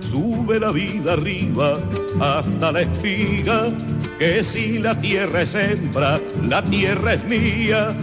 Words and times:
sube 0.00 0.60
la 0.60 0.70
vida 0.70 1.14
arriba 1.14 1.74
hasta 2.20 2.72
la 2.72 2.80
espiga, 2.82 3.68
que 4.18 4.44
si 4.44 4.78
la 4.78 5.00
tierra 5.00 5.42
es 5.42 5.54
hembra, 5.54 6.20
la 6.48 6.62
tierra 6.62 7.14
es 7.14 7.24
mía. 7.24 7.96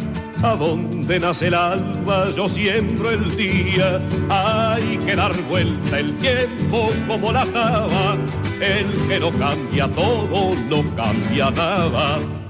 A 0.44 0.56
donde 0.56 1.20
nace 1.20 1.48
el 1.48 1.54
alba, 1.54 2.32
yo 2.36 2.50
siembro 2.50 3.12
el 3.12 3.36
día. 3.36 4.00
Hay 4.28 4.98
que 5.06 5.16
dar 5.16 5.40
vuelta 5.44 6.00
el 6.00 6.16
tiempo 6.16 6.90
como 7.08 7.32
la 7.32 7.46
java. 7.46 8.18
El 8.60 9.08
que 9.08 9.20
no 9.20 9.32
cambia 9.38 9.88
todo, 9.88 10.56
no 10.68 10.96
cambia 10.96 11.52
nada. 11.52 12.41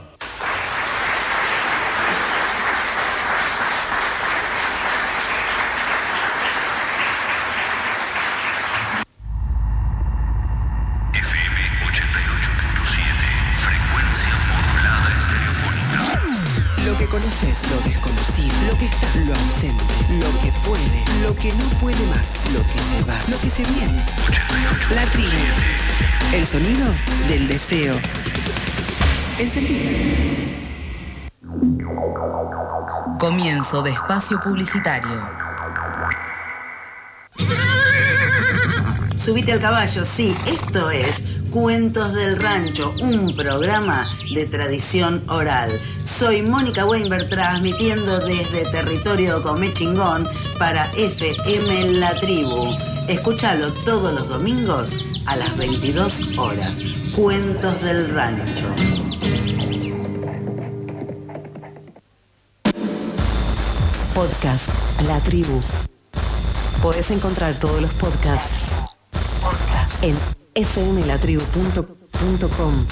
Que 21.41 21.51
no 21.53 21.65
puede 21.79 22.05
más, 22.05 22.53
lo 22.53 22.59
que 22.59 22.77
se 22.77 23.03
va, 23.09 23.19
lo 23.27 23.39
que 23.39 23.49
se 23.49 23.63
viene. 23.63 24.03
88.7. 24.89 24.95
La 24.95 25.05
tribu. 25.05 25.27
El 26.35 26.45
sonido 26.45 26.87
del 27.27 27.47
deseo. 27.47 27.95
Encendida. 29.39 29.89
Comienzo 33.17 33.81
de 33.81 33.89
espacio 33.89 34.39
publicitario. 34.39 35.19
Subite 39.23 39.51
al 39.51 39.59
caballo, 39.59 40.03
sí, 40.03 40.35
esto 40.47 40.89
es 40.89 41.23
Cuentos 41.51 42.11
del 42.15 42.39
Rancho, 42.39 42.91
un 43.01 43.35
programa 43.35 44.09
de 44.33 44.47
tradición 44.47 45.23
oral. 45.29 45.69
Soy 46.03 46.41
Mónica 46.41 46.85
Weinberg 46.85 47.29
transmitiendo 47.29 48.19
desde 48.21 48.65
territorio 48.71 49.43
Comechingón 49.43 50.27
para 50.57 50.89
FM 50.93 51.99
La 51.99 52.15
Tribu. 52.15 52.75
Escúchalo 53.07 53.71
todos 53.85 54.11
los 54.11 54.27
domingos 54.27 55.05
a 55.27 55.35
las 55.35 55.55
22 55.55 56.39
horas. 56.39 56.81
Cuentos 57.15 57.79
del 57.83 58.09
Rancho. 58.15 58.73
Podcast 64.15 65.01
La 65.07 65.19
Tribu. 65.19 65.61
Podés 66.81 67.11
encontrar 67.11 67.53
todos 67.59 67.79
los 67.83 67.91
podcasts 67.93 68.70
en 70.01 70.15
fmlatribu.com 70.65 72.85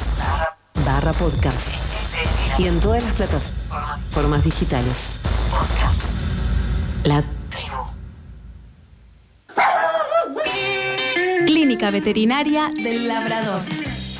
barra 0.85 1.11
podcast 1.13 2.19
y 2.59 2.67
en 2.67 2.79
todas 2.79 3.03
las 3.03 3.13
plataformas 3.13 4.43
digitales. 4.43 5.21
La 7.03 7.23
Tribu. 7.49 7.77
Clínica 11.45 11.89
Veterinaria 11.91 12.71
del 12.75 13.07
Labrador. 13.07 13.61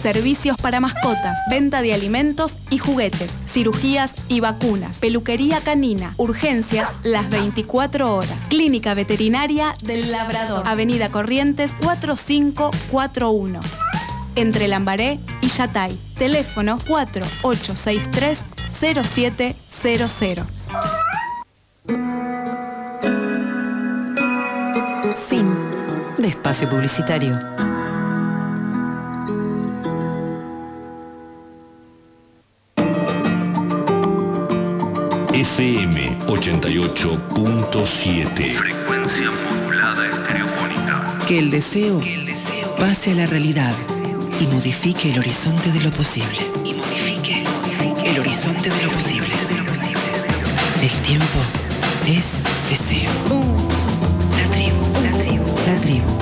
Servicios 0.01 0.55
para 0.55 0.79
mascotas, 0.79 1.37
venta 1.49 1.81
de 1.81 1.93
alimentos 1.93 2.55
y 2.69 2.77
juguetes, 2.77 3.35
cirugías 3.47 4.15
y 4.29 4.39
vacunas, 4.39 4.99
peluquería 4.99 5.59
canina, 5.59 6.13
urgencias 6.15 6.89
las 7.03 7.29
24 7.29 8.15
horas. 8.15 8.47
Clínica 8.47 8.93
Veterinaria 8.93 9.75
del 9.83 10.09
Labrador, 10.09 10.65
Avenida 10.65 11.09
Corrientes 11.11 11.73
4541. 11.83 13.59
Entre 14.35 14.69
Lambaré 14.69 15.19
y 15.41 15.49
Yatay. 15.49 15.99
Teléfono 16.17 16.79
4863 16.87 18.45
0700. 18.69 20.45
Fin 25.27 25.53
de 26.17 26.27
espacio 26.29 26.69
publicitario. 26.69 27.58
FM 35.39 35.95
88.7, 36.27 38.51
frecuencia 38.51 39.31
modulada 39.31 40.05
estereofónica. 40.09 41.17
Que 41.29 41.39
el 41.39 41.49
deseo 41.49 42.01
pase 42.77 43.13
a 43.13 43.15
la 43.15 43.25
realidad 43.25 43.73
y 44.41 44.47
modifique 44.47 45.11
el 45.11 45.19
horizonte 45.19 45.71
de 45.71 45.79
lo 45.79 45.91
posible. 45.91 46.39
Y 46.65 46.73
modifique 46.73 47.45
el 48.03 48.19
horizonte 48.19 48.69
de 48.69 48.83
lo 48.83 48.91
posible. 48.91 49.29
El 50.81 50.91
tiempo 51.03 51.39
es 52.05 52.41
deseo. 52.69 53.09
La 54.35 54.43
tribu, 54.51 54.83
la 55.01 55.11
tribu. 55.23 55.45
La 55.65 55.79
tribu. 55.79 56.17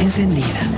Encendida. 0.00 0.73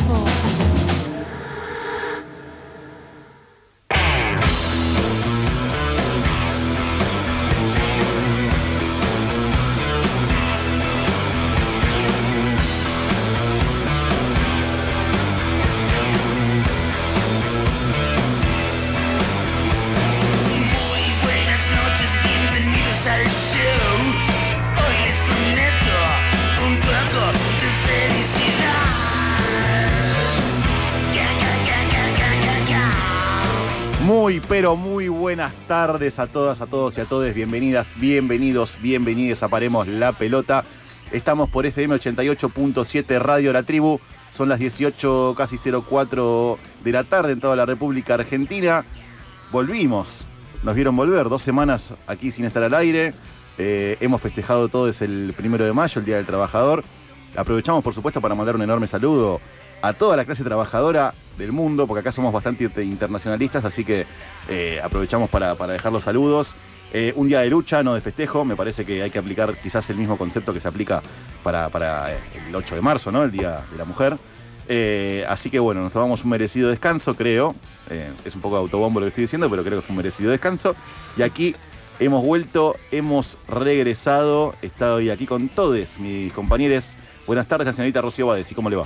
Buenas 35.37 35.67
tardes 35.69 36.19
a 36.19 36.27
todas, 36.27 36.63
a 36.63 36.67
todos 36.67 36.97
y 36.97 37.03
a 37.03 37.05
todos. 37.05 37.35
Bienvenidas, 37.35 37.93
bienvenidos, 37.99 38.79
bienvenidas 38.81 39.43
a 39.43 39.49
Paremos 39.49 39.87
la 39.87 40.13
Pelota. 40.13 40.65
Estamos 41.13 41.51
por 41.51 41.67
FM 41.67 41.95
88.7 41.95 43.19
Radio 43.19 43.53
La 43.53 43.63
Tribu. 43.63 44.01
Son 44.31 44.49
las 44.49 44.59
18, 44.59 45.35
casi 45.37 45.59
04 45.59 46.59
de 46.83 46.91
la 46.91 47.05
tarde 47.05 47.33
en 47.33 47.41
toda 47.41 47.55
la 47.55 47.67
República 47.67 48.15
Argentina. 48.15 48.83
Volvimos, 49.53 50.25
nos 50.63 50.75
vieron 50.75 50.97
volver, 50.97 51.29
dos 51.29 51.43
semanas 51.43 51.93
aquí 52.07 52.33
sin 52.33 52.47
estar 52.47 52.63
al 52.63 52.73
aire. 52.73 53.13
Eh, 53.59 53.99
hemos 54.01 54.23
festejado 54.23 54.69
todo 54.69 54.87
desde 54.87 55.05
el 55.05 55.35
primero 55.37 55.67
de 55.67 55.75
mayo, 55.75 55.99
el 55.99 56.07
Día 56.07 56.17
del 56.17 56.25
Trabajador. 56.25 56.83
Aprovechamos, 57.37 57.83
por 57.85 57.95
supuesto, 57.95 58.21
para 58.21 58.35
mandar 58.35 58.57
un 58.57 58.63
enorme 58.63 58.87
saludo 58.87 59.41
a 59.83 59.93
toda 59.93 60.17
la 60.17 60.25
clase 60.25 60.43
trabajadora 60.43 61.15
del 61.37 61.53
mundo, 61.53 61.87
porque 61.87 62.01
acá 62.01 62.13
somos 62.13 62.33
bastante 62.33 62.65
internacionalistas, 62.83 63.65
así 63.65 63.85
que 63.85 64.07
eh, 64.49 64.81
aprovechamos 64.83 65.31
para, 65.31 65.55
para 65.55 65.75
dejar 65.75 65.93
los 65.93 66.05
saludos. 66.05 66.57
Eh, 66.93 67.13
un 67.17 67.29
día 67.29 67.41
de 67.41 67.51
lucha, 67.51 67.83
no 67.83 67.95
de 67.95 68.01
festejo, 68.01 68.45
me 68.45 68.57
parece 68.57 68.85
que 68.85 69.03
hay 69.03 69.11
que 69.11 69.19
aplicar 69.19 69.55
quizás 69.57 69.89
el 69.91 69.97
mismo 69.97 70.17
concepto 70.17 70.53
que 70.53 70.61
se 70.61 70.69
aplica 70.69 71.03
para, 71.43 71.69
para, 71.69 72.13
eh, 72.13 72.19
el 72.49 72.55
8 72.55 72.75
de 72.75 72.81
marzo, 72.81 73.13
¿no? 73.13 73.23
El 73.25 73.33
Día 73.33 73.61
de 73.71 73.79
la 73.79 73.85
Mujer. 73.85 74.17
Así 75.29 75.49
que 75.51 75.61
bueno, 75.61 75.83
nos 75.83 75.93
tomamos 75.93 76.25
un 76.25 76.31
merecido 76.31 76.71
descanso, 76.71 77.15
creo. 77.15 77.55
Es 78.25 78.35
un 78.35 78.41
poco 78.41 78.57
autobombo 78.57 78.99
lo 78.99 79.07
que 79.07 79.11
estoy 79.11 79.23
diciendo, 79.23 79.49
pero 79.49 79.63
creo 79.63 79.81
que 79.81 79.87
fue 79.87 79.93
un 79.93 79.99
merecido 79.99 80.31
descanso. 80.31 80.75
Y 81.17 81.23
aquí 81.23 81.55
hemos 82.01 82.25
vuelto, 82.25 82.77
hemos 82.91 83.39
regresado. 83.47 84.55
Estoy 84.63 85.11
aquí 85.11 85.27
con 85.27 85.49
todos 85.49 86.01
mis 86.01 86.33
compañeros. 86.33 86.97
Buenas 87.27 87.49
tardes, 87.49 87.67
la 87.67 87.73
señorita 87.73 88.01
Rocío 88.01 88.29
Bades. 88.29 88.53
¿Y 88.53 88.55
cómo 88.55 88.71
le 88.71 88.77
va? 88.77 88.85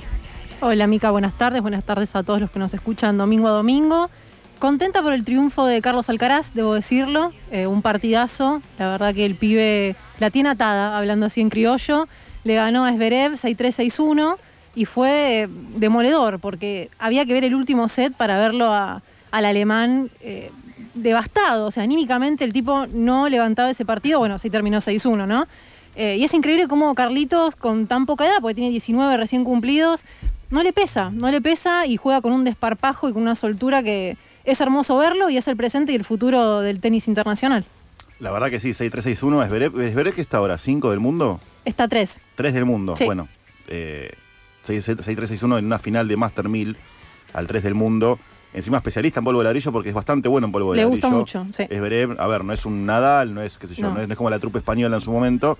Hola 0.61 0.87
Mica, 0.87 1.11
buenas 1.11 1.37
tardes, 1.37 1.61
buenas 1.61 1.83
tardes 1.83 2.15
a 2.15 2.23
todos 2.23 2.41
los 2.41 2.49
que 2.49 2.57
nos 2.57 2.73
escuchan 2.73 3.17
domingo 3.17 3.47
a 3.47 3.51
domingo. 3.51 4.09
Contenta 4.57 5.03
por 5.03 5.13
el 5.13 5.23
triunfo 5.23 5.65
de 5.65 5.81
Carlos 5.81 6.09
Alcaraz, 6.09 6.53
debo 6.53 6.73
decirlo, 6.73 7.33
eh, 7.51 7.67
un 7.67 7.81
partidazo, 7.81 8.61
la 8.79 8.89
verdad 8.89 9.13
que 9.13 9.25
el 9.25 9.35
pibe 9.35 9.95
la 10.19 10.29
tiene 10.31 10.49
atada, 10.49 10.97
hablando 10.97 11.27
así 11.27 11.41
en 11.41 11.49
criollo, 11.49 12.07
le 12.43 12.55
ganó 12.55 12.85
a 12.85 12.91
Esberev 12.91 13.33
6-3-6-1 13.33 14.37
y 14.73 14.85
fue 14.85 15.43
eh, 15.43 15.47
demoledor 15.75 16.39
porque 16.39 16.89
había 16.97 17.25
que 17.25 17.33
ver 17.33 17.43
el 17.43 17.53
último 17.55 17.87
set 17.87 18.13
para 18.13 18.37
verlo 18.37 18.71
al 18.71 19.01
alemán 19.45 20.09
eh, 20.21 20.51
devastado, 20.95 21.67
o 21.67 21.71
sea, 21.71 21.83
anímicamente 21.83 22.43
el 22.43 22.53
tipo 22.53 22.87
no 22.87 23.29
levantaba 23.29 23.69
ese 23.69 23.85
partido, 23.85 24.19
bueno, 24.19 24.39
sí 24.39 24.49
terminó 24.49 24.79
6-1, 24.79 25.27
¿no? 25.27 25.47
Eh, 25.95 26.17
y 26.17 26.23
es 26.23 26.33
increíble 26.33 26.67
cómo 26.67 26.93
Carlitos, 26.95 27.55
con 27.55 27.87
tan 27.87 28.05
poca 28.05 28.25
edad, 28.25 28.37
porque 28.41 28.55
tiene 28.55 28.69
19 28.69 29.17
recién 29.17 29.43
cumplidos, 29.43 30.03
no 30.49 30.63
le 30.63 30.73
pesa, 30.73 31.09
no 31.11 31.31
le 31.31 31.41
pesa 31.41 31.85
y 31.85 31.97
juega 31.97 32.21
con 32.21 32.33
un 32.33 32.43
desparpajo 32.43 33.09
y 33.09 33.13
con 33.13 33.21
una 33.21 33.35
soltura 33.35 33.83
que 33.83 34.17
es 34.43 34.61
hermoso 34.61 34.97
verlo 34.97 35.29
y 35.29 35.37
es 35.37 35.47
el 35.47 35.55
presente 35.57 35.91
y 35.91 35.95
el 35.95 36.03
futuro 36.03 36.61
del 36.61 36.79
tenis 36.79 37.07
internacional. 37.07 37.65
La 38.19 38.31
verdad 38.31 38.49
que 38.49 38.59
sí, 38.59 38.69
6-3-6-1. 38.69 39.45
Esberé, 39.45 39.65
Esberé 39.87 40.13
que 40.13 40.21
está 40.21 40.37
ahora, 40.37 40.57
5 40.57 40.91
del 40.91 40.99
mundo, 40.99 41.39
Está 41.65 41.87
3. 41.87 42.19
3 42.35 42.53
del 42.53 42.65
mundo. 42.65 42.95
Sí. 42.95 43.05
Bueno, 43.05 43.27
eh, 43.67 44.11
6-3-6-1 44.63 45.59
en 45.59 45.65
una 45.65 45.79
final 45.79 46.07
de 46.07 46.17
Master 46.17 46.47
1000 46.47 46.77
al 47.33 47.47
3 47.47 47.63
del 47.63 47.75
mundo. 47.75 48.19
Encima 48.53 48.77
especialista 48.77 49.19
en 49.19 49.23
polvo 49.23 49.39
de 49.39 49.45
ladrillo 49.45 49.71
porque 49.71 49.89
es 49.89 49.95
bastante 49.95 50.27
bueno 50.27 50.45
en 50.47 50.51
polvo 50.51 50.71
de 50.73 50.77
Le 50.77 50.83
ladrillo. 50.83 51.07
gusta 51.09 51.17
mucho, 51.17 51.47
sí. 51.53 51.63
Es 51.69 51.77
Zverev, 51.77 52.19
a 52.19 52.27
ver, 52.27 52.43
no 52.43 52.51
es 52.51 52.65
un 52.65 52.85
Nadal, 52.85 53.33
no 53.33 53.41
es, 53.41 53.57
qué 53.57 53.67
sé 53.67 53.75
yo, 53.75 53.87
No. 53.87 53.93
no, 53.95 54.01
es, 54.01 54.07
no 54.07 54.13
es 54.13 54.17
como 54.17 54.29
la 54.29 54.39
trupe 54.39 54.57
española 54.57 54.97
en 54.97 55.01
su 55.01 55.11
momento, 55.11 55.57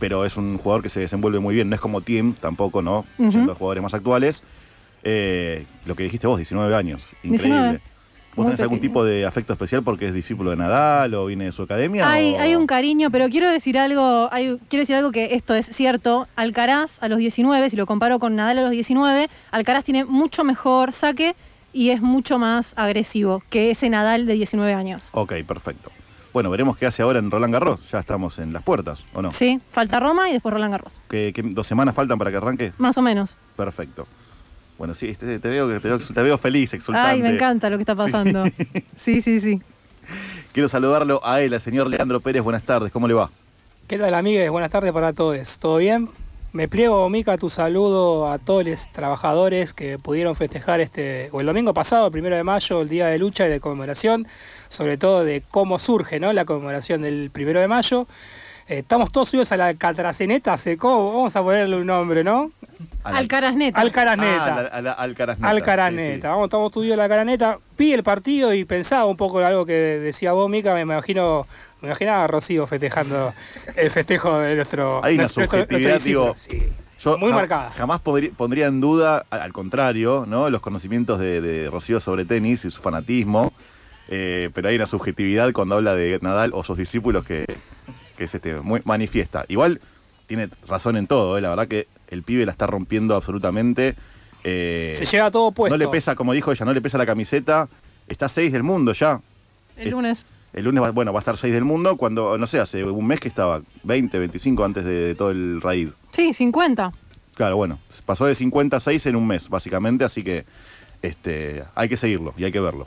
pero 0.00 0.24
es 0.24 0.36
un 0.36 0.58
jugador 0.58 0.82
que 0.82 0.88
se 0.88 0.98
desenvuelve 1.00 1.38
muy 1.38 1.54
bien. 1.54 1.68
No 1.68 1.74
es 1.76 1.80
como 1.80 2.00
Tim, 2.00 2.34
tampoco, 2.34 2.82
¿no? 2.82 3.04
Ujú. 3.18 3.30
Yendo 3.30 3.52
a 3.52 3.54
jugadores 3.54 3.82
más 3.82 3.94
actuales. 3.94 4.42
Eh, 5.04 5.66
lo 5.86 5.94
que 5.94 6.02
dijiste 6.04 6.26
vos, 6.26 6.38
19 6.38 6.74
años. 6.74 7.10
Increíble. 7.22 7.48
19. 7.50 7.80
¿Vos 8.36 8.46
Muy 8.46 8.46
tenés 8.46 8.60
algún 8.62 8.78
pequeño. 8.78 8.90
tipo 8.94 9.04
de 9.04 9.26
afecto 9.26 9.52
especial 9.52 9.84
porque 9.84 10.08
es 10.08 10.14
discípulo 10.14 10.50
de 10.50 10.56
Nadal 10.56 11.14
o 11.14 11.26
viene 11.26 11.44
de 11.44 11.52
su 11.52 11.62
academia? 11.62 12.10
Hay, 12.10 12.34
o- 12.34 12.40
hay 12.40 12.56
un 12.56 12.66
cariño, 12.66 13.08
pero 13.12 13.28
quiero 13.28 13.48
decir 13.48 13.78
algo, 13.78 14.28
hay- 14.32 14.58
quiero 14.68 14.82
decir 14.82 14.96
algo 14.96 15.12
que 15.12 15.34
esto 15.36 15.54
es 15.54 15.66
cierto. 15.66 16.26
Alcaraz 16.34 17.00
a 17.00 17.06
los 17.08 17.18
19, 17.18 17.70
si 17.70 17.76
lo 17.76 17.86
comparo 17.86 18.18
con 18.18 18.34
Nadal 18.34 18.58
a 18.58 18.62
los 18.62 18.70
19, 18.72 19.28
Alcaraz 19.52 19.84
tiene 19.84 20.04
mucho 20.04 20.42
mejor 20.42 20.90
saque 20.90 21.36
y 21.74 21.90
es 21.90 22.00
mucho 22.00 22.38
más 22.38 22.72
agresivo 22.76 23.42
que 23.50 23.70
ese 23.70 23.90
Nadal 23.90 24.24
de 24.26 24.32
19 24.34 24.72
años. 24.72 25.10
Ok, 25.12 25.34
perfecto. 25.46 25.90
Bueno, 26.32 26.50
veremos 26.50 26.76
qué 26.76 26.86
hace 26.86 27.02
ahora 27.02 27.18
en 27.18 27.30
Roland 27.30 27.52
Garros. 27.52 27.90
Ya 27.92 27.98
estamos 27.98 28.38
en 28.38 28.52
las 28.52 28.62
puertas, 28.62 29.04
¿o 29.12 29.20
no? 29.22 29.30
Sí, 29.30 29.60
falta 29.70 30.00
Roma 30.00 30.30
y 30.30 30.32
después 30.32 30.52
Roland 30.52 30.72
Garros. 30.72 31.00
¿Qué, 31.08 31.32
qué- 31.34 31.42
dos 31.42 31.66
semanas 31.66 31.94
faltan 31.94 32.18
para 32.18 32.30
que 32.30 32.38
arranque? 32.38 32.72
Más 32.78 32.96
o 32.98 33.02
menos. 33.02 33.36
Perfecto. 33.56 34.06
Bueno, 34.78 34.94
sí, 34.94 35.14
te, 35.14 35.38
te 35.38 35.48
veo, 35.48 35.68
te, 35.80 35.86
veo, 35.88 35.98
te 36.00 36.22
veo 36.22 36.38
feliz, 36.38 36.72
exultante. 36.74 37.08
Ay, 37.10 37.22
me 37.22 37.30
encanta 37.30 37.70
lo 37.70 37.76
que 37.76 37.82
está 37.82 37.94
pasando. 37.94 38.44
Sí, 38.96 39.20
sí, 39.20 39.40
sí. 39.40 39.60
Quiero 40.52 40.68
saludarlo 40.68 41.20
a 41.24 41.40
él, 41.40 41.54
al 41.54 41.60
señor 41.60 41.88
Leandro 41.88 42.20
Pérez. 42.20 42.42
Buenas 42.42 42.62
tardes, 42.64 42.90
¿cómo 42.90 43.06
le 43.06 43.14
va? 43.14 43.30
¿Qué 43.86 43.98
tal, 43.98 44.12
amigues? 44.14 44.50
Buenas 44.50 44.70
tardes 44.72 44.92
para 44.92 45.12
todos. 45.12 45.58
¿Todo 45.58 45.76
bien? 45.76 46.08
Me 46.54 46.68
pliego, 46.68 47.10
Mica, 47.10 47.36
tu 47.36 47.50
saludo 47.50 48.30
a 48.30 48.38
todos 48.38 48.64
los 48.64 48.92
trabajadores 48.92 49.74
que 49.74 49.98
pudieron 49.98 50.36
festejar 50.36 50.80
este, 50.80 51.28
o 51.32 51.40
el 51.40 51.46
domingo 51.46 51.74
pasado, 51.74 52.06
el 52.06 52.12
primero 52.12 52.36
de 52.36 52.44
mayo, 52.44 52.80
el 52.80 52.88
día 52.88 53.08
de 53.08 53.18
lucha 53.18 53.48
y 53.48 53.50
de 53.50 53.58
conmemoración, 53.58 54.28
sobre 54.68 54.96
todo 54.96 55.24
de 55.24 55.42
cómo 55.50 55.80
surge 55.80 56.20
¿no? 56.20 56.32
la 56.32 56.44
conmemoración 56.44 57.02
del 57.02 57.32
primero 57.32 57.58
de 57.58 57.66
mayo. 57.66 58.06
Eh, 58.66 58.78
estamos 58.78 59.12
todos 59.12 59.28
subidos 59.28 59.52
a 59.52 59.56
la 59.58 59.74
catraceneta, 59.74 60.56
¿se- 60.56 60.76
¿cómo? 60.78 61.12
vamos 61.12 61.36
a 61.36 61.42
ponerle 61.42 61.76
un 61.76 61.86
nombre, 61.86 62.24
¿no? 62.24 62.50
Alcaraz 63.02 63.54
Neta. 63.54 63.80
Alcaraz 63.80 64.14
Ah, 64.18 64.22
Neta. 64.22 64.44
a 64.56 64.62
la- 64.62 64.68
a 64.68 64.82
la 64.82 64.92
Alcaraz 64.92 65.36
Neta. 65.38 65.50
Alcaraneta, 65.50 66.12
Sí, 66.14 66.20
sí. 66.22 66.26
vamos, 66.26 66.44
estamos 66.44 66.66
estudiando 66.70 67.02
la 67.02 67.08
Caraneta. 67.08 67.58
Vi 67.76 67.92
el 67.92 68.02
partido 68.02 68.54
y 68.54 68.64
pensaba 68.64 69.04
un 69.04 69.16
poco 69.18 69.40
en 69.40 69.46
algo 69.48 69.66
que 69.66 69.72
decía 69.74 70.32
vos, 70.32 70.48
Mica, 70.48 70.72
me 70.72 70.80
imagino, 70.80 71.46
me 71.82 71.88
imaginaba 71.88 72.24
a 72.24 72.26
Rocío 72.26 72.66
festejando 72.66 73.34
el 73.76 73.90
festejo 73.90 74.38
de 74.38 74.56
nuestro. 74.56 75.04
Hay 75.04 75.14
una 75.14 75.24
nuestro- 75.24 75.44
subjetividad, 75.44 75.90
nuestro 75.90 76.08
digo. 76.08 76.32
Sí. 76.36 76.62
Yo 77.00 77.18
Muy 77.18 77.32
marcada. 77.32 77.70
Jamás 77.76 78.00
pondría 78.00 78.66
en 78.66 78.80
duda, 78.80 79.26
al, 79.28 79.40
al 79.42 79.52
contrario, 79.52 80.24
¿no? 80.26 80.48
los 80.48 80.62
conocimientos 80.62 81.18
de, 81.18 81.42
de 81.42 81.68
Rocío 81.68 82.00
sobre 82.00 82.24
tenis 82.24 82.64
y 82.64 82.70
su 82.70 82.80
fanatismo. 82.80 83.52
eh, 84.08 84.50
pero 84.54 84.68
hay 84.68 84.76
una 84.76 84.86
subjetividad 84.86 85.50
cuando 85.52 85.74
habla 85.76 85.94
de 85.94 86.18
Nadal 86.22 86.50
o 86.54 86.62
sus 86.62 86.76
discípulos 86.78 87.24
que, 87.26 87.44
que 88.16 88.24
es 88.24 88.34
este, 88.34 88.60
muy 88.60 88.80
manifiesta. 88.84 89.44
Igual 89.48 89.80
tiene 90.26 90.48
razón 90.66 90.96
en 90.96 91.06
todo, 91.06 91.36
¿eh? 91.36 91.40
la 91.40 91.50
verdad 91.50 91.68
que 91.68 91.86
el 92.08 92.22
pibe 92.22 92.46
la 92.46 92.52
está 92.52 92.66
rompiendo 92.66 93.14
absolutamente. 93.14 93.94
eh, 94.44 94.92
Se 94.96 95.04
lleva 95.06 95.30
todo 95.30 95.52
puesto. 95.52 95.76
no 95.76 95.82
le 95.82 95.88
pesa, 95.88 96.14
como 96.14 96.32
dijo 96.32 96.52
ella, 96.52 96.64
no 96.64 96.72
le 96.72 96.80
pesa 96.80 96.98
la 96.98 97.06
camiseta. 97.06 97.68
Está 98.08 98.28
6 98.28 98.52
del 98.52 98.62
mundo 98.62 98.92
ya. 98.92 99.20
El 99.76 99.90
lunes. 99.90 100.26
El 100.52 100.64
lunes, 100.66 100.82
va, 100.82 100.90
bueno, 100.90 101.12
va 101.12 101.18
a 101.18 101.22
estar 101.22 101.36
6 101.36 101.52
del 101.52 101.64
mundo 101.64 101.96
cuando, 101.96 102.38
no 102.38 102.46
sé, 102.46 102.60
hace 102.60 102.84
un 102.84 103.06
mes 103.06 103.18
que 103.18 103.26
estaba 103.28 103.60
20, 103.82 104.18
25 104.18 104.64
antes 104.64 104.84
de, 104.84 104.92
de 104.92 105.14
todo 105.14 105.30
el 105.30 105.60
raid. 105.60 105.88
Sí, 106.12 106.32
50. 106.32 106.92
Claro, 107.34 107.56
bueno, 107.56 107.80
pasó 108.06 108.26
de 108.26 108.34
50 108.36 108.76
a 108.76 108.80
6 108.80 109.06
en 109.06 109.16
un 109.16 109.26
mes, 109.26 109.48
básicamente, 109.48 110.04
así 110.04 110.22
que 110.22 110.44
este, 111.02 111.64
hay 111.74 111.88
que 111.88 111.96
seguirlo 111.96 112.32
y 112.36 112.44
hay 112.44 112.52
que 112.52 112.60
verlo. 112.60 112.86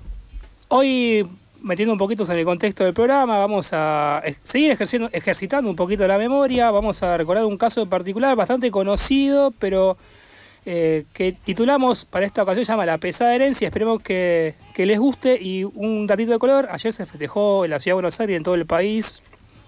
Hoy, 0.69 1.27
metiendo 1.67 1.93
un 1.93 1.99
poquito 1.99 2.23
en 2.31 2.39
el 2.39 2.45
contexto 2.45 2.83
del 2.85 2.93
programa, 2.93 3.37
vamos 3.37 3.69
a 3.73 4.23
seguir 4.41 4.71
ejercitando 5.11 5.69
un 5.69 5.75
poquito 5.75 6.07
la 6.07 6.17
memoria. 6.17 6.71
Vamos 6.71 7.03
a 7.03 7.17
recordar 7.17 7.45
un 7.45 7.57
caso 7.57 7.81
en 7.81 7.89
particular 7.89 8.35
bastante 8.35 8.71
conocido, 8.71 9.51
pero 9.51 9.97
eh, 10.65 11.05
que 11.13 11.33
titulamos 11.33 12.05
para 12.05 12.25
esta 12.25 12.43
ocasión, 12.43 12.65
se 12.65 12.71
llama 12.71 12.85
La 12.85 12.97
pesada 12.97 13.35
herencia. 13.35 13.67
Esperemos 13.67 14.01
que, 14.01 14.55
les 14.75 14.99
guste. 14.99 15.37
Y 15.39 15.65
un 15.65 16.07
datito 16.07 16.31
de 16.31 16.39
color: 16.39 16.67
ayer 16.71 16.93
se 16.93 17.05
festejó 17.05 17.65
en 17.65 17.71
la 17.71 17.79
ciudad 17.79 17.91
de 17.91 18.01
Buenos 18.01 18.19
Aires 18.19 18.33
y 18.33 18.37
en 18.37 18.43
todo 18.43 18.55
el 18.55 18.65
país 18.65 19.23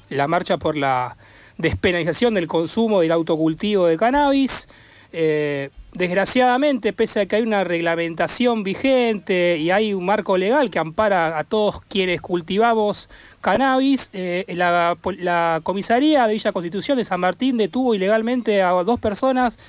la 0.09 0.27
marcha 0.27 0.57
por 0.57 0.75
la 0.75 1.17
despenalización 1.57 2.33
del 2.33 2.47
consumo 2.47 3.03
y 3.03 3.05
del 3.05 3.11
autocultivo 3.11 3.85
de 3.87 3.97
cannabis. 3.97 4.69
Eh, 5.11 5.69
desgraciadamente, 5.99 6.93
pese 6.93 7.19
a 7.19 7.25
que 7.25 7.35
hay 7.35 7.41
una 7.41 7.65
reglamentación 7.65 8.63
vigente 8.63 9.57
y 9.57 9.69
hay 9.69 9.93
un 9.93 10.05
marco 10.05 10.37
legal 10.37 10.69
que 10.69 10.79
ampara 10.79 11.37
a 11.37 11.43
todos 11.43 11.81
quienes 11.81 12.21
cultivamos 12.21 13.09
cannabis, 13.41 14.09
eh, 14.13 14.45
la, 14.55 15.59
comisaría 15.61 16.25
de 16.25 16.33
Villa 16.33 16.53
Constitución 16.53 16.97
de 16.97 17.03
San 17.03 17.19
Martín 17.19 17.57
detuvo 17.57 17.93
ilegalmente 17.93 18.61
a 18.61 18.69
dos 18.69 18.97
personas, 18.97 19.59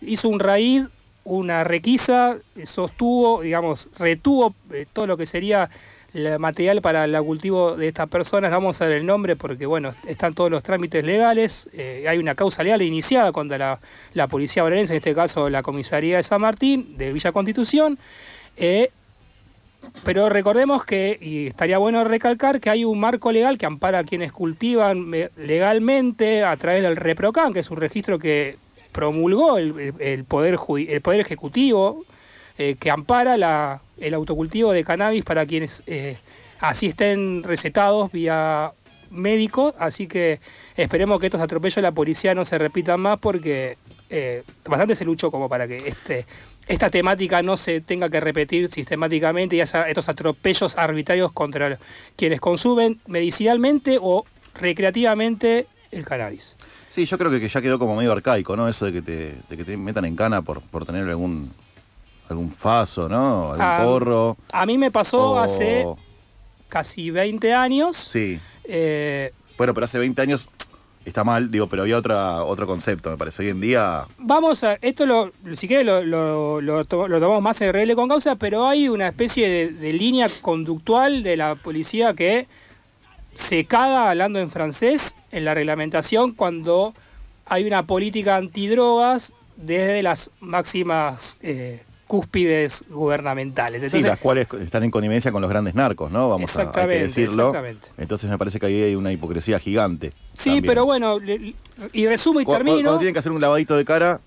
hizo 0.00 0.28
un 0.28 0.38
raid, 0.38 0.84
una 1.24 1.64
requisa, 1.64 2.36
sostuvo, 2.62 3.42
digamos, 3.42 3.88
retuvo 3.98 4.54
eh, 4.72 4.86
todo 4.92 5.08
lo 5.08 5.16
que 5.16 5.26
sería 5.26 5.70
el 6.14 6.38
material 6.38 6.80
para 6.82 7.04
el 7.04 7.16
cultivo 7.22 7.76
de 7.76 7.88
estas 7.88 8.08
personas, 8.08 8.50
vamos 8.50 8.80
a 8.80 8.86
ver 8.86 8.98
el 8.98 9.06
nombre 9.06 9.36
porque 9.36 9.66
bueno, 9.66 9.92
están 10.06 10.34
todos 10.34 10.50
los 10.50 10.62
trámites 10.62 11.04
legales, 11.04 11.68
eh, 11.72 12.06
hay 12.08 12.18
una 12.18 12.34
causa 12.34 12.62
legal 12.64 12.82
iniciada 12.82 13.30
contra 13.32 13.58
la, 13.58 13.80
la 14.14 14.26
policía 14.26 14.62
bonaerense, 14.62 14.92
en 14.94 14.96
este 14.98 15.14
caso 15.14 15.48
la 15.50 15.62
comisaría 15.62 16.16
de 16.16 16.22
San 16.22 16.40
Martín, 16.40 16.96
de 16.98 17.12
Villa 17.12 17.30
Constitución, 17.32 17.98
eh, 18.56 18.90
pero 20.04 20.28
recordemos 20.28 20.84
que, 20.84 21.16
y 21.20 21.46
estaría 21.46 21.78
bueno 21.78 22.04
recalcar, 22.04 22.60
que 22.60 22.70
hay 22.70 22.84
un 22.84 23.00
marco 23.00 23.32
legal 23.32 23.56
que 23.56 23.66
ampara 23.66 24.00
a 24.00 24.04
quienes 24.04 24.32
cultivan 24.32 25.12
eh, 25.14 25.30
legalmente 25.36 26.44
a 26.44 26.56
través 26.56 26.82
del 26.82 26.96
ReproCan, 26.96 27.52
que 27.52 27.60
es 27.60 27.70
un 27.70 27.78
registro 27.78 28.18
que 28.18 28.58
promulgó 28.92 29.56
el, 29.58 29.94
el- 30.00 30.24
poder, 30.24 30.58
el 30.88 31.00
poder 31.00 31.20
Ejecutivo, 31.20 32.04
que 32.78 32.90
ampara 32.90 33.38
la- 33.38 33.80
el 34.00 34.14
autocultivo 34.14 34.72
de 34.72 34.84
cannabis 34.84 35.24
para 35.24 35.46
quienes 35.46 35.82
eh, 35.86 36.16
así 36.60 36.86
estén 36.86 37.42
recetados 37.42 38.10
vía 38.12 38.72
médico. 39.10 39.74
Así 39.78 40.06
que 40.06 40.40
esperemos 40.76 41.20
que 41.20 41.26
estos 41.26 41.40
atropellos 41.40 41.76
de 41.76 41.82
la 41.82 41.92
policía 41.92 42.34
no 42.34 42.44
se 42.44 42.58
repitan 42.58 43.00
más 43.00 43.18
porque 43.20 43.76
eh, 44.08 44.42
bastante 44.68 44.94
se 44.94 45.04
luchó 45.04 45.30
como 45.30 45.48
para 45.48 45.68
que 45.68 45.76
este, 45.76 46.26
esta 46.66 46.90
temática 46.90 47.42
no 47.42 47.56
se 47.56 47.80
tenga 47.80 48.08
que 48.08 48.20
repetir 48.20 48.68
sistemáticamente 48.68 49.56
y 49.56 49.60
haya 49.60 49.88
estos 49.88 50.08
atropellos 50.08 50.78
arbitrarios 50.78 51.32
contra 51.32 51.78
quienes 52.16 52.40
consumen 52.40 53.00
medicinalmente 53.06 53.98
o 54.00 54.24
recreativamente 54.54 55.66
el 55.90 56.04
cannabis. 56.04 56.56
Sí, 56.88 57.04
yo 57.06 57.18
creo 57.18 57.30
que, 57.30 57.48
ya 57.48 57.60
quedó 57.60 57.78
como 57.78 57.96
medio 57.96 58.12
arcaico, 58.12 58.56
¿no? 58.56 58.68
Eso 58.68 58.86
de 58.86 58.92
que 58.92 59.02
te, 59.02 59.34
de 59.48 59.56
que 59.56 59.64
te 59.64 59.76
metan 59.76 60.04
en 60.04 60.16
cana 60.16 60.42
por, 60.42 60.60
por 60.60 60.84
tener 60.84 61.08
algún 61.08 61.50
algún 62.30 62.50
faso, 62.50 63.08
¿no? 63.08 63.52
Algún 63.52 63.60
Ah, 63.66 63.80
porro. 63.84 64.36
A 64.52 64.66
mí 64.66 64.78
me 64.78 64.90
pasó 64.90 65.32
o- 65.32 65.38
hace 65.38 65.86
casi 66.68 67.10
20 67.10 67.52
años. 67.54 67.96
Sí. 67.96 68.38
eh, 68.64 69.32
Bueno, 69.58 69.74
pero 69.74 69.84
hace 69.84 69.98
20 69.98 70.22
años 70.22 70.48
está 71.04 71.24
mal, 71.24 71.50
digo, 71.50 71.66
pero 71.66 71.82
había 71.82 71.96
otra, 71.96 72.42
otro 72.44 72.66
concepto, 72.66 73.10
me 73.10 73.16
parece. 73.16 73.42
Hoy 73.42 73.48
en 73.48 73.60
día, 73.60 74.06
Vamos 74.18 74.62
a, 74.64 74.74
esto 74.80 75.06
lo, 75.06 75.32
si 75.56 75.66
quieres 75.66 75.84
lo, 75.86 76.04
lo, 76.04 76.60
lo 76.60 76.84
to- 76.84 77.08
lo 77.08 77.18
tomamos 77.20 77.42
más 77.42 77.60
en 77.62 77.72
regla 77.72 77.94
con 77.94 78.08
causa, 78.08 78.36
pero 78.36 78.66
hay 78.66 78.88
una 78.88 79.08
especie 79.08 79.48
de, 79.48 79.68
de 79.72 79.92
línea 79.92 80.28
conductual 80.40 81.22
de 81.22 81.36
la 81.36 81.54
policía 81.56 82.14
que 82.14 82.46
se 83.34 83.64
caga 83.64 84.10
hablando 84.10 84.38
en 84.38 84.50
francés 84.50 85.16
en 85.32 85.44
la 85.44 85.54
reglamentación 85.54 86.32
cuando 86.32 86.94
hay 87.46 87.64
una 87.66 87.86
política 87.86 88.36
antidrogas 88.36 89.32
desde 89.56 90.02
las 90.02 90.30
máximas 90.40 91.36
eh, 91.40 91.82
cúspides 92.10 92.86
gubernamentales. 92.88 93.82
sí, 93.82 93.86
Entonces, 93.86 94.10
las 94.10 94.18
cuales 94.18 94.48
están 94.54 94.82
en 94.82 94.90
connivencia 94.90 95.30
con 95.30 95.40
los 95.42 95.48
grandes 95.48 95.76
narcos, 95.76 96.10
¿no? 96.10 96.28
Vamos 96.28 96.56
a, 96.56 96.62
hay 96.62 96.68
que 96.88 97.02
decirlo. 97.04 97.50
exactamente. 97.50 97.86
Entonces 97.98 98.28
me 98.28 98.36
parece 98.36 98.58
que 98.58 98.66
ahí 98.66 98.82
hay 98.82 98.96
una 98.96 99.12
hipocresía 99.12 99.60
gigante. 99.60 100.10
sí, 100.34 100.46
también. 100.46 100.64
pero 100.66 100.84
bueno, 100.84 101.18
y 101.92 102.06
resumo 102.08 102.40
y 102.40 102.44
termino. 102.44 102.82
Cuando 102.82 102.98
tienen 102.98 103.12
que 103.12 103.20
hacer 103.20 103.30
un 103.30 103.40
lavadito 103.40 103.76
de 103.76 103.84
cara, 103.84 104.20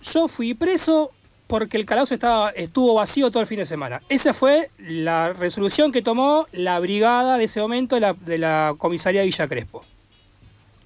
Yo 0.00 0.28
fui 0.28 0.54
preso 0.54 1.12
porque 1.46 1.76
el 1.76 1.84
calabozo 1.84 2.14
estaba, 2.14 2.48
estuvo 2.52 2.94
vacío 2.94 3.30
todo 3.30 3.42
el 3.42 3.46
fin 3.46 3.58
de 3.58 3.66
semana. 3.66 4.00
Esa 4.08 4.32
fue 4.32 4.70
la 4.78 5.34
resolución 5.34 5.92
que 5.92 6.00
tomó 6.00 6.46
la 6.52 6.80
brigada 6.80 7.36
de 7.36 7.44
ese 7.44 7.60
momento 7.60 7.96
de 7.96 8.00
la, 8.00 8.14
de 8.14 8.38
la 8.38 8.74
comisaría 8.78 9.20
de 9.20 9.26
Villa 9.26 9.46
Crespo. 9.46 9.84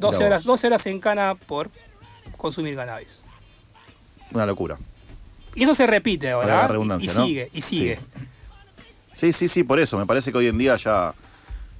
12 0.01 0.17
Mirá 0.17 0.27
horas, 0.27 0.41
vos. 0.41 0.55
12 0.55 0.67
horas 0.67 0.87
en 0.87 0.99
cana 0.99 1.37
por 1.37 1.71
consumir 2.37 2.75
cannabis. 2.75 3.23
una 4.33 4.47
locura. 4.47 4.81
Y 5.55 5.65
eso 5.65 5.75
se 5.75 5.87
repite 5.87 6.31
ahora. 6.31 6.49
la 6.63 6.69
redundancia, 6.69 7.13
y, 7.13 7.17
¿no? 7.17 7.27
sigue, 7.27 7.51
y 7.53 7.61
sigue. 7.61 7.99
Sí, 9.15 9.33
sí, 9.33 9.49
sí, 9.49 9.65
por 9.65 9.79
eso. 9.81 9.99
Me 9.99 10.07
parece 10.07 10.33
que 10.33 10.39
hoy 10.39 10.47
en 10.47 10.59
día 10.59 10.77
ya 10.77 11.15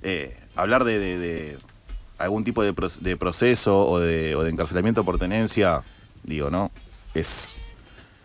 eh, 0.03 0.37
hablar 0.57 0.85
de, 0.85 0.99
de- 0.99 1.19
de 1.19 1.59
algún 2.19 2.45
tipo 2.45 2.63
de, 2.63 2.73
pro- 2.75 2.89
de 3.01 3.17
proceso 3.17 3.87
o 3.87 3.99
de, 3.99 4.35
o 4.37 4.43
de 4.43 4.51
encarcelamiento 4.51 5.05
por 5.05 5.19
tenencia, 5.19 5.83
digo, 6.23 6.51
¿no? 6.51 6.71
es. 7.15 7.59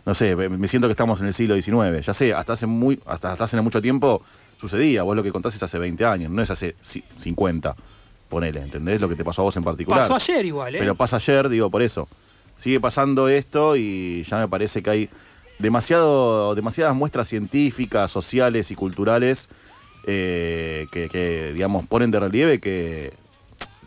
No 0.06 0.14
sé, 0.14 0.36
me 0.36 0.68
siento 0.68 0.88
que 0.88 0.92
estamos 0.92 1.20
en 1.22 1.28
el 1.28 1.34
siglo 1.34 1.56
XIX. 1.60 2.06
Ya 2.06 2.14
sé, 2.14 2.32
hasta 2.34 2.54
hace 2.54 2.68
muy, 2.68 3.00
hasta, 3.08 3.32
hasta 3.32 3.46
hace 3.46 3.60
mucho 3.62 3.82
tiempo 3.82 4.22
sucedía. 4.60 5.02
Vos 5.02 5.16
lo 5.16 5.24
que 5.24 5.32
contás 5.32 5.56
es 5.56 5.64
hace 5.64 5.80
20 5.80 6.06
años, 6.06 6.30
no 6.32 6.44
es 6.44 6.52
hace 6.52 6.76
ci- 6.84 7.04
50. 7.18 7.76
Ponele, 8.30 8.62
¿entendés? 8.62 9.02
Lo 9.02 9.10
que 9.10 9.16
te 9.16 9.24
pasó 9.24 9.42
a 9.42 9.46
vos 9.46 9.58
en 9.58 9.64
particular. 9.64 10.02
Pasó 10.08 10.14
ayer 10.16 10.46
igual, 10.46 10.76
¿eh? 10.76 10.80
Pero 10.80 10.94
pasa 10.94 11.16
ayer, 11.16 11.50
digo, 11.50 11.72
por 11.72 11.82
eso. 11.82 12.08
Sigue 12.56 12.80
pasando 12.80 13.30
esto 13.30 13.76
y 13.78 14.22
ya 14.30 14.38
me 14.38 14.48
parece 14.48 14.84
que 14.84 14.90
hay 14.92 15.10
demasiado, 15.60 16.56
demasiadas 16.56 16.96
muestras 16.96 17.28
científicas, 17.28 18.12
sociales 18.12 18.72
y 18.72 18.76
culturales 18.76 19.50
eh, 20.06 20.88
que, 20.92 21.52
digamos, 21.54 21.86
ponen 21.88 22.12
de 22.12 22.20
relieve 22.20 22.60
que 22.60 23.14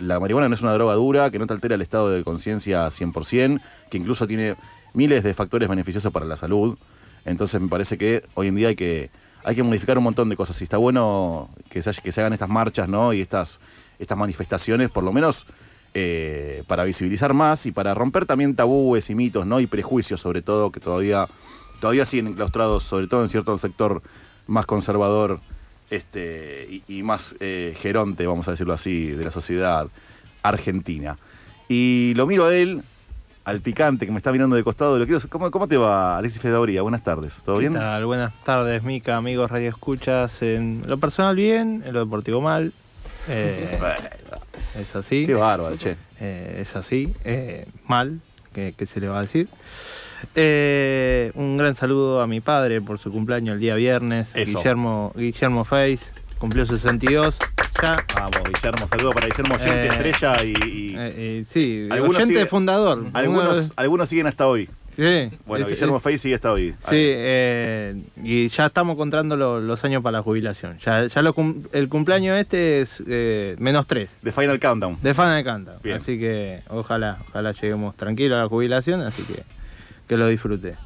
la 0.00 0.20
marihuana 0.20 0.48
no 0.48 0.54
es 0.54 0.62
una 0.62 0.72
droga 0.72 0.94
dura, 0.94 1.30
que 1.30 1.38
no 1.38 1.46
te 1.46 1.52
altera 1.52 1.74
el 1.74 1.82
estado 1.82 2.10
de 2.10 2.24
conciencia 2.24 2.86
100%, 2.88 3.60
que 3.90 3.98
incluso 3.98 4.26
tiene 4.26 4.56
miles 4.94 5.22
de 5.22 5.34
factores 5.34 5.68
beneficiosos 5.68 6.12
para 6.12 6.26
la 6.26 6.36
salud. 6.36 6.76
Entonces 7.24 7.60
me 7.60 7.68
parece 7.68 7.98
que 7.98 8.24
hoy 8.34 8.48
en 8.48 8.56
día 8.56 8.68
hay 8.68 8.76
que, 8.76 9.10
hay 9.44 9.54
que 9.54 9.62
modificar 9.62 9.98
un 9.98 10.04
montón 10.04 10.28
de 10.28 10.36
cosas. 10.36 10.60
Y 10.60 10.64
está 10.64 10.76
bueno 10.76 11.50
que 11.68 11.82
se, 11.82 11.92
que 12.00 12.12
se 12.12 12.20
hagan 12.20 12.32
estas 12.32 12.48
marchas 12.48 12.88
¿no? 12.88 13.12
y 13.12 13.20
estas, 13.20 13.60
estas 13.98 14.16
manifestaciones, 14.16 14.90
por 14.90 15.04
lo 15.04 15.12
menos 15.12 15.46
eh, 15.94 16.64
para 16.66 16.84
visibilizar 16.84 17.32
más 17.34 17.66
y 17.66 17.72
para 17.72 17.94
romper 17.94 18.26
también 18.26 18.54
tabúes 18.54 19.08
y 19.10 19.14
mitos 19.14 19.46
¿no? 19.46 19.58
y 19.60 19.66
prejuicios, 19.66 20.20
sobre 20.20 20.42
todo, 20.42 20.70
que 20.70 20.80
todavía, 20.80 21.26
todavía 21.80 22.06
siguen 22.06 22.28
enclaustrados, 22.28 22.82
sobre 22.82 23.06
todo 23.06 23.22
en 23.22 23.28
cierto 23.28 23.56
sector 23.58 24.02
más 24.46 24.66
conservador 24.66 25.40
este, 25.90 26.66
y, 26.70 26.98
y 26.98 27.02
más 27.02 27.36
eh, 27.40 27.74
geronte, 27.78 28.26
vamos 28.26 28.48
a 28.48 28.52
decirlo 28.52 28.72
así, 28.74 29.08
de 29.12 29.24
la 29.24 29.30
sociedad 29.30 29.88
argentina. 30.42 31.18
Y 31.68 32.12
lo 32.16 32.26
miro 32.26 32.46
a 32.46 32.54
él, 32.54 32.82
al 33.44 33.60
picante 33.60 34.06
que 34.06 34.12
me 34.12 34.18
está 34.18 34.32
mirando 34.32 34.56
de 34.56 34.64
costado. 34.64 34.98
Lo 34.98 35.06
quiero, 35.06 35.20
¿cómo, 35.28 35.50
¿Cómo 35.50 35.68
te 35.68 35.76
va, 35.76 36.18
Alexis 36.18 36.40
Fedauri? 36.40 36.78
Buenas 36.78 37.02
tardes. 37.02 37.42
¿Todo 37.42 37.56
¿Qué 37.56 37.68
bien? 37.68 37.74
tal? 37.74 38.04
Buenas 38.06 38.32
tardes, 38.44 38.82
Mica, 38.82 39.16
amigos 39.16 39.50
Radio 39.50 39.68
Escuchas. 39.70 40.42
En 40.42 40.82
lo 40.86 40.98
personal 40.98 41.36
bien, 41.36 41.82
en 41.86 41.92
lo 41.94 42.00
deportivo 42.00 42.40
mal. 42.40 42.72
Eh, 43.28 43.78
es 44.78 44.96
así. 44.96 45.26
Qué 45.26 45.34
bárbaro, 45.34 45.76
che. 45.76 45.96
Eh, 46.20 46.58
es 46.60 46.76
así. 46.76 47.12
eh, 47.24 47.66
mal, 47.86 48.20
que, 48.54 48.74
que 48.76 48.86
se 48.86 49.00
le 49.00 49.08
va 49.08 49.18
a 49.18 49.22
decir. 49.22 49.48
Eh, 50.34 51.32
un 51.34 51.56
gran 51.56 51.74
saludo 51.74 52.20
a 52.20 52.26
mi 52.26 52.40
padre 52.40 52.80
por 52.80 52.98
su 52.98 53.10
cumpleaños 53.12 53.54
el 53.54 53.60
día 53.60 53.74
viernes. 53.74 54.32
Eso. 54.34 54.58
Guillermo, 54.58 55.12
Guillermo 55.16 55.64
Face, 55.64 56.12
cumplió 56.38 56.64
62. 56.66 57.36
Ya. 57.82 57.96
Vamos, 58.16 58.38
Guillermo, 58.44 58.88
saludo 58.88 59.12
para 59.12 59.26
Guillermo, 59.28 59.54
oyente 59.54 59.86
Eh, 59.86 59.88
estrella 59.88 60.44
y. 60.44 60.48
y- 60.50 60.94
Eh, 60.98 61.44
sí, 61.48 61.86
Algunos 61.90 62.16
oyente 62.16 62.34
sigue- 62.34 62.46
fundador. 62.46 63.04
algunos, 63.12 63.56
Uno- 63.66 63.72
algunos 63.76 64.08
siguen 64.08 64.26
hasta 64.26 64.48
hoy. 64.48 64.68
sí, 64.96 65.30
Bueno, 65.46 65.64
es- 65.66 65.70
Guillermo 65.72 66.00
Fey 66.00 66.18
sigue 66.18 66.34
hasta 66.34 66.50
hoy. 66.50 66.72
Sí, 66.80 66.96
eh, 66.96 68.02
y 68.22 68.48
ya 68.48 68.66
estamos 68.66 68.96
contando 68.96 69.36
lo- 69.36 69.60
los 69.60 69.84
años 69.84 70.02
para 70.02 70.18
la 70.18 70.22
jubilación. 70.24 70.76
Ya, 70.78 71.06
ya 71.06 71.22
lo 71.22 71.34
el 71.72 71.88
cumpleaños 71.88 72.36
este 72.40 72.80
es 72.80 73.00
eh, 73.06 73.54
menos 73.60 73.86
tres. 73.86 74.16
The 74.24 74.32
Final 74.32 74.58
Countdown. 74.58 74.96
De 75.00 75.14
de 75.14 75.44
canta. 75.44 75.76
Bien. 75.84 75.98
Así 75.98 76.18
que 76.18 76.62
ojalá, 76.68 77.18
ojalá 77.28 77.52
lleguemos 77.52 77.94
tranquilos 77.96 78.38
a 78.38 78.42
la 78.42 78.48
jubilación, 78.48 79.02
así 79.02 79.22
que 79.22 79.44
que 80.08 80.16
lo 80.16 80.26
disfrute. 80.28 80.76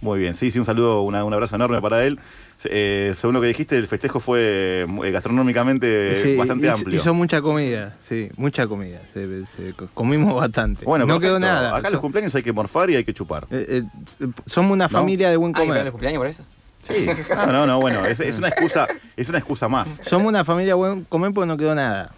Muy 0.00 0.20
bien, 0.20 0.34
sí, 0.34 0.50
sí, 0.52 0.58
un 0.60 0.64
saludo, 0.64 1.02
una- 1.02 1.24
un 1.24 1.32
abrazo 1.34 1.56
enorme 1.56 1.80
para 1.80 2.04
él. 2.04 2.20
Eh, 2.64 3.14
según 3.16 3.34
lo 3.34 3.40
que 3.40 3.48
dijiste, 3.48 3.76
el 3.76 3.86
festejo 3.88 4.20
fue 4.20 4.84
eh, 5.04 5.10
gastronómicamente 5.10 6.14
Sí, 6.20 6.36
bastante 6.36 6.66
hizo, 6.66 6.74
amplio. 6.76 6.96
hizo 7.00 7.14
mucha 7.14 7.40
comida, 7.40 7.96
sí, 8.00 8.28
mucha 8.36 8.66
comida. 8.66 9.00
Se- 9.12 9.46
se- 9.46 9.74
comimos 9.94 10.34
bastante. 10.34 10.84
bueno, 10.84 11.04
no 11.06 11.18
quedó 11.20 11.38
nada. 11.38 11.76
Acá 11.76 11.90
los 11.90 12.00
cumpleaños 12.00 12.34
hay 12.34 12.42
que 12.42 12.52
morfar 12.52 12.90
y 12.90 12.96
hay 12.96 13.04
que 13.04 13.14
chupar. 13.14 13.46
eh, 13.50 13.82
eh, 14.20 14.26
somos 14.46 14.72
una 14.72 14.88
familia 14.88 15.30
de 15.30 15.36
buen 15.36 15.52
Ah, 15.56 15.64
¿y 15.64 15.66
comer. 15.66 15.86
el 15.86 15.90
cumpleaños 15.92 16.18
por 16.18 16.26
eso? 16.26 16.44
Sí. 16.82 17.06
No, 17.34 17.46
no, 17.52 17.66
no, 17.66 17.80
bueno, 17.80 18.06
es, 18.06 18.20
es 18.20 18.38
una 18.38 18.48
excusa, 18.48 18.86
es 19.16 19.28
una 19.28 19.38
excusa 19.38 19.68
más. 19.68 20.00
Somos 20.04 20.28
una 20.28 20.44
familia 20.44 20.70
de 20.72 20.74
buen 20.74 21.04
comer 21.04 21.32
porque 21.34 21.48
no 21.48 21.56
quedó 21.56 21.74
nada. 21.74 22.12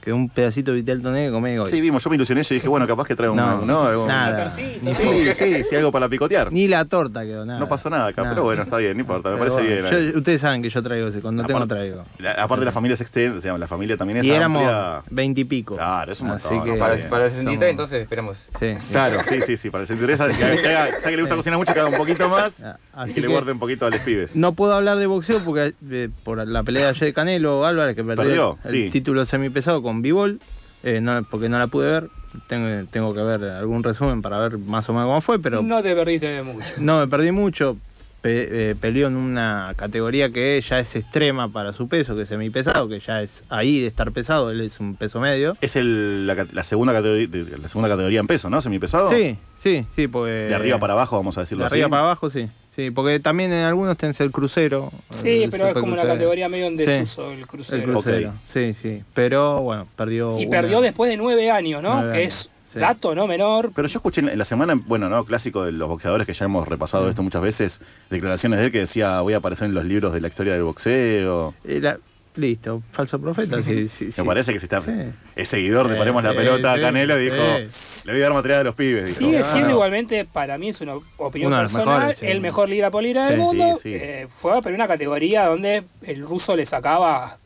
Quedó 0.00 0.16
un 0.16 0.28
pedacito 0.30 0.70
de 0.70 0.78
vitel 0.78 1.02
toné 1.02 1.28
que 1.30 1.58
hoy. 1.60 1.68
Sí, 1.68 1.80
vimos, 1.80 2.02
yo 2.02 2.08
me 2.10 2.16
ilusioné 2.16 2.40
y 2.48 2.54
dije, 2.54 2.68
bueno, 2.68 2.86
capaz 2.86 3.04
que 3.06 3.14
trae 3.14 3.28
un. 3.28 3.36
No, 3.36 3.60
¿no? 3.62 3.82
Algo- 3.82 4.06
nada. 4.08 4.50
Ni 4.82 4.94
Sí, 4.94 5.26
sí, 5.34 5.64
sí, 5.64 5.76
algo 5.76 5.92
para 5.92 6.08
picotear. 6.08 6.50
Ni 6.52 6.68
la 6.68 6.84
torta 6.86 7.22
quedó 7.24 7.44
nada. 7.44 7.60
No 7.60 7.68
pasó 7.68 7.90
nada 7.90 8.06
acá, 8.06 8.22
Nada. 8.22 8.34
pero 8.34 8.44
bueno, 8.44 8.62
está 8.62 8.78
bien, 8.78 8.94
no 8.94 9.00
importa, 9.00 9.30
me 9.30 9.36
parece 9.36 9.60
bueno, 9.62 9.88
bien. 9.90 10.12
yo- 10.12 10.18
ustedes 10.18 10.40
saben 10.40 10.62
que 10.62 10.70
yo 10.70 10.82
traigo 10.82 11.08
ese, 11.08 11.20
cuando 11.20 11.44
tengo 11.44 11.58
Aparte- 11.58 11.74
traigo. 11.74 12.04
La- 12.18 12.32
aparte 12.32 12.64
la 12.64 12.72
familia 12.72 12.96
se 12.96 13.02
extiende, 13.02 13.38
o 13.38 13.40
sea, 13.40 13.58
la 13.58 13.68
familia 13.68 13.96
también 13.98 14.18
es 14.20 14.26
Y 14.26 14.30
éramos 14.30 14.62
amplia. 14.62 15.02
veintipico. 15.10 15.76
Claro, 15.76 16.12
es 16.12 16.20
un 16.22 16.30
Así 16.30 16.48
montón. 16.54 16.72
que- 16.72 16.78
Para, 16.78 16.94
el 16.94 17.00
63, 17.00 17.34
Somos- 17.58 17.70
entonces 17.70 18.02
esperemos. 18.02 18.50
Sí. 18.58 18.74
Claro, 18.90 19.20
sí, 19.22 19.42
sí, 19.42 19.56
sí, 19.56 19.70
para 19.70 19.82
el 19.82 19.86
que 19.88 19.94
se 19.94 20.00
interesa, 20.00 20.28
que, 20.28 20.34
que 20.62 20.68
haga- 20.76 20.98
ya 20.98 21.10
que 21.10 21.16
le 21.16 21.22
gusta 21.22 21.36
cocinar 21.36 21.58
mucho, 21.58 21.74
que 21.74 21.80
haga 21.80 21.88
un 21.90 21.96
poquito 21.96 22.28
más 22.28 22.64
Ah, 22.64 22.78
y 22.96 23.00
así 23.04 23.14
que 23.14 23.20
le 23.20 23.26
que- 23.26 23.32
guarde 23.32 23.52
un 23.52 23.58
poquito 23.58 23.86
a 23.86 23.90
los 23.90 24.00
pibes. 24.00 24.34
No 24.36 24.54
puedo 24.54 24.74
hablar 24.74 24.96
de 24.98 25.06
boxeo 25.06 25.40
porque 25.44 25.74
eh, 25.90 26.08
por 26.24 26.46
la 26.48 26.62
pelea 26.62 26.84
de 26.84 26.88
ayer 26.90 27.04
de 27.08 27.12
Canelo 27.12 27.66
Álvarez 27.66 27.94
que 27.94 28.04
perdió, 28.04 28.58
el 28.64 28.70
sí. 28.70 28.88
título 28.90 29.24
semipesado 29.26 29.82
con 29.82 29.89
Bivol, 30.00 30.40
eh, 30.82 31.00
no, 31.00 31.22
porque 31.24 31.48
no 31.48 31.58
la 31.58 31.66
pude 31.66 31.90
ver. 31.90 32.10
Tengo, 32.46 32.86
tengo 32.90 33.12
que 33.12 33.22
ver 33.22 33.42
algún 33.42 33.82
resumen 33.82 34.22
para 34.22 34.38
ver 34.38 34.56
más 34.58 34.88
o 34.88 34.92
menos 34.92 35.08
cómo 35.08 35.20
fue, 35.20 35.40
pero 35.40 35.62
no, 35.62 35.76
No 35.76 35.82
te 35.82 35.94
perdiste 35.94 36.28
de 36.28 36.42
mucho. 36.44 36.66
me 36.78 37.08
perdí 37.08 37.32
mucho. 37.32 37.76
Pe- 38.20 38.70
eh, 38.70 38.74
peleó 38.78 39.06
en 39.06 39.16
una 39.16 39.72
categoría 39.76 40.28
que 40.30 40.60
ya 40.60 40.78
es 40.78 40.94
extrema 40.94 41.50
para 41.50 41.72
su 41.72 41.88
peso, 41.88 42.14
que 42.14 42.22
es 42.22 42.28
semipesado, 42.28 42.86
que 42.88 43.00
ya 43.00 43.22
es 43.22 43.44
ahí 43.48 43.80
de 43.80 43.86
estar 43.86 44.12
pesado, 44.12 44.50
él 44.50 44.60
es 44.60 44.78
un 44.78 44.94
peso 44.94 45.20
medio. 45.20 45.56
Es 45.62 45.74
el, 45.76 46.26
la, 46.26 46.64
segunda 46.64 46.92
categoría, 46.92 47.26
de- 47.28 47.58
la 47.58 47.68
segunda 47.68 47.88
categoría 47.88 48.20
en 48.20 48.26
peso, 48.26 48.50
¿no? 48.50 48.60
Semipesado. 48.60 49.08
Sí, 49.10 49.38
sí, 49.56 49.86
sí, 49.94 50.06
porque... 50.06 50.32
De 50.32 50.54
arriba 50.54 50.78
para 50.78 50.92
abajo, 50.92 51.16
vamos 51.16 51.38
a 51.38 51.40
decirlo 51.40 51.62
De 51.62 51.66
así. 51.68 51.74
arriba 51.76 51.88
para 51.88 52.02
abajo, 52.02 52.28
sí. 52.28 52.48
Sí, 52.76 52.90
porque 52.90 53.18
también 53.20 53.52
en 53.52 53.64
algunos 53.64 53.96
tenés 53.96 54.20
el 54.20 54.30
crucero. 54.30 54.92
Sí, 55.10 55.42
el 55.44 55.50
pero 55.50 55.68
es 55.68 55.74
como 55.74 55.92
una 55.94 56.04
categoría 56.04 56.48
medio 56.48 56.66
en 56.66 56.76
desuso 56.76 57.32
el 57.32 57.40
El 57.40 57.46
crucero. 57.46 58.34
sí, 58.44 58.74
sí. 58.74 59.02
Pero 59.14 59.60
bueno, 59.62 59.88
perdió. 59.96 60.38
Y 60.38 60.42
una- 60.46 60.50
perdió 60.50 60.80
después 60.80 61.10
de 61.10 61.16
nueve 61.16 61.50
años, 61.50 61.82
¿no? 61.82 61.94
Nueve 61.94 62.12
que 62.12 62.18
años, 62.20 62.34
es 62.34 62.50
sí. 62.72 62.78
dato, 62.78 63.14
¿no? 63.14 63.26
Menor. 63.26 63.72
Pero 63.74 63.88
yo 63.88 63.98
escuché 63.98 64.20
en 64.20 64.38
la 64.38 64.44
semana, 64.44 64.74
bueno, 64.86 65.08
no, 65.08 65.24
clásico 65.24 65.64
de 65.64 65.72
los 65.72 65.88
boxeadores 65.88 66.26
que 66.26 66.34
ya 66.34 66.44
hemos 66.46 66.66
repasado 66.68 67.08
esto 67.08 67.22
muchas 67.22 67.42
veces, 67.42 67.80
declaraciones 68.10 68.58
de 68.58 68.66
él 68.66 68.72
que 68.72 68.78
decía 68.80 69.20
voy 69.20 69.34
a 69.34 69.38
aparecer 69.38 69.66
en 69.68 69.74
los 69.74 69.84
libros 69.84 70.12
de 70.12 70.20
la 70.20 70.28
historia 70.28 70.52
del 70.54 70.62
boxeo. 70.62 71.54
Eh, 71.64 71.80
la- 71.80 71.98
Listo, 72.36 72.80
falso 72.92 73.20
profeta, 73.20 73.60
sí, 73.60 73.88
sí, 73.92 74.04
Me 74.04 74.12
sí. 74.12 74.22
parece 74.24 74.52
que 74.52 74.60
se 74.60 74.66
está. 74.66 74.80
Sí. 74.80 74.92
Es 75.34 75.48
seguidor 75.48 75.88
de 75.88 75.96
Eh, 75.96 75.98
Paremos 75.98 76.22
la 76.22 76.32
Pelota, 76.32 76.80
Canelo, 76.80 77.18
y 77.20 77.24
dijo, 77.24 77.34
le 77.36 78.12
voy 78.12 78.20
a 78.20 78.24
dar 78.24 78.32
material 78.32 78.60
a 78.60 78.64
los 78.64 78.74
pibes. 78.76 79.06
Dijo. 79.08 79.18
Sigue 79.18 79.38
Claro. 79.38 79.52
siendo 79.52 79.70
igualmente, 79.72 80.24
para 80.24 80.56
mí 80.56 80.68
es 80.68 80.80
una 80.80 80.94
opinión 81.16 81.50
personal, 81.52 81.86
mejores, 81.98 82.18
sí. 82.18 82.26
el 82.26 82.40
mejor 82.40 82.68
libra 82.68 82.88
por 82.92 83.02
libra 83.02 83.26
del 83.26 83.38
mundo. 83.40 83.74
sí, 83.82 83.90
sí. 83.90 83.94
Eh, 84.00 84.28
fue 84.32 84.62
pero 84.62 84.76
una 84.76 84.86
categoría 84.86 85.46
donde 85.46 85.82
el 86.04 86.22
ruso 86.22 86.54
le 86.54 86.64
sacaba 86.64 87.36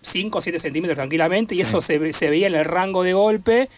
5 0.00 0.38
o 0.38 0.40
7 0.40 0.58
centímetros 0.60 0.96
tranquilamente 0.96 1.54
y 1.54 1.60
eso 1.60 1.82
se, 1.82 2.12
se 2.14 2.30
veía 2.30 2.46
en 2.46 2.54
el 2.54 2.64
rango 2.64 3.02
de 3.02 3.12
golpe. 3.12 3.68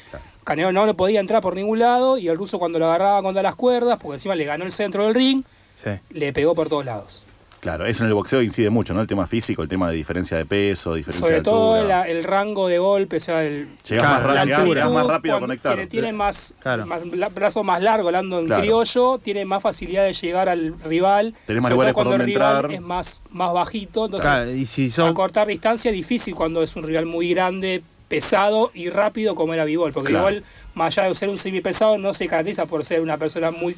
Canelo 0.48 0.72
no 0.72 0.86
le 0.86 0.94
podía 0.94 1.20
entrar 1.20 1.42
por 1.42 1.54
ningún 1.54 1.78
lado 1.78 2.16
y 2.18 2.28
el 2.28 2.36
ruso 2.38 2.58
cuando 2.58 2.78
lo 2.78 2.86
agarraba 2.86 3.22
contra 3.22 3.42
las 3.42 3.54
cuerdas, 3.54 3.98
porque 4.00 4.14
encima 4.14 4.34
le 4.34 4.44
ganó 4.46 4.64
el 4.64 4.72
centro 4.72 5.04
del 5.04 5.14
ring, 5.14 5.42
Sí. 5.82 5.90
le 6.10 6.32
pegó 6.32 6.54
por 6.54 6.68
todos 6.70 6.84
lados. 6.86 7.24
Claro, 7.60 7.86
eso 7.86 8.04
en 8.04 8.08
el 8.08 8.14
boxeo 8.14 8.40
incide 8.40 8.70
mucho, 8.70 8.94
¿no? 8.94 9.00
El 9.00 9.08
tema 9.08 9.26
físico, 9.26 9.62
el 9.64 9.68
tema 9.68 9.90
de 9.90 9.96
diferencia 9.96 10.36
de 10.36 10.46
peso, 10.46 10.94
diferencia 10.94 11.20
Sobre 11.26 11.34
de 11.38 11.42
todo 11.42 11.74
altura. 11.74 11.98
la- 11.98 12.08
el 12.08 12.22
rango 12.22 12.68
de 12.68 12.78
golpe, 12.78 13.16
o 13.16 13.20
sea, 13.20 13.44
el, 13.44 13.66
Llegás 13.66 13.84
Claro, 13.88 14.08
más, 14.14 14.22
ra- 14.22 14.34
la 14.34 14.44
llegás- 14.44 14.60
altura. 14.60 14.80
llegás 14.82 14.94
más 14.94 15.06
rápido 15.08 15.36
a 15.36 15.40
conectar. 15.40 15.74
Tiene, 15.74 15.86
tiene 15.88 16.12
más, 16.12 16.54
Claro. 16.60 16.86
más 16.86 17.04
la- 17.04 17.28
brazo 17.30 17.64
más 17.64 17.82
largo, 17.82 18.06
hablando 18.08 18.38
en 18.38 18.46
Claro. 18.46 18.62
criollo, 18.62 19.18
tiene 19.18 19.44
más 19.44 19.60
facilidad 19.60 20.04
de 20.04 20.12
llegar 20.12 20.48
al 20.48 20.76
rival. 20.84 21.34
Tenés 21.46 21.62
más 21.62 21.72
lugares 21.72 21.92
todo 21.92 22.04
cuando 22.04 22.10
por 22.12 22.20
el 22.20 22.26
donde 22.26 22.32
rival 22.32 22.54
entrar. 22.56 22.74
es 22.74 22.80
más, 22.80 23.22
más 23.30 23.52
bajito, 23.52 24.04
entonces 24.04 24.30
Claro, 24.30 24.50
y 24.52 24.64
si 24.64 24.88
sos. 24.88 25.10
acortar 25.10 25.48
distancia 25.48 25.90
es 25.90 25.96
difícil 25.96 26.36
cuando 26.36 26.62
es 26.62 26.76
un 26.76 26.84
rival 26.84 27.06
muy 27.06 27.28
grande, 27.30 27.82
pesado 28.08 28.70
y 28.74 28.88
rápido 28.88 29.34
como 29.34 29.54
era 29.54 29.64
Bivol, 29.64 29.92
porque 29.92 30.10
Claro. 30.10 30.28
Bivol, 30.28 30.44
más 30.74 30.96
allá 30.96 31.08
de 31.08 31.14
ser 31.14 31.28
un 31.28 31.38
semipesado, 31.38 31.98
no 31.98 32.12
se 32.12 32.26
caracteriza 32.26 32.66
por 32.66 32.84
ser 32.84 33.00
una 33.00 33.18
persona 33.18 33.50
muy 33.50 33.76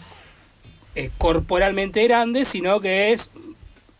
eh, 0.94 1.10
corporalmente 1.18 2.02
grande, 2.04 2.44
sino 2.44 2.80
que 2.80 3.12
es 3.12 3.30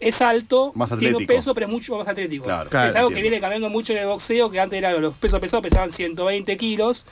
es 0.00 0.22
alto, 0.22 0.72
Más 0.75 0.90
tiene 0.99 1.14
un 1.14 1.26
peso, 1.26 1.52
pero 1.52 1.66
es 1.66 1.72
mucho 1.72 1.99
más 1.99 2.08
atlético. 2.08 2.44
Claro, 2.44 2.70
Claro, 2.70 2.88
es 2.88 2.96
algo 2.96 3.10
que 3.10 3.20
viene 3.20 3.38
cambiando 3.38 3.68
mucho 3.68 3.92
en 3.92 3.99
el 3.99 4.06
boxeo, 4.06 4.50
que 4.50 4.58
antes 4.58 4.78
eran 4.78 5.00
los 5.00 5.12
pesos 5.14 5.38
pesados 5.40 5.62
pesaban 5.62 5.90
120 5.90 6.56
kilos, 6.56 7.04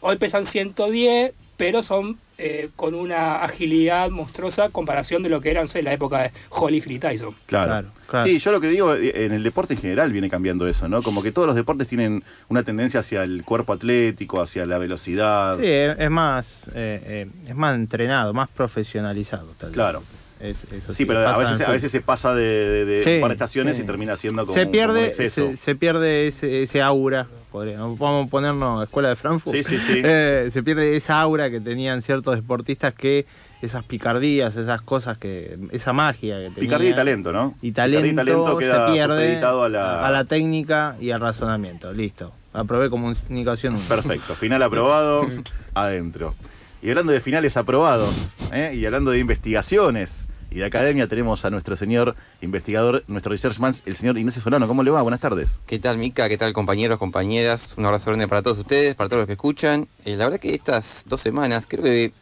hoy 0.00 0.16
pesan 0.16 0.44
110, 0.44 1.32
pero 1.56 1.80
son 1.84 2.18
eh, 2.38 2.70
con 2.76 2.94
una 2.94 3.36
agilidad 3.42 4.10
monstruosa 4.10 4.68
comparación 4.68 5.22
de 5.22 5.28
lo 5.28 5.40
que 5.40 5.50
eran 5.50 5.64
no 5.64 5.68
sé, 5.68 5.82
la 5.82 5.92
época 5.92 6.22
de 6.22 6.32
Holyfield 6.50 6.96
y 6.96 6.98
Tyson. 6.98 7.34
Claro. 7.46 7.64
Claro, 7.66 7.88
claro. 8.06 8.26
Sí, 8.26 8.38
yo 8.38 8.52
lo 8.52 8.60
que 8.60 8.68
digo, 8.68 8.94
eh, 8.94 9.24
en 9.24 9.32
el 9.32 9.42
deporte 9.42 9.74
en 9.74 9.80
general 9.80 10.12
viene 10.12 10.28
cambiando 10.28 10.68
eso, 10.68 10.88
¿no? 10.88 11.02
Como 11.02 11.22
que 11.22 11.32
todos 11.32 11.46
los 11.46 11.56
deportes 11.56 11.88
tienen 11.88 12.22
una 12.48 12.62
tendencia 12.62 13.00
hacia 13.00 13.22
el 13.24 13.44
cuerpo 13.44 13.72
atlético, 13.72 14.40
hacia 14.40 14.66
la 14.66 14.78
velocidad. 14.78 15.58
Sí, 15.58 15.66
es 15.66 15.96
es 15.98 16.10
más, 16.10 16.46
eh, 16.74 17.02
eh, 17.06 17.26
es 17.48 17.56
más 17.56 17.74
entrenado, 17.74 18.34
más 18.34 18.48
profesionalizado. 18.48 19.48
tal 19.58 19.70
vez. 19.70 19.74
Claro. 19.74 20.02
Es- 20.50 20.66
Sí, 20.96 21.04
pero 21.06 21.20
a 21.26 21.38
veces, 21.38 21.60
a 21.62 21.70
veces 21.70 21.90
se 21.90 22.00
pasa 22.00 22.34
de, 22.34 22.42
de, 22.44 22.84
de 22.84 23.04
Sí, 23.04 23.18
par 23.20 23.30
de 23.30 23.34
estaciones 23.34 23.76
sí. 23.76 23.82
y 23.82 23.86
termina 23.86 24.16
siendo 24.16 24.44
como 24.44 24.54
se 24.54 24.66
pierde, 24.66 24.88
como 24.94 25.00
un 25.02 25.06
exceso. 25.08 25.46
se, 25.52 25.56
se 25.56 25.74
pierde 25.74 26.28
ese, 26.28 26.62
ese 26.62 26.82
aura. 26.82 27.26
podríamos- 27.50 27.98
Vamos 27.98 28.26
a 28.26 28.30
ponernos 28.30 28.82
escuela 28.84 29.08
de 29.08 29.16
Frankfurt. 29.16 29.56
Sí, 29.56 29.62
sí, 29.64 29.78
sí. 29.78 30.00
Eh, 30.04 30.50
se 30.52 30.62
pierde 30.62 30.96
esa 30.96 31.20
aura 31.20 31.50
que 31.50 31.60
tenían 31.60 32.02
ciertos 32.02 32.34
deportistas 32.36 32.92
que 32.94 33.26
esas 33.62 33.84
picardías, 33.84 34.56
esas 34.56 34.82
cosas 34.82 35.16
que. 35.16 35.56
esa 35.72 35.92
magia 35.94 36.34
que 36.36 36.42
tenían. 36.50 36.54
Picardía 36.60 36.90
y 36.90 36.94
talento, 36.94 37.32
¿no? 37.32 37.54
Y 37.62 37.72
talento, 37.72 38.06
y 38.06 38.14
talento 38.14 38.56
queda 38.58 38.88
se 38.88 38.92
pierde 38.92 39.22
supeditado 39.26 39.62
a 39.64 39.68
la- 39.70 40.24
técnica 40.24 40.96
y 41.00 41.10
al 41.12 41.20
razonamiento. 41.20 41.92
Listo. 41.92 42.32
Aprobé 42.52 42.90
comunicación. 42.90 43.76
Perfecto. 43.88 44.34
Final 44.34 44.62
aprobado, 44.62 45.26
adentro. 45.74 46.34
Y 46.82 46.90
hablando 46.90 47.12
de 47.14 47.20
finales 47.22 47.56
aprobados, 47.56 48.34
¿eh? 48.52 48.72
y 48.76 48.84
hablando 48.84 49.10
de 49.10 49.18
investigaciones 49.18 50.26
y 50.54 50.58
de 50.58 50.66
academia, 50.66 51.08
tenemos 51.08 51.44
a 51.44 51.50
nuestro 51.50 51.76
señor 51.76 52.14
investigador, 52.40 53.02
nuestro 53.08 53.32
researchman, 53.32 53.74
el 53.86 53.96
señor 53.96 54.16
Ignacio 54.16 54.40
Solano. 54.40 54.68
¿Cómo 54.68 54.84
le 54.84 54.92
va? 54.92 55.02
Buenas 55.02 55.18
tardes. 55.18 55.60
¿Qué 55.66 55.80
tal, 55.80 55.98
Mica? 55.98 56.28
¿Qué 56.28 56.38
tal, 56.38 56.52
compañeros, 56.52 56.96
compañeras? 57.00 57.74
Un 57.76 57.84
abrazo 57.86 58.10
grande 58.10 58.28
para 58.28 58.40
todos 58.40 58.58
ustedes, 58.58 58.94
para 58.94 59.08
todos 59.08 59.18
los 59.22 59.26
que 59.26 59.32
escuchan. 59.32 59.88
Eh, 60.04 60.14
la 60.14 60.26
verdad 60.26 60.38
que 60.38 60.54
estas 60.54 61.06
dos 61.08 61.20
semanas, 61.20 61.66
creo 61.68 61.82
que 61.82 62.12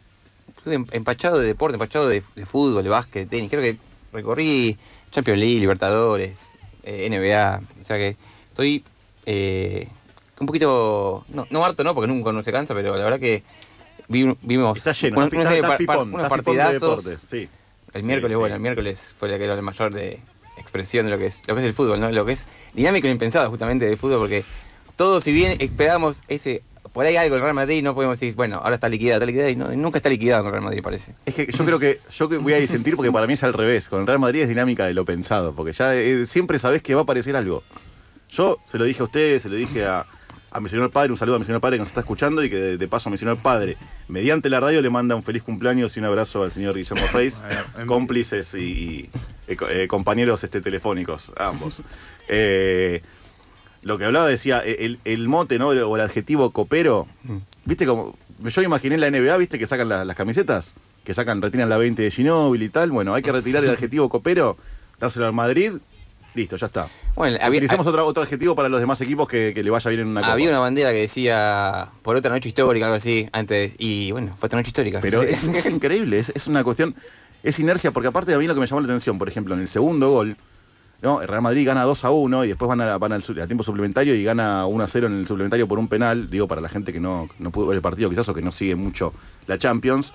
estuve 0.47 0.83
empachado 0.93 1.37
de 1.37 1.45
deporte, 1.45 1.75
empachado 1.75 2.07
de, 2.09 2.23
de 2.35 2.45
fútbol, 2.47 2.83
de 2.83 2.89
básquet, 2.89 3.29
de 3.29 3.37
tenis. 3.37 3.51
Creo 3.51 3.61
que 3.61 3.77
recorrí 4.11 4.79
Champions 5.11 5.39
League, 5.39 5.59
Libertadores, 5.59 6.39
eh, 6.81 7.07
NBA. 7.11 7.61
O 7.83 7.85
sea 7.85 7.97
que 7.97 8.17
estoy 8.47 8.83
eh, 9.27 9.87
un 10.39 10.47
poquito, 10.47 11.23
no, 11.29 11.45
no 11.51 11.63
harto, 11.63 11.83
no, 11.83 11.93
porque 11.93 12.07
nunca 12.11 12.31
uno 12.31 12.41
se 12.41 12.51
cansa, 12.51 12.73
pero 12.73 12.97
la 12.97 13.03
verdad 13.03 13.19
que 13.19 13.43
vi- 14.07 14.35
vimos 14.41 14.75
Está 14.75 14.93
lleno, 14.93 15.17
unos, 15.17 15.27
está- 15.27 15.37
unos- 15.37 15.53
está 15.53 15.67
unos 15.67 15.77
pipón 15.77 16.11
partidazos. 16.29 17.05
deporte, 17.05 17.15
sí. 17.15 17.47
El 17.93 18.03
miércoles, 18.03 18.35
sí. 18.35 18.39
bueno, 18.39 18.55
el 18.55 18.61
miércoles 18.61 19.15
fue 19.19 19.29
la 19.29 19.37
que 19.37 19.43
era 19.45 19.55
la 19.55 19.61
mayor 19.61 19.93
de 19.93 20.19
expresión 20.57 21.05
de 21.05 21.11
lo 21.11 21.17
que 21.17 21.27
es, 21.27 21.43
lo 21.47 21.55
que 21.55 21.61
es 21.61 21.67
el 21.67 21.73
fútbol, 21.73 21.99
¿no? 21.99 22.11
Lo 22.11 22.25
que 22.25 22.33
es 22.33 22.45
dinámico 22.73 23.07
e 23.07 23.11
impensado 23.11 23.49
justamente 23.49 23.85
del 23.85 23.97
fútbol, 23.97 24.19
porque 24.19 24.43
todos, 24.95 25.23
si 25.23 25.31
bien 25.31 25.57
esperábamos 25.59 26.21
ese, 26.27 26.63
por 26.91 27.05
ahí 27.05 27.15
algo 27.15 27.35
del 27.35 27.41
Real 27.43 27.55
Madrid, 27.55 27.81
no 27.83 27.95
podemos 27.95 28.19
decir, 28.19 28.35
bueno, 28.35 28.57
ahora 28.57 28.75
está 28.75 28.87
liquidado, 28.89 29.17
está 29.17 29.25
liquidado, 29.25 29.49
y 29.49 29.55
no- 29.55 29.71
nunca 29.75 29.97
está 29.97 30.09
liquidado 30.09 30.43
con 30.43 30.49
el 30.49 30.53
Real 30.53 30.63
Madrid, 30.65 30.81
parece. 30.83 31.15
Es 31.25 31.33
que 31.33 31.47
yo 31.51 31.65
creo 31.65 31.79
que 31.79 31.99
yo 32.11 32.29
voy 32.29 32.53
a 32.53 32.57
disentir 32.57 32.95
porque 32.95 33.11
para 33.11 33.25
mí 33.27 33.33
es 33.33 33.43
al 33.43 33.53
revés. 33.53 33.89
Con 33.89 34.01
el 34.01 34.07
Real 34.07 34.19
Madrid 34.19 34.41
es 34.41 34.49
dinámica 34.49 34.85
de 34.85 34.93
lo 34.93 35.05
pensado, 35.05 35.53
porque 35.53 35.71
ya 35.73 35.95
eh, 35.95 36.25
siempre 36.27 36.59
sabés 36.59 36.81
que 36.83 36.93
va 36.93 37.01
a 37.01 37.03
aparecer 37.03 37.35
algo. 37.35 37.63
Yo 38.29 38.57
se 38.65 38.77
lo 38.77 38.85
dije 38.85 39.01
a 39.01 39.05
ustedes, 39.05 39.41
se 39.43 39.49
lo 39.49 39.55
dije 39.55 39.85
a, 39.85 40.05
a 40.53 40.59
mi 40.59 40.69
señor 40.69 40.91
padre, 40.91 41.11
un 41.11 41.17
saludo 41.17 41.35
a 41.35 41.39
mi 41.39 41.45
señor 41.45 41.59
padre 41.61 41.75
que 41.77 41.79
nos 41.79 41.87
está 41.89 42.01
escuchando 42.01 42.43
y 42.43 42.49
que 42.49 42.55
de, 42.55 42.77
de 42.77 42.87
paso 42.87 43.09
a 43.09 43.11
mi 43.11 43.17
señor 43.17 43.37
padre, 43.37 43.75
mediante 44.07 44.49
la 44.49 44.59
radio, 44.59 44.81
le 44.81 44.89
manda 44.89 45.15
un 45.15 45.23
feliz 45.23 45.43
cumpleaños 45.43 45.95
y 45.97 45.99
un 45.99 46.05
abrazo 46.05 46.43
al 46.43 46.51
señor 46.51 46.75
Guillermo 46.75 47.05
Reis, 47.13 47.43
cómplices 47.87 48.53
y, 48.55 48.59
y, 48.59 49.09
eh, 49.47 49.57
eh, 49.71 49.87
compañeros 49.87 50.43
este, 50.43 50.61
telefónicos, 50.61 51.31
ambos. 51.37 51.81
Eh, 52.29 53.01
lo 53.81 53.97
que 53.97 54.05
hablaba 54.05 54.27
decía, 54.27 54.61
eh, 54.65 54.77
el, 54.85 54.99
el 55.03 55.27
mote, 55.27 55.59
¿no? 55.59 55.67
O 55.69 55.95
el 55.97 56.01
adjetivo 56.01 56.51
copero, 56.51 57.05
¿viste 57.65 57.85
como? 57.85 58.17
Yo 58.39 58.61
imaginé 58.61 58.95
en 58.95 59.01
la 59.01 59.11
NBA, 59.11 59.35
¿viste? 59.35 59.59
Que 59.59 59.67
sacan 59.67 59.89
la- 59.89 60.05
las 60.05 60.15
camisetas, 60.15 60.73
que 61.03 61.13
sacan, 61.13 61.41
retiran 61.41 61.67
la 61.67 61.75
20 61.77 62.01
de 62.01 62.09
Ginóbili 62.11 62.65
y 62.65 62.69
tal. 62.69 62.91
Bueno, 62.91 63.13
hay 63.13 63.21
que 63.23 63.31
retirar 63.33 63.61
el 63.65 63.71
adjetivo 63.71 64.07
copero, 64.07 64.55
dárselo 65.01 65.25
al 65.25 65.33
Madrid, 65.33 65.73
listo, 66.35 66.55
ya 66.55 66.65
está. 66.67 66.87
Bueno, 67.15 67.37
había- 67.41 67.61
otro, 67.79 68.05
otro 68.05 68.23
adjetivo 68.23 68.55
para 68.55 68.69
los 68.69 68.79
demás 68.79 68.99
equipos 69.01 69.27
que, 69.27 69.51
que 69.53 69.63
le 69.63 69.69
vaya 69.69 69.89
bien 69.89 70.01
en 70.01 70.07
una 70.07 70.21
copa. 70.21 70.33
Había 70.33 70.49
una 70.49 70.59
bandera 70.59 70.91
que 70.91 71.01
decía, 71.01 71.89
por 72.01 72.15
otra 72.15 72.31
noche 72.31 72.49
histórica, 72.49 72.85
algo 72.85 72.95
así, 72.97 73.27
antes, 73.31 73.75
y 73.77 74.11
bueno, 74.11 74.35
fue 74.37 74.47
otra 74.47 74.59
noche 74.59 74.69
histórica. 74.69 74.99
Pero 75.01 75.21
es, 75.23 75.43
es 75.43 75.65
increíble, 75.67 76.19
es, 76.19 76.29
es 76.35 76.47
una 76.47 76.63
cuestión, 76.63 76.95
es 77.43 77.59
inercia, 77.59 77.91
porque 77.91 78.07
aparte 78.07 78.33
a 78.33 78.37
mí 78.37 78.47
lo 78.47 78.53
que 78.53 78.59
me 78.61 78.67
llamó 78.67 78.81
la 78.81 78.85
atención, 78.87 79.17
por 79.19 79.27
ejemplo, 79.27 79.53
en 79.53 79.61
el 79.61 79.67
segundo 79.67 80.09
gol, 80.09 80.37
¿no? 81.01 81.21
el 81.21 81.27
Real 81.27 81.41
Madrid 81.41 81.67
gana 81.67 81.83
2 81.83 82.05
a 82.05 82.11
1 82.11 82.45
y 82.45 82.47
después 82.47 82.69
van, 82.69 82.79
a, 82.81 82.97
van 82.97 83.11
al 83.11 83.21
tiempo 83.23 83.63
suplementario 83.63 84.15
y 84.15 84.23
gana 84.23 84.65
1 84.65 84.83
a 84.83 84.87
0 84.87 85.07
en 85.07 85.19
el 85.19 85.27
suplementario 85.27 85.67
por 85.67 85.77
un 85.77 85.87
penal, 85.89 86.29
digo, 86.29 86.47
para 86.47 86.61
la 86.61 86.69
gente 86.69 86.93
que 86.93 86.99
no, 87.01 87.27
no 87.39 87.51
pudo 87.51 87.67
ver 87.67 87.75
el 87.75 87.81
partido 87.81 88.09
quizás 88.09 88.27
o 88.29 88.33
que 88.33 88.41
no 88.41 88.51
sigue 88.53 88.75
mucho 88.75 89.13
la 89.47 89.57
Champions. 89.57 90.13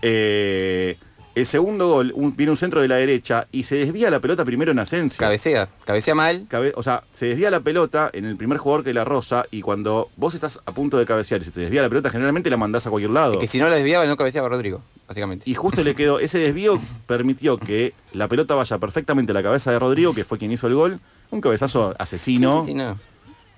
Eh, 0.00 0.96
el 1.34 1.46
segundo 1.46 1.88
gol, 1.88 2.12
un- 2.14 2.36
viene 2.36 2.50
un 2.50 2.56
centro 2.58 2.80
de 2.82 2.88
la 2.88 2.96
derecha 2.96 3.46
y 3.52 3.62
se 3.64 3.76
desvía 3.76 4.10
la 4.10 4.20
pelota 4.20 4.44
primero 4.44 4.70
en 4.72 4.78
Asensio. 4.78 5.18
Cabecea, 5.18 5.68
cabecea 5.84 6.14
mal. 6.14 6.46
Cabe- 6.48 6.72
o 6.76 6.82
sea, 6.82 7.04
se 7.10 7.26
desvía 7.26 7.50
la 7.50 7.60
pelota 7.60 8.10
en 8.12 8.24
el 8.26 8.36
primer 8.36 8.58
jugador 8.58 8.84
que 8.84 8.92
la 8.92 9.04
roza 9.04 9.44
y 9.50 9.62
cuando 9.62 10.10
vos 10.16 10.34
estás 10.34 10.60
a 10.66 10.72
punto 10.72 10.98
de 10.98 11.06
cabecear 11.06 11.40
y 11.40 11.44
se 11.44 11.50
te 11.50 11.60
desvía 11.60 11.80
la 11.82 11.88
pelota, 11.88 12.10
generalmente 12.10 12.50
la 12.50 12.56
mandás 12.58 12.86
a 12.86 12.90
cualquier 12.90 13.12
lado. 13.12 13.38
Que 13.38 13.46
si 13.46 13.58
no 13.58 13.68
la 13.68 13.76
desviaba, 13.76 14.04
no 14.04 14.16
cabeceaba 14.16 14.48
Rodrigo, 14.48 14.82
básicamente. 15.08 15.48
Y 15.48 15.54
justo 15.54 15.82
le 15.82 15.94
quedó, 15.94 16.18
ese 16.18 16.38
desvío 16.38 16.78
permitió 17.06 17.56
que 17.56 17.94
la 18.12 18.28
pelota 18.28 18.54
vaya 18.54 18.76
perfectamente 18.78 19.32
a 19.32 19.34
la 19.34 19.42
cabeza 19.42 19.70
de 19.72 19.78
Rodrigo, 19.78 20.12
que 20.14 20.24
fue 20.24 20.36
quien 20.38 20.52
hizo 20.52 20.66
el 20.66 20.74
gol. 20.74 21.00
Un 21.30 21.40
cabezazo 21.40 21.94
asesino. 21.98 22.60
Sí, 22.60 22.66
sí, 22.66 22.72
sí, 22.72 22.74
no. 22.74 22.98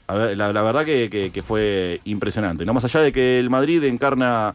A 0.06 0.14
ver, 0.16 0.36
la, 0.36 0.52
la 0.52 0.62
verdad 0.62 0.84
que, 0.84 1.08
que- 1.10 1.30
que 1.32 1.42
fue 1.42 2.00
impresionante. 2.04 2.64
No 2.66 2.72
más 2.74 2.84
allá 2.84 3.00
de 3.00 3.10
que 3.10 3.40
el 3.40 3.50
Madrid 3.50 3.82
encarna 3.84 4.54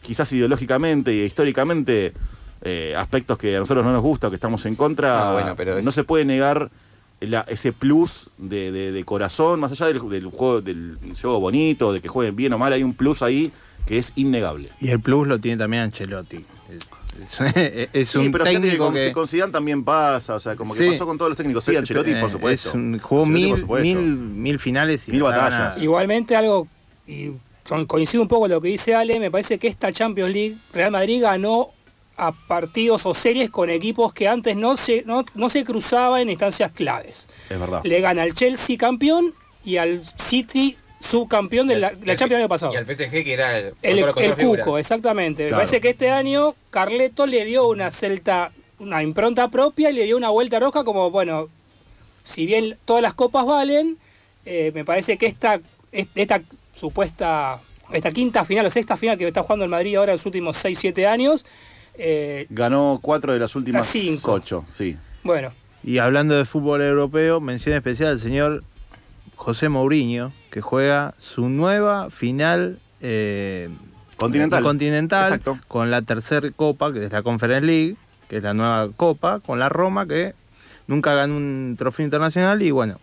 quizás 0.00 0.32
ideológicamente 0.32 1.12
y 1.12 1.22
históricamente 1.22 2.12
eh, 2.66 2.94
aspectos 2.96 3.38
que 3.38 3.56
a 3.56 3.60
nosotros 3.60 3.84
no 3.84 3.92
nos 3.92 4.02
gusta 4.02 4.26
o 4.26 4.30
que 4.30 4.36
estamos 4.36 4.66
en 4.66 4.74
contra, 4.74 5.30
Ah, 5.30 5.32
bueno, 5.32 5.54
pero 5.56 5.78
es- 5.78 5.84
no 5.84 5.92
se 5.92 6.02
puede 6.04 6.24
negar 6.24 6.70
la- 7.20 7.44
ese 7.48 7.72
plus 7.72 8.30
de, 8.36 8.72
de- 8.72 8.92
de 8.92 9.04
corazón, 9.04 9.60
más 9.60 9.72
allá 9.72 9.86
del, 9.86 10.06
del 10.10 10.26
juego 10.26 10.60
del 10.60 10.98
juego 11.20 11.40
bonito, 11.40 11.92
de 11.92 12.00
que 12.00 12.08
jueguen 12.08 12.34
bien 12.36 12.52
o 12.52 12.58
mal, 12.58 12.72
hay 12.72 12.82
un 12.82 12.92
plus 12.94 13.22
ahí 13.22 13.52
que 13.86 13.98
es 13.98 14.12
innegable. 14.16 14.68
Y 14.80 14.88
el 14.90 15.00
plus 15.00 15.26
lo 15.28 15.38
tiene 15.38 15.56
también 15.56 15.84
Ancelotti. 15.84 16.44
Es, 16.68 17.40
es- 17.40 17.88
es 17.92 18.08
Sí, 18.10 18.18
un 18.18 18.32
pero 18.32 18.44
que 18.44 18.50
técnico 18.52 18.84
con, 18.86 18.94
que. 18.94 19.12
con 19.12 19.26
Zidane 19.28 19.52
también 19.52 19.84
pasa, 19.84 20.34
o 20.34 20.40
sea, 20.40 20.56
como 20.56 20.74
que 20.74 20.80
Sí. 20.80 20.90
pasó 20.90 21.06
con 21.06 21.16
todos 21.16 21.30
los 21.30 21.36
técnicos. 21.38 21.64
Sí, 21.64 21.74
Ancelotti, 21.76 22.10
Eh, 22.10 22.20
por 22.20 22.28
supuesto. 22.30 22.68
Es 22.70 22.74
un, 22.74 22.98
jugó 22.98 23.24
mil, 23.24 23.56
supuesto. 23.58 23.82
mil, 23.84 23.98
mil 24.18 24.58
finales 24.58 25.08
y 25.08 25.12
Mil 25.12 25.22
batallas. 25.22 25.80
Igualmente 25.82 26.36
algo, 26.36 26.68
y 27.06 27.30
co- 27.66 27.86
coincido 27.86 28.22
un 28.22 28.28
poco 28.28 28.42
con 28.42 28.50
lo 28.50 28.60
que 28.60 28.68
dice 28.68 28.94
Ale, 28.94 29.18
me 29.20 29.30
parece 29.30 29.58
que 29.58 29.68
esta 29.68 29.90
Champions 29.92 30.32
League, 30.34 30.56
Real 30.74 30.90
Madrid 30.90 31.22
ganó 31.22 31.70
a 32.16 32.32
partidos 32.32 33.04
o 33.06 33.14
series 33.14 33.50
con 33.50 33.68
equipos 33.70 34.12
que 34.14 34.26
antes 34.28 34.56
no 34.56 34.76
se, 34.76 35.02
no, 35.04 35.24
no 35.34 35.48
se 35.50 35.64
cruzaban 35.64 36.22
en 36.22 36.30
instancias 36.30 36.70
claves. 36.72 37.28
Es 37.50 37.58
verdad. 37.60 37.82
Le 37.84 38.00
gana 38.00 38.22
al 38.22 38.32
Chelsea 38.34 38.76
campeón 38.78 39.34
y 39.64 39.76
al 39.76 40.02
City 40.04 40.76
subcampeón 40.98 41.66
de 41.68 41.76
la, 41.78 41.92
la 42.04 42.16
Champions 42.16 42.40
año 42.40 42.48
pasado. 42.48 42.72
Y 42.72 42.76
al 42.76 42.86
PSG, 42.86 43.10
que 43.22 43.32
era 43.32 43.58
el, 43.58 43.74
El, 43.82 43.98
el. 43.98 44.34
Cuco, 44.36 44.78
exactamente. 44.78 45.44
Me 45.44 45.50
parece 45.50 45.78
que 45.80 45.90
este 45.90 46.10
año 46.10 46.54
Carleto 46.70 47.26
le 47.26 47.44
dio 47.44 47.68
una 47.68 47.90
celta, 47.90 48.50
una 48.78 49.02
impronta 49.02 49.48
propia 49.48 49.90
y 49.90 49.92
le 49.92 50.04
dio 50.04 50.16
una 50.16 50.30
vuelta 50.30 50.58
roja 50.58 50.84
como, 50.84 51.10
bueno, 51.10 51.48
si 52.24 52.46
bien 52.46 52.78
todas 52.86 53.02
las 53.02 53.12
copas 53.14 53.44
valen, 53.44 53.98
eh, 54.46 54.72
me 54.74 54.84
parece 54.84 55.18
que 55.18 55.26
esta, 55.26 55.60
es- 55.92 56.08
esta 56.14 56.40
supuesta, 56.74 57.60
esta 57.92 58.10
quinta 58.10 58.44
final 58.44 58.64
o 58.66 58.70
sexta 58.70 58.96
final 58.96 59.18
que 59.18 59.26
está 59.26 59.42
jugando 59.42 59.64
el 59.64 59.70
Madrid 59.70 59.96
ahora 59.96 60.12
en 60.12 60.16
los 60.18 60.26
últimos 60.26 60.56
6-7 60.56 61.06
años, 61.06 61.44
eh, 61.98 62.46
Ganó 62.50 62.98
cuatro 63.02 63.32
de 63.32 63.38
las 63.38 63.54
últimas 63.56 63.86
cinco. 63.86 64.32
ocho, 64.32 64.64
sí. 64.68 64.96
bueno, 65.22 65.52
Y 65.84 65.98
hablando 65.98 66.34
de 66.36 66.44
fútbol 66.44 66.82
europeo, 66.82 67.40
mención 67.40 67.74
especial 67.76 68.10
al 68.10 68.20
señor 68.20 68.64
José 69.36 69.68
Mourinho, 69.68 70.32
que 70.50 70.60
juega 70.60 71.14
su 71.18 71.48
nueva 71.48 72.10
final 72.10 72.78
eh, 73.00 73.68
Continental. 74.16 74.62
continental 74.62 75.24
Exacto. 75.34 75.58
con 75.68 75.90
la 75.90 76.00
tercera 76.02 76.50
copa, 76.50 76.92
que 76.92 77.04
es 77.04 77.12
la 77.12 77.22
Conference 77.22 77.66
League, 77.66 77.96
que 78.28 78.38
es 78.38 78.42
la 78.42 78.54
nueva 78.54 78.88
copa, 78.96 79.40
con 79.40 79.58
la 79.58 79.68
Roma, 79.68 80.06
que 80.06 80.34
nunca 80.86 81.14
ganó 81.14 81.36
un 81.36 81.74
trofeo 81.78 82.04
internacional 82.04 82.62
y 82.62 82.70
bueno, 82.70 82.98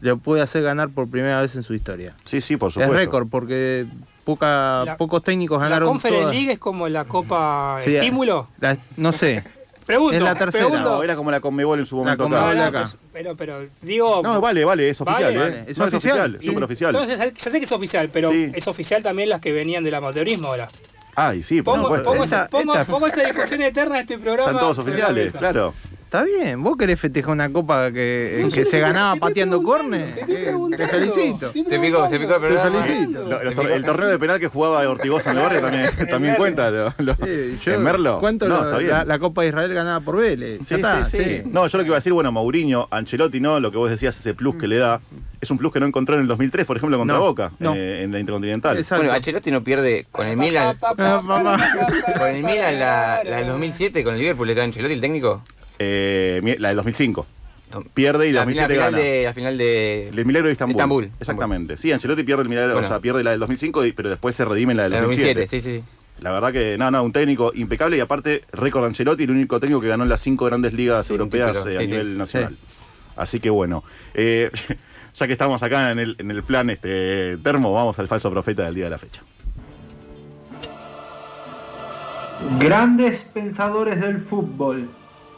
le 0.00 0.14
puede 0.16 0.42
hacer 0.42 0.62
ganar 0.62 0.90
por 0.90 1.08
primera 1.10 1.40
vez 1.40 1.56
en 1.56 1.62
su 1.64 1.74
historia. 1.74 2.14
Sí, 2.24 2.40
sí, 2.40 2.56
por 2.56 2.68
Es 2.68 2.74
supuesto. 2.74 2.94
récord, 2.94 3.28
porque 3.28 3.86
poca, 4.24 4.84
La- 4.84 4.96
pocos 4.96 5.22
técnicos 5.22 5.58
la 5.60 5.64
ganaron 5.68 5.88
Conference 5.88 6.20
todas. 6.22 6.34
League 6.34 6.52
es 6.52 6.58
como 6.58 6.88
la 6.88 7.04
Copa 7.04 7.76
Sí, 7.82 7.94
Estímulo. 7.96 8.48
la- 8.60 8.76
no 8.96 9.12
sé. 9.12 9.44
Pregunto, 9.86 10.16
es 10.16 10.22
la 10.22 10.34
tercera. 10.34 10.64
pregunto. 10.66 10.96
No, 10.96 11.02
era 11.02 11.14
como 11.14 11.30
la 11.30 11.40
Conmebol 11.40 11.78
en 11.78 11.84
su 11.84 11.94
momento 11.96 12.24
acá. 12.68 12.80
pues, 12.80 12.96
pero, 13.12 13.34
pero 13.36 13.58
digo, 13.82 14.22
No, 14.24 14.40
vale, 14.40 14.64
vale, 14.64 14.88
es 14.88 14.98
oficial, 14.98 15.24
Vale, 15.24 15.36
¿eh? 15.36 15.38
vale. 15.60 15.70
¿Es 15.70 15.76
No, 15.78 15.84
es 15.86 15.92
oficial? 15.94 16.18
oficial, 16.20 16.38
Y- 16.40 16.46
súper 16.46 16.62
oficial. 16.64 16.94
Entonces, 16.94 17.18
ya 17.34 17.50
sé 17.50 17.58
que 17.58 17.66
es 17.66 17.72
oficial, 17.72 18.08
pero 18.10 18.30
Sí. 18.30 18.50
es 18.54 18.66
oficial 18.66 19.02
también 19.02 19.28
las 19.28 19.40
que 19.40 19.52
venían 19.52 19.84
del 19.84 19.94
amateurismo 19.94 20.48
ahora. 20.48 20.70
Ay, 21.16 21.42
sí, 21.42 21.60
por 21.60 21.74
Pongo, 21.76 21.88
Esta- 21.96 22.24
esa, 22.24 22.48
pongo- 22.50 22.74
esta- 22.74 22.90
pongo 22.90 23.06
esa 23.08 23.22
discusión 23.24 23.60
eterna 23.60 23.96
de 23.96 24.00
este 24.00 24.18
programa. 24.18 24.50
Están 24.52 24.60
todos 24.60 24.78
la 24.78 24.82
oficiales, 24.84 25.32
claro. 25.34 25.74
Está 26.14 26.22
bien. 26.22 26.62
¿Vos 26.62 26.76
querés 26.76 27.00
festejar 27.00 27.32
una 27.32 27.50
copa 27.52 27.90
que, 27.90 28.40
No, 28.44 28.48
que 28.48 28.64
se 28.64 28.78
ganaba 28.78 29.16
pateando 29.16 29.60
córner? 29.62 30.14
te 30.14 30.22
Eh, 30.84 30.88
felicito. 30.88 31.52
Se 31.52 31.78
picó, 31.80 32.08
se 32.08 32.18
picó 32.20 32.36
el 32.36 32.54
Te 32.54 32.58
felicito. 32.60 33.24
Lo- 33.24 33.42
los 33.42 33.54
tor- 33.54 33.70
el 33.72 33.84
torneo 33.84 34.08
de 34.08 34.18
penal 34.18 34.38
que 34.38 34.46
jugaba 34.46 34.88
Ortigosa 34.88 35.32
en 35.32 35.38
el 35.38 35.42
barrio 35.42 35.60
también, 35.60 35.90
también 36.08 36.34
cuenta. 36.36 36.70
lo- 36.70 36.92
lo- 36.98 37.14
Sí, 37.14 37.58
yo 37.64 37.72
¿En 37.74 37.82
Merlo? 37.82 38.20
Cuento 38.20 38.46
no, 38.46 38.58
lo- 38.58 38.62
está 38.64 38.78
bien. 38.78 38.90
La, 38.90 39.04
la 39.04 39.18
Copa 39.18 39.42
de 39.42 39.48
Israel 39.48 39.74
ganada 39.74 40.00
por 40.00 40.16
Vélez. 40.18 40.60
Sí, 40.64 40.74
está, 40.76 41.02
sí, 41.04 41.18
sí, 41.18 41.42
No, 41.46 41.66
yo 41.66 41.78
lo 41.78 41.84
que 41.84 41.88
iba 41.88 41.96
a 41.96 41.98
decir, 41.98 42.12
bueno, 42.12 42.30
Mourinho, 42.30 42.86
Ancelotti, 42.92 43.40
no, 43.40 43.58
lo 43.58 43.72
que 43.72 43.78
vos 43.78 43.90
decías, 43.90 44.16
ese 44.18 44.34
plus 44.34 44.54
que 44.56 44.68
le 44.68 44.76
da, 44.78 45.00
es 45.40 45.50
un 45.50 45.58
plus 45.58 45.72
que 45.72 45.80
no 45.80 45.86
encontró 45.86 46.14
en 46.14 46.20
el 46.22 46.28
2003, 46.28 46.64
por 46.64 46.76
ejemplo, 46.76 46.96
contra 46.96 47.16
No, 47.16 47.22
Boca, 47.24 47.50
no. 47.58 47.74
eh, 47.74 48.02
en 48.04 48.12
la 48.12 48.20
Intercontinental. 48.20 48.76
Exacto. 48.78 49.02
Bueno, 49.02 49.16
Ancelotti 49.16 49.50
no 49.50 49.64
pierde 49.64 50.06
con 50.12 50.26
el 50.28 50.36
Milan. 50.36 50.76
Ah, 50.76 50.94
papá. 50.94 51.20
Con 52.18 52.28
el 52.28 52.42
Milan 52.44 52.78
la, 52.78 53.20
la 53.24 53.36
del 53.38 53.48
2007, 53.48 54.04
con 54.04 54.14
el 54.14 54.20
Liverpool, 54.20 54.48
¿era 54.50 54.62
Ancelotti 54.62 54.94
el 54.94 55.00
técnico? 55.00 55.42
Eh, 55.78 56.56
la 56.58 56.68
del 56.68 56.76
2005. 56.76 57.26
No. 57.72 57.82
Pierde 57.92 58.28
y 58.28 58.32
la 58.32 58.44
la 58.44 58.46
final, 58.46 58.68
2007 58.68 58.74
final 58.74 58.92
gana. 58.92 58.98
de, 59.02 59.24
la 59.24 59.32
final 59.34 59.58
de. 59.58 60.08
El 60.10 60.26
milagro 60.26 60.46
de 60.46 60.52
Estambul. 60.52 60.74
Estambul. 60.76 61.10
Exactamente. 61.18 61.76
Sí, 61.76 61.90
Ancelotti 61.92 62.22
pierde 62.22 62.42
el 62.44 62.48
milagro, 62.48 62.74
Bueno. 62.74 62.86
o 62.86 62.88
sea, 62.88 63.00
pierde 63.00 63.24
la 63.24 63.32
del 63.32 63.40
2005, 63.40 63.84
y- 63.84 63.92
pero 63.92 64.10
después 64.10 64.36
se 64.36 64.44
redime 64.44 64.72
en 64.72 64.76
la 64.76 64.82
del 64.84 64.92
La 64.92 64.98
del 64.98 65.06
2007. 65.08 65.40
2007, 65.40 65.62
sí, 65.62 65.78
sí. 65.80 65.84
sí. 65.84 65.84
La 66.20 66.30
verdad 66.30 66.52
que, 66.52 66.78
no, 66.78 66.90
no, 66.92 67.02
un 67.02 67.12
técnico 67.12 67.50
impecable 67.56 67.96
y 67.96 68.00
aparte, 68.00 68.44
récord 68.52 68.84
Ancelotti, 68.84 69.24
el 69.24 69.32
único 69.32 69.58
técnico 69.58 69.80
que 69.80 69.88
ganó 69.88 70.04
en 70.04 70.08
las 70.10 70.20
cinco 70.20 70.44
grandes 70.44 70.72
ligas 70.72 71.06
Sí, 71.06 71.12
europeas 71.12 71.56
eh, 71.66 71.76
a 71.76 71.80
sí, 71.80 71.86
sí. 71.86 71.90
nivel 71.90 72.16
nacional. 72.16 72.56
Así 73.16 73.40
que 73.40 73.50
bueno, 73.50 73.82
eh, 74.14 74.50
ya 75.14 75.26
que 75.26 75.32
estamos 75.32 75.60
acá 75.64 75.90
en 75.90 75.98
el, 75.98 76.14
en 76.20 76.30
el 76.30 76.44
plan 76.44 76.70
este 76.70 77.36
termo, 77.38 77.72
vamos 77.72 77.98
al 77.98 78.06
falso 78.06 78.30
profeta 78.30 78.62
del 78.64 78.76
día 78.76 78.84
de 78.84 78.90
la 78.90 78.98
fecha. 78.98 79.22
Grandes 82.60 83.20
pensadores 83.32 84.00
del 84.00 84.18
fútbol, 84.20 84.88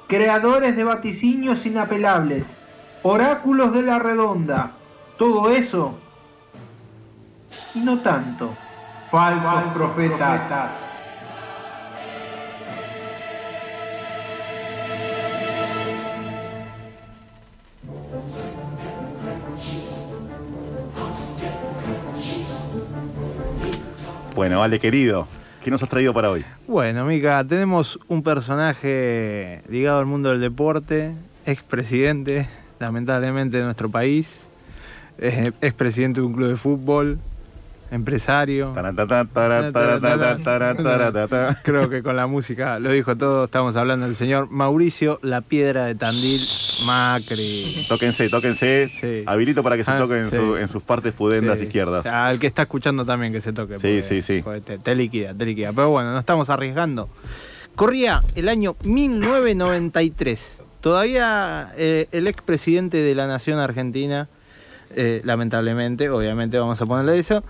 creadores 0.07 0.77
de 0.77 0.85
vaticinios 0.85 1.67
inapelables, 1.67 2.59
oráculos 3.03 3.73
de 3.73 3.83
la 3.83 3.99
redonda, 3.99 4.73
todo 5.19 5.51
eso 5.51 5.99
y 7.75 7.81
no 7.81 7.99
tanto. 8.01 8.55
Falsos 9.11 9.73
profetas. 9.73 10.71
Bueno, 24.35 24.61
vale, 24.61 24.79
querido, 24.79 25.27
¿qué 25.67 25.71
nos 25.73 25.83
has 25.83 25.89
traído 25.89 26.15
para 26.15 26.31
hoy? 26.31 26.45
Bueno, 26.69 27.05
Mica, 27.05 27.45
tenemos 27.45 27.99
un 28.07 28.23
personaje 28.23 29.63
ligado 29.69 29.99
al 29.99 30.07
mundo 30.07 30.31
del 30.31 30.41
deporte, 30.41 31.13
expresidente, 31.45 32.47
lamentablemente, 32.79 33.57
de 33.57 33.65
nuestro 33.65 33.89
país, 33.89 34.49
eh, 35.19 35.51
expresidente 35.61 36.21
de 36.21 36.27
un 36.29 36.35
club 36.35 36.51
de 36.51 36.57
fútbol, 36.57 37.19
empresario. 37.91 38.73
Creo 41.63 41.89
que 41.91 42.03
con 42.03 42.17
la 42.17 42.27
música 42.27 42.79
lo 42.79 42.91
dijo 42.91 43.17
todo. 43.17 43.45
Estamos 43.45 43.77
hablando 43.77 44.07
del 44.07 44.17
señor 44.17 44.49
Mauricio 44.51 45.19
La 45.23 45.41
Piedra 45.41 45.85
de 45.85 45.95
Tandil 45.95 46.41
Macri. 46.87 47.87
Tóquense, 47.89 48.29
tóquense. 48.29 48.91
Sí. 49.01 49.23
Habilito 49.27 49.63
para 49.63 49.77
que 49.77 49.85
se 49.85 49.91
Ah, 49.93 49.99
toquen 49.99 50.19
en, 50.25 50.31
sí. 50.31 50.37
su- 50.37 50.57
en 50.57 50.69
sus 50.69 50.83
partes 50.83 51.13
pudendas 51.13 51.59
Sí. 51.61 51.67
izquierdas. 51.67 52.07
Al 52.07 52.39
que 52.39 52.47
está 52.47 52.63
escuchando 52.63 53.05
también 53.05 53.33
que 53.33 53.41
se 53.41 53.53
toque. 53.53 53.79
Sí, 53.79 54.01
porque- 54.01 54.03
sí, 54.03 54.23
sí. 54.23 54.45
te 54.83 54.95
liquida, 54.95 55.35
te 55.35 55.45
liquida. 55.45 55.73
Pero 55.73 55.91
bueno, 55.91 56.13
no 56.13 56.19
estamos 56.19 56.51
arriesgando. 56.51 57.09
Corría 57.75 58.23
el 58.35 58.49
año 58.49 58.77
1993. 58.85 60.63
Todavía 60.81 61.73
eh, 61.77 62.07
el 62.13 62.27
expresidente 62.27 62.99
de 62.99 63.15
la 63.15 63.27
Nación 63.27 63.59
Argentina, 63.59 64.29
eh, 64.97 65.21
lamentablemente, 65.25 66.09
obviamente 66.11 66.59
vamos 66.59 66.81
a 66.83 66.87
ponerle 66.87 67.19
eso, 67.19 67.45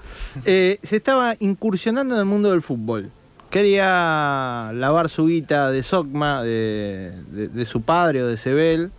eh, 0.45 0.79
se 0.83 0.97
estaba 0.97 1.35
incursionando 1.39 2.15
en 2.15 2.21
el 2.21 2.27
mundo 2.27 2.51
del 2.51 2.61
fútbol. 2.61 3.11
Quería 3.51 4.71
lavar 4.75 5.09
su 5.09 5.27
guita 5.27 5.71
de 5.71 5.83
Sogma, 5.83 6.43
de, 6.43 7.13
de- 7.31 7.49
de 7.49 7.65
su 7.65 7.81
padre 7.83 8.23
o 8.23 8.27
de 8.27 8.37
Sebel. 8.37 8.91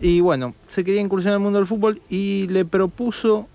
Y 0.00 0.20
bueno, 0.20 0.54
se 0.66 0.84
quería 0.84 1.00
incursionar 1.00 1.36
en 1.36 1.40
el 1.40 1.44
mundo 1.44 1.58
del 1.60 1.66
fútbol 1.66 2.00
y 2.10 2.46
le 2.48 2.64
propuso 2.66 3.48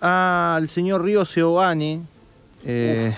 al 0.00 0.68
señor 0.68 1.02
Río 1.04 1.24
Seoane, 1.24 2.02
eh, 2.66 3.14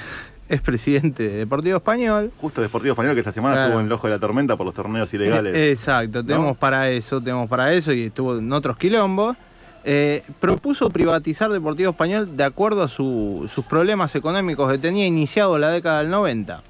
expresidente 0.49 1.25
de 1.25 1.37
Deportivo 1.38 1.77
Español. 1.79 2.31
Justo 2.40 2.61
Deportivo 2.61 2.92
Español 2.92 3.14
que 3.14 3.20
esta 3.20 3.33
semana 3.33 3.55
Claro. 3.55 3.68
estuvo 3.68 3.81
en 3.81 3.87
el 3.87 3.92
ojo 3.92 4.07
de 4.07 4.12
la 4.14 4.18
tormenta 4.20 4.57
por 4.57 4.66
los 4.66 4.75
torneos 4.75 5.12
ilegales. 5.14 5.57
Exacto, 5.57 6.23
tenemos 6.25 6.57
para 6.57 6.88
eso, 6.90 7.20
tenemos 7.20 7.49
para 7.49 7.73
eso 7.73 7.92
y 7.92 8.05
estuvo 8.05 8.37
en 8.38 8.53
otros 8.53 8.77
quilombos. 8.77 9.37
Eh, 9.85 10.23
propuso 10.40 10.90
privatizar 10.90 11.51
Deportivo 11.51 11.90
Español 11.90 12.37
de 12.37 12.45
acuerdo 12.45 12.83
a 12.83 12.88
su- 12.88 13.49
sus 13.53 13.64
problemas 13.64 14.14
económicos 14.14 14.71
que 14.71 14.79
tenía 14.79 15.07
iniciado 15.07 15.59
la 15.59 15.71
década 15.71 16.01
del 16.01 16.11
90. 16.11 16.62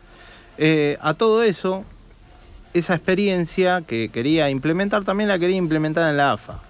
Eh, 0.58 0.96
a 1.00 1.14
todo 1.14 1.42
eso, 1.42 1.80
esa 2.72 2.94
experiencia 2.94 3.82
que 3.84 4.10
quería 4.10 4.48
implementar 4.50 5.02
también 5.04 5.28
la 5.28 5.38
quería 5.40 5.56
implementar 5.56 6.08
en 6.08 6.16
la 6.18 6.32
AFA. 6.32 6.60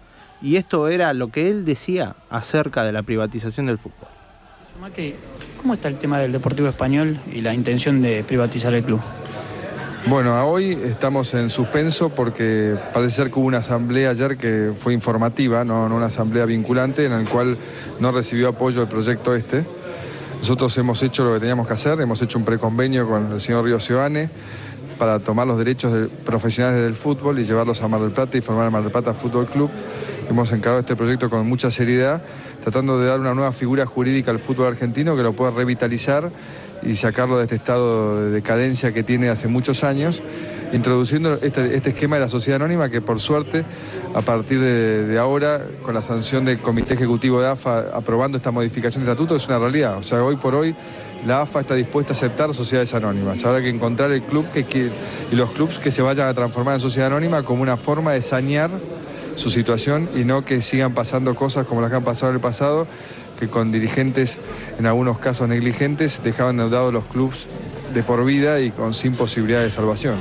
Y 0.41 0.57
esto 0.57 0.89
era 0.89 1.13
lo 1.13 1.29
que 1.29 1.51
él 1.51 1.67
decía 1.67 2.17
acerca 2.31 2.85
de 2.85 2.93
la 2.93 3.03
privatización 3.03 3.67
del 3.67 3.77
fútbol. 3.77 4.09
¿cómo 5.61 5.75
está 5.75 5.89
el 5.89 5.97
tema 5.99 6.19
del 6.21 6.33
Deportivo 6.33 6.69
Español 6.69 7.21
y 7.31 7.43
la 7.43 7.53
intención 7.53 8.01
de 8.01 8.25
privatizar 8.25 8.73
el 8.73 8.83
club? 8.83 9.01
Bueno, 10.07 10.43
hoy 10.49 10.73
estamos 10.85 11.35
en 11.35 11.51
suspenso 11.51 12.09
porque 12.09 12.75
parece 12.93 13.17
ser 13.17 13.31
que 13.31 13.39
hubo 13.39 13.47
una 13.47 13.59
asamblea 13.59 14.11
ayer 14.11 14.37
que 14.39 14.73
fue 14.77 14.95
informativa, 14.95 15.63
no, 15.65 15.85
una 15.85 16.07
asamblea 16.07 16.47
vinculante, 16.47 17.05
en 17.05 17.13
la 17.13 17.31
cual 17.31 17.57
no 18.01 18.11
recibió 18.11 18.49
apoyo 18.49 18.83
el 18.83 18.89
proyecto 18.89 19.35
este. 19.35 19.65
Nosotros 20.39 20.77
hemos 20.79 21.03
hecho 21.03 21.25
lo 21.25 21.35
que 21.35 21.41
teníamos 21.41 21.67
que 21.67 21.75
hacer, 21.75 22.01
hemos 22.01 22.21
hecho 22.23 22.39
un 22.39 22.45
preconvenio 22.47 23.07
con 23.07 23.33
el 23.33 23.41
señor 23.43 23.65
Río 23.65 23.79
Ciudadane 23.79 24.31
para 24.99 25.19
tomar 25.19 25.47
los 25.47 25.59
derechos 25.59 25.93
de- 25.93 26.09
profesionales 26.09 26.83
del 26.83 26.95
fútbol 26.95 27.39
y 27.39 27.45
llevarlos 27.45 27.83
a 27.83 27.89
Mar 27.89 28.01
del 28.01 28.11
Plata 28.11 28.39
y 28.39 28.41
formar 28.41 28.65
el 28.67 28.71
Mar 28.71 28.83
del 28.83 28.91
Plata 28.91 29.13
Fútbol 29.13 29.47
Club. 29.47 29.71
Hemos 30.31 30.51
encarado 30.53 30.81
este 30.81 30.97
proyecto 30.97 31.29
con 31.29 31.47
mucha 31.47 31.71
seriedad, 31.71 32.23
tratando 32.63 32.99
de 32.99 33.07
dar 33.07 33.21
una 33.21 33.35
nueva 33.35 33.53
figura 33.53 33.85
jurídica 33.85 34.31
al 34.31 34.39
fútbol 34.39 34.69
argentino 34.69 35.15
que 35.15 35.23
lo 35.23 35.35
pueda 35.35 35.51
revitalizar 35.51 36.31
y 36.83 36.97
sacarlo 36.97 37.39
de 37.39 37.45
este 37.45 37.57
estado 37.57 38.25
de 38.25 38.31
decadencia 38.31 38.93
que 38.93 39.03
tiene 39.03 39.29
hace 39.29 39.49
muchos 39.49 39.85
años, 39.85 40.23
introduciendo 40.73 41.35
este, 41.43 41.75
este 41.75 41.91
esquema 41.91 42.17
de 42.17 42.23
la 42.23 42.29
sociedad 42.29 42.57
anónima 42.63 42.89
que 42.89 43.01
por 43.01 43.21
suerte, 43.21 43.65
a 44.15 44.23
partir 44.23 44.61
de, 44.61 45.19
ahora, 45.19 45.61
con 45.83 45.95
la 45.95 46.03
sanción 46.03 46.45
del 46.45 46.59
Comité 46.59 46.95
Ejecutivo 46.95 47.41
de 47.41 47.49
AFA 47.49 47.87
aprobando 47.93 48.39
esta 48.39 48.51
modificación 48.51 49.05
de 49.05 49.11
estatuto, 49.11 49.37
es 49.37 49.47
una 49.49 49.59
realidad. 49.59 49.99
O 49.99 50.03
sea, 50.03 50.23
hoy 50.23 50.37
por 50.37 50.55
hoy 50.55 50.75
la 51.27 51.43
AFA 51.43 51.61
está 51.61 51.75
dispuesta 51.75 52.13
a 52.13 52.17
aceptar 52.17 52.55
sociedades 52.55 52.95
anónimas. 52.95 53.45
Habrá 53.45 53.61
que 53.61 53.69
encontrar 53.69 54.11
el 54.11 54.23
club 54.23 54.47
que, 54.53 54.65
que- 54.65 54.91
y 55.31 55.35
los 55.35 55.51
clubes 55.53 55.79
que 55.79 55.91
se 55.91 56.03
vayan 56.03 56.29
a 56.29 56.35
transformar 56.35 56.75
en 56.75 56.81
sociedad 56.81 57.09
anónima 57.09 57.43
como 57.43 57.63
una 57.63 57.77
forma 57.77 58.13
de 58.13 58.23
sanear 58.23 58.71
su 59.37 59.49
situación 59.51 60.09
y 60.15 60.25
no 60.25 60.45
que 60.45 60.61
sigan 60.61 60.93
pasando 60.93 61.35
cosas 61.35 61.67
como 61.67 61.81
las 61.81 61.91
que 61.91 61.97
han 61.97 62.05
pasado 62.05 62.31
en 62.31 62.37
el 62.37 62.41
pasado, 62.43 62.87
que 63.41 63.49
con 63.49 63.73
dirigentes, 63.73 64.37
en 64.79 64.87
algunos 64.87 65.19
casos 65.19 65.49
negligentes, 65.49 66.23
dejaban 66.23 66.61
endeudados 66.61 66.93
los 66.93 67.05
clubes 67.07 67.47
de 67.93 68.03
por 68.03 68.25
vida 68.25 68.61
y 68.61 68.71
con 68.71 68.95
sin 68.95 69.15
posibilidad 69.15 69.63
de 69.63 69.71
salvación. 69.71 70.17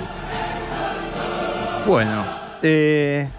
Bueno, 1.85 2.25
eh, 2.61 3.29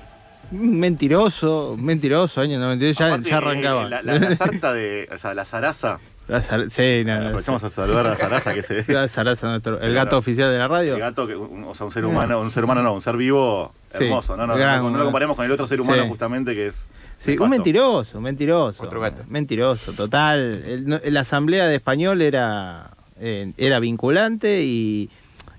mentiroso, 0.50 1.76
mentiroso, 1.78 2.40
año 2.40 2.58
92, 2.58 2.98
ya, 2.98 3.16
ya 3.18 3.30
eh, 3.30 3.34
arrancaba. 3.34 3.88
La, 3.88 4.02
la, 4.02 4.18
la 4.18 4.36
sarta 4.36 4.72
de. 4.74 5.08
O 5.12 5.18
sea, 5.18 5.34
la 5.34 5.44
zaraza. 5.44 5.98
La 6.30 6.42
zar- 6.42 6.70
sí, 6.70 7.02
no, 7.04 7.16
no, 7.18 7.26
Aprovechamos 7.26 7.64
a 7.64 7.70
saludar 7.70 8.06
a 8.06 8.10
la 8.10 8.16
zaraza 8.16 8.54
que 8.54 8.62
se. 8.62 8.84
La 8.92 9.08
zaraza, 9.08 9.48
nuestro- 9.48 9.80
el 9.80 9.92
gato 9.94 10.16
oficial 10.18 10.50
de 10.52 10.58
la 10.58 10.68
radio. 10.68 10.94
El 10.94 11.00
gato, 11.00 11.26
que, 11.26 11.34
un- 11.34 11.64
o 11.64 11.74
sea, 11.74 11.86
un 11.86 11.92
ser 11.92 12.04
humano, 12.04 12.40
un 12.40 12.50
ser 12.50 12.64
humano 12.64 12.82
no, 12.82 12.94
un 12.94 13.02
ser 13.02 13.16
vivo 13.16 13.72
Sí, 13.96 14.04
hermoso. 14.04 14.36
No, 14.36 14.46
no, 14.46 14.54
gran- 14.54 14.82
no, 14.82 14.90
no 14.90 14.98
lo 14.98 15.04
comparemos 15.04 15.34
con 15.36 15.44
el 15.44 15.50
otro 15.52 15.66
ser 15.66 15.80
humano 15.80 16.04
Sí. 16.04 16.08
justamente 16.08 16.54
que 16.54 16.68
es. 16.68 16.88
Sí, 17.18 17.36
un 17.38 17.50
mentiroso, 17.50 18.18
un 18.18 18.24
mentiroso. 18.24 18.88
Mentiroso, 19.28 19.92
total. 19.92 20.62
El- 20.66 20.86
no- 20.88 21.00
la 21.04 21.20
asamblea 21.20 21.66
de 21.66 21.74
español 21.74 22.22
era, 22.22 22.90
eh, 23.20 23.50
era 23.58 23.78
vinculante 23.80 24.62
y, 24.62 25.10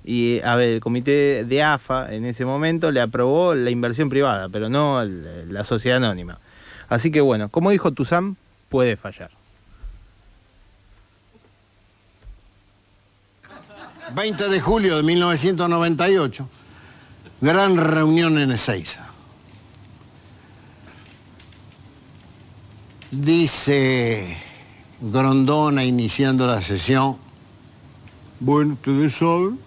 y, 0.04 0.40
a 0.44 0.56
ver, 0.56 0.70
el 0.70 0.80
comité 0.80 1.44
de 1.44 1.62
AFA 1.64 2.14
en 2.14 2.26
ese 2.26 2.46
momento 2.46 2.92
le 2.92 3.02
aprobó 3.02 3.54
la 3.56 3.70
inversión 3.70 4.10
privada, 4.10 4.48
pero 4.50 4.70
no 4.70 5.02
el- 5.02 5.54
la 5.54 5.64
sociedad 5.64 5.98
anónima. 5.98 6.40
Así 6.90 7.12
que 7.12 7.22
bueno, 7.22 7.50
como 7.50 7.70
dijo 7.72 7.92
Tuzán, 7.92 8.38
puede 8.70 8.96
fallar. 8.98 9.30
20 14.14 14.50
de 14.50 14.60
julio 14.60 14.98
de 14.98 15.04
1998, 15.04 16.48
gran 17.40 17.78
reunión 17.78 18.38
en 18.38 18.52
Ezeiza. 18.52 19.08
Dice 23.12 24.38
Grondona 25.02 25.84
iniciando 25.84 26.48
la 26.48 26.62
sesión, 26.62 27.18
bueno, 28.40 28.74
ustedes 28.74 29.14
saben 29.14 29.60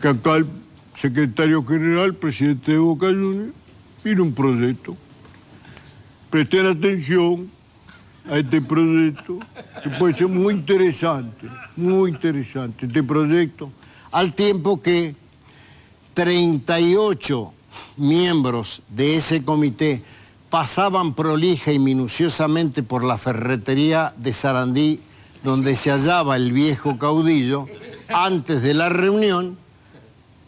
que 0.00 0.08
acá 0.08 0.36
el 0.36 0.46
secretario 0.94 1.64
general, 1.64 2.14
presidente 2.14 2.72
de 2.72 2.78
Boca 2.78 3.06
Juniors, 3.06 3.52
tiene 4.02 4.20
un 4.20 4.34
proyecto. 4.34 4.96
Presten 6.30 6.66
atención 6.66 7.50
a 8.30 8.38
este 8.38 8.60
proyecto, 8.62 9.38
que 9.82 9.90
puede 9.90 10.14
ser 10.14 10.28
muy 10.28 10.54
interesante, 10.54 11.48
muy 11.76 12.10
interesante 12.10 12.86
este 12.86 13.02
proyecto, 13.02 13.70
al 14.12 14.34
tiempo 14.34 14.80
que 14.80 15.14
38 16.14 17.52
miembros 17.96 18.82
de 18.88 19.16
ese 19.16 19.44
comité 19.44 20.02
pasaban 20.48 21.14
prolija 21.14 21.72
y 21.72 21.78
minuciosamente 21.78 22.82
por 22.82 23.04
la 23.04 23.18
ferretería 23.18 24.14
de 24.16 24.32
Sarandí, 24.32 25.00
donde 25.42 25.74
se 25.76 25.90
hallaba 25.90 26.36
el 26.36 26.52
viejo 26.52 26.96
caudillo, 26.96 27.66
antes 28.08 28.62
de 28.62 28.74
la 28.74 28.88
reunión, 28.88 29.58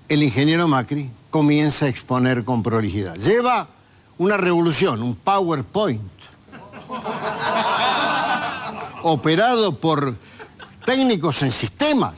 el 0.09 0.23
ingeniero 0.23 0.69
Macri 0.69 1.11
comienza 1.31 1.87
a 1.87 1.89
exponer 1.89 2.45
con 2.45 2.63
prolijidad. 2.63 3.17
Lleva 3.17 3.69
una 4.19 4.37
revolución, 4.37 5.03
un 5.03 5.17
PowerPoint, 5.17 6.01
operado 9.03 9.77
por 9.77 10.17
técnicos 10.85 11.43
en 11.43 11.53
sistemas, 11.53 12.15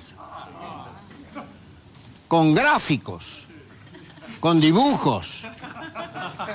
con 2.27 2.55
gráficos, 2.55 3.44
con 4.40 4.61
dibujos. 4.61 5.46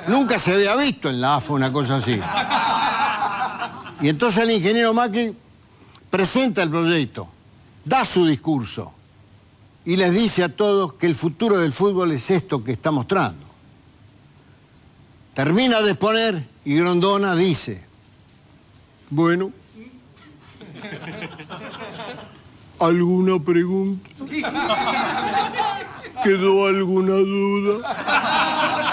Nunca 0.08 0.40
se 0.40 0.54
había 0.54 0.76
visto 0.76 1.10
en 1.10 1.22
la 1.22 1.36
AFA 1.36 1.54
una 1.54 1.72
cosa 1.72 1.98
así. 1.98 2.20
Y 4.02 4.10
entonces 4.10 4.44
el 4.44 4.52
ingeniero 4.52 4.94
Macri 4.94 5.36
presenta 6.10 6.62
el 6.64 6.70
proyecto, 6.70 7.28
da 7.86 8.06
su 8.06 8.26
discurso 8.26 8.94
y 9.86 9.98
les 9.98 10.14
dice 10.14 10.44
a 10.44 10.50
todos 10.50 10.94
que 10.94 11.06
el 11.06 11.16
futuro 11.16 11.58
del 11.58 11.74
fútbol 11.74 12.12
es 12.12 12.30
esto 12.32 12.64
que 12.64 12.72
está 12.72 12.92
mostrando. 12.92 13.46
Termina 15.34 15.82
de 15.82 15.92
exponer 15.92 16.48
y 16.64 16.76
Grondona 16.76 17.36
dice, 17.36 17.84
bueno, 19.14 19.52
¿alguna 22.80 23.40
pregunta? 23.40 24.10
¿Quedó 26.24 26.66
alguna 26.66 27.14
duda? 27.14 28.84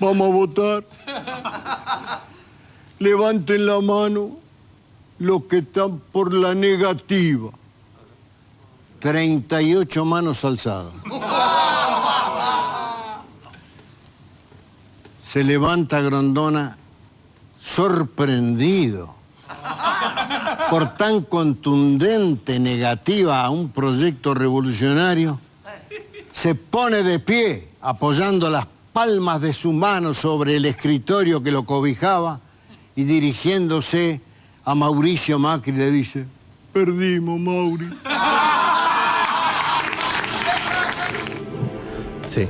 Vamos 0.00 0.28
a 0.28 0.32
votar. 0.32 0.84
Levanten 2.98 3.66
la 3.66 3.80
mano 3.80 4.30
los 5.18 5.44
que 5.44 5.58
están 5.58 5.98
por 5.98 6.32
la 6.32 6.54
negativa. 6.54 7.50
38 9.00 10.04
manos 10.04 10.44
alzadas. 10.44 10.94
Se 15.24 15.44
levanta 15.44 16.00
Grondona 16.00 16.78
sorprendido 17.64 19.14
por 20.68 20.96
tan 20.96 21.22
contundente 21.22 22.58
negativa 22.58 23.42
a 23.42 23.50
un 23.50 23.70
proyecto 23.70 24.34
revolucionario. 24.34 25.40
Se 26.30 26.54
pone 26.54 27.02
de 27.02 27.18
pie 27.20 27.68
apoyando 27.80 28.50
las 28.50 28.68
palmas 28.92 29.40
de 29.40 29.54
su 29.54 29.72
mano 29.72 30.12
sobre 30.12 30.56
el 30.56 30.66
escritorio 30.66 31.42
que 31.42 31.52
lo 31.52 31.64
cobijaba 31.64 32.40
y 32.96 33.04
dirigiéndose 33.04 34.20
a 34.64 34.74
Mauricio 34.74 35.38
Macri 35.38 35.72
le 35.72 35.90
dice, 35.90 36.26
perdimos 36.72 37.40
Mauri. 37.40 37.88
Sí. 42.28 42.48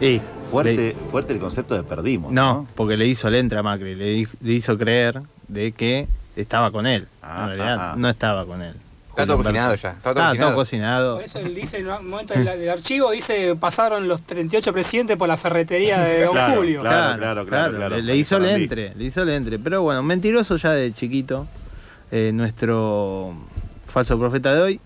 Y 0.00 0.20
Fuerte, 0.50 0.96
fuerte 1.10 1.32
el 1.32 1.38
concepto 1.38 1.74
de 1.74 1.82
perdimos. 1.82 2.32
No, 2.32 2.66
porque 2.74 2.96
le 2.96 3.06
hizo 3.06 3.30
letra 3.30 3.60
a 3.60 3.62
Macri, 3.62 3.94
le, 3.94 4.26
hizo 4.52 4.76
creer 4.76 5.22
de 5.48 5.72
que 5.72 6.08
estaba 6.36 6.70
con 6.70 6.86
él. 6.86 7.06
en 7.22 7.46
realidad 7.46 7.78
ah, 7.78 7.92
ah. 7.92 7.94
no 7.96 8.08
estaba 8.08 8.44
con 8.44 8.62
él. 8.62 8.74
Está 9.10 9.26
todo 9.26 9.38
cocinado 9.38 9.74
ya, 9.74 9.90
está 9.90 10.14
todo 10.14 10.24
cocinado. 10.24 10.36
todo 10.36 10.54
cocinado. 10.54 11.14
Por 11.16 11.24
eso 11.24 11.38
él 11.40 11.54
dice 11.54 11.78
en 11.78 11.88
un 11.88 12.08
momento 12.08 12.32
del, 12.34 12.44
del 12.44 12.70
archivo, 12.70 13.10
dice 13.10 13.56
pasaron 13.56 14.06
los 14.06 14.22
38 14.22 14.72
presidentes 14.72 15.16
por 15.16 15.28
la 15.28 15.36
ferretería 15.36 16.00
de 16.00 16.22
Don 16.24 16.32
Claro, 16.32 16.56
Julio. 16.56 16.80
claro, 16.80 17.18
claro, 17.18 17.46
claro, 17.46 17.76
claro. 17.76 17.96
Le, 17.96 18.02
le 18.02 18.16
hizo 18.16 18.36
el 18.36 18.46
entre, 18.46 18.94
le 18.94 19.04
hizo 19.04 19.22
el 19.22 19.30
entre. 19.30 19.58
Pero 19.58 19.82
bueno, 19.82 20.02
mentiroso 20.02 20.56
ya 20.56 20.72
de 20.72 20.92
chiquito, 20.92 21.46
eh, 22.12 22.30
nuestro 22.32 23.34
falso 23.86 24.18
profeta 24.18 24.54
de 24.54 24.62
hoy, 24.62 24.80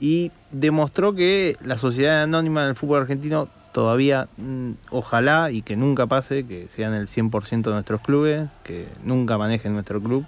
y 0.00 0.32
demostró 0.50 1.14
que 1.14 1.56
la 1.64 1.78
sociedad 1.78 2.24
anónima 2.24 2.66
del 2.66 2.74
fútbol 2.74 3.02
argentino 3.02 3.48
todavía, 3.72 4.28
mm, 4.36 4.72
ojalá 4.90 5.50
y 5.50 5.62
que 5.62 5.76
nunca 5.76 6.06
pase, 6.06 6.46
que 6.46 6.66
sean 6.68 6.94
el 6.94 7.06
100% 7.06 7.70
de 7.70 7.74
nuestros 7.74 8.00
clubes, 8.00 8.48
que 8.64 8.88
nunca 9.04 9.38
manejen 9.38 9.72
nuestro 9.72 10.00
club, 10.00 10.24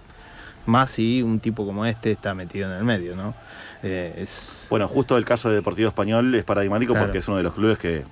más 0.66 0.90
si 0.90 1.22
un 1.22 1.40
tipo 1.40 1.66
como 1.66 1.85
este 1.87 2.12
está 2.12 2.35
metido 2.35 2.70
en 2.70 2.76
el 2.78 2.85
medio, 2.85 3.16
¿no? 3.16 3.35
Eh, 3.83 4.14
es, 4.18 4.66
Bueno, 4.70 4.87
justo 4.87 5.16
el 5.18 5.24
caso 5.24 5.48
de 5.48 5.57
Deportivo 5.57 5.88
Español 5.88 6.33
es 6.35 6.44
paradigmático 6.44 6.92
Claro. 6.92 7.07
porque 7.07 7.18
es 7.18 7.26
uno 7.28 7.37
de 7.38 7.42
los 7.42 7.55
clubes 7.55 7.78
que, 7.78 8.05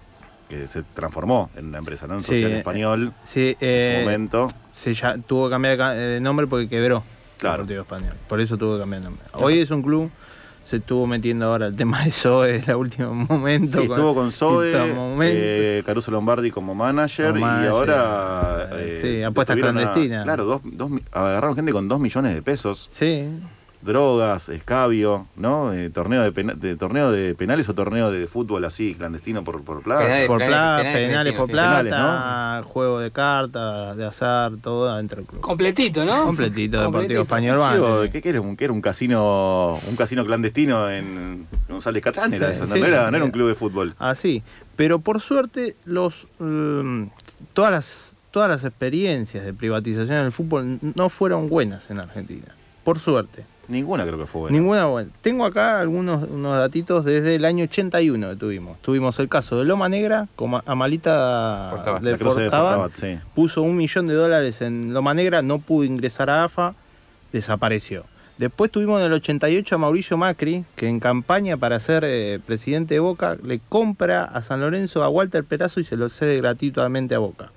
que 0.48 0.66
se 0.66 0.82
transformó 0.82 1.48
en 1.54 1.66
una 1.66 1.78
empresa, 1.78 2.08
¿no? 2.08 2.14
En 2.14 2.20
Sí, 2.22 2.34
Social 2.34 2.52
eh, 2.52 2.58
Español. 2.58 3.12
sí, 3.22 3.50
en 3.50 3.56
eh, 3.60 3.94
su 3.98 4.04
momento. 4.04 4.48
se 4.72 4.94
ya, 4.94 5.16
tuvo 5.16 5.46
que 5.46 5.52
cambiar 5.52 5.72
de 5.74 5.78
ca- 5.78 5.94
de 5.94 6.20
nombre 6.20 6.46
porque 6.48 6.68
quebró 6.68 7.04
Claro. 7.38 7.64
Deportivo 7.64 7.82
Español. 7.82 8.14
Por 8.28 8.40
eso 8.40 8.58
tuvo 8.58 8.74
que 8.74 8.80
cambiar 8.80 9.02
de 9.02 9.08
nombre. 9.10 9.24
Hoy 9.34 9.60
es 9.60 9.70
un 9.70 9.80
club, 9.82 10.10
se 10.70 10.76
estuvo 10.76 11.04
metiendo 11.04 11.46
ahora 11.46 11.66
el 11.66 11.74
tema 11.74 12.04
de 12.04 12.12
Zoe 12.12 12.56
en 12.58 12.70
el 12.70 12.76
último 12.76 13.12
momento. 13.12 13.80
Sí, 13.80 13.86
estuvo 13.88 14.14
con 14.14 14.30
Zoe, 14.30 14.70
eh, 15.22 15.82
Caruso 15.84 16.12
Lombardi 16.12 16.52
como 16.52 16.76
manager, 16.76 17.32
Como 17.32 17.44
y 17.46 17.66
ahora... 17.66 18.68
eh, 18.74 18.76
eh, 18.78 18.98
sí, 19.02 19.22
apuestas 19.24 19.56
a- 19.56 19.60
clandestinas. 19.60 20.22
claro, 20.22 20.44
dos, 20.44 20.60
dos 20.64 20.92
agarraron 21.10 21.56
gente 21.56 21.72
con 21.72 21.88
dos 21.88 21.98
millones 21.98 22.34
de 22.34 22.42
pesos. 22.42 22.88
Sí. 22.92 23.24
Drogas, 23.82 24.50
escabio, 24.50 25.26
¿no? 25.36 25.72
Eh, 25.72 25.88
torneo, 25.88 26.22
de 26.22 26.32
pena- 26.32 26.52
de, 26.54 26.76
torneo 26.76 27.10
de 27.10 27.34
penales 27.34 27.66
o 27.70 27.74
torneo 27.74 28.10
de 28.10 28.26
fútbol 28.26 28.62
así, 28.66 28.94
clandestino 28.94 29.42
por, 29.42 29.62
por 29.62 29.82
plata. 29.82 30.02
Penales, 30.04 30.26
por 30.26 30.36
plata, 30.38 30.76
penales 30.82 31.08
penales, 31.08 31.32
por 31.34 31.46
sí. 31.46 31.52
plata, 31.52 32.62
juego 32.66 33.00
de 33.00 33.10
cartas, 33.10 33.96
de 33.96 34.04
azar, 34.06 34.52
todo 34.62 34.90
adentro 34.90 35.16
del 35.16 35.26
club. 35.26 35.40
Completito, 35.40 36.04
¿no? 36.04 36.24
Completito, 36.24 36.78
Deportivo. 36.82 37.22
Español. 37.22 37.56
Banco. 37.58 38.02
¿qué, 38.12 38.20
era? 38.28 38.40
Un, 38.42 38.54
qué 38.56 38.64
era 38.64 38.72
un 38.74 38.82
casino 38.82 39.78
un 39.88 39.96
casino 39.96 40.26
clandestino 40.26 40.90
en 40.90 41.46
González 41.68 42.02
Catán? 42.02 42.34
Era 42.34 42.48
Sí, 42.50 42.56
eso, 42.56 42.66
¿no? 42.66 42.74
sí. 42.74 42.80
no 42.80 42.86
era, 42.86 43.10
no 43.10 43.16
era 43.16 43.24
un 43.24 43.30
club 43.30 43.48
de 43.48 43.54
fútbol. 43.54 43.94
Así. 43.98 44.42
Pero 44.76 44.98
por 44.98 45.20
suerte, 45.22 45.74
los 45.86 46.26
mm, 46.38 47.04
todas 47.54 47.72
las 47.72 48.14
todas 48.30 48.48
las 48.50 48.62
experiencias 48.64 49.44
de 49.44 49.54
privatización 49.54 50.22
del 50.22 50.32
fútbol 50.32 50.78
no 50.94 51.08
fueron 51.08 51.48
buenas 51.48 51.90
en 51.90 51.98
Argentina. 51.98 52.46
Por 52.84 52.98
suerte. 52.98 53.44
Ninguna 53.70 54.04
creo 54.04 54.18
que 54.18 54.26
fue 54.26 54.42
buena. 54.42 54.56
Ninguna 54.58 54.86
buena. 54.86 55.10
Tengo 55.22 55.44
acá 55.44 55.80
algunos 55.80 56.28
unos 56.28 56.58
datitos 56.58 57.04
desde 57.04 57.36
el 57.36 57.44
año 57.44 57.64
81 57.64 58.30
que 58.30 58.36
tuvimos. 58.36 58.82
Tuvimos 58.82 59.18
el 59.20 59.28
caso 59.28 59.58
de 59.58 59.64
Loma 59.64 59.88
Negra, 59.88 60.26
como 60.34 60.60
Amalita 60.66 61.68
Fortabat. 61.70 62.02
de 62.02 62.18
Fortabat, 62.18 62.92
sí. 62.94 63.18
puso 63.34 63.62
un 63.62 63.76
millón 63.76 64.06
de 64.08 64.14
dólares 64.14 64.60
en 64.60 64.92
Loma 64.92 65.14
Negra, 65.14 65.42
no 65.42 65.60
pudo 65.60 65.84
ingresar 65.84 66.30
a 66.30 66.44
AFA, 66.44 66.74
desapareció. 67.32 68.04
Después 68.38 68.70
tuvimos 68.70 69.00
en 69.00 69.06
el 69.06 69.12
88 69.12 69.74
a 69.74 69.78
Mauricio 69.78 70.16
Macri, 70.16 70.64
que 70.74 70.88
en 70.88 70.98
campaña 70.98 71.56
para 71.58 71.78
ser 71.78 72.04
eh, 72.06 72.40
presidente 72.44 72.94
de 72.94 73.00
Boca 73.00 73.36
le 73.44 73.60
compra 73.68 74.24
a 74.24 74.42
San 74.42 74.60
Lorenzo 74.60 75.04
a 75.04 75.08
Walter 75.10 75.44
Perazo 75.44 75.78
y 75.78 75.84
se 75.84 75.96
lo 75.96 76.08
cede 76.08 76.38
gratuitamente 76.38 77.14
a 77.14 77.18
Boca. 77.18 77.52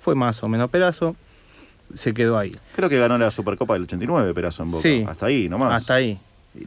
Fue 0.00 0.14
más 0.14 0.42
o 0.42 0.48
menos 0.48 0.70
Perazo, 0.70 1.14
se 1.94 2.14
quedó 2.14 2.38
ahí. 2.38 2.54
Creo 2.76 2.88
que 2.88 2.98
ganó 2.98 3.18
la 3.18 3.30
Supercopa 3.30 3.74
del 3.74 3.82
89, 3.84 4.34
Perazo 4.34 4.62
en 4.62 4.70
Boca. 4.70 4.82
Sí. 4.82 5.04
Hasta 5.08 5.26
ahí 5.26 5.48
nomás. 5.48 5.72
Hasta 5.74 5.94
ahí. 5.94 6.18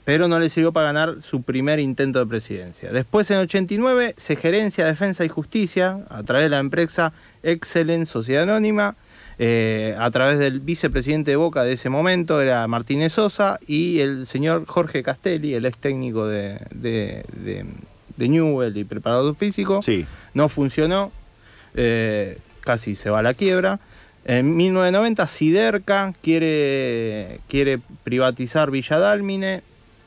Pero 0.03 0.27
no 0.27 0.39
le 0.39 0.49
sirvió 0.49 0.71
para 0.71 0.87
ganar 0.87 1.21
su 1.21 1.43
primer 1.43 1.79
intento 1.79 2.17
de 2.19 2.25
presidencia. 2.25 2.91
Después, 2.91 3.29
en 3.29 3.37
89, 3.37 4.15
se 4.17 4.35
gerencia 4.35 4.85
Defensa 4.85 5.23
y 5.25 5.29
Justicia 5.29 5.99
a 6.09 6.23
través 6.23 6.45
de 6.45 6.49
la 6.49 6.57
empresa 6.59 7.13
Excellent 7.43 8.07
Sociedad 8.07 8.43
Anónima. 8.43 8.95
eh, 9.37 9.93
a 9.99 10.09
través 10.11 10.39
del 10.39 10.61
vicepresidente 10.61 11.31
de 11.31 11.35
Boca 11.37 11.63
de 11.63 11.73
ese 11.73 11.89
momento 11.89 12.41
era 12.41 12.65
Martínez 12.67 13.11
Sosa 13.13 13.59
y 13.67 13.99
el 13.99 14.25
señor 14.27 14.65
Jorge 14.65 15.03
Castelli, 15.03 15.53
el 15.55 15.65
ex 15.65 15.77
técnico 15.77 16.25
de, 16.27 16.57
de, 16.73 17.23
de- 17.35 17.65
de 18.15 18.29
Newell 18.29 18.77
y 18.77 18.85
preparador 18.85 19.35
físico. 19.35 19.81
Sí. 19.83 20.05
No 20.33 20.47
funcionó, 20.47 21.11
eh, 21.73 22.37
casi 22.61 22.95
se 22.95 23.09
va 23.09 23.19
a 23.19 23.21
la 23.21 23.33
quiebra. 23.33 23.79
En 24.25 24.57
1990 24.57 25.27
Siderca 25.27 26.13
quiere, 26.21 27.39
quiere 27.47 27.79
privatizar 28.03 28.71
Villa 28.71 28.97
Dálmine, 28.97 29.61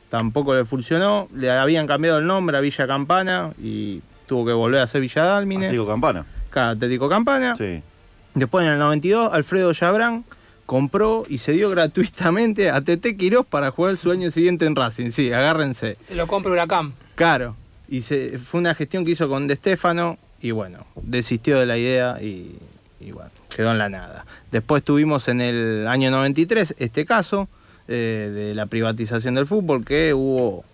tampoco 0.09 0.54
le 0.54 0.64
funcionó, 0.64 1.28
le 1.35 1.50
habían 1.50 1.87
cambiado 1.87 2.18
el 2.18 2.26
nombre 2.26 2.57
a 2.57 2.61
Villa 2.61 2.88
Campana 2.88 3.52
y 3.62 4.02
tuvo 4.26 4.44
que 4.44 4.52
volver 4.52 4.81
a 4.81 4.87
ser 4.88 5.02
Villa 5.02 5.22
Dálmine. 5.24 5.66
Atlético 5.66 5.87
Campana. 5.87 6.26
Claro, 6.50 6.70
Atlético 6.72 7.09
Campana. 7.09 7.54
Sí. 7.57 7.81
Después 8.35 8.66
en 8.66 8.72
el 8.72 8.78
92 8.81 9.33
Alfredo 9.33 9.70
Yabrán 9.70 10.24
compró 10.66 11.24
y 11.28 11.38
se 11.38 11.52
dio 11.52 11.70
gratuitamente 11.70 12.70
a 12.70 12.83
Tete 12.83 13.16
Quirós 13.16 13.46
para 13.46 13.70
jugar 13.70 13.96
su 13.96 14.11
año 14.11 14.31
siguiente 14.33 14.66
en 14.66 14.74
Racing. 14.74 15.11
Sí, 15.11 15.33
agárrense. 15.33 15.96
Se 16.00 16.16
lo 16.16 16.26
compra 16.26 16.52
Huracán. 16.52 16.92
Claro. 17.14 17.57
Y 17.88 18.02
se, 18.02 18.37
fue 18.38 18.61
una 18.61 18.74
gestión 18.74 19.04
que 19.04 19.12
hizo 19.12 19.28
con 19.28 19.46
De 19.46 19.54
Stefano 19.54 20.18
y 20.40 20.50
bueno, 20.50 20.87
desistió 21.02 21.59
de 21.59 21.66
la 21.66 21.78
idea 21.78 22.18
y, 22.20 22.59
y 23.00 23.12
bueno, 23.12 23.31
quedó 23.54 23.72
en 23.72 23.78
la 23.78 23.88
nada. 23.88 24.24
Después 24.50 24.82
tuvimos 24.82 25.28
en 25.28 25.40
el 25.40 25.87
año 25.87 26.11
93 26.11 26.74
este 26.78 27.04
caso 27.04 27.48
eh, 27.88 28.30
de 28.34 28.54
la 28.54 28.66
privatización 28.66 29.34
del 29.34 29.46
fútbol, 29.46 29.84
que 29.84 30.14
hubo 30.14 30.64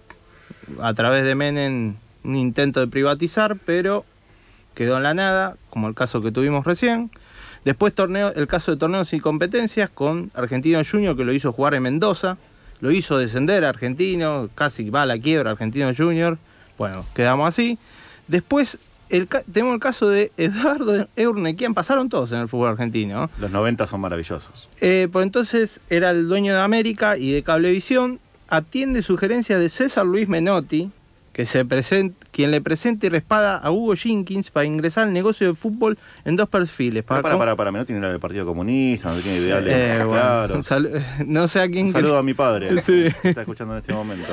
a 0.81 0.95
través 0.95 1.25
de 1.25 1.35
Menem 1.35 1.95
un 2.25 2.37
intento 2.37 2.81
de 2.81 2.89
privatizar, 2.89 3.57
pero 3.65 4.05
quedó 4.75 4.97
en 4.97 5.03
la 5.03 5.15
nada, 5.15 5.57
como 5.71 5.89
el 5.89 5.95
caso 5.95 6.23
que 6.23 6.33
tuvimos 6.33 6.65
recién. 6.65 7.11
Después 7.65 7.95
torneo, 7.95 8.33
el 8.35 8.47
caso 8.47 8.73
de 8.73 8.79
torneos 8.79 9.09
sin 9.09 9.21
competencias 9.21 9.89
con 9.91 10.31
Argentino 10.35 10.83
Junior, 10.89 11.17
que 11.17 11.25
lo 11.25 11.33
hizo 11.33 11.53
jugar 11.53 11.75
en 11.75 11.85
Mendoza, 11.85 12.37
lo 12.81 12.91
hizo 12.91 13.17
descender 13.19 13.65
a 13.65 13.71
Argentino, 13.71 14.51
casi 14.55 14.91
va 14.91 15.03
a 15.03 15.07
la 15.07 15.19
quiebra 15.19 15.53
Argentino 15.53 15.91
Junior. 15.97 16.39
Bueno, 16.77 17.07
quedamos 17.15 17.49
así. 17.49 17.79
Después 18.29 18.79
el 19.09 19.29
tenemos 19.29 19.75
el 19.75 19.81
caso 19.81 20.09
de 20.09 20.33
Eduardo 20.37 21.09
Eurnequian, 21.17 21.75
pasaron 21.75 22.09
todos 22.09 22.33
en 22.33 22.41
el 22.41 22.49
fútbol 22.49 22.71
argentino. 22.71 23.31
Los 23.39 23.51
90 23.51 23.87
son 23.87 24.01
maravillosos. 24.01 24.69
Eh, 24.81 25.09
por 25.11 25.23
entonces 25.23 25.81
era 25.91 26.11
el 26.11 26.29
dueño 26.29 26.55
de 26.55 26.61
América 26.61 27.17
y 27.17 27.33
de 27.33 27.43
Cablevisión. 27.43 28.21
Atiende 28.49 29.03
sugerencias 29.03 29.59
de 29.59 29.69
César 29.69 30.07
Luis 30.07 30.29
Menotti, 30.29 30.91
que 31.35 31.45
se 31.47 31.67
present- 31.67 32.15
quien 32.31 32.53
le 32.53 32.61
presenta 32.61 33.07
y 33.07 33.09
respalda 33.11 33.57
a 33.59 33.71
Hugo 33.73 33.95
Jenkins 33.97 34.51
para 34.53 34.67
ingresar 34.67 35.09
al 35.09 35.13
negocio 35.13 35.49
de 35.49 35.55
fútbol 35.55 35.99
en 36.25 36.37
dos 36.37 36.49
perfiles. 36.49 37.03
Para, 37.03 37.23
para, 37.23 37.37
para, 37.37 37.57
para, 37.57 37.71
no 37.73 37.85
tiene 37.85 38.09
el 38.09 38.21
Partido 38.21 38.47
Comunista, 38.47 39.13
no 39.13 39.21
tiene 39.21 39.39
ideales 39.39 40.01
Eh, 40.01 40.05
bueno, 40.05 40.63
sal- 40.63 41.05
no 41.27 41.49
sé 41.49 41.61
a 41.61 41.69
quién. 41.69 41.87
Un 41.87 41.93
saludo 41.93 42.19
a 42.19 42.23
mi 42.23 42.35
padre, 42.35 42.71
Sí. 42.81 43.07
que 43.21 43.29
está 43.31 43.41
escuchando 43.43 43.75
en 43.75 43.81
este 43.81 43.93
momento. 43.93 44.33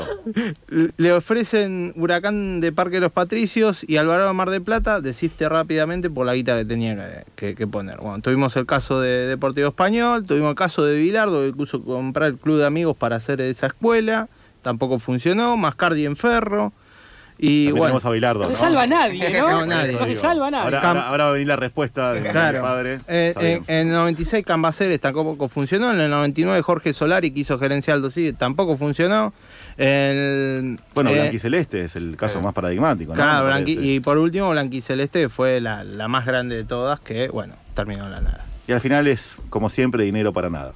Le 0.97 1.11
ofrecen 1.11 1.91
Huracán 1.95 2.59
de 2.61 2.71
Parque 2.71 2.97
de 2.97 3.01
los 3.01 3.11
Patricios 3.11 3.83
y 3.87 3.97
Alvarado 3.97 4.31
Mar 4.35 4.51
de 4.51 4.61
Plata, 4.61 5.01
desiste 5.01 5.49
rápidamente 5.49 6.09
por 6.11 6.27
la 6.27 6.35
guita 6.35 6.55
que 6.57 6.65
tenía 6.65 6.95
que, 6.95 7.47
que- 7.47 7.55
que 7.55 7.65
poner. 7.67 7.97
Bueno, 7.97 8.21
tuvimos 8.21 8.55
el 8.57 8.67
caso 8.67 9.01
de 9.01 9.25
Deportivo 9.25 9.69
Español, 9.69 10.23
tuvimos 10.23 10.51
el 10.51 10.55
caso 10.55 10.85
de 10.85 10.95
Bilardo, 10.99 11.43
que 11.43 11.51
quiso 11.53 11.83
comprar 11.83 12.29
el 12.29 12.37
club 12.37 12.59
de 12.59 12.65
amigos 12.67 12.95
para 12.95 13.15
hacer 13.15 13.41
esa 13.41 13.65
escuela, 13.67 14.29
tampoco 14.61 14.99
funcionó, 14.99 15.57
Mascardi 15.57 16.05
en 16.05 16.15
Ferro. 16.15 16.73
Y 17.43 17.65
También 17.65 17.71
bueno, 17.71 17.83
tenemos 17.85 18.05
a 18.05 18.09
Bilardo, 18.11 18.39
No 18.43 18.49
se 18.49 18.55
salva 18.55 18.85
nadie, 18.85 19.29
¿no? 19.39 19.49
No, 19.61 19.65
nadie. 19.65 19.93
No 19.93 20.05
se 20.05 20.13
salva 20.15 20.51
nadie. 20.51 20.63
Ahora, 20.65 20.81
ahora- 20.81 21.07
ahora 21.09 21.23
va 21.23 21.29
a 21.31 21.33
venir 21.33 21.47
la 21.47 21.55
respuesta 21.55 22.13
de 22.13 22.29
Claro. 22.29 22.59
mi 22.59 22.63
padre. 22.63 22.99
Eh, 23.07 23.33
bien. 23.39 23.63
en, 23.67 23.75
en 23.77 23.87
el 23.87 23.93
96 23.93 24.45
Cambaceres 24.45 25.01
tampoco 25.01 25.49
funcionó. 25.49 25.91
En 25.91 25.99
el 25.99 26.11
99 26.11 26.61
Jorge 26.61 26.93
Solari 26.93 27.31
quiso 27.31 27.57
gerenciar 27.57 27.95
Aldo 27.95 28.11
Civi, 28.11 28.33
tampoco 28.33 28.77
funcionó. 28.77 29.33
El, 29.75 30.79
Bueno, 30.93 31.09
eh, 31.09 31.13
Blanquiceleste 31.15 31.81
es 31.85 31.95
el 31.95 32.15
caso 32.15 32.39
más 32.41 32.53
paradigmático, 32.53 33.11
¿no? 33.13 33.15
Claro, 33.15 33.47
Blanqui- 33.49 33.77
y 33.81 33.99
por 33.99 34.19
último 34.19 34.51
Blanquiceleste 34.51 35.27
fue 35.29 35.59
la, 35.61 35.83
la 35.83 36.07
más 36.07 36.25
grande 36.27 36.55
de 36.57 36.63
todas 36.63 36.99
que, 36.99 37.29
bueno, 37.29 37.55
terminó 37.73 38.05
en 38.05 38.11
la 38.11 38.21
nada. 38.21 38.45
Y 38.67 38.73
al 38.73 38.79
final 38.79 39.07
es, 39.07 39.39
como 39.49 39.69
siempre, 39.69 40.03
dinero 40.03 40.31
para 40.31 40.49
nada. 40.51 40.73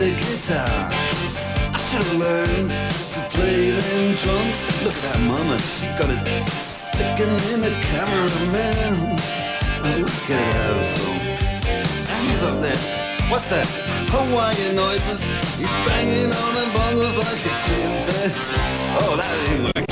The 0.00 0.16
guitar. 0.16 0.88
I 0.88 1.76
should 1.76 2.00
have 2.00 2.16
learned 2.16 2.70
to 2.88 3.20
play 3.36 3.68
them 3.68 4.14
drums. 4.16 4.60
Look 4.80 4.96
at 4.96 5.04
that 5.12 5.20
mama, 5.28 5.58
she 5.60 5.84
got 6.00 6.08
it 6.08 6.24
sticking 6.48 7.36
in 7.52 7.60
the 7.60 7.74
cameraman. 7.92 8.96
Oh, 9.84 9.96
look 10.00 10.30
at 10.32 10.46
her, 10.56 10.82
so 10.82 11.04
he's 12.24 12.42
up 12.48 12.56
there. 12.64 12.80
What's 13.28 13.44
that? 13.52 13.68
Hawaiian 14.08 14.74
noises. 14.74 15.20
He's 15.60 15.68
banging 15.84 16.32
on 16.32 16.52
the 16.56 16.66
bongos 16.72 17.20
like 17.20 17.44
a 17.44 17.54
chimpanzee. 17.60 18.56
Oh, 19.04 19.20
that 19.20 19.28
ain't 19.52 19.68
working. 19.68 19.84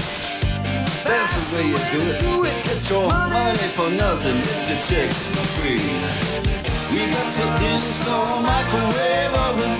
That's 1.04 1.32
the 1.36 1.44
way 1.52 1.68
you 1.68 1.76
do 1.92 2.00
it. 2.08 2.20
do 2.24 2.44
it. 2.48 2.56
Get 2.64 2.80
your 2.88 3.06
money 3.08 3.68
for 3.76 3.84
for 3.84 3.90
nothing, 3.90 4.40
get 4.40 4.70
your 4.72 4.80
chicks 4.88 5.20
for 5.36 5.44
free. 5.60 6.77
We 6.90 7.00
got 7.04 7.32
to 7.34 7.46
install 7.70 8.40
microwave 8.40 9.34
oven, 9.46 9.78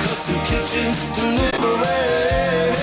custom 0.00 0.38
kitchen 0.48 0.88
deliveries. 1.14 2.80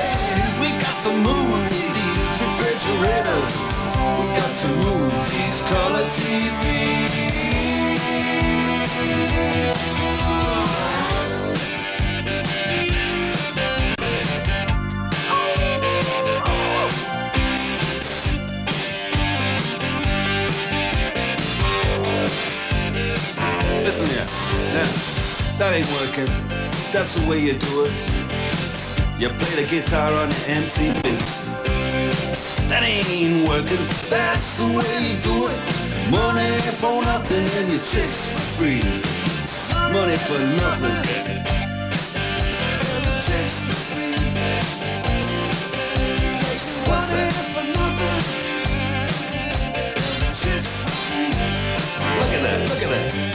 We 0.62 0.70
got 0.78 0.98
to 1.06 1.12
move 1.18 1.70
these 1.70 2.38
refrigerators. 2.46 3.52
We 4.20 4.26
got 4.38 4.54
to 4.62 4.68
move 4.86 5.14
these 5.34 5.62
color 5.70 6.06
TVs. 6.06 7.42
Here. 24.02 24.26
Now, 24.74 24.90
that 25.60 25.74
ain't 25.78 25.92
working. 26.02 26.26
That's 26.92 27.20
the 27.20 27.30
way 27.30 27.40
you 27.40 27.54
do 27.54 27.86
it. 27.86 27.94
You 29.22 29.30
play 29.30 29.62
the 29.62 29.68
guitar 29.70 30.12
on 30.14 30.30
the 30.30 30.36
MTV. 30.50 31.04
That 32.68 32.82
ain't 32.82 33.48
working. 33.48 33.86
That's 34.10 34.58
the 34.58 34.66
way 34.74 34.90
you 35.06 35.22
do 35.22 35.48
it. 35.54 35.60
Money 36.10 36.50
for 36.82 37.04
nothing 37.04 37.46
and 37.46 37.70
your 37.70 37.84
chicks 37.84 38.30
for 38.32 38.42
free. 38.58 38.82
Money 39.94 40.18
for 40.18 40.40
nothing. 40.58 40.98
Chicks 43.22 43.60
for 43.62 43.76
free. 43.86 44.16
For 47.54 47.66
nothing. 47.78 48.22
Chicks 50.34 50.72
for 50.78 50.90
free. 50.90 51.34
Look 52.18 52.34
at 52.34 52.42
that, 52.42 52.60
look 52.68 52.82
at 52.82 52.90
that. 52.90 53.31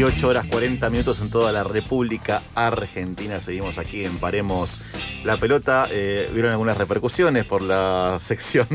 18 0.01 0.29
horas 0.29 0.47
40 0.47 0.89
minutos 0.89 1.21
en 1.21 1.29
toda 1.29 1.53
la 1.53 1.63
República 1.63 2.41
Argentina. 2.55 3.39
Seguimos 3.39 3.77
aquí 3.77 4.03
en 4.07 4.17
Paremos 4.17 4.81
la 5.25 5.37
pelota. 5.37 5.87
Eh, 5.91 6.31
Vieron 6.33 6.53
algunas 6.53 6.79
repercusiones 6.79 7.45
por 7.45 7.61
la 7.61 8.17
sección 8.23 8.67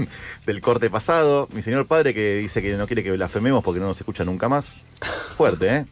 del 0.45 0.61
corte 0.61 0.91
pasado. 0.91 1.47
Mi 1.51 1.63
señor 1.63 1.87
padre 1.87 2.13
que 2.13 2.35
dice 2.35 2.61
que 2.61 2.77
no 2.77 2.85
quiere 2.85 3.03
que 3.03 3.11
blasfememos 3.11 3.63
porque 3.63 3.79
no 3.79 3.87
nos 3.87 3.99
escucha 3.99 4.23
nunca 4.23 4.49
más. 4.49 4.75
Fuerte, 5.35 5.75
¿eh? 5.75 5.85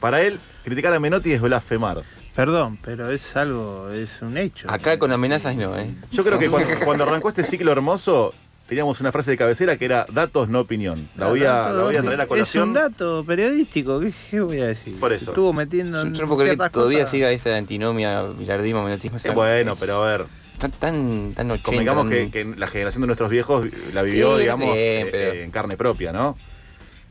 Para 0.00 0.22
él, 0.22 0.40
criticar 0.64 0.94
a 0.94 0.98
Menotti 0.98 1.30
es 1.34 1.42
blasfemar. 1.42 2.02
Perdón, 2.34 2.78
pero 2.82 3.10
es 3.10 3.36
algo, 3.36 3.90
es 3.90 4.22
un 4.22 4.38
hecho. 4.38 4.70
Acá 4.70 4.98
con 4.98 5.12
amenazas 5.12 5.56
no, 5.56 5.76
¿eh? 5.76 5.90
Yo 6.10 6.24
creo 6.24 6.38
que 6.38 6.48
cuando, 6.48 6.70
cuando 6.86 7.04
arrancó 7.04 7.28
este 7.28 7.44
ciclo 7.44 7.70
hermoso, 7.70 8.32
teníamos 8.70 8.98
una 9.02 9.12
frase 9.12 9.32
de 9.32 9.36
cabecera 9.36 9.76
que 9.76 9.84
era 9.84 10.06
datos, 10.10 10.48
no 10.48 10.60
opinión. 10.60 11.08
La 11.16 11.26
voy 11.26 11.44
a, 11.44 11.68
la 11.70 11.82
voy 11.82 11.96
a 11.96 12.02
traer 12.02 12.20
a 12.20 12.22
Es 12.22 12.28
un 12.28 12.28
colación. 12.28 12.72
dato 12.72 13.24
periodístico, 13.26 14.00
¿qué, 14.00 14.12
qué 14.30 14.40
voy 14.40 14.60
a 14.60 14.68
decir? 14.68 14.98
Por 14.98 15.12
eso. 15.12 15.32
Estuvo 15.32 15.52
metiendo 15.52 16.02
Yo, 16.04 16.12
yo 16.12 16.22
no 16.22 16.28
puedo 16.28 16.40
creer 16.44 16.56
que 16.56 16.70
todavía 16.70 17.00
cosas. 17.00 17.10
siga 17.10 17.30
esa 17.32 17.56
antinomia, 17.56 18.22
bilardismo, 18.22 18.82
menotismo. 18.84 19.18
Sí, 19.18 19.28
bueno, 19.30 19.74
pero 19.78 20.02
a 20.02 20.06
ver. 20.16 20.24
Tan, 20.58 20.70
tan, 20.72 21.32
tan 21.34 21.50
80. 21.50 21.62
Convengamos 21.64 22.04
tan- 22.04 22.10
que, 22.10 22.30
que 22.30 22.44
la 22.56 22.66
generación 22.68 23.00
de 23.02 23.06
nuestros 23.08 23.28
viejos 23.30 23.66
la 23.92 24.02
vivió, 24.02 24.34
Sí, 24.36 24.42
digamos, 24.42 24.68
eh, 24.76 25.08
pero- 25.10 25.32
eh, 25.32 25.42
en 25.44 25.50
carne 25.50 25.76
propia, 25.76 26.12
¿no? 26.12 26.36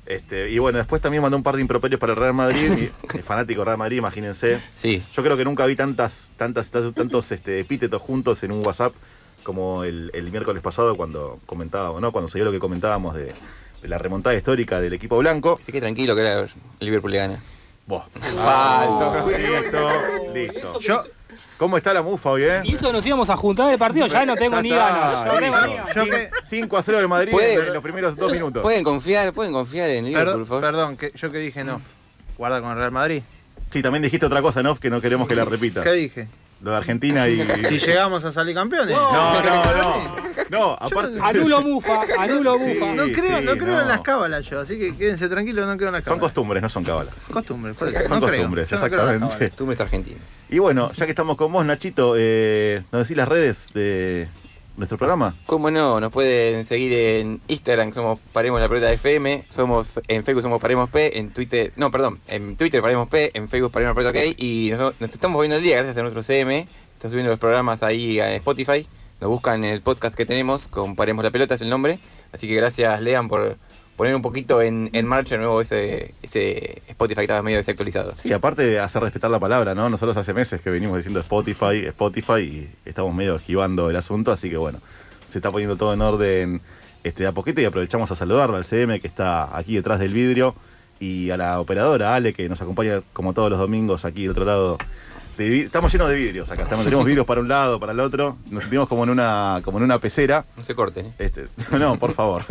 Este, 0.05 0.49
y 0.49 0.57
bueno, 0.59 0.77
después 0.79 1.01
también 1.01 1.21
mandó 1.21 1.37
un 1.37 1.43
par 1.43 1.55
de 1.55 1.61
improperios 1.61 1.99
para 1.99 2.13
el 2.13 2.17
Real 2.19 2.33
Madrid, 2.33 2.71
y, 2.79 2.83
eh, 3.17 3.21
fanático 3.21 3.63
Real 3.63 3.77
Madrid, 3.77 3.97
imagínense. 3.97 4.59
Sí. 4.75 5.03
Yo 5.13 5.21
creo 5.23 5.35
que 5.37 5.45
nunca 5.45 5.65
vi 5.67 5.75
tantas, 5.75 6.31
tantas, 6.37 6.71
tantos, 6.71 6.95
tantos, 6.95 7.31
este, 7.31 7.59
epítetos 7.59 8.01
juntos 8.01 8.41
en 8.43 8.51
un 8.51 8.65
WhatsApp 8.65 8.93
como 9.49 9.83
el, 9.83 10.11
el 10.13 10.29
miércoles 10.29 10.61
pasado 10.61 10.95
cuando 10.95 11.39
comentábamos, 11.47 11.99
¿no? 12.01 12.11
Cuando 12.11 12.27
se 12.27 12.37
dio 12.37 12.45
lo 12.45 12.51
que 12.51 12.59
comentábamos 12.59 13.15
de, 13.15 13.33
de 13.81 13.87
la 13.89 13.97
remontada 13.97 14.35
histórica 14.35 14.79
del 14.79 14.93
equipo 14.93 15.17
blanco. 15.17 15.57
Así 15.59 15.71
que 15.71 15.81
tranquilo 15.81 16.13
que 16.15 16.21
era 16.21 16.41
el 16.41 16.49
Liverpool 16.79 17.11
le 17.11 17.17
gana. 17.17 17.39
Vos. 17.87 18.03
Falso. 18.19 19.27
Listo, 19.27 19.89
listo. 20.33 20.79
Yo, 20.79 21.01
¿Cómo 21.57 21.75
está 21.77 21.93
la 21.93 22.03
mufa 22.03 22.29
hoy, 22.29 22.43
eh? 22.43 22.61
Y 22.63 22.75
eso 22.75 22.93
nos 22.93 23.03
íbamos 23.05 23.29
a 23.31 23.35
juntar 23.35 23.71
el 23.73 23.79
partido, 23.79 24.05
ya 24.05 24.25
no 24.25 24.35
tengo 24.35 24.57
Ya 24.57 24.61
ni 24.61 24.69
ganas. 24.69 25.25
No 25.25 25.33
tengo 25.33 25.57
ni 25.65 25.73
listo. 25.73 26.05
ganas. 26.05 26.07
Cin- 26.07 26.29
5 26.43 26.77
a 26.77 26.83
0 26.83 26.97
del 26.99 27.07
Madrid 27.07 27.33
en 27.39 27.73
los 27.73 27.81
primeros 27.83 28.15
dos 28.15 28.31
minutos. 28.31 28.61
Pueden 28.61 28.83
confiar, 28.83 29.33
pueden 29.33 29.51
confiar 29.53 29.89
en 29.89 30.05
Liverpool, 30.05 30.37
por 30.39 30.47
favor. 30.47 30.61
perdón, 30.61 30.97
que 30.97 31.11
yo 31.15 31.31
que 31.31 31.39
dije 31.39 31.63
no. 31.63 31.81
Guarda 32.37 32.61
con 32.61 32.69
el 32.71 32.77
Real 32.77 32.91
Madrid. 32.91 33.23
Sí, 33.71 33.81
también 33.81 34.03
dijiste 34.03 34.25
otra 34.25 34.41
cosa, 34.41 34.61
¿no? 34.63 34.75
Que 34.75 34.89
no 34.89 35.01
queremos 35.01 35.27
que 35.27 35.35
la 35.35 35.45
repitas. 35.45 35.83
¿Qué 35.83 35.91
dije? 35.93 36.27
Lo 36.61 36.71
de 36.71 36.77
Argentina 36.77 37.27
y. 37.27 37.39
Si 37.69 37.79
llegamos 37.79 38.23
a 38.25 38.31
salir 38.31 38.53
campeones. 38.55 38.95
No, 38.95 39.41
no, 39.43 39.73
no. 39.73 40.15
No, 40.49 40.71
aparte. 40.73 41.17
Anulo 41.21 41.61
mufa, 41.61 42.01
anulo 42.17 42.57
mufa. 42.57 42.93
No 42.95 43.03
creo, 43.03 43.39
sí, 43.39 43.45
no 43.45 43.51
creo 43.53 43.75
no. 43.75 43.81
en 43.81 43.87
las 43.87 44.01
cábalas 44.01 44.45
yo, 44.45 44.59
así 44.59 44.79
que 44.79 44.95
quédense 44.95 45.29
tranquilos, 45.29 45.67
no 45.67 45.77
creo 45.77 45.89
en 45.89 45.93
las 45.95 46.05
Son 46.05 46.15
cábalas. 46.15 46.21
costumbres, 46.31 46.61
no 46.63 46.69
son 46.69 46.83
cábalas. 46.83 47.25
costumbres. 47.31 47.75
por 47.75 47.87
eso, 47.89 47.99
Son 48.07 48.19
no 48.19 48.27
costumbres, 48.27 48.67
creo 48.67 48.83
exactamente. 48.83 49.49
Costumbres 49.49 49.79
argentinas. 49.81 50.21
Y 50.49 50.59
bueno, 50.59 50.91
ya 50.93 51.05
que 51.05 51.11
estamos 51.11 51.37
con 51.37 51.51
vos, 51.51 51.65
Nachito, 51.65 52.15
eh, 52.17 52.81
¿nos 52.91 53.03
decís 53.03 53.15
las 53.17 53.27
redes 53.27 53.67
de 53.73 54.27
nuestro 54.79 54.97
programa? 54.97 55.35
¿Cómo 55.45 55.69
no? 55.69 55.99
Nos 55.99 56.11
pueden 56.11 56.65
seguir 56.65 56.93
en 56.93 57.41
Instagram, 57.47 57.93
somos 57.93 58.17
Paremos 58.33 58.59
la 58.59 58.67
Pelota 58.67 58.91
FM, 58.91 59.45
somos 59.49 59.99
en 60.07 60.23
Facebook 60.23 60.41
somos 60.41 60.61
Paremos 60.61 60.89
P, 60.89 61.19
en 61.19 61.29
Twitter, 61.29 61.71
no, 61.75 61.91
perdón, 61.91 62.19
en 62.27 62.55
Twitter 62.55 62.81
Paremos 62.81 63.07
P, 63.09 63.31
en 63.37 63.47
Facebook 63.47 63.71
Paremos 63.71 63.95
la 63.95 64.01
Pelota 64.01 64.17
OK, 64.17 64.35
y 64.37 64.71
nos, 64.71 64.99
nos 64.99 65.09
estamos 65.09 65.39
viendo 65.41 65.57
el 65.57 65.63
día 65.63 65.75
gracias 65.75 65.97
a 65.97 66.01
nuestro 66.01 66.23
CM, 66.23 66.67
está 66.95 67.09
subiendo 67.09 67.29
los 67.29 67.39
programas 67.39 67.83
ahí 67.83 68.19
en 68.19 68.33
Spotify, 68.33 68.87
nos 69.21 69.29
buscan 69.29 69.63
en 69.63 69.71
el 69.71 69.81
podcast 69.81 70.15
que 70.15 70.25
tenemos, 70.25 70.67
con 70.67 70.95
Paremos 70.95 71.23
la 71.23 71.31
Pelota 71.31 71.55
es 71.55 71.61
el 71.61 71.69
nombre, 71.69 71.99
así 72.31 72.47
que 72.47 72.55
gracias 72.55 73.01
Lean 73.01 73.27
por 73.27 73.57
poner 73.99 74.15
un 74.15 74.21
poquito 74.21 74.61
en, 74.61 74.89
en 74.93 75.05
marcha 75.05 75.35
de 75.35 75.39
nuevo 75.39 75.59
ese, 75.59 76.13
ese 76.23 76.81
Spotify 76.87 77.17
que 77.17 77.23
estaba 77.23 77.43
medio 77.43 77.57
desactualizado. 77.57 78.15
Sí, 78.15 78.31
aparte 78.31 78.65
de 78.65 78.79
hacer 78.79 79.01
respetar 79.01 79.29
la 79.29 79.41
palabra, 79.41 79.75
¿no? 79.75 79.89
Nosotros 79.89 80.15
hace 80.15 80.33
meses 80.33 80.61
que 80.61 80.69
venimos 80.69 80.95
diciendo 80.95 81.19
Spotify, 81.19 81.85
Spotify, 81.87 82.39
y 82.39 82.69
estamos 82.85 83.13
medio 83.13 83.35
esquivando 83.35 83.89
el 83.89 83.97
asunto, 83.97 84.31
así 84.31 84.49
que 84.49 84.55
bueno, 84.55 84.79
se 85.27 85.39
está 85.39 85.51
poniendo 85.51 85.75
todo 85.75 85.93
en 85.93 86.01
orden 86.01 86.61
este, 87.03 87.23
de 87.23 87.27
a 87.27 87.33
poquito 87.33 87.59
y 87.59 87.65
aprovechamos 87.65 88.09
a 88.09 88.15
saludarlo 88.15 88.55
al 88.55 88.63
CM 88.63 89.01
que 89.01 89.07
está 89.07 89.57
aquí 89.57 89.75
detrás 89.75 89.99
del 89.99 90.13
vidrio 90.13 90.55
y 91.01 91.31
a 91.31 91.35
la 91.35 91.59
operadora 91.59 92.15
Ale 92.15 92.31
que 92.31 92.47
nos 92.47 92.61
acompaña 92.61 93.01
como 93.11 93.33
todos 93.33 93.49
los 93.49 93.59
domingos 93.59 94.05
aquí 94.05 94.21
del 94.21 94.31
otro 94.31 94.45
lado. 94.45 94.77
de 95.37 95.59
estamos 95.59 95.91
llenos 95.91 96.07
de 96.07 96.15
vidrios 96.15 96.49
acá, 96.49 96.61
estamos, 96.61 96.85
tenemos 96.85 97.05
vidrios 97.05 97.25
para 97.25 97.41
un 97.41 97.49
lado, 97.49 97.81
para 97.81 97.91
el 97.91 97.99
otro, 97.99 98.37
nos 98.49 98.63
sentimos 98.63 98.87
como 98.87 99.03
en 99.03 99.09
una, 99.09 99.59
como 99.65 99.77
en 99.79 99.83
una 99.83 99.99
pecera. 99.99 100.45
No 100.55 100.63
se 100.63 100.73
corten, 100.73 101.07
¿eh? 101.07 101.13
Este, 101.19 101.47
no, 101.77 101.99
por 101.99 102.13
favor. 102.13 102.45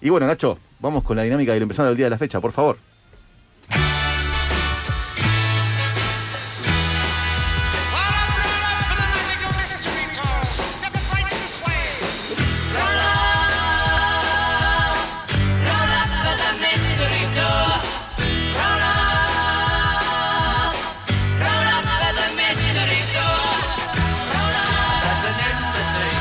Y 0.00 0.10
bueno, 0.10 0.26
Nacho, 0.26 0.58
vamos 0.80 1.04
con 1.04 1.16
la 1.16 1.22
dinámica 1.22 1.52
del 1.52 1.62
empezando 1.62 1.90
el 1.90 1.96
día 1.96 2.06
de 2.06 2.10
la 2.10 2.18
fecha, 2.18 2.40
por 2.40 2.52
favor. 2.52 2.78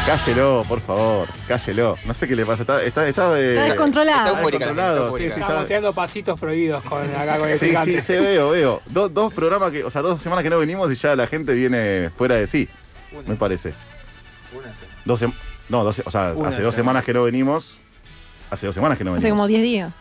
Cállelo, 0.08 0.64
por 0.70 0.80
favor, 0.80 1.28
cállelo. 1.50 1.98
No 2.06 2.14
sé 2.14 2.30
qué 2.30 2.36
le 2.38 2.46
pasa, 2.46 2.62
está, 2.64 2.82
está, 2.82 3.06
está, 3.10 3.38
eh, 3.38 3.52
Está 3.56 3.64
descontrolado. 3.66 4.18
está 4.20 4.28
Está 4.30 4.40
eufórica, 4.40 4.66
descontrolado, 4.68 5.18
sí, 5.18 5.24
está- 5.26 5.66
tirando 5.66 5.94
pasitos 5.94 6.40
prohibidos 6.40 6.82
con 6.86 7.04
acá 7.14 7.38
con 7.38 7.50
el 7.50 7.60
Sí, 7.60 7.68
gigante. 7.68 7.92
sí, 7.92 8.02
se 8.02 8.20
veo, 8.22 8.52
veo. 8.52 8.82
Do- 8.86 9.10
dos 9.10 9.34
programas 9.34 9.70
que, 9.72 9.84
o 9.84 9.92
sea, 9.92 10.02
dos 10.02 10.22
semanas 10.22 10.44
que 10.44 10.50
no 10.50 10.60
venimos 10.60 10.90
y 10.94 10.96
ya 10.96 11.14
la 11.14 11.28
gente 11.28 11.54
viene 11.54 12.10
fuera 12.18 12.36
de 12.36 12.48
sí. 12.48 12.70
Me 13.28 13.36
parece. 13.36 13.74
Dos 15.04 15.22
sem- 15.22 15.34
no, 15.68 15.84
dos, 15.84 16.02
o 16.06 16.10
sea, 16.10 16.32
Una 16.34 16.50
hace 16.50 16.62
dos 16.62 16.74
semana. 16.74 17.02
semanas 17.02 17.04
que 17.04 17.14
no 17.14 17.24
venimos. 17.24 17.78
Hace 18.50 18.66
dos 18.66 18.76
semanas 18.76 18.98
que 18.98 19.04
no 19.04 19.12
Hace 19.12 19.24
venimos. 19.24 19.38
como 19.40 19.48
10 19.48 19.62
días. 19.62 19.94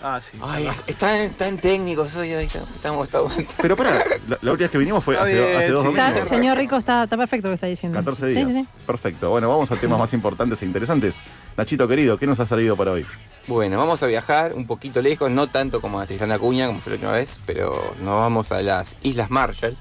Ah, 0.00 0.20
sí. 0.22 0.38
Ay, 0.40 0.66
es- 0.68 0.84
están 0.86 1.30
tan 1.34 1.58
técnicos 1.58 2.14
hoy, 2.14 2.32
hoy 2.32 2.44
estamos, 2.44 3.04
estamos, 3.04 3.32
Pero 3.60 3.76
pará, 3.76 3.96
la, 4.28 4.38
la 4.40 4.50
última 4.52 4.64
vez 4.66 4.70
que 4.70 4.78
vinimos 4.78 5.02
fue 5.02 5.16
hace, 5.18 5.32
bien, 5.34 5.56
hace 5.56 5.70
dos 5.70 5.82
sí. 5.82 5.86
domingos. 5.88 6.08
Está- 6.12 6.24
señor 6.24 6.56
Rico, 6.56 6.76
está, 6.76 7.02
está 7.04 7.16
perfecto 7.16 7.48
lo 7.48 7.52
que 7.52 7.54
está 7.56 7.66
diciendo. 7.66 7.98
14 7.98 8.28
Sí, 8.28 8.34
días. 8.34 8.46
sí, 8.48 8.54
sí. 8.54 8.66
Perfecto. 8.86 9.30
Bueno, 9.30 9.48
vamos 9.48 9.70
a 9.72 9.76
temas 9.76 9.98
más 9.98 10.12
importantes 10.12 10.62
e 10.62 10.66
interesantes. 10.66 11.16
Nachito 11.56 11.88
querido, 11.88 12.16
¿qué 12.16 12.26
nos 12.28 12.38
ha 12.38 12.46
salido 12.46 12.76
para 12.76 12.92
hoy? 12.92 13.04
Bueno, 13.48 13.76
vamos 13.78 14.00
a 14.02 14.06
viajar 14.06 14.52
un 14.54 14.66
poquito 14.68 15.02
lejos, 15.02 15.30
no 15.32 15.48
tanto 15.48 15.80
como 15.80 15.98
a 15.98 16.06
Tristan 16.06 16.28
da 16.28 16.38
Cuña, 16.38 16.68
como 16.68 16.80
fue 16.80 16.90
la 16.92 16.96
última 16.96 17.12
vez, 17.12 17.40
pero 17.44 17.94
nos 18.00 18.14
vamos 18.14 18.52
a 18.52 18.62
las 18.62 18.96
Islas 19.02 19.30
Marshall. 19.30 19.76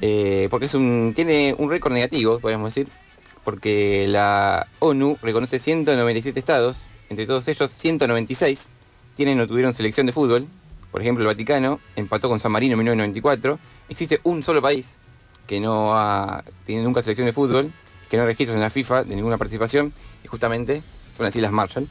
Eh, 0.00 0.48
porque 0.50 0.66
es 0.66 0.74
un, 0.74 1.12
tiene 1.14 1.54
un 1.56 1.70
récord 1.70 1.92
negativo, 1.92 2.40
podríamos 2.40 2.74
decir, 2.74 2.88
porque 3.44 4.06
la 4.08 4.66
ONU 4.80 5.16
reconoce 5.22 5.58
197 5.58 6.38
estados, 6.38 6.88
entre 7.08 7.26
todos 7.26 7.46
ellos 7.48 7.70
196 7.70 8.68
tienen 9.14 9.40
o 9.40 9.46
tuvieron 9.46 9.72
selección 9.72 10.06
de 10.06 10.12
fútbol. 10.12 10.46
Por 10.90 11.00
ejemplo, 11.00 11.22
el 11.22 11.26
Vaticano 11.28 11.80
empató 11.96 12.28
con 12.28 12.38
San 12.40 12.52
Marino 12.52 12.72
en 12.74 12.78
1994. 12.80 13.58
Existe 13.88 14.20
un 14.24 14.42
solo 14.42 14.60
país 14.62 14.98
que 15.46 15.60
no 15.60 15.94
ha 15.98 16.44
tenido 16.64 16.84
nunca 16.84 17.02
selección 17.02 17.26
de 17.26 17.32
fútbol, 17.32 17.72
que 18.10 18.16
no 18.16 18.24
registros 18.26 18.54
en 18.56 18.60
la 18.60 18.70
FIFA 18.70 19.04
de 19.04 19.16
ninguna 19.16 19.38
participación, 19.38 19.92
y 20.24 20.28
justamente 20.28 20.82
son 21.12 21.24
las 21.26 21.34
Islas 21.36 21.52
Marshall 21.52 21.88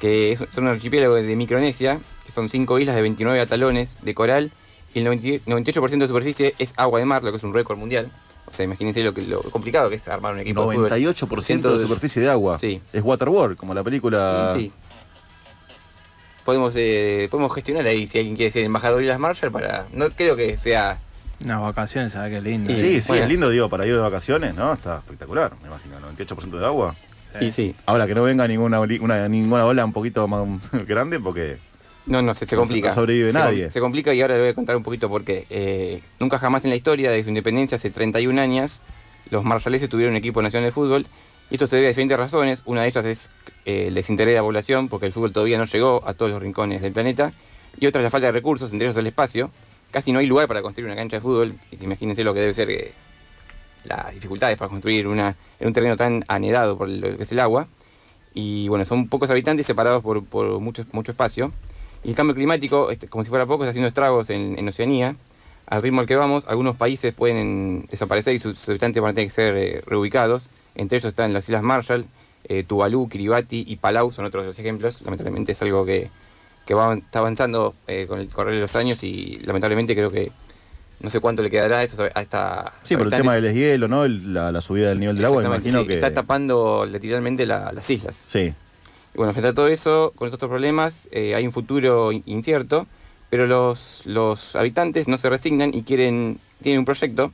que 0.00 0.32
es- 0.32 0.44
son 0.50 0.64
un 0.64 0.70
archipiélago 0.70 1.14
de 1.14 1.36
Micronesia, 1.36 2.00
que 2.26 2.32
son 2.32 2.48
cinco 2.48 2.78
islas 2.80 2.96
de 2.96 3.02
29 3.02 3.40
atalones 3.40 3.98
de 4.02 4.14
coral, 4.14 4.50
y 4.94 4.98
el 4.98 5.04
90 5.04 5.44
98% 5.48 5.98
de 6.00 6.08
superficie 6.08 6.54
es 6.58 6.74
agua 6.76 6.98
de 6.98 7.04
mar, 7.06 7.22
lo 7.22 7.30
que 7.30 7.36
es 7.36 7.44
un 7.44 7.54
récord 7.54 7.78
mundial. 7.78 8.10
O 8.46 8.52
sea, 8.52 8.64
imagínense 8.64 9.02
lo, 9.04 9.14
que, 9.14 9.22
lo 9.22 9.40
complicado 9.42 9.88
que 9.88 9.94
es 9.94 10.08
armar 10.08 10.34
un 10.34 10.40
equipo 10.40 10.62
de 10.68 10.74
fútbol. 10.76 10.90
98% 10.90 11.76
de 11.76 11.82
superficie 11.82 12.20
de 12.20 12.28
agua. 12.28 12.58
Sí. 12.58 12.82
Es 12.92 13.02
Waterworld, 13.04 13.56
como 13.56 13.74
la 13.74 13.84
película. 13.84 14.52
Sí, 14.56 14.62
sí. 14.64 14.72
Podemos, 16.44 16.74
eh, 16.76 17.28
podemos 17.30 17.54
gestionar 17.54 17.86
ahí 17.86 18.06
si 18.06 18.18
alguien 18.18 18.36
quiere 18.36 18.50
ser 18.50 18.64
embajador 18.64 19.00
de 19.00 19.06
las 19.06 19.18
Marshall 19.18 19.52
para... 19.52 19.86
No 19.92 20.10
creo 20.10 20.34
que 20.36 20.56
sea... 20.56 20.98
Unas 21.44 21.60
vacaciones, 21.60 22.12
¿sabes 22.12 22.32
qué 22.32 22.40
lindo? 22.40 22.72
Sí, 22.72 23.00
sí, 23.00 23.08
Bueno. 23.08 23.24
es 23.24 23.28
lindo, 23.30 23.50
digo, 23.50 23.68
para 23.68 23.84
ir 23.86 23.92
de 23.94 23.98
vacaciones, 24.00 24.54
¿no? 24.54 24.72
Está 24.72 24.98
espectacular, 24.98 25.52
me 25.60 25.68
imagino. 25.68 25.96
98% 26.16 26.58
de 26.58 26.66
agua. 26.66 26.94
Y 27.40 27.50
sí. 27.50 27.74
Ahora 27.86 28.06
que 28.06 28.14
no 28.14 28.22
venga 28.22 28.46
ninguna, 28.46 28.78
oli- 28.78 29.00
una, 29.00 29.28
ninguna 29.28 29.64
ola 29.66 29.84
un 29.84 29.92
poquito 29.92 30.28
más 30.28 30.46
grande, 30.86 31.18
porque. 31.18 31.56
No, 32.06 32.20
no, 32.22 32.34
se, 32.34 32.46
se 32.46 32.56
complica. 32.56 32.88
no 32.88 32.94
sobrevive 32.94 33.32
Se 33.32 33.38
nadie. 33.38 33.70
Se 33.70 33.80
complica 33.80 34.12
y 34.14 34.20
ahora 34.20 34.34
le 34.34 34.40
voy 34.40 34.50
a 34.50 34.54
contar 34.54 34.76
un 34.76 34.82
poquito 34.84 35.08
por 35.08 35.24
qué. 35.24 35.46
Eh, 35.50 36.00
nunca 36.20 36.38
jamás 36.38 36.62
en 36.64 36.70
la 36.70 36.76
historia 36.76 37.10
de 37.10 37.22
su 37.24 37.28
independencia, 37.30 37.76
hace 37.76 37.90
31 37.90 38.40
años, 38.40 38.82
los 39.30 39.42
marshaleses 39.44 39.88
tuvieron 39.88 40.12
un 40.12 40.18
equipo 40.18 40.42
nacional 40.42 40.68
de 40.68 40.72
fútbol. 40.72 41.06
Y 41.52 41.56
esto 41.56 41.66
se 41.66 41.76
debe 41.76 41.88
a 41.88 41.90
diferentes 41.90 42.16
razones. 42.16 42.62
Una 42.64 42.80
de 42.80 42.88
ellas 42.88 43.04
es 43.04 43.30
eh, 43.66 43.88
el 43.88 43.94
desinterés 43.94 44.32
de 44.32 44.36
la 44.36 44.42
población, 44.42 44.88
porque 44.88 45.04
el 45.04 45.12
fútbol 45.12 45.34
todavía 45.34 45.58
no 45.58 45.66
llegó 45.66 46.02
a 46.06 46.14
todos 46.14 46.32
los 46.32 46.40
rincones 46.40 46.80
del 46.80 46.94
planeta. 46.94 47.30
Y 47.78 47.86
otra 47.86 48.00
es 48.00 48.04
la 48.04 48.08
falta 48.08 48.28
de 48.28 48.32
recursos, 48.32 48.72
entre 48.72 48.86
ellos 48.86 48.96
el 48.96 49.06
espacio. 49.06 49.50
Casi 49.90 50.12
no 50.12 50.20
hay 50.20 50.26
lugar 50.26 50.48
para 50.48 50.62
construir 50.62 50.86
una 50.86 50.96
cancha 50.96 51.18
de 51.18 51.20
fútbol. 51.20 51.54
Imagínense 51.78 52.24
lo 52.24 52.32
que 52.32 52.40
debe 52.40 52.54
ser 52.54 52.70
eh, 52.70 52.94
las 53.84 54.14
dificultades 54.14 54.56
para 54.56 54.70
construir 54.70 55.06
una, 55.06 55.36
en 55.60 55.66
un 55.66 55.74
terreno 55.74 55.94
tan 55.94 56.24
anedado 56.26 56.78
por 56.78 56.88
lo 56.88 57.18
que 57.18 57.22
es 57.22 57.32
el 57.32 57.40
agua. 57.40 57.68
Y 58.32 58.68
bueno, 58.68 58.86
son 58.86 59.08
pocos 59.08 59.28
habitantes 59.28 59.66
separados 59.66 60.02
por, 60.02 60.24
por 60.24 60.58
mucho, 60.58 60.86
espacio. 61.06 61.52
Y 62.02 62.08
el 62.08 62.14
cambio 62.14 62.34
climático, 62.34 62.90
este, 62.90 63.08
como 63.08 63.24
si 63.24 63.28
fuera 63.28 63.44
poco, 63.44 63.64
está 63.64 63.72
haciendo 63.72 63.88
estragos 63.88 64.30
en, 64.30 64.66
Oceanía. 64.66 65.16
Al 65.66 65.82
ritmo 65.82 66.00
al 66.00 66.06
que 66.06 66.16
vamos, 66.16 66.48
algunos 66.48 66.76
países 66.76 67.12
pueden 67.12 67.86
desaparecer 67.90 68.34
y 68.36 68.38
sus 68.38 68.70
habitantes 68.70 69.02
van 69.02 69.10
a 69.10 69.14
tener 69.14 69.28
que 69.28 69.34
ser 69.34 69.54
eh, 69.54 69.82
reubicados. 69.84 70.48
Entre 70.74 70.98
ellos 70.98 71.08
están 71.08 71.32
las 71.32 71.48
Islas 71.48 71.62
Marshall, 71.62 72.06
eh, 72.44 72.64
Tuvalu, 72.64 73.08
Kiribati 73.08 73.64
y 73.66 73.76
Palau 73.76 74.10
son 74.12 74.24
otros 74.24 74.42
de 74.44 74.48
los 74.48 74.58
ejemplos. 74.58 75.02
Lamentablemente 75.02 75.52
es 75.52 75.62
algo 75.62 75.84
que, 75.84 76.10
que 76.66 76.74
va, 76.74 76.94
está 76.94 77.18
avanzando 77.20 77.74
eh, 77.86 78.06
con 78.08 78.20
el 78.20 78.28
correr 78.28 78.54
de 78.54 78.60
los 78.60 78.74
años 78.76 79.02
y 79.04 79.40
lamentablemente 79.44 79.94
creo 79.94 80.10
que 80.10 80.32
no 81.00 81.10
sé 81.10 81.18
cuánto 81.20 81.42
le 81.42 81.50
quedará 81.50 81.78
a, 81.78 81.82
estos, 81.82 81.98
a 82.14 82.20
esta... 82.22 82.72
Sí, 82.84 82.96
por 82.96 83.06
el 83.06 83.12
tema 83.12 83.34
del 83.34 83.42
deshielo, 83.44 83.88
¿no? 83.88 84.04
El- 84.04 84.32
la, 84.34 84.52
la 84.52 84.60
subida 84.60 84.88
del 84.88 85.00
nivel 85.00 85.16
del 85.16 85.24
agua, 85.24 85.42
imagino 85.44 85.80
sí, 85.82 85.88
que. 85.88 85.94
Está 85.94 86.14
tapando 86.14 86.86
literalmente 86.90 87.44
la- 87.44 87.72
las 87.72 87.90
islas. 87.90 88.20
Sí. 88.24 88.54
Y 89.14 89.16
bueno, 89.16 89.32
frente 89.32 89.48
a 89.48 89.54
todo 89.54 89.66
eso, 89.68 90.12
con 90.16 90.28
estos 90.28 90.38
otros 90.38 90.50
problemas, 90.50 91.08
eh, 91.10 91.34
hay 91.34 91.44
un 91.44 91.52
futuro 91.52 92.12
in- 92.12 92.22
incierto, 92.26 92.86
pero 93.30 93.46
los, 93.48 94.02
los 94.06 94.54
habitantes 94.54 95.08
no 95.08 95.18
se 95.18 95.28
resignan 95.28 95.74
y 95.74 95.82
quieren, 95.82 96.38
tienen 96.62 96.78
un 96.78 96.84
proyecto 96.84 97.32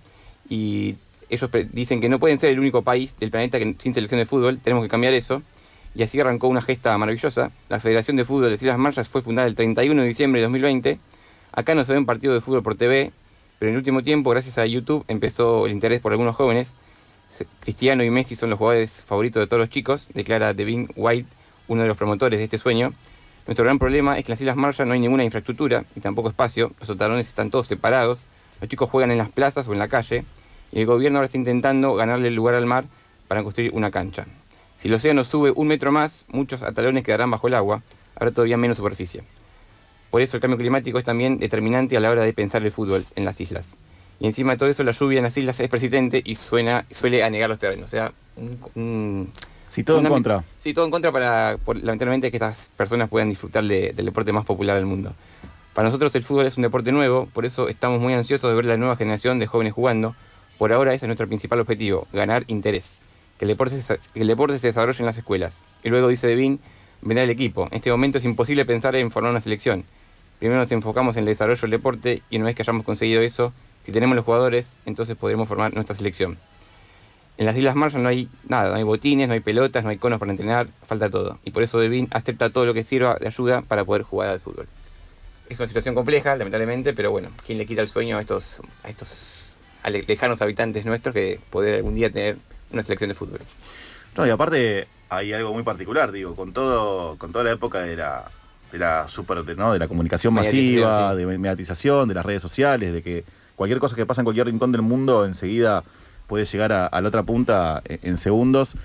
y 0.49 0.95
ellos 1.31 1.51
dicen 1.73 2.01
que 2.01 2.09
no 2.09 2.19
pueden 2.19 2.41
ser 2.41 2.51
el 2.51 2.59
único 2.59 2.83
país 2.83 3.17
del 3.19 3.31
planeta 3.31 3.59
que, 3.59 3.75
sin 3.79 3.95
selección 3.95 4.19
de 4.19 4.27
fútbol, 4.27 4.59
tenemos 4.59 4.83
que 4.83 4.89
cambiar 4.89 5.15
eso. 5.15 5.43
Y 5.95 6.03
así 6.03 6.21
arrancó 6.21 6.49
una 6.49 6.61
gesta 6.61 6.97
maravillosa. 6.97 7.51
La 7.69 7.81
Federación 7.81 8.17
de 8.17 8.25
Fútbol 8.25 8.45
de 8.45 8.51
las 8.53 8.63
Islas 8.63 8.79
Marshall 8.79 9.05
fue 9.07 9.23
fundada 9.23 9.49
el 9.49 9.55
31 9.55 10.03
de 10.03 10.09
diciembre 10.09 10.41
de 10.41 10.45
2020. 10.45 10.99
Acá 11.53 11.75
no 11.75 11.85
se 11.85 11.93
ven 11.93 12.07
partidos 12.07 12.37
de 12.37 12.41
fútbol 12.41 12.63
por 12.63 12.77
TV, 12.77 13.13
pero 13.59 13.71
en 13.71 13.75
el 13.75 13.79
último 13.79 14.03
tiempo, 14.03 14.31
gracias 14.31 14.59
a 14.59 14.67
YouTube, 14.67 15.05
empezó 15.09 15.67
el 15.67 15.73
interés 15.73 16.01
por 16.01 16.13
algunos 16.13 16.37
jóvenes. 16.37 16.75
Cristiano 17.61 18.05
y 18.05 18.11
Messi 18.11 18.37
son 18.37 18.51
los 18.51 18.59
jugadores 18.59 19.05
favoritos 19.05 19.41
de 19.41 19.47
todos 19.47 19.61
los 19.61 19.71
chicos, 19.71 20.09
declara 20.15 20.55
Devin 20.55 20.89
White, 20.95 21.29
uno 21.69 21.83
de 21.83 21.89
los 21.89 21.97
promotores 21.97 22.39
de 22.39 22.45
este 22.45 22.59
sueño. 22.59 22.93
Nuestro 23.47 23.65
gran 23.65 23.79
problema 23.79 24.19
es 24.19 24.25
que 24.25 24.33
en 24.33 24.35
las 24.35 24.41
Islas 24.41 24.57
Marshall 24.57 24.89
no 24.89 24.95
hay 24.95 25.01
ninguna 25.01 25.25
infraestructura 25.25 25.85
y 25.97 26.01
tampoco 26.01 26.29
espacio, 26.29 26.73
los 26.79 26.87
sotalones 26.87 27.29
están 27.29 27.51
todos 27.51 27.67
separados, 27.67 28.21
los 28.61 28.69
chicos 28.69 28.91
juegan 28.91 29.11
en 29.11 29.19
las 29.19 29.31
plazas 29.31 29.67
o 29.69 29.73
en 29.73 29.79
la 29.79 29.89
calle 29.89 30.25
y 30.73 30.81
el 30.81 30.87
gobierno 30.87 31.19
ahora 31.19 31.27
está 31.27 31.39
intentando 31.39 31.95
ganarle 31.95 32.29
el 32.29 32.35
lugar 32.35 32.55
al 32.55 32.67
mar 32.67 32.85
para 33.27 33.43
construir 33.43 33.71
una 33.75 33.91
cancha. 33.91 34.27
Si 34.79 34.89
el 34.89 34.95
océano 34.95 35.25
sube 35.25 35.53
un 35.55 35.67
metro 35.69 35.91
más, 35.93 36.25
muchos 36.29 36.63
atalones 36.63 37.05
quedarán 37.05 37.31
bajo 37.31 37.49
el 37.49 37.55
agua, 37.55 37.83
habrá 38.15 38.31
todavía 38.31 38.57
menos 38.57 38.77
superficie. 38.77 39.23
Por 40.11 40.23
eso 40.23 40.37
el 40.37 40.41
cambio 40.41 40.57
climático 40.59 40.99
es 40.99 41.05
también 41.05 41.39
determinante 41.39 41.97
a 41.97 42.01
la 42.01 42.11
hora 42.11 42.23
de 42.23 42.33
pensar 42.33 42.63
el 42.63 42.71
fútbol 42.73 43.05
en 43.15 43.25
las 43.25 43.41
islas. 43.41 43.77
Y 44.21 44.27
encima 44.27 44.53
de 44.53 44.59
todo 44.59 44.69
eso, 44.69 44.83
la 44.85 44.93
lluvia 44.93 45.19
en 45.19 45.25
las 45.25 45.37
islas 45.37 45.61
es 45.61 45.69
persistente 45.69 46.23
y 46.25 46.35
suena, 46.35 46.85
suele 46.91 47.23
anegar 47.23 47.49
los 47.49 47.59
terrenos. 47.59 47.85
O 47.87 47.89
sea, 47.89 48.13
un, 48.37 48.59
un- 48.75 49.33
Sí, 49.67 49.85
todo 49.85 49.99
en 50.01 50.07
contra. 50.07 50.43
Sí, 50.59 50.73
todo 50.73 50.87
en 50.87 50.91
contra 50.91 51.13
para, 51.13 51.59
por- 51.63 51.77
lamentablemente, 51.77 52.31
que 52.31 52.39
estas 52.39 52.71
personas 52.75 53.11
puedan 53.11 53.29
disfrutar 53.29 53.63
de- 53.65 53.93
del 53.93 54.07
deporte 54.07 54.33
más 54.33 54.47
popular 54.47 54.77
del 54.77 54.87
mundo. 54.87 55.13
Para 55.75 55.89
nosotros 55.89 56.15
el 56.15 56.25
fútbol 56.25 56.47
es 56.47 56.57
un 56.57 56.63
deporte 56.63 56.91
nuevo, 56.91 57.27
por 57.35 57.45
eso 57.45 57.69
estamos 57.69 58.01
muy 58.01 58.15
ansiosos 58.15 58.49
de 58.51 58.57
ver 58.57 58.65
la 58.65 58.77
nueva 58.79 58.97
generación 58.97 59.39
de 59.39 59.47
jóvenes 59.47 59.75
jugando. 59.75 60.17
Por 60.59 60.73
ahora 60.73 60.93
ese 60.93 61.07
es 61.07 61.09
nuestro 61.09 61.29
principal 61.29 61.61
objetivo, 61.61 62.09
ganar 62.13 62.45
interés. 62.49 63.03
Que 63.39 63.45
el 63.45 63.51
deporte 63.51 63.81
se, 63.81 63.99
que 64.13 64.21
el 64.21 64.27
deporte 64.27 64.59
se 64.59 64.67
desarrolle 64.67 64.99
en 64.99 65.07
las 65.07 65.17
escuelas. 65.17 65.63
Y 65.85 65.89
luego, 65.89 66.09
dice 66.09 66.27
Devin, 66.27 66.59
vendrá 67.01 67.23
el 67.23 67.31
equipo. 67.31 67.69
En 67.71 67.77
este 67.77 67.91
momento 67.91 68.19
es 68.19 68.25
imposible 68.25 68.65
pensar 68.65 68.97
en 68.97 69.11
formar 69.11 69.31
una 69.31 69.41
selección. 69.41 69.85
Primero 70.41 70.61
nos 70.61 70.73
enfocamos 70.73 71.17
en 71.17 71.21
el 71.21 71.27
desarrollo 71.27 71.61
del 71.61 71.71
deporte 71.71 72.23
y 72.31 72.37
una 72.37 72.47
vez 72.47 72.57
que 72.57 72.63
hayamos 72.63 72.85
conseguido 72.85 73.23
eso, 73.23 73.53
si 73.85 73.93
tenemos 73.93 74.17
los 74.17 74.25
jugadores, 74.25 74.77
entonces 74.85 75.17
podremos 75.17 75.49
formar 75.49 75.73
nuestra 75.75 75.97
selección. 75.97 76.39
En 77.39 77.47
las 77.47 77.57
Islas 77.57 77.77
Marshall 77.77 78.03
no 78.03 78.09
hay 78.09 78.29
nada, 78.49 78.71
no 78.71 78.75
hay 78.75 78.83
botines, 78.83 79.29
no 79.29 79.35
hay 79.35 79.41
pelotas, 79.41 79.85
no 79.85 79.91
hay 79.91 79.97
conos 79.97 80.19
para 80.19 80.33
entrenar, 80.33 80.67
falta 80.83 81.09
todo. 81.09 81.39
Y 81.45 81.53
por 81.53 81.63
eso 81.63 81.79
Devin 81.79 82.09
acepta 82.11 82.51
todo 82.51 82.67
lo 82.67 82.75
que 82.75 82.83
sirva 82.83 83.17
de 83.21 83.29
ayuda 83.29 83.63
para 83.63 83.85
poder 83.85 84.03
jugar 84.03 84.31
al 84.31 84.41
fútbol. 84.41 84.67
Es 85.49 85.59
una 85.61 85.69
situación 85.69 85.95
compleja, 85.95 86.35
lamentablemente, 86.37 86.93
pero 86.93 87.13
bueno, 87.13 87.31
¿quién 87.47 87.59
le 87.59 87.65
quita 87.65 87.81
el 87.81 87.89
sueño 87.89 88.19
a 88.19 88.21
estos, 88.21 88.61
a 88.83 88.89
estos 88.89 89.48
ale- 89.89 90.05
lejanos 90.07 90.41
habitantes 90.41 90.85
nuestros 90.87 91.15
que 91.15 91.41
poder 91.51 91.77
algún 91.77 91.95
día 91.95 92.11
tener 92.11 92.37
una 92.73 92.83
selección 92.83 93.09
de 93.09 93.15
fútbol? 93.15 93.41
No, 94.17 94.27
y 94.27 94.31
aparte 94.31 94.87
hay 95.09 95.33
algo 95.33 95.53
muy 95.53 95.63
particular, 95.63 96.13
digo, 96.13 96.35
con 96.37 96.53
todo, 96.53 97.17
con 97.17 97.33
toda 97.33 97.45
la 97.45 97.53
época 97.53 97.81
de 97.81 97.97
la, 97.97 98.25
de 98.73 98.79
la 98.79 99.09
super, 99.09 99.43
de, 99.45 99.55
¿no? 99.57 99.73
de 99.73 99.79
la 99.79 99.89
comunicación 99.89 100.35
masiva, 100.35 101.13
sí. 101.13 101.19
de 101.19 101.27
mediatización, 101.27 102.09
de 102.09 102.15
las 102.15 102.25
redes 102.25 102.43
sociales, 102.43 102.93
de 102.93 103.03
que 103.03 103.25
cualquier 103.57 103.79
cosa 103.79 103.97
que 103.97 104.07
pasa 104.07 104.21
en 104.21 104.25
cualquier 104.25 104.47
rincón 104.47 104.73
del 104.73 104.83
mundo 104.83 105.25
enseguida 105.25 105.83
puede 106.27 106.45
llegar 106.45 106.73
a, 106.73 106.87
a 106.87 107.01
la 107.01 107.09
otra 107.09 107.23
punta 107.23 107.83
en, 107.85 108.01
en 108.03 108.17
segundos. 108.19 108.77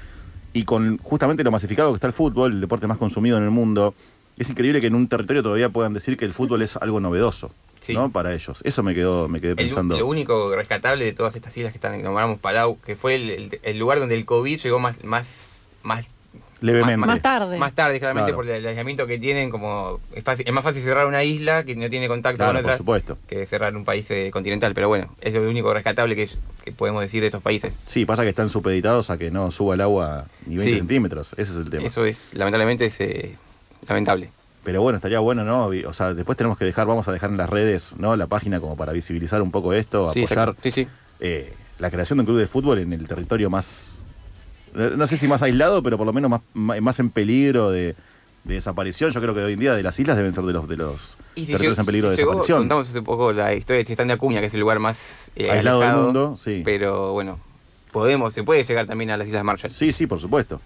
Y 0.53 0.65
con 0.65 0.99
justamente 0.99 1.43
lo 1.43 1.51
masificado 1.51 1.91
que 1.91 1.95
está 1.95 2.07
el 2.07 2.13
fútbol, 2.13 2.53
el 2.53 2.61
deporte 2.61 2.85
más 2.85 2.99
consumido 2.99 3.37
en 3.37 3.43
el 3.43 3.49
mundo, 3.49 3.95
es 4.37 4.49
increíble 4.49 4.79
que 4.81 4.87
en 4.87 4.95
un 4.95 5.07
territorio 5.07 5.41
todavía 5.41 5.69
puedan 5.69 5.93
decir 5.93 6.15
que 6.15 6.25
el 6.25 6.33
fútbol 6.33 6.61
es 6.61 6.77
algo 6.77 6.99
novedoso, 6.99 7.51
¿no? 7.89 8.11
Para 8.11 8.33
ellos. 8.33 8.61
Eso 8.63 8.83
me 8.83 8.93
quedó, 8.95 9.27
me 9.27 9.41
quedé 9.41 9.51
El- 9.51 9.57
pensando. 9.57 9.97
lo 9.97 10.07
único 10.07 10.55
rescatable 10.55 11.03
de 11.05 11.13
todas 11.13 11.35
estas 11.35 11.55
islas 11.57 11.73
que 11.73 11.77
están, 11.77 11.97
que 11.97 12.03
nombramos 12.03 12.39
Palau, 12.39 12.79
que 12.79 12.95
fue 12.95 13.15
el, 13.15 13.29
el- 13.29 13.59
el 13.63 13.77
lugar 13.79 13.99
donde 13.99 14.15
el 14.15 14.25
COVID 14.25 14.59
llegó 14.59 14.79
más, 14.79 15.03
más, 15.03 15.63
más 15.83 16.05
Levemente. 16.61 17.05
Más 17.05 17.21
tarde. 17.21 17.57
Más 17.57 17.73
tarde, 17.73 17.99
claramente, 17.99 18.31
Claro. 18.31 18.37
por 18.47 18.49
el 18.49 18.65
aislamiento 18.65 19.05
que 19.05 19.19
tienen, 19.19 19.49
como 19.49 19.99
es, 20.15 20.23
fácil- 20.23 20.47
es 20.47 20.53
más 20.53 20.63
fácil 20.63 20.81
cerrar 20.81 21.07
una 21.07 21.21
isla 21.21 21.65
que 21.65 21.75
no 21.75 21.89
tiene 21.89 22.07
contacto 22.07 22.37
Claro, 22.37 22.53
con 22.53 22.61
por 22.61 22.65
otras 22.69 22.77
supuesto. 22.77 23.17
que 23.27 23.45
cerrar 23.47 23.75
un 23.75 23.83
país 23.83 24.09
eh, 24.11 24.29
continental. 24.31 24.73
Pero 24.73 24.87
bueno, 24.87 25.13
es 25.19 25.33
lo 25.33 25.41
único 25.41 25.73
rescatable 25.73 26.15
que, 26.15 26.29
que 26.63 26.71
podemos 26.71 27.01
decir 27.01 27.19
de 27.19 27.27
estos 27.27 27.41
países. 27.43 27.73
Sí, 27.85 28.05
pasa 28.05 28.23
que 28.23 28.29
están 28.29 28.49
supeditados 28.49 29.09
a 29.09 29.17
que 29.17 29.29
no 29.29 29.51
suba 29.51 29.75
el 29.75 29.81
agua 29.81 30.27
ni 30.45 30.55
20 30.55 30.71
Sí. 30.71 30.77
centímetros. 30.79 31.33
Ese 31.33 31.51
es 31.51 31.57
el 31.57 31.69
tema. 31.69 31.83
Eso 31.85 32.05
es, 32.05 32.33
lamentablemente, 32.33 32.85
es 32.85 33.01
eh, 33.01 33.35
lamentable. 33.89 34.29
Pero 34.63 34.81
bueno, 34.81 34.95
estaría 34.95 35.19
bueno, 35.19 35.43
¿no? 35.43 35.65
O 35.87 35.93
sea, 35.93 36.13
después 36.13 36.37
tenemos 36.37 36.57
que 36.57 36.63
dejar, 36.65 36.87
vamos 36.87 37.07
a 37.07 37.11
dejar 37.11 37.29
en 37.29 37.37
las 37.37 37.49
redes, 37.49 37.95
¿no? 37.97 38.15
La 38.15 38.27
página 38.27 38.59
como 38.61 38.77
para 38.77 38.93
visibilizar 38.93 39.41
un 39.41 39.51
poco 39.51 39.73
esto, 39.73 40.09
apoyar 40.09 40.23
exacto. 40.23 40.55
Sí, 40.63 40.71
sí. 40.71 40.87
eh, 41.19 41.53
la 41.79 41.91
creación 41.91 42.17
de 42.17 42.21
un 42.21 42.25
club 42.27 42.37
de 42.39 42.47
fútbol 42.47 42.79
en 42.79 42.93
el 42.93 43.07
territorio 43.07 43.49
más, 43.49 44.05
no 44.73 45.05
sé 45.05 45.17
si 45.17 45.27
más 45.27 45.41
aislado, 45.41 45.83
pero 45.83 45.97
por 45.97 46.07
lo 46.07 46.13
menos 46.13 46.31
más, 46.31 46.41
más 46.81 46.99
en 47.01 47.09
peligro 47.09 47.71
de, 47.71 47.95
de 48.45 48.53
desaparición. 48.53 49.11
Yo 49.11 49.19
creo 49.19 49.33
que 49.33 49.41
hoy 49.43 49.53
en 49.53 49.59
día 49.59 49.75
de 49.75 49.83
las 49.83 49.99
islas 49.99 50.15
deben 50.15 50.33
ser 50.33 50.45
de 50.45 50.53
los, 50.53 50.67
de 50.69 50.77
los 50.77 51.17
Y 51.35 51.41
si 51.41 51.47
territorios 51.47 51.79
en 51.79 51.85
peligro 51.85 52.07
si 52.09 52.11
de 52.11 52.17
llegó, 52.17 52.31
desaparición. 52.31 52.59
Contamos 52.59 52.89
hace 52.89 53.01
poco 53.01 53.33
la 53.33 53.53
historia 53.53 53.79
de 53.79 53.85
Tristán 53.85 54.07
de 54.07 54.13
Acuña, 54.13 54.39
que 54.39 54.45
es 54.47 54.53
el 54.53 54.61
lugar 54.61 54.79
más 54.79 55.31
eh, 55.35 55.51
Aislado 55.51 55.81
del 55.81 55.95
mundo, 55.95 56.35
sí. 56.37 56.61
Pero 56.63 57.11
bueno, 57.11 57.37
podemos, 57.91 58.33
se 58.33 58.43
puede 58.43 58.63
llegar 58.63 58.85
también 58.85 59.11
a 59.11 59.17
las 59.17 59.27
Islas 59.27 59.43
Marshall. 59.43 59.73
Sí, 59.73 59.91
sí, 59.91 60.07
por 60.07 60.21
supuesto. 60.21 60.61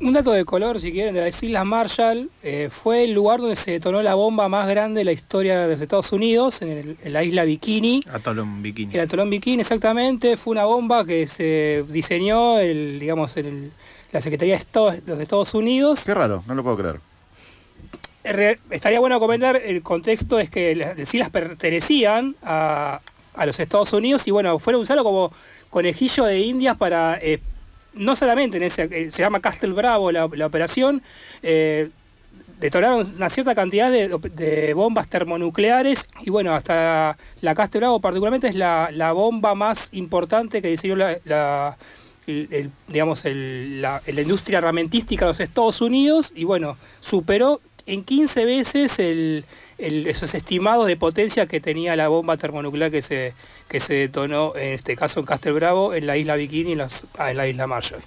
Un 0.00 0.12
dato 0.12 0.30
de 0.30 0.44
color, 0.44 0.78
si 0.80 0.92
quieren, 0.92 1.12
de 1.12 1.22
las 1.22 1.42
Islas 1.42 1.64
Marshall, 1.64 2.30
eh, 2.44 2.68
fue 2.70 3.02
el 3.04 3.14
lugar 3.14 3.40
donde 3.40 3.56
se 3.56 3.72
detonó 3.72 4.00
la 4.00 4.14
bomba 4.14 4.48
más 4.48 4.68
grande 4.68 5.00
de 5.00 5.04
la 5.04 5.10
historia 5.10 5.60
de 5.66 5.72
los 5.72 5.80
Estados 5.80 6.12
Unidos, 6.12 6.62
en, 6.62 6.68
el- 6.70 6.96
en 7.02 7.12
la 7.12 7.24
isla 7.24 7.44
Bikini. 7.44 8.04
Atolón 8.12 8.62
Bikini. 8.62 8.94
El 8.94 9.00
atolón 9.00 9.28
Bikini, 9.28 9.60
exactamente, 9.62 10.36
fue 10.36 10.52
una 10.52 10.66
bomba 10.66 11.04
que 11.04 11.26
se 11.26 11.84
diseñó, 11.88 12.60
el, 12.60 13.00
digamos, 13.00 13.36
en 13.38 13.46
el- 13.46 13.72
la 14.12 14.20
Secretaría 14.20 14.54
de 14.54 14.60
Estado 14.60 14.92
de 14.92 15.02
los 15.04 15.18
Estados 15.18 15.52
Unidos. 15.54 16.04
Qué 16.06 16.14
raro, 16.14 16.44
no 16.46 16.54
lo 16.54 16.62
puedo 16.62 16.76
creer. 16.76 17.00
Eh, 18.22 18.32
re- 18.32 18.58
Estaría 18.70 19.00
bueno 19.00 19.18
comentar, 19.18 19.56
el 19.56 19.82
contexto 19.82 20.38
es 20.38 20.48
que 20.48 20.76
las 20.76 20.96
las 20.96 21.12
islas 21.12 21.30
pertenecían 21.30 22.36
a, 22.44 23.00
a 23.34 23.46
los 23.46 23.58
Estados 23.58 23.92
Unidos 23.92 24.28
y 24.28 24.30
bueno, 24.30 24.60
fueron 24.60 24.80
usados 24.82 25.02
como 25.02 25.32
conejillo 25.70 26.24
de 26.24 26.38
indias 26.38 26.76
para, 26.76 27.18
eh, 27.20 27.40
no 27.98 28.16
solamente 28.16 28.56
en 28.56 28.62
ese, 28.62 28.88
eh, 28.90 29.10
se 29.10 29.22
llama 29.22 29.40
Castle 29.40 29.72
Bravo 29.72 30.10
la, 30.12 30.24
operación, 30.24 31.02
eh, 31.42 31.90
detonaron 32.60 33.06
una 33.16 33.28
cierta 33.28 33.54
cantidad 33.54 33.90
de, 33.90 34.72
bombas 34.74 35.08
termonucleares 35.08 36.08
y 36.20 36.30
bueno, 36.30 36.54
hasta 36.54 37.16
la 37.40 37.54
Castle 37.54 37.80
Bravo 37.80 38.00
particularmente 38.00 38.48
es 38.48 38.54
la, 38.54 39.12
bomba 39.12 39.54
más 39.54 39.90
importante 39.92 40.62
que 40.62 40.68
diseñó 40.68 40.96
la, 40.96 41.76
digamos, 42.88 43.22
la, 43.24 44.02
la 44.06 44.20
industria 44.20 44.58
armamentística 44.58 45.24
de 45.24 45.30
los 45.30 45.40
Estados 45.40 45.80
Unidos 45.80 46.32
y 46.34 46.44
bueno, 46.44 46.76
superó 47.00 47.60
en 47.88 48.04
15 48.04 48.44
veces 48.44 49.00
esos 49.78 50.34
estimados 50.34 50.86
de 50.86 50.96
potencia 50.96 51.46
que 51.46 51.60
tenía 51.60 51.96
la 51.96 52.08
bomba 52.08 52.36
termonuclear 52.36 52.90
que 52.90 53.02
se, 53.02 53.34
que 53.68 53.80
se 53.80 53.94
detonó, 53.94 54.52
en 54.56 54.72
este 54.74 54.96
caso 54.96 55.20
en 55.20 55.26
Castle 55.26 55.52
Bravo, 55.52 55.92
en 55.94 56.06
la 56.06 56.16
isla 56.16 56.36
Bikini 56.36 56.70
y 56.70 56.72
en, 56.72 56.78
las- 56.78 57.06
en 57.18 57.36
la 57.36 57.46
isla 57.46 57.66
Marshall. 57.66 58.00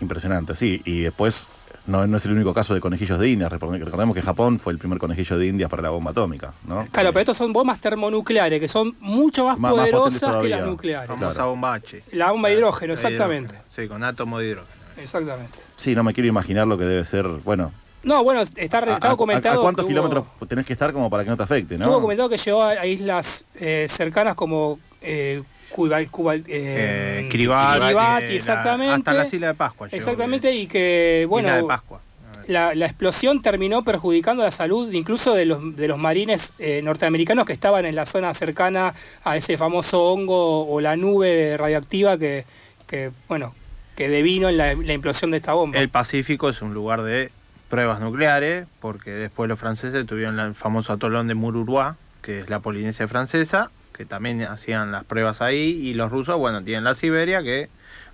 Impresionante, 0.00 0.54
sí. 0.54 0.80
Y 0.84 1.00
después, 1.00 1.48
no, 1.86 2.06
no 2.06 2.16
es 2.16 2.24
el 2.24 2.32
único 2.32 2.54
caso 2.54 2.72
de 2.74 2.80
conejillos 2.80 3.18
de 3.18 3.28
Indias. 3.28 3.50
Recordemos 3.52 3.84
recordemos 3.84 4.14
que 4.14 4.22
Japón 4.22 4.58
fue 4.58 4.72
el 4.72 4.78
primer 4.78 4.98
conejillo 4.98 5.36
de 5.36 5.46
Indias 5.46 5.68
para 5.68 5.82
la 5.82 5.90
bomba 5.90 6.12
atómica, 6.12 6.54
¿no? 6.66 6.86
Claro, 6.90 7.10
pero 7.10 7.20
estos 7.20 7.36
son 7.36 7.52
bombas 7.52 7.80
termonucleares 7.80 8.60
que 8.60 8.68
son 8.68 8.96
mucho 9.00 9.44
más, 9.44 9.58
Más- 9.58 9.72
más 9.76 9.88
potentes 9.90 10.20
poderosas 10.20 10.42
que 10.42 10.48
las 10.48 10.62
nucleares. 10.64 11.08
Famosa 11.08 11.44
bomba 11.44 11.74
H. 11.74 12.02
La 12.12 12.30
bomba 12.30 12.48
de 12.48 12.54
hidrógeno, 12.54 12.92
exactamente. 12.94 13.52
hidrógeno. 13.54 13.74
Sí, 13.76 13.88
con 13.88 14.04
átomo 14.04 14.38
de 14.38 14.46
hidrógeno. 14.48 14.80
Exactamente. 14.96 15.58
Sí, 15.76 15.94
no 15.94 16.02
me 16.02 16.12
quiero 16.14 16.28
imaginar 16.28 16.66
lo 16.66 16.78
que 16.78 16.84
debe 16.84 17.04
ser. 17.04 17.26
Bueno, 17.26 17.72
No, 18.02 18.24
bueno, 18.24 18.40
está, 18.40 18.80
re- 18.80 18.92
¿a, 18.92 18.94
está 18.94 19.08
a- 19.08 19.10
documentado. 19.10 19.60
a 19.60 19.62
cuántos 19.62 19.84
que 19.84 19.92
hubo- 19.92 20.08
kilómetros 20.08 20.48
tenés 20.48 20.64
que 20.66 20.72
estar 20.72 20.92
como 20.92 21.10
para 21.10 21.22
que 21.24 21.30
no 21.30 21.36
te 21.36 21.42
afecte, 21.42 21.76
no? 21.76 21.82
Estuvo 21.84 21.96
documentado 21.96 22.28
que 22.28 22.36
llegó 22.38 22.62
a, 22.62 22.70
a 22.70 22.86
islas 22.86 23.46
eh, 23.60 23.86
cercanas 23.90 24.34
como 24.34 24.78
eh, 25.02 25.42
Cuba, 25.70 25.98
Cuba, 26.10 26.34
eh, 26.34 26.42
Eh, 26.46 27.28
Kiribati, 27.30 27.80
Kiribati, 27.80 28.24
eh, 28.24 28.28
la- 28.28 28.34
exactamente. 28.34 28.94
hasta 28.94 29.12
las 29.12 29.32
Islas 29.32 29.50
de 29.50 29.54
Pascua 29.54 29.86
llegó, 29.88 29.96
Exactamente, 29.96 30.52
y 30.54 30.66
que, 30.66 31.26
bueno, 31.28 31.48
Isla 31.48 31.60
de 31.60 31.66
Pascua. 31.68 32.00
la, 32.48 32.74
la 32.74 32.86
explosión 32.86 33.40
terminó 33.42 33.84
perjudicando 33.84 34.42
la 34.42 34.50
salud 34.50 34.90
incluso 34.92 35.34
de 35.34 35.44
los, 35.44 35.76
de 35.76 35.86
los 35.86 35.98
marines 35.98 36.54
eh, 36.58 36.80
norteamericanos 36.82 37.44
que 37.44 37.52
estaban 37.52 37.84
en 37.84 37.94
la 37.94 38.06
zona 38.06 38.32
cercana 38.34 38.94
a 39.24 39.36
ese 39.36 39.56
famoso 39.56 40.02
hongo 40.10 40.66
o 40.68 40.80
la 40.80 40.96
nube 40.96 41.56
radioactiva 41.56 42.18
que, 42.18 42.44
que, 42.86 43.10
bueno, 43.28 43.54
que 43.94 44.08
devino 44.08 44.48
en 44.48 44.56
la, 44.56 44.74
la 44.74 44.92
implosión 44.94 45.30
de 45.30 45.36
esta 45.36 45.52
bomba. 45.52 45.78
El 45.78 45.88
Pacífico 45.90 46.48
es 46.48 46.62
un 46.62 46.72
lugar 46.74 47.02
de 47.02 47.30
pruebas 47.70 48.00
nucleares, 48.00 48.66
porque 48.80 49.12
después 49.12 49.48
los 49.48 49.58
franceses 49.58 50.04
tuvieron 50.06 50.38
el 50.40 50.54
famoso 50.54 50.92
atolón 50.92 51.26
de 51.28 51.34
Mururoa, 51.34 51.96
que 52.20 52.36
es 52.38 52.50
la 52.50 52.58
Polinesia 52.60 53.08
francesa, 53.08 53.70
que 53.96 54.04
también 54.04 54.42
hacían 54.42 54.92
las 54.92 55.04
pruebas 55.04 55.40
ahí, 55.40 55.70
y 55.82 55.94
los 55.94 56.10
rusos, 56.12 56.36
bueno, 56.36 56.62
tienen 56.62 56.84
la 56.84 56.94
Siberia, 56.94 57.42
que 57.42 57.68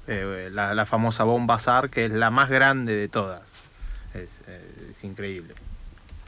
eh, 0.07 0.51
la, 0.53 0.75
la 0.75 0.87
famosa 0.87 1.25
bomba 1.25 1.59
SAR, 1.59 1.91
que 1.91 2.05
es 2.05 2.13
la 2.13 2.31
más 2.31 2.49
grande 2.51 2.95
de 2.95 3.09
todas. 3.09 3.41
Es, 4.15 4.31
eh, 4.47 4.61
es 4.91 5.03
increíble. 5.05 5.55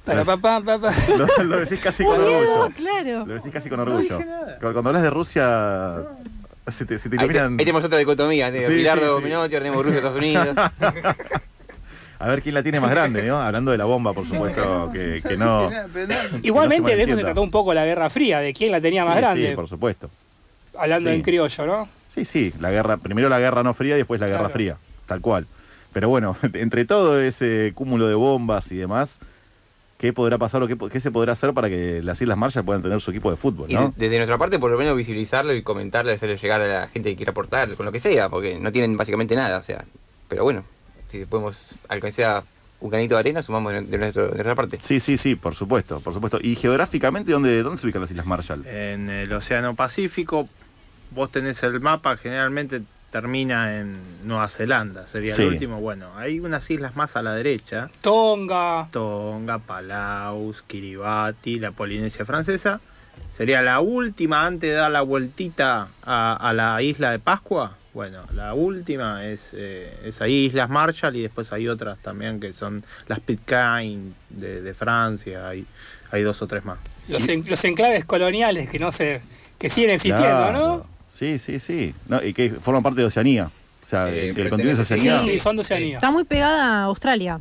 Para, 0.04 0.24
papá, 0.24 0.60
papá. 0.64 0.90
Lo, 1.18 1.44
lo 1.44 1.58
decís 1.58 1.80
casi 1.80 2.02
con 2.04 2.18
Miedo, 2.18 2.62
orgullo. 2.62 2.74
claro. 2.76 3.26
Lo 3.26 3.34
decís 3.34 3.52
casi 3.52 3.68
con 3.68 3.78
orgullo. 3.80 4.16
Cuando, 4.58 4.72
cuando 4.72 4.88
hablas 4.90 5.02
de 5.02 5.10
Rusia, 5.10 6.02
se 6.66 6.86
te, 6.86 6.98
se 6.98 7.10
te 7.10 7.16
Ahí, 7.20 7.26
te- 7.28 7.34
iluminan. 7.34 7.52
ahí 7.52 7.56
tenemos 7.58 7.84
otra 7.84 7.98
dicotomía. 7.98 8.50
Sí, 8.50 8.58
Sí, 8.66 8.72
Bilardo, 8.74 9.20
sí, 9.20 9.26
sí. 9.26 9.70
Rusia, 9.70 9.96
Estados 9.96 10.16
Unidos. 10.16 10.56
A 12.20 12.28
ver 12.28 12.42
quién 12.42 12.54
la 12.54 12.62
tiene 12.62 12.80
más 12.80 12.90
grande, 12.90 13.22
¿no? 13.22 13.40
Hablando 13.40 13.70
de 13.70 13.78
la 13.78 13.84
bomba, 13.84 14.12
por 14.12 14.26
supuesto, 14.26 14.90
que, 14.92 15.22
que 15.26 15.36
no. 15.36 15.70
Igualmente 16.42 16.90
que 16.90 16.96
no 16.96 16.98
de 16.98 17.02
eso 17.04 17.16
se 17.16 17.22
trató 17.22 17.42
un 17.42 17.50
poco 17.50 17.72
la 17.74 17.84
Guerra 17.84 18.10
Fría, 18.10 18.40
de 18.40 18.52
quién 18.52 18.72
la 18.72 18.80
tenía 18.80 19.04
más 19.04 19.14
Sí, 19.14 19.20
grande, 19.20 19.50
Sí, 19.50 19.54
por 19.56 19.68
supuesto. 19.68 20.10
hablando 20.76 21.10
sí. 21.10 21.16
en 21.16 21.22
criollo, 21.22 21.66
¿no? 21.66 21.88
Sí, 22.08 22.24
sí, 22.24 22.52
la 22.60 22.70
guerra, 22.70 22.96
primero 22.96 23.28
la 23.28 23.38
guerra 23.38 23.62
no 23.62 23.74
fría 23.74 23.94
y 23.94 23.98
después 23.98 24.20
la 24.20 24.26
guerra 24.26 24.38
Claro. 24.40 24.52
fría, 24.52 24.76
tal 25.06 25.20
cual. 25.20 25.46
Pero 25.92 26.08
bueno, 26.08 26.36
entre 26.54 26.84
todo 26.84 27.20
ese 27.20 27.72
cúmulo 27.74 28.08
de 28.08 28.14
bombas 28.14 28.72
y 28.72 28.76
demás, 28.76 29.20
¿qué 29.98 30.12
podrá 30.12 30.38
pasar 30.38 30.62
o 30.62 30.66
qué, 30.88 31.00
se 31.00 31.10
podrá 31.12 31.34
hacer 31.34 31.52
para 31.52 31.68
que 31.68 32.00
las 32.02 32.20
Islas 32.20 32.36
Marshall 32.38 32.64
puedan 32.64 32.82
tener 32.82 33.00
su 33.00 33.10
equipo 33.12 33.30
de 33.30 33.36
fútbol, 33.36 33.70
Y 33.70 33.74
¿no? 33.74 33.88
de- 33.88 33.92
desde 33.96 34.16
nuestra 34.16 34.38
parte, 34.38 34.58
por 34.58 34.70
lo 34.72 34.78
menos 34.78 34.96
visibilizarlo 34.96 35.54
y 35.54 35.62
comentarlo, 35.62 36.10
hacerle 36.10 36.36
llegar 36.36 36.60
a 36.62 36.66
la 36.66 36.88
gente 36.88 37.10
que 37.10 37.16
quiera 37.16 37.30
aportar, 37.30 37.72
con 37.76 37.86
lo 37.86 37.92
que 37.92 38.00
sea, 38.00 38.28
porque 38.28 38.58
no 38.58 38.72
tienen 38.72 38.96
básicamente 38.96 39.36
nada, 39.36 39.58
o 39.58 39.62
sea. 39.62 39.84
Pero 40.28 40.42
bueno, 40.44 40.64
si 41.08 41.24
podemos, 41.24 41.74
al 41.88 42.00
que 42.00 42.12
sea 42.12 42.42
un 42.80 42.90
granito 42.90 43.14
de 43.16 43.20
arena, 43.20 43.42
sumamos 43.42 43.72
de, 43.72 43.98
nuestro- 43.98 44.26
de 44.28 44.34
nuestra 44.34 44.54
parte. 44.54 44.78
Sí, 44.80 45.00
sí, 45.00 45.16
sí, 45.16 45.34
por 45.34 45.54
supuesto, 45.54 46.00
por 46.00 46.14
supuesto. 46.14 46.38
¿Y 46.40 46.54
geográficamente 46.56 47.32
dónde, 47.32 47.62
dónde 47.62 47.78
se 47.80 47.86
ubican 47.86 48.02
las 48.02 48.10
Islas 48.10 48.26
Marshall? 48.26 48.64
En 48.66 49.08
el 49.10 49.32
Océano 49.32 49.74
Pacífico, 49.74 50.48
vos 51.10 51.30
tenés 51.32 51.62
el 51.62 51.80
mapa, 51.80 52.16
generalmente 52.16 52.82
termina 53.10 53.78
en 53.80 53.98
Nueva 54.24 54.50
Zelanda, 54.50 55.06
sería 55.06 55.34
Sí. 55.34 55.42
el 55.42 55.48
último. 55.48 55.80
Bueno, 55.80 56.08
hay 56.18 56.40
unas 56.40 56.70
islas 56.70 56.94
más 56.94 57.16
a 57.16 57.22
la 57.22 57.32
derecha. 57.34 57.90
Tonga. 58.02 58.86
Tonga, 58.92 59.58
Palaus, 59.58 60.60
Kiribati, 60.62 61.58
la 61.58 61.70
Polinesia 61.72 62.26
Francesa. 62.26 62.80
Sería 63.36 63.62
la 63.62 63.80
última 63.80 64.46
antes 64.46 64.68
de 64.68 64.76
dar 64.76 64.90
la 64.90 65.00
vueltita 65.00 65.88
a, 66.04 66.34
a 66.36 66.52
la 66.52 66.82
isla 66.82 67.10
de 67.10 67.18
Pascua. 67.18 67.77
Bueno, 67.94 68.22
la 68.34 68.54
última 68.54 69.24
es 69.26 69.48
eh, 69.54 69.92
esa 70.04 70.28
Islas 70.28 70.68
Marshall 70.68 71.16
y 71.16 71.22
después 71.22 71.52
hay 71.52 71.68
otras 71.68 71.98
también 71.98 72.38
que 72.38 72.52
son 72.52 72.84
las 73.08 73.20
Pitcairn 73.20 74.14
de, 74.30 74.60
de 74.62 74.74
Francia. 74.74 75.48
Hay, 75.48 75.64
hay 76.12 76.22
dos 76.22 76.40
o 76.42 76.46
tres 76.46 76.64
más. 76.64 76.78
Los, 77.08 77.26
en- 77.28 77.44
los 77.48 77.64
enclaves 77.64 78.04
coloniales 78.04 78.68
que 78.68 78.78
no 78.78 78.92
se 78.92 79.20
que 79.58 79.68
siguen 79.68 79.90
existiendo, 79.90 80.26
Claro. 80.28 80.58
¿no? 80.58 80.86
Sí, 81.08 81.38
sí, 81.38 81.58
sí. 81.58 81.94
No, 82.08 82.22
y 82.22 82.32
que 82.32 82.50
forman 82.50 82.82
parte 82.82 83.00
de 83.00 83.06
Oceanía. 83.06 83.46
O 83.82 83.86
sea, 83.86 84.08
Eh, 84.10 84.32
que 84.34 84.42
el 84.42 84.50
continente 84.50 84.80
es 84.82 84.90
Oceanía. 84.90 85.18
Sí, 85.18 85.38
son 85.38 85.56
de 85.56 85.62
Oceanía. 85.62 85.94
Está 85.96 86.10
muy 86.10 86.24
pegada 86.24 86.82
a 86.82 86.84
Australia. 86.84 87.40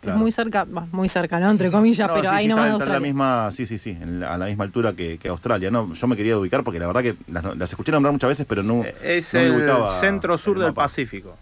Claro. 0.00 0.16
Es 0.16 0.20
muy 0.22 0.30
cerca, 0.30 0.64
muy 0.92 1.08
cerca, 1.08 1.40
¿no? 1.40 1.50
Entre 1.50 1.70
comillas, 1.72 2.06
No, 2.08 2.14
pero 2.14 2.28
sí, 2.30 2.34
ahí 2.36 2.44
sí, 2.44 2.48
nomás 2.48 2.66
de 2.66 2.70
está, 2.72 2.84
está 2.84 2.96
en 2.96 3.02
la 3.02 3.06
misma, 3.08 3.50
sí, 3.50 3.66
sí, 3.66 3.78
sí, 3.78 3.90
en 3.90 4.20
la- 4.20 4.34
a 4.34 4.38
la 4.38 4.46
misma 4.46 4.62
altura 4.64 4.92
que, 4.92 5.18
que 5.18 5.28
Australia. 5.28 5.70
No, 5.72 5.92
yo 5.92 6.06
me 6.06 6.16
quería 6.16 6.38
ubicar 6.38 6.62
porque 6.62 6.78
la 6.78 6.86
verdad 6.86 7.02
que 7.02 7.14
las, 7.26 7.42
las 7.56 7.70
escuché 7.70 7.90
nombrar 7.90 8.12
muchas 8.12 8.28
veces, 8.28 8.46
pero 8.48 8.62
no. 8.62 8.84
Es 9.02 9.34
no 9.34 9.40
me 9.40 9.46
el 9.46 9.52
ubicaba 9.56 10.00
centro-sur 10.00 10.56
el 10.56 10.60
del 10.62 10.70
mapa. 10.70 10.82
Pacífico. 10.82 11.36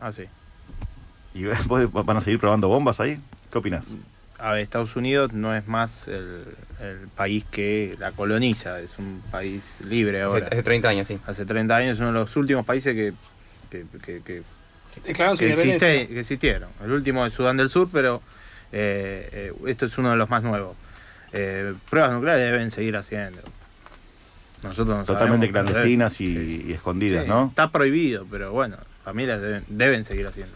Así. 0.00 0.24
¿Y 1.34 1.42
después 1.42 1.90
van 1.92 2.16
a 2.16 2.20
seguir 2.20 2.38
probando 2.38 2.68
bombas 2.68 3.00
ahí? 3.00 3.18
¿Qué 3.50 3.58
opinas? 3.58 3.94
A 4.38 4.52
ver, 4.52 4.60
Estados 4.62 4.94
Unidos 4.94 5.32
no 5.32 5.54
es 5.56 5.66
más 5.66 6.06
el, 6.06 6.44
el 6.80 7.08
país 7.16 7.44
que 7.50 7.96
la 7.98 8.12
coloniza, 8.12 8.78
es 8.80 8.98
un 8.98 9.20
país 9.32 9.64
libre 9.88 10.22
Hace, 10.22 10.34
ahora. 10.34 10.46
hace 10.52 10.62
30 10.62 10.88
años, 10.88 11.08
sí. 11.08 11.18
Hace 11.26 11.44
30 11.44 11.74
años 11.76 11.94
es 11.94 11.98
uno 11.98 12.08
de 12.08 12.14
los 12.14 12.36
últimos 12.36 12.64
países 12.64 12.94
que, 12.94 13.12
que, 13.70 14.20
que- 14.22 14.42
su 14.94 15.02
que 15.38 15.48
independencia. 15.50 15.94
existe- 15.94 16.14
que 16.14 16.20
existieron. 16.20 16.68
El 16.84 16.92
último 16.92 17.24
es 17.26 17.32
Sudán 17.34 17.56
del 17.56 17.68
Sur, 17.70 17.88
pero 17.92 18.22
eh, 18.72 19.28
eh, 19.32 19.52
esto 19.66 19.86
es 19.86 19.98
uno 19.98 20.10
de 20.10 20.16
los 20.16 20.28
más 20.30 20.42
nuevos. 20.42 20.76
Eh, 21.32 21.74
pruebas 21.90 22.12
nucleares 22.12 22.44
deben 22.52 22.70
seguir 22.70 22.96
haciendo. 22.96 23.40
Nosotros 24.62 24.96
no 24.96 25.04
Totalmente 25.04 25.50
clandestinas 25.50 26.20
y, 26.20 26.64
y 26.68 26.72
escondidas, 26.72 27.24
Sí, 27.24 27.28
¿no? 27.28 27.46
Está 27.48 27.70
prohibido, 27.70 28.26
pero 28.30 28.50
bueno, 28.52 28.76
familias 29.04 29.40
deben, 29.42 29.64
deben 29.68 30.04
seguir 30.04 30.26
haciendo. 30.26 30.54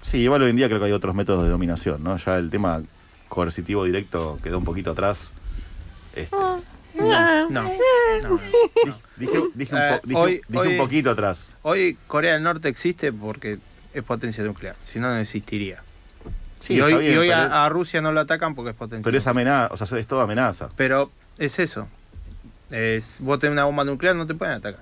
Sí, 0.00 0.18
igual 0.18 0.42
hoy 0.42 0.50
en 0.50 0.56
día 0.56 0.68
creo 0.68 0.78
que 0.78 0.86
hay 0.86 0.92
otros 0.92 1.14
métodos 1.14 1.44
de 1.44 1.50
dominación, 1.50 2.04
¿no? 2.04 2.16
Ya 2.18 2.36
el 2.36 2.50
tema 2.50 2.82
coercitivo 3.28 3.84
directo 3.84 4.38
quedó 4.42 4.58
un 4.58 4.64
poquito 4.64 4.92
atrás. 4.92 5.32
Este, 6.14 6.36
Ah. 6.38 6.58
No, 7.02 7.62
no. 8.22 8.40
dije 9.16 9.42
dije 9.54 9.74
un, 9.74 9.80
Eh, 9.80 9.98
po- 10.00 10.06
dije- 10.06 10.20
hoy- 10.20 10.40
dije 10.48 10.58
hoy- 10.58 10.68
un 10.68 10.76
poquito 10.78 11.10
atrás. 11.10 11.52
Hoy 11.62 11.96
Corea 12.06 12.34
del 12.34 12.42
Norte 12.42 12.68
existe 12.68 13.12
porque 13.12 13.58
es 13.94 14.02
potencia 14.02 14.42
nuclear, 14.44 14.74
si 14.84 14.98
no, 14.98 15.08
no 15.12 15.18
existiría. 15.18 15.82
Sí, 16.58 16.74
y 16.74 16.80
hoy, 16.80 16.92
está 16.92 17.00
bien, 17.00 17.14
y 17.14 17.16
hoy 17.18 17.28
pero- 17.28 17.40
a, 17.40 17.66
a 17.66 17.68
Rusia 17.68 18.00
no 18.00 18.12
lo 18.12 18.20
atacan 18.20 18.54
porque 18.54 18.70
es 18.70 18.76
potencia. 18.76 19.04
Pero 19.04 19.18
es 19.18 19.26
amenaza, 19.26 19.68
o 19.72 19.76
sea, 19.76 19.98
es 19.98 20.06
toda 20.06 20.24
amenaza. 20.24 20.70
Pero 20.76 21.10
es 21.38 21.58
eso. 21.58 21.88
Es, 22.70 23.16
vos 23.18 23.38
tenés 23.38 23.52
una 23.52 23.64
bomba 23.64 23.84
nuclear, 23.84 24.14
no 24.16 24.26
te 24.26 24.34
pueden 24.34 24.54
atacar. 24.54 24.80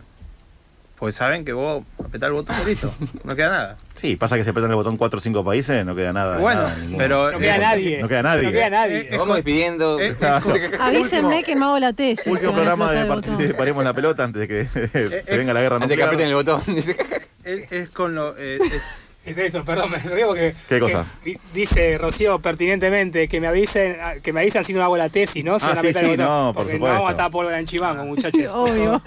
Porque 1.00 1.12
saben 1.14 1.44
que 1.46 1.52
vos 1.54 1.82
apretás 1.98 2.28
el 2.28 2.34
botón 2.34 2.54
y 2.62 2.68
listo. 2.68 2.92
No 3.24 3.34
queda 3.34 3.48
nada. 3.48 3.76
Sí, 3.94 4.16
pasa 4.16 4.36
que 4.36 4.44
se 4.44 4.50
apretan 4.50 4.70
el 4.70 4.76
botón 4.76 4.98
4 4.98 5.16
o 5.18 5.20
5 5.20 5.42
países, 5.44 5.84
no 5.86 5.96
queda 5.96 6.12
nada. 6.12 6.36
Bueno, 6.38 6.62
nada, 6.62 6.76
pero- 6.98 7.32
No 7.32 7.38
queda 7.38 7.56
nadie. 7.58 8.02
No 8.02 8.08
queda 8.08 8.22
nadie. 8.22 8.42
No 8.44 8.52
queda 8.52 8.70
nadie. 8.70 9.08
Nos 9.10 9.18
vamos 9.20 9.36
despidiendo. 9.36 9.98
Avísenme 10.80 11.42
que 11.42 11.56
me 11.56 11.64
hago 11.64 11.78
la 11.78 11.92
tesis. 11.94 12.26
Último 12.26 12.50
si 12.50 12.54
programa 12.54 12.92
de, 12.92 13.54
Paremos 13.54 13.82
la 13.84 13.94
Pelota 13.94 14.24
antes 14.24 14.40
de 14.40 14.48
que 14.48 15.22
se 15.24 15.36
venga 15.36 15.52
la 15.54 15.62
guerra 15.62 15.76
Antes 15.76 15.96
que 15.96 16.04
nuclear. 16.04 16.08
aprieten 16.08 16.28
el 16.28 16.34
botón. 16.34 16.60
Es, 17.42 17.72
es 17.72 17.88
con 17.88 18.14
lo. 18.14 18.36
eh, 18.36 18.58
es- 18.62 18.82
Es 19.24 19.38
eso, 19.38 19.64
perdón, 19.64 19.90
me 19.90 19.98
río 19.98 20.26
porque. 20.28 20.54
¿Qué 20.68 20.74
que 20.74 20.80
cosa? 20.80 21.06
di- 21.24 21.38
dice 21.54 21.96
Rocío 21.96 22.38
pertinentemente 22.40 23.28
que 23.28 23.40
me 23.40 23.46
avisen, 23.46 23.96
que 24.22 24.32
me 24.34 24.40
avisan 24.40 24.62
si 24.64 24.74
no 24.74 24.82
hago 24.82 24.96
la 24.98 25.08
tesis, 25.08 25.42
¿no? 25.42 25.58
Si 25.58 25.64
Ah, 25.64 25.70
van 25.70 25.78
a 25.78 25.80
sí, 25.80 25.86
el 25.88 25.94
sí, 25.94 26.00
botón, 26.04 26.18
no, 26.18 26.52
por 26.52 26.62
porque 26.64 26.72
supuesto. 26.74 26.86
no 26.88 26.92
vamos 27.00 27.08
a 27.08 27.12
estar 27.12 27.30
pólvora 27.30 27.58
en 27.58 27.64
chimango, 27.66 28.04
muchachos. 28.04 28.52
Obvio. 28.54 29.02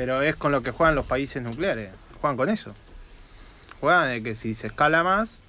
Pero 0.00 0.22
es 0.22 0.34
con 0.34 0.50
lo 0.50 0.62
que 0.62 0.70
juegan 0.70 0.94
los 0.94 1.04
países 1.04 1.42
nucleares. 1.42 1.90
Juegan 2.22 2.38
con 2.38 2.48
eso. 2.48 2.72
Juegan 3.82 4.08
de 4.08 4.22
que 4.22 4.34
si 4.34 4.54
se 4.54 4.68
escala 4.68 5.04
más, 5.04 5.40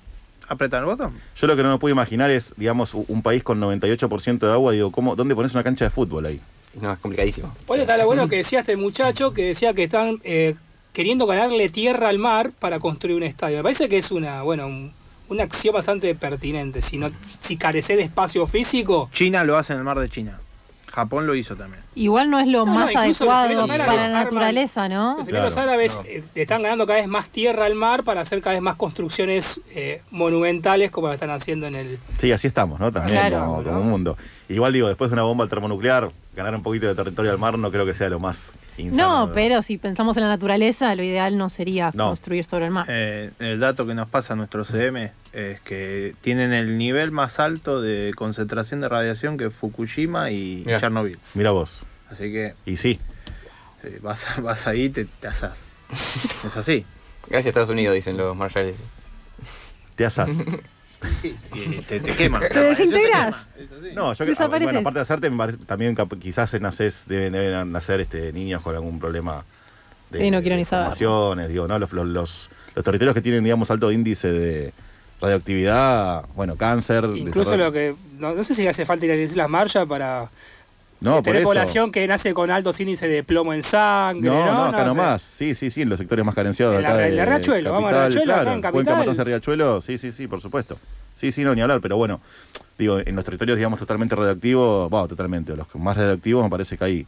apretan 0.49 0.81
el 0.81 0.87
botón. 0.87 1.13
Yo 1.37 1.47
lo 1.47 1.55
que 1.55 1.63
no 1.63 1.71
me 1.71 1.77
puedo 1.79 1.93
imaginar 1.93 2.29
es, 2.31 2.53
digamos, 2.57 2.93
un 2.93 3.21
país 3.21 3.43
con 3.43 3.61
98% 3.61 4.39
de 4.39 4.51
agua, 4.51 4.73
digo, 4.73 4.91
¿cómo, 4.91 5.15
¿dónde 5.15 5.35
pones 5.35 5.53
una 5.53 5.63
cancha 5.63 5.85
de 5.85 5.89
fútbol 5.91 6.25
ahí? 6.25 6.41
No, 6.81 6.91
es 6.91 6.99
complicadísimo. 6.99 7.55
Oye, 7.67 7.83
está 7.83 7.95
lo 7.95 8.05
bueno 8.07 8.27
que 8.27 8.35
decía 8.35 8.59
este 8.59 8.75
muchacho 8.75 9.31
que 9.31 9.45
decía 9.45 9.73
que 9.73 9.85
están 9.85 10.19
eh, 10.25 10.53
queriendo 10.91 11.25
ganarle 11.27 11.69
tierra 11.69 12.09
al 12.09 12.19
mar 12.19 12.51
para 12.59 12.79
construir 12.79 13.15
un 13.15 13.23
estadio. 13.23 13.55
Me 13.55 13.63
parece 13.63 13.87
que 13.87 13.99
es 13.99 14.11
una, 14.11 14.41
bueno, 14.41 14.67
un- 14.67 14.91
una 15.29 15.43
acción 15.43 15.73
bastante 15.73 16.13
pertinente. 16.13 16.81
Si 16.81 16.97
no, 16.97 17.09
si 17.39 17.55
carece 17.55 17.95
de 17.95 18.03
espacio 18.03 18.45
físico, 18.47 19.09
China 19.13 19.45
lo 19.45 19.55
hace 19.57 19.71
en 19.71 19.79
el 19.79 19.85
mar 19.85 19.97
de 19.97 20.09
China. 20.09 20.40
Japón 20.91 21.25
lo 21.25 21.35
hizo 21.35 21.55
también. 21.55 21.81
Igual 21.95 22.29
no 22.29 22.39
es 22.39 22.47
lo 22.47 22.65
No, 22.65 22.73
más 22.73 22.95
adecuado 22.95 23.65
para 23.67 23.83
árabes 23.85 24.01
la 24.01 24.07
arman- 24.07 24.23
naturaleza, 24.25 24.89
¿no? 24.89 25.15
los 25.17 25.27
Claro, 25.27 25.59
árabes 25.59 25.95
no. 25.97 26.03
eh, 26.05 26.23
están 26.35 26.61
ganando 26.63 26.85
cada 26.85 26.99
vez 26.99 27.07
más 27.07 27.29
tierra 27.29 27.65
al 27.65 27.75
mar 27.75 28.03
para 28.03 28.21
hacer 28.21 28.41
cada 28.41 28.53
vez 28.53 28.61
más 28.61 28.75
construcciones 28.75 29.61
eh, 29.75 30.01
monumentales 30.11 30.91
como 30.91 31.07
lo 31.07 31.13
están 31.13 31.29
haciendo 31.29 31.65
en 31.67 31.75
el... 31.75 31.99
Sí, 32.17 32.31
así 32.31 32.47
estamos, 32.47 32.79
¿no? 32.79 32.91
También 32.91 33.17
Claro, 33.19 33.39
como, 33.45 33.61
¿no? 33.61 33.69
como 33.69 33.83
mundo. 33.83 34.17
Igual 34.49 34.73
digo, 34.73 34.87
después 34.87 35.09
de 35.09 35.13
una 35.13 35.23
bomba 35.23 35.47
termonuclear, 35.47 36.11
ganar 36.35 36.53
un 36.55 36.61
poquito 36.61 36.87
de 36.87 36.95
territorio 36.95 37.31
al 37.31 37.37
mar 37.37 37.57
no 37.57 37.71
creo 37.71 37.85
que 37.85 37.93
sea 37.93 38.09
lo 38.09 38.19
más 38.19 38.57
insano. 38.77 39.27
No, 39.27 39.33
pero 39.33 39.61
si 39.61 39.77
pensamos 39.77 40.17
en 40.17 40.23
la 40.23 40.29
naturaleza, 40.29 40.93
lo 40.95 41.03
ideal 41.03 41.37
no 41.37 41.49
sería 41.49 41.91
No. 41.93 42.07
construir 42.09 42.43
sobre 42.45 42.65
el 42.65 42.71
mar. 42.71 42.85
Eh, 42.89 43.31
el 43.39 43.59
dato 43.59 43.85
que 43.87 43.93
nos 43.93 44.07
pasa 44.09 44.33
a 44.33 44.35
nuestro 44.35 44.63
CM 44.65 45.11
es 45.33 45.61
que 45.61 46.15
tienen 46.21 46.51
el 46.53 46.77
nivel 46.77 47.11
más 47.11 47.39
alto 47.39 47.81
de 47.81 48.11
concentración 48.15 48.81
de 48.81 48.89
radiación 48.89 49.37
que 49.37 49.49
Fukushima 49.49 50.31
y 50.31 50.63
Mirá. 50.65 50.79
Chernobyl. 50.79 51.17
Mira 51.35 51.51
vos. 51.51 51.83
Así 52.09 52.31
que 52.31 52.53
Y 52.65 52.77
sí. 52.77 52.99
vas, 54.01 54.25
vas 54.41 54.67
ahí 54.67 54.83
y 54.85 54.89
te, 54.89 55.05
te 55.05 55.27
asás. 55.27 55.59
es 55.91 56.57
así. 56.57 56.85
Gracias 57.29 57.45
a 57.45 57.49
Estados 57.49 57.69
Unidos, 57.69 57.95
dicen 57.95 58.17
los 58.17 58.35
Marshalls. 58.35 58.75
Te 59.95 60.05
asás. 60.05 60.29
Te, 61.87 61.99
te 61.99 62.15
queman. 62.15 62.43
¿Te 62.51 62.59
desintegras? 62.59 63.49
No, 63.95 64.13
yo 64.13 64.17
creo 64.17 64.27
Desapareces. 64.27 64.65
bueno, 64.65 64.79
aparte 64.81 64.99
de 64.99 65.01
hacerte, 65.01 65.31
también 65.65 65.95
quizás 66.19 66.53
nacés, 66.61 67.05
deben, 67.07 67.33
deben 67.33 67.71
nacer 67.71 67.99
este, 68.01 68.31
niños 68.33 68.61
con 68.61 68.75
algún 68.75 68.99
problema 68.99 69.43
de, 70.11 70.19
Sí, 70.19 70.29
no 70.29 70.41
quiero 70.41 70.55
de 70.55 70.59
ni 70.59 70.65
digo, 71.47 71.67
¿no? 71.67 71.79
Los, 71.79 71.91
los, 71.91 72.05
los- 72.05 72.49
los 72.75 72.85
territorios 72.85 73.15
que 73.15 73.21
tienen, 73.21 73.43
digamos, 73.43 73.71
alto 73.71 73.91
índice 73.91 74.31
de, 74.31 74.73
radioactividad, 75.21 76.25
bueno, 76.35 76.55
cáncer. 76.55 77.05
Incluso 77.15 77.51
desarrollo- 77.51 77.65
lo 77.65 77.71
que. 77.71 77.95
No, 78.19 78.33
no 78.33 78.43
sé 78.43 78.55
si 78.55 78.67
hace 78.67 78.85
falta 78.85 79.05
ir 79.05 79.11
a 79.11 79.35
las 79.37 79.49
marchas 79.49 79.85
para 79.85 80.29
No, 80.99 81.21
tener 81.23 81.43
población 81.43 81.91
que 81.91 82.05
nace 82.07 82.33
con 82.33 82.51
altos 82.51 82.79
índices 82.79 83.09
de 83.09 83.23
plomo 83.23 83.53
en 83.53 83.63
sangre. 83.63 84.29
No, 84.29 84.45
No, 84.45 84.53
no, 84.53 84.63
acá 84.65 84.83
nomás. 84.85 85.21
Sí, 85.21 85.55
sí, 85.55 85.71
sí, 85.71 85.81
en 85.81 85.89
los 85.89 85.97
sectores 85.97 86.23
más 86.25 86.35
carenciados 86.35 86.75
En 86.75 86.81
de 86.81 86.87
acá. 86.87 86.95
la- 86.95 87.01
de- 87.01 87.07
en 87.09 87.15
la 87.17 87.25
Riachuelo, 87.25 87.69
de 87.69 87.73
vamos 87.73 87.89
a 87.89 87.91
Capital, 87.93 88.11
Riachuelo, 88.11 88.33
acá 88.33 88.41
claro. 88.43 88.55
en 88.55 88.61
Cuenca, 88.61 88.77
Capital. 88.91 88.97
Matanza, 89.07 89.23
Riachuelo, 89.23 89.81
sí, 89.81 89.97
sí, 89.97 90.11
sí, 90.11 90.27
por 90.27 90.41
supuesto. 90.41 90.77
Sí, 91.15 91.31
sí, 91.31 91.43
no, 91.43 91.53
ni 91.55 91.61
hablar, 91.61 91.81
pero 91.81 91.97
bueno, 91.97 92.19
digo, 92.77 92.99
en 92.99 93.15
los 93.15 93.25
territorios, 93.25 93.57
digamos, 93.57 93.79
totalmente 93.79 94.15
radioactivos, 94.15 94.89
bueno, 94.89 95.07
totalmente, 95.07 95.55
los 95.55 95.67
más 95.75 95.97
radioactivos 95.97 96.43
me 96.43 96.49
parece 96.49 96.77
que 96.77 96.83
ahí. 96.83 97.07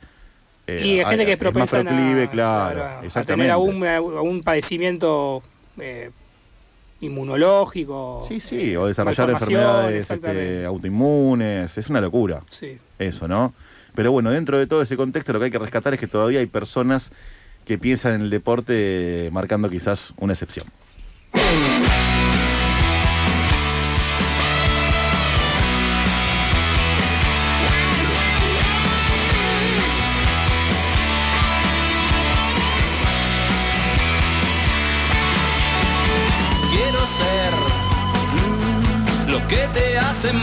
eh, 0.66 0.82
y 0.82 1.00
hay 1.00 1.06
gente 1.06 1.26
que 1.26 1.34
es 1.34 1.38
propensa 1.38 1.80
a- 1.80 1.84
claro, 2.32 2.84
a 3.16 3.24
tener 3.24 3.52
algún, 3.52 3.84
algún 3.86 4.44
padecimiento 4.44 5.44
eh, 5.80 6.10
inmunológico. 7.02 8.26
Sí, 8.28 8.40
sí, 8.40 8.76
o 8.76 8.88
desarrollar 8.88 9.30
enfermedades 9.30 10.10
este, 10.10 10.66
autoinmunes, 10.66 11.78
es 11.78 11.90
una 11.90 12.02
locura. 12.02 12.42
Sí. 12.50 12.80
Eso, 13.00 13.28
¿no? 13.28 13.54
Pero 13.96 14.12
bueno, 14.12 14.32
dentro 14.32 14.58
de 14.58 14.68
todo 14.68 14.82
ese 14.82 14.98
contexto 14.98 15.34
lo 15.34 15.40
que 15.40 15.46
hay 15.46 15.52
que 15.52 15.60
rescatar 15.60 15.94
es 15.94 16.00
que 16.00 16.08
todavía 16.08 16.40
hay 16.40 16.48
personas 16.48 17.12
que 17.66 17.78
piensan 17.78 18.16
en 18.16 18.22
el 18.22 18.30
deporte 18.30 19.30
marcando 19.32 19.70
quizás 19.70 20.14
una 20.18 20.34
excepción. 20.34 20.66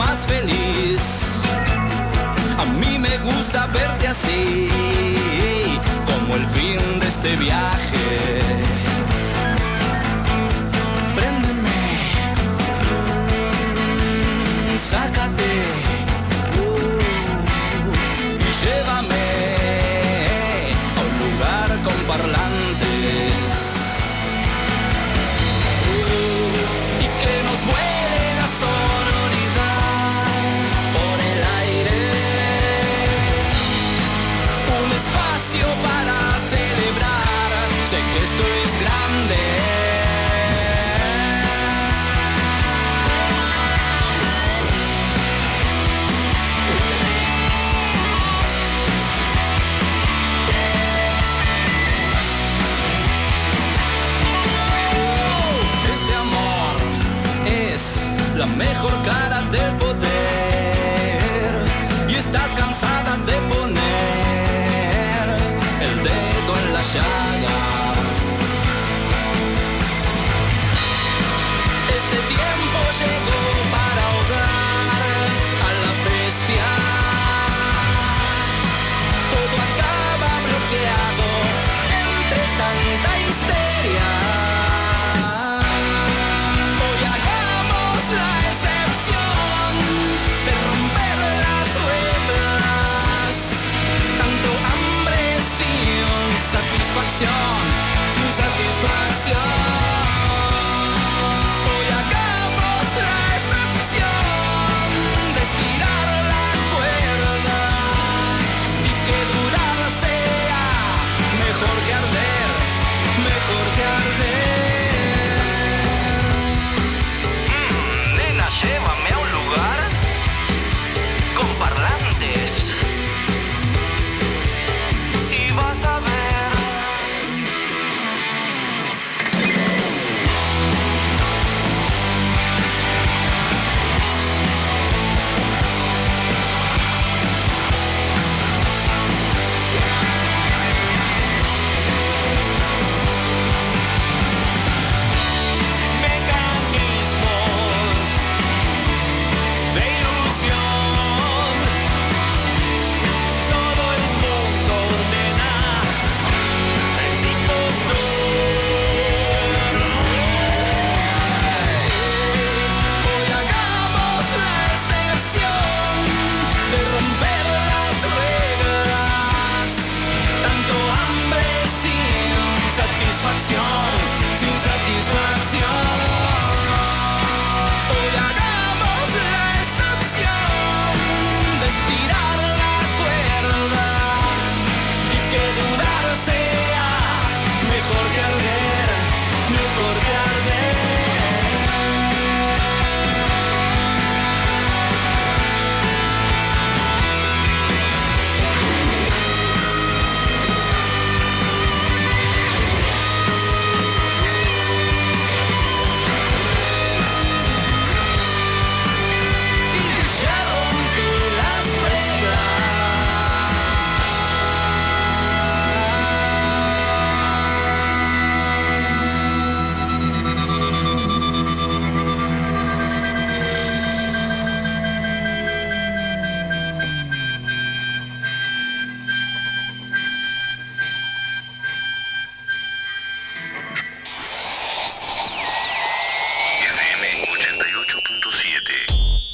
Más 0.00 0.26
feliz. 0.26 1.42
A 2.58 2.64
mí 2.80 2.98
me 2.98 3.18
gusta 3.18 3.66
verte 3.66 4.08
así, 4.08 4.68
como 6.08 6.36
el 6.36 6.46
fin 6.46 7.00
de 7.00 7.06
este 7.06 7.36
viaje. 7.36 8.09
Mejor 58.60 58.92
cara 59.02 59.40
del 59.50 59.72
poder 59.78 60.09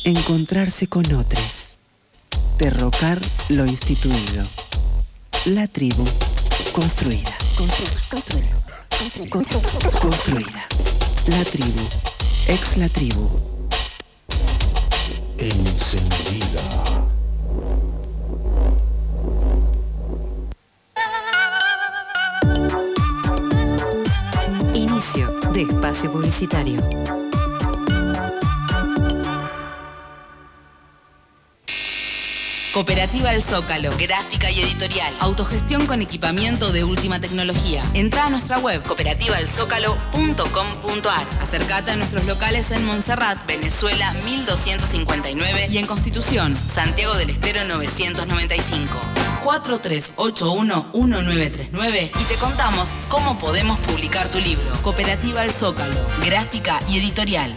encontrarse 0.07 0.87
con 0.87 1.05
otros, 1.15 1.75
derrocar 2.59 3.21
lo 3.49 3.67
instituido. 3.67 4.47
La 5.47 5.67
tribu 5.67 6.05
construida. 6.73 7.37
Construida. 7.57 7.97
Construida. 10.01 10.69
La 11.27 11.45
tribu. 11.45 11.83
Ex 12.47 12.77
la 12.77 12.89
tribu. 12.89 13.29
Encendida. 15.39 16.63
Inicio 24.73 25.41
de 25.53 25.63
espacio 25.63 26.13
publicitario. 26.13 26.81
Cooperativa 32.77 33.33
El 33.33 33.43
Zócalo, 33.43 33.91
gráfica 33.97 34.51
y 34.51 34.61
editorial, 34.61 35.11
autogestión 35.21 35.87
con 35.87 36.03
equipamiento 36.03 36.73
de 36.73 36.85
última 36.85 37.19
tecnología. 37.19 37.81
Entra 37.95 38.27
a 38.27 38.31
nuestra 38.31 38.59
web 38.59 38.83
cooperativaelzócalo.com.ar. 38.83 41.27
Acercate 41.41 41.93
a 41.93 41.97
nuestros 41.97 42.27
locales 42.27 42.71
en 42.73 42.85
Montserrat, 42.85 43.39
Venezuela 43.47 44.13
1259 44.27 45.69
y 45.71 45.79
en 45.79 45.87
Constitución, 45.87 46.55
Santiago 46.55 47.17
del 47.17 47.31
Estero 47.31 47.65
995. 47.65 48.93
4381-1939 49.43 52.11
y 52.11 52.25
te 52.25 52.35
contamos 52.35 52.91
cómo 53.09 53.39
podemos 53.39 53.81
publicar 53.81 54.29
tu 54.29 54.39
libro. 54.39 54.71
Cooperativa 54.83 55.43
El 55.45 55.51
Zócalo, 55.51 55.97
gráfica 56.27 56.83
y 56.91 56.99
editorial. 56.99 57.55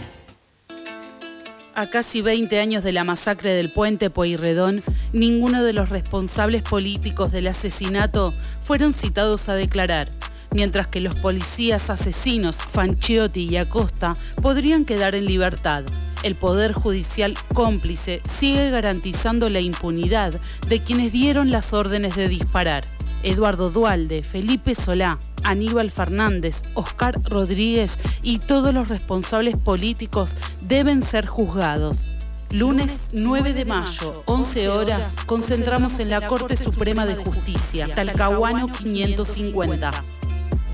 A 1.74 1.86
casi 1.86 2.20
20 2.20 2.58
años 2.58 2.82
de 2.82 2.92
la 2.92 3.04
masacre 3.04 3.54
del 3.54 3.72
puente 3.72 4.10
Pueyrredón, 4.10 4.82
ninguno 5.12 5.62
de 5.62 5.72
los 5.72 5.88
responsables 5.88 6.62
políticos 6.62 7.30
del 7.30 7.46
asesinato 7.46 8.34
fueron 8.60 8.92
citados 8.92 9.48
a 9.48 9.54
declarar, 9.54 10.10
mientras 10.52 10.88
que 10.88 11.00
los 11.00 11.14
policías 11.14 11.88
asesinos 11.88 12.56
Fanchiotti 12.56 13.46
y 13.48 13.56
Acosta 13.56 14.16
podrían 14.42 14.84
quedar 14.84 15.14
en 15.14 15.26
libertad. 15.26 15.84
El 16.24 16.34
Poder 16.34 16.72
Judicial 16.72 17.34
cómplice 17.54 18.20
sigue 18.38 18.70
garantizando 18.70 19.48
la 19.48 19.60
impunidad 19.60 20.38
de 20.68 20.82
quienes 20.82 21.12
dieron 21.12 21.52
las 21.52 21.72
órdenes 21.72 22.16
de 22.16 22.28
disparar. 22.28 22.84
Eduardo 23.22 23.70
Dualde, 23.70 24.24
Felipe 24.24 24.74
Solá, 24.74 25.18
Aníbal 25.44 25.90
Fernández, 25.90 26.62
Oscar 26.74 27.14
Rodríguez 27.24 27.98
y 28.22 28.38
todos 28.38 28.72
los 28.74 28.88
responsables 28.88 29.56
políticos 29.56 30.32
deben 30.60 31.02
ser 31.02 31.26
juzgados. 31.26 32.08
Lunes 32.52 33.10
9 33.12 33.52
de 33.52 33.64
mayo, 33.64 34.24
11 34.26 34.68
horas, 34.70 35.14
concentramos 35.24 36.00
en 36.00 36.10
la 36.10 36.26
Corte 36.26 36.56
Suprema 36.56 37.06
de 37.06 37.14
Justicia, 37.14 37.86
Talcahuano 37.94 38.66
550. 38.66 39.90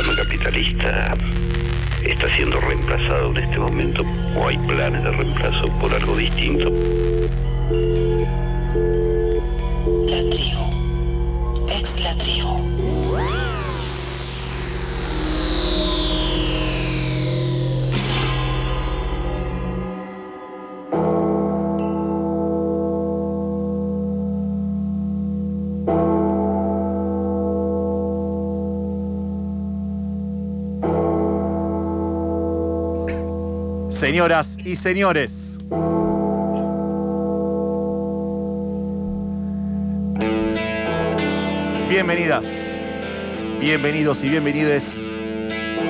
Capitalista 0.08 1.18
está 2.04 2.34
siendo 2.36 2.60
reemplazado 2.62 3.32
en 3.32 3.38
este 3.44 3.60
momento 3.60 4.04
o 4.36 4.48
hay 4.48 4.58
planes 4.60 5.04
de 5.04 5.12
reemplazo 5.12 5.68
por 5.80 5.94
algo 5.94 6.16
distinto. 6.16 6.72
Señoras 34.10 34.58
y 34.66 34.76
señores. 34.76 35.60
Bienvenidas, 41.88 42.74
bienvenidos 43.60 44.24
y 44.24 44.30
bienvenides 44.30 45.04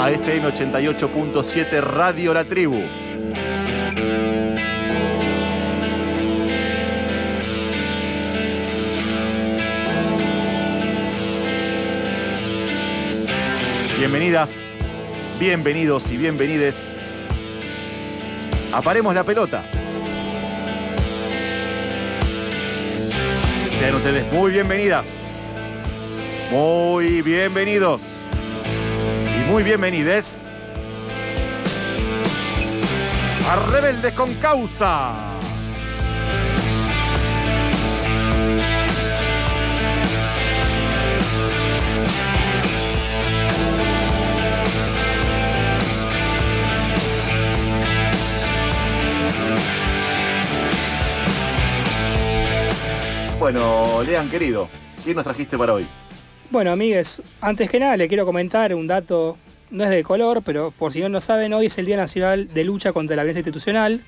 a 0.01 0.11
FM 0.11 0.49
88.7 0.49 1.79
Radio 1.79 2.33
La 2.33 2.43
Tribu. 2.43 2.81
Bienvenidas, 13.97 14.73
bienvenidos 15.39 16.11
y 16.11 16.17
bienvenides 16.17 16.98
a 18.71 18.81
Paremos 18.81 19.13
la 19.13 19.23
Pelota. 19.23 19.63
Sean 23.77 23.95
ustedes 23.95 24.31
muy 24.31 24.51
bienvenidas, 24.51 25.07
muy 26.51 27.21
bienvenidos 27.21 28.17
y 29.37 29.49
muy 29.49 29.63
bienvenides 29.63 30.51
a 33.49 33.55
Rebeldes 33.71 34.13
con 34.13 34.33
Causa. 34.35 35.28
Bueno, 53.39 54.03
Lean, 54.03 54.29
querido, 54.29 54.67
¿quién 55.03 55.15
nos 55.15 55.23
trajiste 55.23 55.57
para 55.57 55.73
hoy? 55.73 55.87
Bueno, 56.49 56.71
amigues, 56.71 57.21
antes 57.41 57.69
que 57.69 57.79
nada 57.79 57.95
le 57.95 58.07
quiero 58.07 58.25
comentar 58.25 58.73
un 58.75 58.85
dato, 58.87 59.37
no 59.71 59.83
es 59.83 59.89
de 59.89 60.03
color, 60.03 60.41
pero 60.43 60.71
por 60.71 60.91
si 60.91 60.99
no 60.99 61.09
lo 61.09 61.21
saben, 61.21 61.53
hoy 61.53 61.67
es 61.67 61.77
el 61.77 61.85
Día 61.85 61.95
Nacional 61.97 62.53
de 62.53 62.63
Lucha 62.63 62.91
contra 62.91 63.15
la 63.15 63.23
Violencia 63.23 63.39
Institucional. 63.39 64.01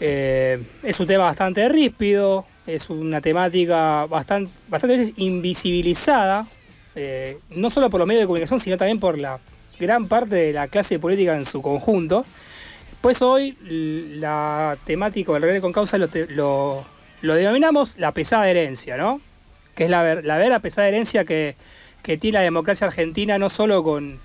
Eh, 0.00 0.62
es 0.82 1.00
un 1.00 1.06
tema 1.06 1.24
bastante 1.24 1.66
ríspido, 1.68 2.44
es 2.66 2.90
una 2.90 3.20
temática 3.20 4.04
bastante, 4.06 4.52
bastante 4.68 4.98
veces 4.98 5.14
invisibilizada, 5.16 6.46
eh, 6.94 7.38
no 7.50 7.70
solo 7.70 7.88
por 7.88 8.00
los 8.00 8.06
medios 8.06 8.22
de 8.22 8.26
comunicación, 8.26 8.60
sino 8.60 8.76
también 8.76 9.00
por 9.00 9.16
la 9.18 9.40
gran 9.80 10.08
parte 10.08 10.36
de 10.36 10.52
la 10.52 10.68
clase 10.68 10.98
política 10.98 11.36
en 11.36 11.44
su 11.46 11.62
conjunto. 11.62 12.26
Pues 13.00 13.22
hoy 13.22 13.56
la 14.18 14.76
temática 14.84 15.32
del 15.32 15.42
regreso 15.42 15.62
con 15.62 15.72
causa 15.72 15.96
lo- 15.96 16.84
lo 17.22 17.34
denominamos 17.34 17.98
la 17.98 18.12
pesada 18.12 18.48
herencia, 18.48 18.96
¿no? 18.96 19.20
Que 19.74 19.84
es 19.84 19.90
la, 19.90 20.02
ver- 20.02 20.24
la 20.24 20.36
vera 20.38 20.60
pesada 20.60 20.88
herencia 20.88 21.24
que, 21.24 21.56
que 22.02 22.16
tiene 22.16 22.38
la 22.38 22.44
democracia 22.44 22.86
argentina 22.86 23.38
no 23.38 23.48
solo 23.48 23.82
con, 23.82 24.18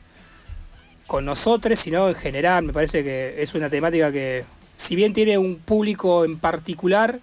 con 1.08 1.26
nosotros, 1.26 1.80
sino 1.80 2.08
en 2.10 2.16
general. 2.16 2.64
Me 2.64 2.74
parece 2.74 3.04
que 3.04 3.42
es 3.42 3.54
una 3.54 3.70
temática 3.70 4.12
que, 4.12 4.46
si 4.76 4.96
bien 4.96 5.14
tiene 5.14 5.38
un 5.38 5.58
público 5.58 6.26
en 6.26 6.38
particular 6.38 7.20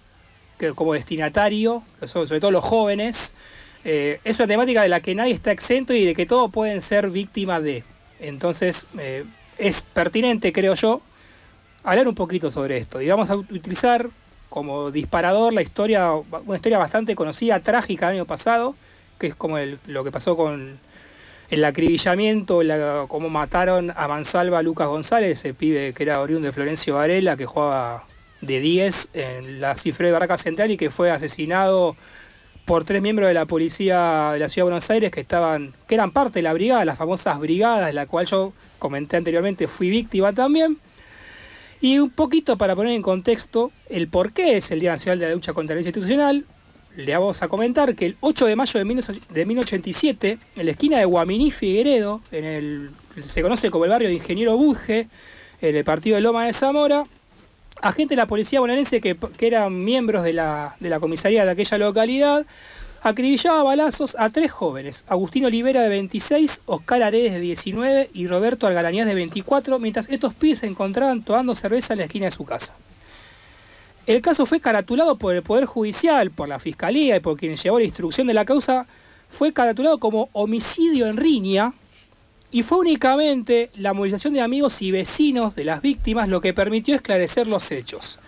que 0.58 0.72
como 0.72 0.94
destinatario, 0.94 1.84
que 2.00 2.06
son 2.06 2.26
sobre 2.26 2.40
todo 2.40 2.50
los 2.50 2.64
jóvenes, 2.64 3.34
eh, 3.84 4.20
es 4.24 4.38
una 4.40 4.48
temática 4.48 4.82
de 4.82 4.88
la 4.88 5.00
que 5.00 5.14
nadie 5.14 5.32
está 5.32 5.52
exento 5.52 5.94
y 5.94 6.04
de 6.04 6.14
que 6.14 6.26
todos 6.26 6.50
pueden 6.50 6.80
ser 6.80 7.10
víctimas 7.10 7.62
de. 7.62 7.84
Entonces, 8.20 8.86
eh, 8.98 9.24
es 9.56 9.82
pertinente, 9.82 10.52
creo 10.52 10.74
yo, 10.74 11.00
hablar 11.84 12.08
un 12.08 12.14
poquito 12.16 12.50
sobre 12.50 12.76
esto. 12.76 13.00
Y 13.00 13.08
vamos 13.08 13.30
a 13.30 13.36
utilizar 13.36 14.10
como 14.48 14.90
disparador 14.90 15.52
la 15.52 15.62
historia, 15.62 16.12
una 16.12 16.56
historia 16.56 16.78
bastante 16.78 17.14
conocida, 17.14 17.60
trágica 17.60 18.08
el 18.08 18.16
año 18.16 18.24
pasado, 18.24 18.74
que 19.18 19.28
es 19.28 19.34
como 19.34 19.58
el- 19.58 19.78
lo 19.86 20.04
que 20.04 20.10
pasó 20.12 20.36
con 20.36 20.78
el 21.50 21.64
acribillamiento, 21.64 22.62
la- 22.62 23.06
cómo 23.08 23.28
mataron 23.28 23.92
a 23.96 24.08
Mansalva 24.08 24.62
Lucas 24.62 24.88
González, 24.88 25.38
ese 25.38 25.54
pibe 25.54 25.92
que 25.92 26.02
era 26.02 26.20
oriundo 26.20 26.46
de 26.46 26.52
Florencio 26.52 26.94
Varela, 26.96 27.36
que 27.36 27.46
jugaba 27.46 28.04
de 28.40 28.60
10 28.60 29.10
en 29.14 29.60
la 29.60 29.74
cifra 29.76 30.06
de 30.06 30.12
Barraca 30.12 30.36
Central 30.38 30.70
y 30.70 30.76
que 30.76 30.90
fue 30.90 31.10
asesinado 31.10 31.96
por 32.64 32.84
tres 32.84 33.00
miembros 33.00 33.28
de 33.28 33.34
la 33.34 33.46
policía 33.46 34.30
de 34.34 34.38
la 34.38 34.48
ciudad 34.48 34.66
de 34.66 34.70
Buenos 34.72 34.90
Aires 34.90 35.10
que 35.10 35.20
estaban, 35.20 35.74
que 35.86 35.94
eran 35.94 36.10
parte 36.10 36.34
de 36.38 36.42
la 36.42 36.52
brigada, 36.52 36.84
las 36.84 36.98
famosas 36.98 37.38
brigadas, 37.38 37.86
de 37.86 37.94
la 37.94 38.06
cual 38.06 38.26
yo 38.26 38.52
comenté 38.78 39.16
anteriormente, 39.16 39.66
fui 39.66 39.88
víctima 39.88 40.32
también. 40.34 40.78
Y 41.80 41.98
un 41.98 42.10
poquito 42.10 42.58
para 42.58 42.74
poner 42.74 42.92
en 42.92 43.02
contexto 43.02 43.70
el 43.88 44.08
por 44.08 44.32
qué 44.32 44.56
es 44.56 44.70
el 44.70 44.80
Día 44.80 44.92
Nacional 44.92 45.18
de 45.18 45.28
la 45.28 45.34
Lucha 45.34 45.52
contra 45.52 45.74
la 45.74 45.80
Violencia 45.80 46.00
Institucional, 46.00 46.44
le 46.96 47.12
vamos 47.16 47.42
a 47.42 47.48
comentar 47.48 47.94
que 47.94 48.06
el 48.06 48.16
8 48.20 48.46
de 48.46 48.56
mayo 48.56 48.80
de 48.80 48.84
19- 48.84 49.20
de 49.28 49.46
1987, 49.46 50.38
en 50.56 50.66
la 50.66 50.72
esquina 50.72 50.98
de 50.98 51.04
Guaminí 51.04 51.52
Figueredo, 51.52 52.20
en 52.32 52.44
el, 52.44 52.90
se 53.22 53.42
conoce 53.42 53.70
como 53.70 53.84
el 53.84 53.90
barrio 53.90 54.08
de 54.08 54.14
Ingeniero 54.14 54.56
Budge, 54.56 55.08
en 55.60 55.76
el 55.76 55.84
partido 55.84 56.16
de 56.16 56.22
Loma 56.22 56.46
de 56.46 56.52
Zamora, 56.52 57.04
agentes 57.82 58.10
de 58.10 58.16
la 58.16 58.26
policía 58.26 58.58
bonaerense 58.58 59.00
que, 59.00 59.16
que 59.16 59.46
eran 59.46 59.84
miembros 59.84 60.24
de 60.24 60.32
la, 60.32 60.74
de 60.80 60.88
la 60.88 60.98
comisaría 60.98 61.44
de 61.44 61.52
aquella 61.52 61.78
localidad, 61.78 62.46
acribillaba 63.02 63.62
balazos 63.62 64.16
a 64.18 64.30
tres 64.30 64.50
jóvenes, 64.50 65.04
Agustín 65.08 65.44
Olivera 65.44 65.82
de 65.82 65.88
26, 65.88 66.62
Oscar 66.66 67.02
Aredes 67.02 67.32
de 67.32 67.40
19 67.40 68.10
y 68.12 68.26
Roberto 68.26 68.66
Algarañaz 68.66 69.06
de 69.06 69.14
24, 69.14 69.78
mientras 69.78 70.08
estos 70.08 70.34
pibes 70.34 70.58
se 70.58 70.66
encontraban 70.66 71.22
tomando 71.22 71.54
cerveza 71.54 71.94
en 71.94 71.98
la 71.98 72.04
esquina 72.06 72.26
de 72.26 72.32
su 72.32 72.44
casa. 72.44 72.74
El 74.06 74.22
caso 74.22 74.46
fue 74.46 74.60
caratulado 74.60 75.18
por 75.18 75.34
el 75.34 75.42
Poder 75.42 75.66
Judicial, 75.66 76.30
por 76.30 76.48
la 76.48 76.58
Fiscalía 76.58 77.16
y 77.16 77.20
por 77.20 77.36
quien 77.36 77.56
llevó 77.56 77.78
la 77.78 77.84
instrucción 77.84 78.26
de 78.26 78.34
la 78.34 78.44
causa, 78.44 78.86
fue 79.28 79.52
caratulado 79.52 79.98
como 79.98 80.30
homicidio 80.32 81.06
en 81.06 81.18
riña 81.18 81.74
y 82.50 82.62
fue 82.62 82.78
únicamente 82.78 83.70
la 83.76 83.92
movilización 83.92 84.32
de 84.32 84.40
amigos 84.40 84.80
y 84.80 84.90
vecinos 84.90 85.54
de 85.54 85.64
las 85.64 85.82
víctimas 85.82 86.28
lo 86.28 86.40
que 86.40 86.54
permitió 86.54 86.94
esclarecer 86.94 87.46
los 87.46 87.70
hechos. 87.70 88.18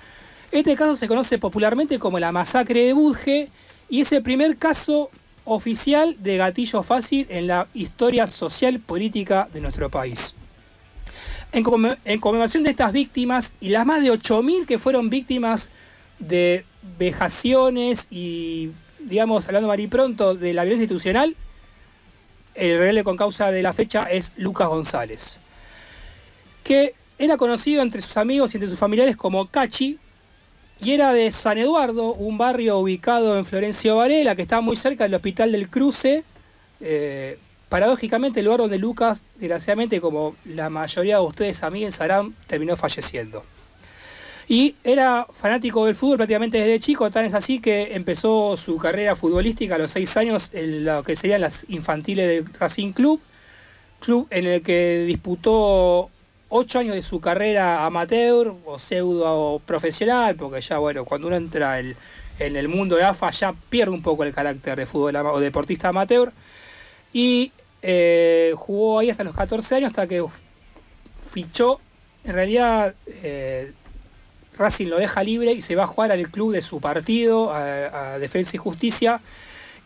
Este 0.53 0.75
caso 0.77 0.97
se 0.97 1.09
conoce 1.09 1.39
popularmente 1.39 1.99
como 1.99 2.19
la 2.19 2.33
masacre 2.33 2.85
de 2.85 2.93
Budge 2.93 3.49
y 3.91 4.01
es 4.01 4.13
el 4.13 4.23
primer 4.23 4.57
caso 4.57 5.11
oficial 5.45 6.17
de 6.23 6.37
gatillo 6.37 6.83
fácil 6.83 7.27
en 7.29 7.49
la 7.49 7.67
historia 7.75 8.27
social 8.29 8.79
política 8.81 9.49
de 9.53 9.61
nuestro 9.61 9.91
país. 9.91 10.35
En, 11.53 11.65
conme- 11.65 11.99
en 12.05 12.21
conmemoración 12.21 12.63
de 12.63 12.71
estas 12.71 12.93
víctimas 12.93 13.57
y 13.61 13.71
las 13.71 13.85
más 13.85 14.03
de 14.03 14.13
8.000 14.13 14.65
que 14.67 14.79
fueron 14.79 15.11
víctimas 15.11 15.73
de 16.21 16.65
vejaciones 16.99 18.07
y, 18.11 18.71
digamos, 19.01 19.47
hablando 19.47 19.67
mal 19.69 19.89
pronto, 19.89 20.35
de 20.37 20.53
la 20.55 20.63
violencia 20.63 20.85
institucional, 20.85 21.35
el 22.55 22.79
rebelde 22.79 23.03
con 23.03 23.17
causa 23.17 23.51
de 23.51 23.63
la 23.63 23.73
fecha 23.73 24.05
es 24.05 24.33
Lucas 24.37 24.69
González, 24.69 25.41
que 26.63 26.95
era 27.19 27.37
conocido 27.37 27.83
entre 27.83 28.03
sus 28.03 28.17
amigos 28.17 28.55
y 28.55 28.59
entre 28.59 28.71
sus 28.71 28.79
familiares 28.79 29.17
como 29.17 29.47
Cachi, 29.49 29.99
y 30.83 30.93
era 30.93 31.13
de 31.13 31.31
San 31.31 31.59
Eduardo, 31.59 32.15
un 32.15 32.39
barrio 32.39 32.79
ubicado 32.79 33.37
en 33.37 33.45
Florencio 33.45 33.97
Varela, 33.97 34.35
que 34.35 34.43
está 34.43 34.61
muy 34.61 34.77
cerca 34.77 35.05
del 35.05 35.15
Hospital 35.15 35.53
del 35.53 35.69
Cruce. 35.69 36.25
eh, 36.81 37.39
paradójicamente, 37.69 38.41
el 38.41 38.47
lugar 38.47 38.61
donde 38.61 38.79
Lucas, 38.79 39.23
desgraciadamente, 39.37 40.01
como 40.01 40.35
la 40.45 40.71
mayoría 40.71 41.17
de 41.17 41.23
ustedes 41.23 41.63
amigos 41.63 41.95
sabrán, 41.95 42.35
terminó 42.47 42.77
falleciendo. 42.77 43.45
Y 44.49 44.75
era 44.83 45.27
fanático 45.33 45.87
del 45.87 45.95
fútbol 45.95 46.17
prácticamente 46.17 46.59
desde 46.59 46.81
chico, 46.81 47.11
tan 47.11 47.25
es 47.25 47.35
así 47.35 47.61
que 47.61 47.95
empezó 47.95 48.57
su 48.57 48.77
carrera 48.79 49.15
futbolística 49.15 49.77
a 49.77 49.79
los 49.79 49.93
seis 49.93 50.17
años 50.17 50.51
en 50.53 50.85
lo 50.85 51.05
que 51.05 51.15
serían 51.15 51.43
las 51.43 51.67
infantiles 51.69 52.27
del 52.27 52.55
Racing 52.55 52.93
Club, 52.93 53.21
club 54.01 54.27
en 54.31 54.47
el 54.47 54.63
que 54.63 55.05
disputó 55.07 56.10
ocho 56.51 56.79
años 56.79 56.95
de 56.95 57.03
su 57.03 57.21
carrera 57.21 57.85
amateur 57.87 58.55
o 58.67 58.79
pseudo 58.79 59.61
profesional, 59.65 60.37
porque 60.37 60.61
ya 60.61 60.79
bueno, 60.79 61.05
cuando 61.05 61.29
uno 61.29 61.37
entra 61.37 61.79
el- 61.79 61.97
en 62.39 62.57
el 62.57 62.69
mundo 62.69 62.97
de 62.97 63.05
AFA 63.05 63.31
ya 63.31 63.55
pierde 63.69 63.93
un 63.93 64.03
poco 64.03 64.25
el 64.25 64.33
carácter 64.35 64.77
de 64.77 64.87
fútbol 64.87 65.17
o 65.17 65.41
deportista 65.41 65.89
amateur. 65.89 66.33
Y 67.13 67.53
eh, 67.83 68.53
jugó 68.57 68.99
ahí 68.99 69.11
hasta 69.11 69.25
los 69.25 69.35
14 69.35 69.77
años, 69.77 69.89
hasta 69.89 70.07
que 70.07 70.25
fichó, 71.27 71.81
en 72.25 72.35
realidad 72.35 72.95
eh, 73.07 73.73
Racing 74.59 74.89
lo 74.89 74.99
deja 74.99 75.23
libre 75.23 75.53
y 75.53 75.61
se 75.63 75.77
va 75.77 75.85
a 75.85 75.87
jugar 75.87 76.13
al 76.13 76.31
club 76.31 76.53
de 76.53 76.61
su 76.63 76.81
partido, 76.81 77.53
a 77.53 78.19
Defensa 78.19 78.57
y 78.57 78.59
Justicia, 78.59 79.21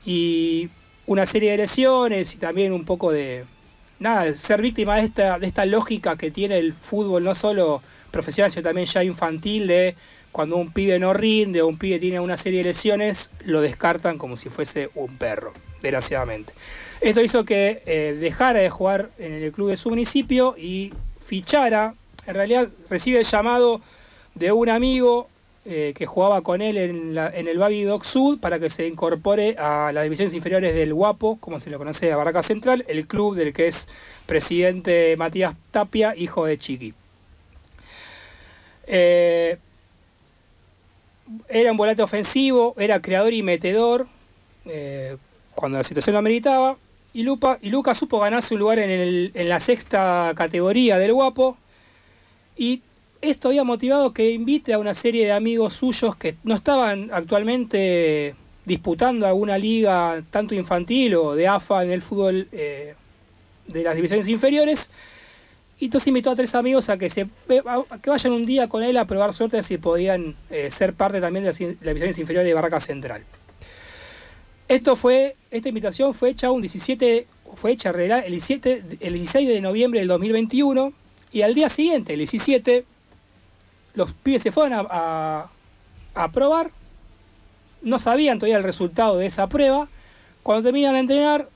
y 0.05 0.71
una 1.07 1.27
serie 1.27 1.53
de 1.53 1.59
lesiones 1.59 2.35
y 2.35 2.39
también 2.39 2.73
un 2.73 2.85
poco 2.85 3.13
de, 3.13 3.45
nada, 3.99 4.35
ser 4.35 4.61
víctima 4.61 4.97
de 4.97 5.03
esta, 5.03 5.39
de 5.39 5.47
esta 5.47 5.67
lógica 5.67 6.17
que 6.17 6.31
tiene 6.31 6.59
el 6.59 6.73
fútbol, 6.73 7.25
no 7.25 7.35
solo 7.35 7.83
profesional, 8.11 8.51
sino 8.51 8.63
también 8.63 8.87
ya 8.87 9.03
infantil, 9.03 9.67
de 9.67 9.95
cuando 10.33 10.57
un 10.57 10.73
pibe 10.73 10.99
no 10.99 11.13
rinde 11.15 11.63
o 11.63 11.69
un 11.69 11.79
pibe 11.79 11.99
tiene 11.99 12.21
una 12.21 12.37
serie 12.37 12.59
de 12.59 12.71
lesiones, 12.71 13.31
lo 13.45 13.61
descartan 13.61 14.19
como 14.19 14.37
si 14.37 14.49
fuese 14.51 14.91
un 14.95 15.17
perro, 15.17 15.53
desgraciadamente. 15.81 16.53
Esto 17.01 17.21
hizo 17.21 17.45
que 17.45 17.83
eh, 17.87 18.17
dejara 18.19 18.61
de 18.61 18.71
jugar 18.71 19.11
en 19.19 19.33
el 19.33 19.53
club 19.53 19.71
de 19.71 19.77
su 19.77 19.91
municipio 19.91 20.55
y 20.59 20.93
fichara, 21.21 21.95
en 22.27 22.35
realidad 22.35 22.69
recibe 22.91 23.19
el 23.21 23.25
llamado 23.25 23.81
de 24.35 24.53
un 24.53 24.69
amigo 24.69 25.29
eh, 25.67 25.93
que 25.97 26.07
jugaba 26.07 26.43
con 26.43 26.61
él 26.63 26.77
en, 26.77 27.15
la- 27.15 27.29
en 27.31 27.49
el 27.49 27.59
Babi 27.59 27.83
Doc 27.85 28.05
Sud 28.05 28.39
para 28.39 28.59
que 28.59 28.69
se 28.71 28.87
incorpore 28.87 29.57
a 29.59 29.93
las 29.93 30.05
divisiones 30.05 30.35
inferiores 30.35 30.75
del 30.75 30.93
Guapo, 30.95 31.37
como 31.41 31.59
se 31.61 31.71
lo 31.71 31.79
conoce 31.79 32.13
a 32.13 32.17
Barraca 32.17 32.43
Central, 32.43 32.85
el 32.89 33.07
club 33.07 33.35
del 33.35 33.53
que 33.53 33.67
es 33.69 33.89
presidente 34.27 35.17
Matías 35.17 35.55
Tapia, 35.71 36.15
hijo 36.17 36.45
de 36.47 36.59
Chiqui. 36.59 36.95
Eh, 38.87 39.57
era 41.49 41.71
un 41.71 41.77
volante 41.77 42.03
ofensivo, 42.03 42.75
era 42.79 43.01
creador 43.01 43.33
y 43.33 43.43
metedor 43.43 44.07
eh, 44.67 45.17
cuando 45.55 45.79
la 45.79 45.85
situación 45.85 46.13
lo 46.15 46.19
ameritaba. 46.19 46.77
Y, 47.15 47.23
Lupa, 47.23 47.59
y 47.63 47.71
Lucas 47.71 47.97
supo 47.97 48.19
ganarse 48.19 48.55
un 48.55 48.61
lugar 48.61 48.79
en, 48.81 48.91
el- 48.91 49.31
en 49.35 49.49
la 49.49 49.61
sexta 49.61 50.33
categoría 50.37 50.99
del 50.99 51.13
Guapo. 51.15 51.57
Y 52.57 52.83
esto 53.31 53.49
había 53.49 53.65
motivado 53.65 54.13
que 54.13 54.31
invite 54.31 54.73
a 54.73 54.79
una 54.79 54.95
serie 54.95 55.27
de 55.27 55.33
amigos 55.33 55.75
suyos 55.75 56.17
que 56.17 56.37
no 56.45 56.55
estaban 56.55 57.11
actualmente 57.13 58.35
disputando 58.65 59.27
alguna 59.27 59.59
liga 59.59 60.23
tanto 60.31 60.55
infantil 60.55 61.15
o 61.17 61.35
de 61.35 61.49
AFA 61.49 61.85
en 61.85 61.91
el 61.91 62.03
fútbol 62.03 62.49
eh, 62.53 62.95
de 63.67 63.83
las 63.83 63.97
divisiones 63.97 64.29
inferiores. 64.29 64.91
Y 65.79 65.87
entonces 65.87 66.09
invitó 66.09 66.31
a 66.31 66.37
tres 66.37 66.55
amigos 66.55 66.89
a 66.89 66.99
que, 66.99 67.11
se, 67.11 67.27
que 67.49 68.11
vayan 68.11 68.33
un 68.33 68.47
día 68.47 68.69
con 68.69 68.83
él 68.83 68.97
a 68.97 69.07
probar 69.07 69.33
suerte 69.33 69.63
si 69.63 69.79
podían 69.79 70.37
eh, 70.51 70.71
ser 70.71 70.95
parte 70.95 71.21
también 71.21 71.45
de 71.45 71.49
las, 71.51 71.59
divisiones 71.59 72.19
inferiores 72.19 72.49
de 72.49 72.55
Barraca 72.55 72.81
Central. 72.81 73.25
Esto 74.69 74.97
fue, 74.97 75.37
esta 75.51 75.69
invitación 75.69 76.15
fue 76.15 76.31
hecha 76.31 76.51
un 76.51 76.61
17, 76.63 77.27
fue 77.57 77.73
hecha 77.73 77.91
el, 77.91 78.31
17, 78.31 78.85
el 79.01 79.15
16 79.15 79.49
de 79.49 79.61
noviembre 79.61 80.01
del 80.01 80.09
2021 80.09 80.93
y 81.33 81.43
al 81.43 81.55
día 81.55 81.69
siguiente, 81.69 82.13
el 82.13 82.21
17, 82.21 82.85
los 83.95 84.13
pibes 84.13 84.43
se 84.43 84.51
fueron 84.51 84.87
a, 84.91 85.47
a, 86.15 86.33
probar 86.33 86.71
no 87.83 87.99
sabían 87.99 88.39
todavía 88.39 88.57
el 88.57 88.63
resultado 88.63 89.19
de 89.19 89.27
esa 89.27 89.49
prueba. 89.49 89.89
Cuando 90.43 90.65
terminan 90.65 90.95
de 90.95 91.01
entrenar, 91.01 91.49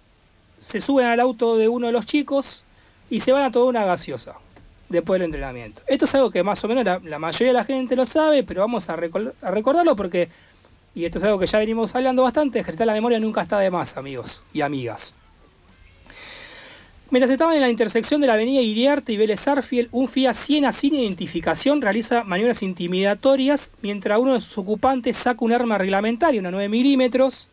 se 0.59 0.81
suben 0.81 1.07
al 1.07 1.21
auto 1.21 1.57
de 1.57 1.69
uno 1.69 1.87
de 1.87 1.93
los 1.93 2.07
chicos 2.07 2.65
y 3.11 3.21
se 3.21 3.33
van 3.33 3.45
a 3.45 3.51
tomar 3.51 3.69
una 3.69 3.85
gaseosa 3.85 4.37
después 4.89 5.19
del 5.19 5.27
entrenamiento. 5.27 5.83
Esto 5.87 6.05
es 6.05 6.15
algo 6.15 6.31
que 6.31 6.43
más 6.43 6.63
o 6.65 6.69
menos 6.69 6.85
la, 7.03 7.19
mayoría 7.19 7.49
de 7.49 7.53
la 7.55 7.65
gente 7.65 7.97
lo 7.97 8.07
sabe, 8.07 8.43
pero 8.43 8.61
vamos 8.61 8.89
a 8.91 8.97
recordarlo 8.97 9.97
porque, 9.97 10.29
y 10.95 11.05
esto 11.05 11.19
es 11.19 11.25
algo 11.25 11.39
que 11.39 11.47
ya 11.47 11.59
venimos 11.59 11.95
hablando 11.95 12.23
bastante, 12.23 12.59
ejercitar 12.59 12.87
la 12.87 12.95
memoria 12.95 13.21
nunca 13.21 13.43
está 13.43 13.59
de 13.59 13.71
más, 13.71 13.97
amigos 13.97 14.45
y 14.53 14.61
amigas. 14.61 15.15
Mientras 17.11 17.31
estaban 17.31 17.55
en 17.55 17.63
la 17.63 17.71
intersección 17.71 18.21
de 18.21 18.27
la 18.27 18.35
avenida 18.35 18.61
Iriarte 18.61 19.15
y 19.15 19.17
Vélez 19.17 19.49
Arfiel, 19.49 19.89
un 19.93 20.09
Fiat 20.09 20.35
Siena 20.35 20.73
sin 20.73 20.95
identificación 20.95 21.81
realiza 21.81 22.23
maniobras 22.23 22.63
intimidatorias 22.63 23.73
mientras 23.81 24.19
uno 24.19 24.35
de 24.35 24.43
sus 24.43 24.59
ocupantes 24.59 25.17
saca 25.17 25.43
un 25.43 25.53
arma 25.53 25.79
reglamentaria, 25.79 26.39
una 26.39 26.51
9 26.51 26.69
milímetros, 26.69 27.49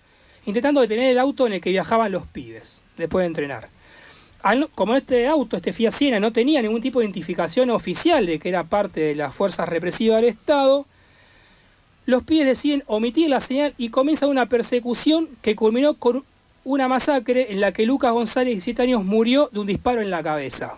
intentando 0.46 0.82
detener 0.82 1.10
el 1.10 1.20
auto 1.20 1.48
en 1.48 1.54
el 1.54 1.62
que 1.62 1.70
viajaban 1.70 2.12
los 2.12 2.28
pibes, 2.28 2.82
después 2.98 3.24
de 3.24 3.28
entrenar. 3.28 3.70
Como 4.76 4.94
este 4.94 5.26
auto, 5.26 5.56
este 5.56 5.72
Fiat 5.72 5.94
Siena, 5.94 6.20
no 6.20 6.34
tenía 6.34 6.62
ningún 6.62 6.82
tipo 6.82 7.00
de 7.00 7.06
identificación 7.06 7.70
oficial 7.70 8.26
de 8.26 8.40
que 8.40 8.50
era 8.50 8.66
parte 8.66 9.00
de 9.00 9.16
las 9.16 9.34
fuerzas 9.34 9.70
represivas 9.70 10.18
del 10.18 10.30
Estado, 10.32 10.86
los 12.06 12.24
pibes 12.24 12.46
deciden 12.46 12.84
omitir 12.88 13.30
la 13.30 13.40
señal 13.40 13.74
y 13.78 13.88
comienza 13.88 14.28
una 14.28 14.48
persecución 14.48 15.30
que 15.42 15.56
culminó 15.56 15.94
con 15.96 16.26
una 16.66 16.88
masacre 16.90 17.54
en 17.54 17.62
la 17.62 17.72
que 17.72 17.86
Lucas 17.86 18.12
González, 18.12 18.56
17 18.56 18.82
años, 18.82 19.06
murió 19.06 19.50
de 19.54 19.60
un 19.60 19.68
disparo 19.68 20.02
en 20.02 20.10
la 20.10 20.22
cabeza. 20.22 20.78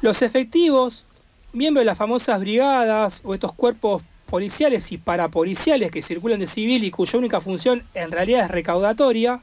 Los 0.00 0.22
efectivos, 0.22 1.06
miembros 1.52 1.82
de 1.82 1.86
las 1.86 1.98
famosas 1.98 2.40
brigadas 2.40 3.20
o 3.24 3.34
estos 3.34 3.52
cuerpos 3.52 4.02
policiales 4.26 4.90
y 4.92 4.98
parapoliciales 4.98 5.90
que 5.90 6.00
circulan 6.00 6.40
de 6.40 6.46
civil 6.46 6.82
y 6.84 6.90
cuya 6.90 7.18
única 7.18 7.40
función 7.40 7.82
en 7.94 8.10
realidad 8.10 8.44
es 8.46 8.50
recaudatoria, 8.50 9.42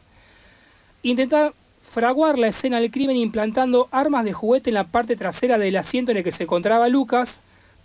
intentaron 1.03 1.53
fraguar 1.81 2.37
la 2.37 2.47
escena 2.47 2.79
del 2.79 2.91
crimen 2.91 3.17
implantando 3.17 3.89
armas 3.91 4.23
de 4.23 4.33
juguete 4.33 4.69
en 4.69 4.75
la 4.75 4.85
parte 4.85 5.15
trasera 5.15 5.57
del 5.57 5.75
asiento 5.75 6.11
en 6.11 6.17
el 6.17 6.23
que 6.23 6.31
se 6.31 6.43
encontraba 6.43 6.87
Lucas, 6.89 7.41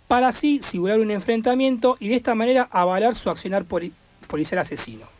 para 0.07 0.29
así 0.29 0.61
simular 0.61 0.99
un 0.99 1.11
enfrentamiento 1.11 1.97
y 1.99 2.07
de 2.07 2.15
esta 2.15 2.33
manera 2.33 2.69
avalar 2.71 3.13
su 3.13 3.29
accionar 3.29 3.65
poli- 3.65 3.91
policial 4.27 4.59
asesino. 4.59 5.16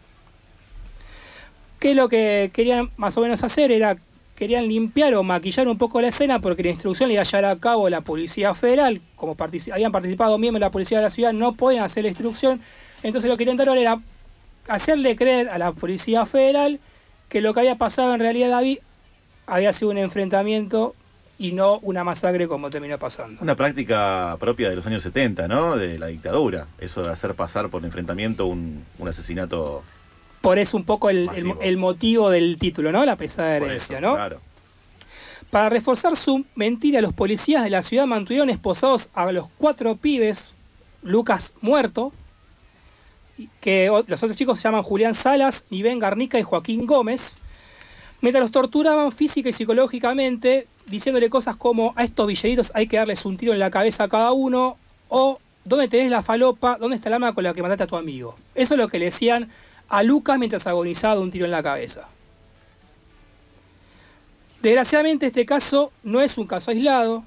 Que 1.79 1.95
lo 1.95 2.09
que 2.09 2.49
querían 2.53 2.91
más 2.97 3.17
o 3.17 3.21
menos 3.21 3.43
hacer 3.43 3.71
era, 3.71 3.95
querían 4.35 4.67
limpiar 4.67 5.13
o 5.15 5.23
maquillar 5.23 5.67
un 5.67 5.77
poco 5.77 6.01
la 6.01 6.09
escena 6.09 6.39
porque 6.39 6.63
la 6.63 6.69
instrucción 6.69 7.09
le 7.09 7.15
iba 7.15 7.21
a 7.21 7.25
llevar 7.25 7.45
a 7.45 7.55
cabo 7.55 7.89
la 7.89 8.01
Policía 8.01 8.53
Federal, 8.53 9.01
como 9.15 9.35
habían 9.73 9.91
participado 9.91 10.37
miembros 10.37 10.59
de 10.59 10.65
la 10.65 10.71
Policía 10.71 10.99
de 10.99 11.05
la 11.05 11.09
Ciudad, 11.09 11.33
no 11.33 11.53
podían 11.53 11.83
hacer 11.83 12.03
la 12.03 12.09
instrucción, 12.09 12.61
entonces 13.03 13.29
lo 13.29 13.37
que 13.37 13.43
intentaron 13.43 13.77
era 13.77 13.99
hacerle 14.67 15.15
creer 15.15 15.49
a 15.49 15.57
la 15.57 15.71
Policía 15.71 16.25
Federal 16.25 16.79
que 17.29 17.41
lo 17.41 17.53
que 17.53 17.61
había 17.61 17.77
pasado 17.77 18.13
en 18.13 18.19
realidad 18.19 18.49
David 18.49 18.79
había 19.47 19.73
sido 19.73 19.91
un 19.91 19.97
enfrentamiento 19.97 20.95
y 21.37 21.51
no 21.51 21.79
una 21.79 22.03
masacre 22.03 22.47
como 22.47 22.69
terminó 22.69 22.97
pasando. 22.97 23.41
Una 23.41 23.55
práctica 23.55 24.35
propia 24.39 24.69
de 24.69 24.75
los 24.75 24.85
años 24.87 25.03
70, 25.03 25.47
¿no? 25.47 25.77
De 25.77 25.99
la 25.99 26.07
dictadura. 26.07 26.67
Eso 26.79 27.03
de 27.03 27.09
hacer 27.09 27.35
pasar 27.35 27.69
por 27.69 27.83
enfrentamiento 27.85 28.47
un, 28.47 28.85
un 28.97 29.07
asesinato. 29.07 29.81
Por 30.47 30.59
eso 30.59 30.77
un 30.77 30.85
poco 30.85 31.09
el, 31.09 31.29
el- 31.61 31.77
motivo 31.77 32.29
del 32.29 32.57
título, 32.57 32.93
¿no? 32.93 33.03
La 33.03 33.17
pesada 33.17 33.57
herencia, 33.57 33.97
eso, 33.97 34.07
¿no? 34.07 34.15
Claro. 34.15 34.41
Para 35.49 35.67
reforzar 35.67 36.15
su 36.15 36.45
mentira, 36.55 37.01
los 37.01 37.11
policías 37.11 37.63
de 37.63 37.69
la 37.69 37.83
ciudad 37.83 38.05
mantuvieron 38.05 38.49
esposados 38.49 39.09
a 39.13 39.29
los 39.33 39.47
cuatro 39.57 39.97
pibes, 39.97 40.55
Lucas 41.03 41.53
muerto, 41.59 42.13
que 43.61 43.87
los 44.07 44.23
otros 44.23 44.35
chicos 44.37 44.57
se 44.57 44.63
llaman 44.63 44.83
Julián 44.83 45.13
Salas, 45.13 45.65
Ivén 45.69 45.99
Garnica 45.99 46.39
y 46.39 46.43
Joaquín 46.43 46.85
Gómez, 46.85 47.37
mientras 48.21 48.41
los 48.41 48.51
torturaban 48.51 49.11
física 49.11 49.49
y 49.49 49.53
psicológicamente, 49.53 50.67
diciéndole 50.85 51.29
cosas 51.29 51.55
como 51.55 51.93
a 51.95 52.03
estos 52.03 52.25
villeritos 52.25 52.71
hay 52.73 52.87
que 52.87 52.97
darles 52.97 53.25
un 53.25 53.37
tiro 53.37 53.53
en 53.53 53.59
la 53.59 53.69
cabeza 53.69 54.05
a 54.05 54.07
cada 54.07 54.31
uno, 54.31 54.77
o 55.09 55.39
¿dónde 55.65 55.87
tenés 55.87 56.09
la 56.09 56.21
falopa? 56.23 56.77
¿Dónde 56.79 56.95
está 56.95 57.09
el 57.09 57.15
arma 57.15 57.33
con 57.33 57.43
la 57.43 57.53
que 57.53 57.61
mataste 57.61 57.83
a 57.83 57.87
tu 57.87 57.95
amigo? 57.97 58.35
Eso 58.55 58.73
es 58.73 58.77
lo 58.79 58.87
que 58.87 58.97
le 58.99 59.05
decían 59.05 59.49
a 59.89 60.03
Lucas 60.03 60.37
mientras 60.37 60.67
agonizaba 60.67 61.15
de 61.15 61.21
un 61.21 61.31
tiro 61.31 61.45
en 61.45 61.51
la 61.51 61.63
cabeza. 61.63 62.07
Desgraciadamente 64.61 65.27
este 65.27 65.45
caso 65.45 65.91
no 66.03 66.21
es 66.21 66.37
un 66.37 66.47
caso 66.47 66.71
aislado. 66.71 67.23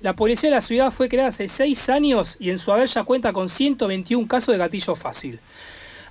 La 0.00 0.16
policía 0.16 0.50
de 0.50 0.56
la 0.56 0.62
ciudad 0.62 0.90
fue 0.90 1.08
creada 1.08 1.28
hace 1.28 1.46
seis 1.46 1.88
años 1.88 2.36
y 2.40 2.50
en 2.50 2.58
su 2.58 2.72
haber 2.72 2.88
ya 2.88 3.04
cuenta 3.04 3.32
con 3.32 3.48
121 3.48 4.26
casos 4.26 4.52
de 4.52 4.58
gatillo 4.58 4.94
fácil. 4.96 5.38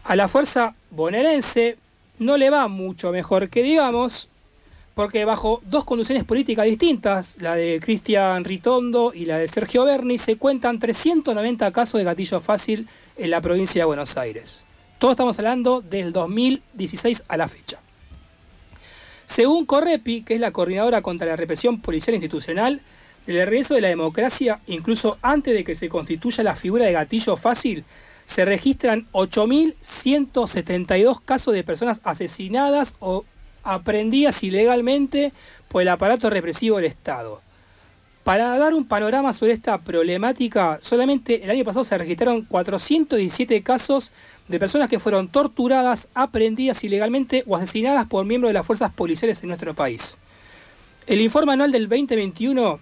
A 0.05 0.15
la 0.15 0.27
fuerza 0.27 0.75
bonaerense 0.89 1.77
no 2.19 2.37
le 2.37 2.49
va 2.49 2.67
mucho 2.67 3.11
mejor 3.11 3.49
que 3.49 3.63
digamos, 3.63 4.29
porque 4.93 5.25
bajo 5.25 5.61
dos 5.65 5.83
conducciones 5.83 6.23
políticas 6.23 6.65
distintas, 6.65 7.37
la 7.39 7.55
de 7.55 7.79
Cristian 7.81 8.43
Ritondo 8.43 9.11
y 9.13 9.25
la 9.25 9.37
de 9.37 9.47
Sergio 9.47 9.83
Berni, 9.83 10.17
se 10.17 10.37
cuentan 10.37 10.79
390 10.79 11.71
casos 11.71 11.99
de 11.99 12.05
gatillo 12.05 12.39
fácil 12.39 12.87
en 13.17 13.29
la 13.29 13.41
provincia 13.41 13.81
de 13.81 13.85
Buenos 13.85 14.17
Aires. 14.17 14.65
Todos 15.01 15.13
estamos 15.13 15.39
hablando 15.39 15.81
del 15.81 16.13
2016 16.13 17.23
a 17.27 17.35
la 17.35 17.47
fecha. 17.47 17.79
Según 19.25 19.65
Correpi, 19.65 20.21
que 20.21 20.35
es 20.35 20.39
la 20.39 20.51
coordinadora 20.51 21.01
contra 21.01 21.25
la 21.25 21.35
represión 21.35 21.81
policial 21.81 22.13
institucional, 22.13 22.81
del 23.25 23.37
regreso 23.37 23.73
de 23.73 23.81
la 23.81 23.87
democracia, 23.87 24.59
incluso 24.67 25.17
antes 25.23 25.55
de 25.55 25.63
que 25.63 25.73
se 25.73 25.89
constituya 25.89 26.43
la 26.43 26.55
figura 26.55 26.85
de 26.85 26.91
gatillo 26.91 27.35
fácil, 27.35 27.83
se 28.25 28.45
registran 28.45 29.07
8.172 29.11 31.19
casos 31.25 31.55
de 31.55 31.63
personas 31.63 31.99
asesinadas 32.03 32.95
o 32.99 33.25
aprendidas 33.63 34.43
ilegalmente 34.43 35.33
por 35.67 35.81
el 35.81 35.87
aparato 35.87 36.29
represivo 36.29 36.75
del 36.75 36.85
Estado. 36.85 37.41
Para 38.23 38.55
dar 38.59 38.75
un 38.75 38.85
panorama 38.85 39.33
sobre 39.33 39.53
esta 39.53 39.81
problemática, 39.81 40.77
solamente 40.79 41.43
el 41.43 41.49
año 41.49 41.65
pasado 41.65 41.83
se 41.83 41.97
registraron 41.97 42.43
417 42.43 43.63
casos 43.63 44.11
de 44.51 44.59
personas 44.59 44.89
que 44.89 44.99
fueron 44.99 45.29
torturadas, 45.29 46.09
aprendidas 46.13 46.83
ilegalmente 46.83 47.43
o 47.47 47.55
asesinadas 47.55 48.05
por 48.05 48.25
miembros 48.25 48.49
de 48.49 48.53
las 48.53 48.67
fuerzas 48.67 48.91
policiales 48.91 49.41
en 49.41 49.47
nuestro 49.47 49.73
país. 49.73 50.17
El 51.07 51.21
informe 51.21 51.53
anual 51.53 51.71
del 51.71 51.89
2021 51.89 52.79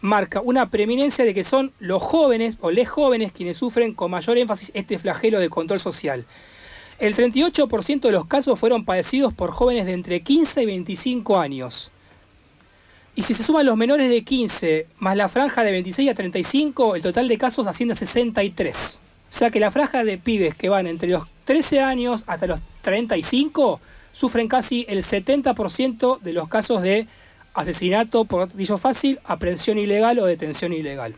marca 0.00 0.40
una 0.40 0.70
preeminencia 0.70 1.24
de 1.24 1.34
que 1.34 1.44
son 1.44 1.72
los 1.78 2.02
jóvenes 2.02 2.58
o 2.62 2.70
les 2.70 2.88
jóvenes 2.88 3.32
quienes 3.32 3.58
sufren 3.58 3.94
con 3.94 4.10
mayor 4.10 4.38
énfasis 4.38 4.72
este 4.74 4.98
flagelo 4.98 5.38
de 5.38 5.50
control 5.50 5.78
social. 5.78 6.24
El 6.98 7.14
38% 7.14 8.00
de 8.00 8.12
los 8.12 8.26
casos 8.26 8.58
fueron 8.58 8.84
padecidos 8.84 9.32
por 9.32 9.50
jóvenes 9.50 9.86
de 9.86 9.92
entre 9.92 10.22
15 10.22 10.62
y 10.62 10.66
25 10.66 11.38
años. 11.38 11.92
Y 13.14 13.22
si 13.22 13.34
se 13.34 13.42
suman 13.42 13.66
los 13.66 13.76
menores 13.76 14.08
de 14.08 14.22
15 14.22 14.86
más 14.98 15.16
la 15.16 15.28
franja 15.28 15.62
de 15.62 15.72
26 15.72 16.10
a 16.10 16.14
35, 16.14 16.96
el 16.96 17.02
total 17.02 17.28
de 17.28 17.38
casos 17.38 17.66
asciende 17.66 17.92
a 17.92 17.96
63. 17.96 19.00
O 19.30 19.32
sea 19.32 19.50
que 19.50 19.60
la 19.60 19.70
franja 19.70 20.04
de 20.04 20.18
pibes 20.18 20.54
que 20.54 20.68
van 20.68 20.86
entre 20.86 21.08
los 21.08 21.24
13 21.44 21.80
años 21.80 22.24
hasta 22.26 22.46
los 22.46 22.60
35 22.82 23.80
sufren 24.12 24.48
casi 24.48 24.84
el 24.88 25.04
70% 25.04 26.20
de 26.20 26.32
los 26.32 26.48
casos 26.48 26.82
de 26.82 27.06
asesinato 27.54 28.24
por 28.24 28.48
gatillo 28.48 28.76
fácil, 28.76 29.20
aprehensión 29.24 29.78
ilegal 29.78 30.18
o 30.18 30.26
detención 30.26 30.72
ilegal. 30.72 31.14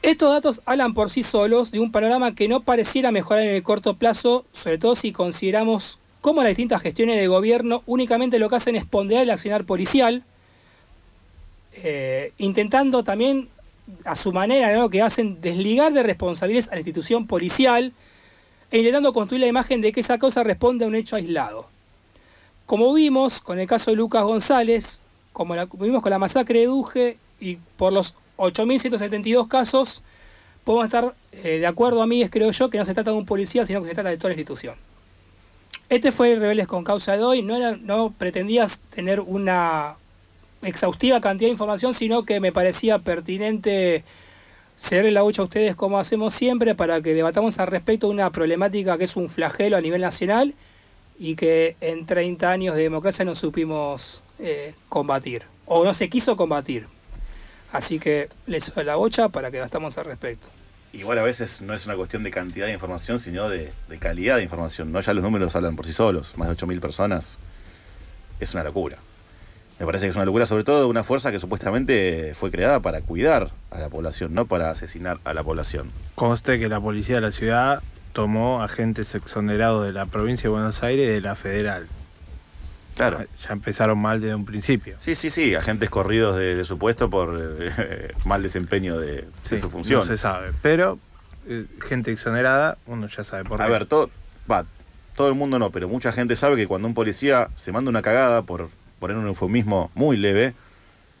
Estos 0.00 0.32
datos 0.32 0.62
hablan 0.64 0.94
por 0.94 1.10
sí 1.10 1.22
solos 1.22 1.72
de 1.72 1.80
un 1.80 1.90
panorama 1.90 2.34
que 2.34 2.48
no 2.48 2.62
pareciera 2.62 3.10
mejorar 3.10 3.42
en 3.42 3.54
el 3.54 3.62
corto 3.62 3.96
plazo, 3.96 4.46
sobre 4.52 4.78
todo 4.78 4.94
si 4.94 5.12
consideramos 5.12 5.98
cómo 6.20 6.42
las 6.42 6.50
distintas 6.50 6.82
gestiones 6.82 7.16
de 7.16 7.26
gobierno 7.26 7.82
únicamente 7.84 8.38
lo 8.38 8.48
que 8.48 8.56
hacen 8.56 8.76
es 8.76 8.84
ponderar 8.84 9.24
el 9.24 9.30
accionar 9.30 9.64
policial, 9.64 10.24
eh, 11.82 12.32
intentando 12.38 13.02
también 13.02 13.48
a 14.04 14.14
su 14.14 14.32
manera 14.32 14.74
¿no? 14.76 14.88
que 14.88 15.02
hacen 15.02 15.40
desligar 15.40 15.92
de 15.92 16.02
responsabilidades 16.02 16.68
a 16.68 16.72
la 16.72 16.78
institución 16.78 17.26
policial 17.26 17.92
e 18.70 18.78
intentando 18.78 19.12
construir 19.12 19.40
la 19.40 19.46
imagen 19.46 19.80
de 19.80 19.92
que 19.92 20.00
esa 20.00 20.18
causa 20.18 20.42
responde 20.42 20.84
a 20.84 20.88
un 20.88 20.94
hecho 20.94 21.16
aislado. 21.16 21.68
Como 22.66 22.92
vimos 22.92 23.40
con 23.40 23.58
el 23.58 23.66
caso 23.66 23.90
de 23.90 23.96
Lucas 23.96 24.22
González, 24.24 25.00
como, 25.32 25.54
la- 25.56 25.66
vimos 25.72 26.02
con 26.02 26.10
la 26.10 26.18
masacre 26.18 26.60
de 26.60 26.66
Duje 26.66 27.16
y 27.40 27.56
por 27.76 27.92
los 27.92 28.14
8.172 28.36 29.48
casos, 29.48 30.02
podemos 30.64 30.84
estar 30.86 31.14
eh, 31.32 31.58
de 31.60 31.66
acuerdo, 31.66 32.02
amigues, 32.02 32.28
creo 32.30 32.50
yo, 32.50 32.68
que 32.68 32.76
no 32.78 32.84
se 32.84 32.92
trata 32.94 33.10
de 33.12 33.16
un 33.16 33.24
policía, 33.24 33.64
sino 33.64 33.80
que 33.80 33.88
se 33.88 33.94
trata 33.94 34.10
de 34.10 34.16
toda 34.18 34.30
la 34.30 34.34
institución. 34.34 34.74
Este 35.88 36.12
fue 36.12 36.32
el 36.32 36.40
Rebeldes 36.40 36.66
con 36.66 36.84
Causa 36.84 37.16
de 37.16 37.24
hoy. 37.24 37.40
No, 37.42 37.56
era- 37.56 37.78
no 37.78 38.12
pretendías 38.18 38.82
tener 38.90 39.20
una 39.20 39.96
exhaustiva 40.62 41.20
cantidad 41.20 41.48
de 41.48 41.52
información, 41.52 41.94
sino 41.94 42.24
que 42.24 42.40
me 42.40 42.52
parecía 42.52 42.98
pertinente 42.98 44.04
cederle 44.76 45.10
la 45.10 45.24
hucha 45.24 45.42
a 45.42 45.44
ustedes 45.44 45.74
como 45.74 45.98
hacemos 45.98 46.34
siempre 46.34 46.74
para 46.76 47.00
que 47.02 47.12
debatamos 47.12 47.58
al 47.58 47.66
respecto 47.66 48.06
de 48.06 48.12
una 48.12 48.30
problemática 48.30 48.96
que 48.96 49.04
es 49.04 49.16
un 49.16 49.28
flagelo 49.28 49.76
a 49.76 49.80
nivel 49.80 50.00
nacional 50.00 50.54
y 51.18 51.34
que 51.34 51.76
en 51.80 52.06
30 52.06 52.48
años 52.48 52.76
de 52.76 52.82
democracia 52.82 53.24
no 53.24 53.34
supimos 53.34 54.22
eh, 54.38 54.72
combatir 54.88 55.42
o 55.66 55.84
no 55.84 55.92
se 55.94 56.08
quiso 56.08 56.36
combatir. 56.36 56.86
Así 57.72 57.98
que 57.98 58.28
les 58.46 58.72
doy 58.74 58.84
la 58.84 58.94
bocha 58.94 59.28
para 59.28 59.50
que 59.50 59.56
debatamos 59.56 59.98
al 59.98 60.06
respecto. 60.06 60.48
Igual 60.92 61.18
a 61.18 61.22
veces 61.22 61.60
no 61.60 61.74
es 61.74 61.84
una 61.84 61.96
cuestión 61.96 62.22
de 62.22 62.30
cantidad 62.30 62.66
de 62.66 62.72
información, 62.72 63.18
sino 63.18 63.48
de, 63.50 63.72
de 63.88 63.98
calidad 63.98 64.36
de 64.36 64.44
información. 64.44 64.90
¿no? 64.90 65.00
Ya 65.00 65.12
los 65.12 65.22
números 65.22 65.54
hablan 65.54 65.76
por 65.76 65.84
sí 65.84 65.92
solos. 65.92 66.38
Más 66.38 66.48
de 66.48 66.54
8.000 66.54 66.80
personas. 66.80 67.38
Es 68.40 68.54
una 68.54 68.64
locura. 68.64 68.96
Me 69.78 69.86
parece 69.86 70.06
que 70.06 70.10
es 70.10 70.16
una 70.16 70.24
locura, 70.24 70.44
sobre 70.44 70.64
todo 70.64 70.80
de 70.80 70.86
una 70.86 71.04
fuerza 71.04 71.30
que 71.30 71.38
supuestamente 71.38 72.32
fue 72.34 72.50
creada 72.50 72.80
para 72.80 73.00
cuidar 73.00 73.50
a 73.70 73.78
la 73.78 73.88
población, 73.88 74.34
no 74.34 74.46
para 74.46 74.70
asesinar 74.70 75.18
a 75.24 75.34
la 75.34 75.44
población. 75.44 75.90
Conste 76.16 76.58
que 76.58 76.68
la 76.68 76.80
policía 76.80 77.16
de 77.16 77.20
la 77.20 77.30
ciudad 77.30 77.82
tomó 78.12 78.62
agentes 78.62 79.14
exonerados 79.14 79.86
de 79.86 79.92
la 79.92 80.06
provincia 80.06 80.44
de 80.44 80.48
Buenos 80.48 80.82
Aires 80.82 81.08
y 81.08 81.12
de 81.12 81.20
la 81.20 81.36
federal. 81.36 81.86
Claro. 82.96 83.24
Ya 83.46 83.52
empezaron 83.52 83.98
mal 83.98 84.20
desde 84.20 84.34
un 84.34 84.44
principio. 84.44 84.96
Sí, 84.98 85.14
sí, 85.14 85.30
sí, 85.30 85.54
agentes 85.54 85.88
corridos 85.88 86.36
de, 86.36 86.56
de 86.56 86.64
su 86.64 86.78
puesto 86.78 87.08
por 87.08 87.38
eh, 87.40 88.12
mal 88.24 88.42
desempeño 88.42 88.98
de, 88.98 89.24
su 89.44 89.70
función. 89.70 90.00
No 90.00 90.06
se 90.06 90.16
sabe. 90.16 90.50
Pero 90.60 90.98
eh, 91.46 91.66
gente 91.86 92.10
exonerada, 92.10 92.76
uno 92.86 93.06
ya 93.06 93.22
sabe 93.22 93.44
por 93.44 93.62
A 93.62 93.66
qué. 93.66 93.70
ver, 93.70 93.86
todo, 93.86 94.10
va, 94.50 94.64
todo 95.14 95.28
el 95.28 95.34
mundo 95.34 95.60
no, 95.60 95.70
pero 95.70 95.88
mucha 95.88 96.10
gente 96.10 96.34
sabe 96.34 96.56
que 96.56 96.66
cuando 96.66 96.88
un 96.88 96.94
policía 96.94 97.50
se 97.54 97.70
manda 97.70 97.88
una 97.88 98.02
cagada, 98.02 98.42
por 98.42 98.68
poner 98.98 99.16
un 99.16 99.26
eufemismo 99.26 99.90
muy 99.94 100.16
leve, 100.16 100.54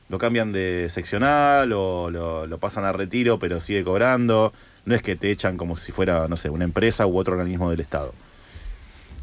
lo 0.08 0.18
cambian 0.18 0.52
de 0.52 0.88
seccional 0.90 1.72
o 1.72 2.10
lo, 2.10 2.46
lo 2.46 2.58
pasan 2.58 2.84
a 2.84 2.92
retiro, 2.92 3.38
pero 3.38 3.60
sigue 3.60 3.84
cobrando. 3.84 4.52
No 4.86 4.94
es 4.94 5.02
que 5.02 5.16
te 5.16 5.30
echan 5.30 5.56
como 5.58 5.76
si 5.76 5.92
fuera, 5.92 6.28
no 6.28 6.36
sé, 6.36 6.48
una 6.48 6.64
empresa 6.64 7.06
u 7.06 7.18
otro 7.18 7.34
organismo 7.34 7.70
del 7.70 7.80
Estado. 7.80 8.14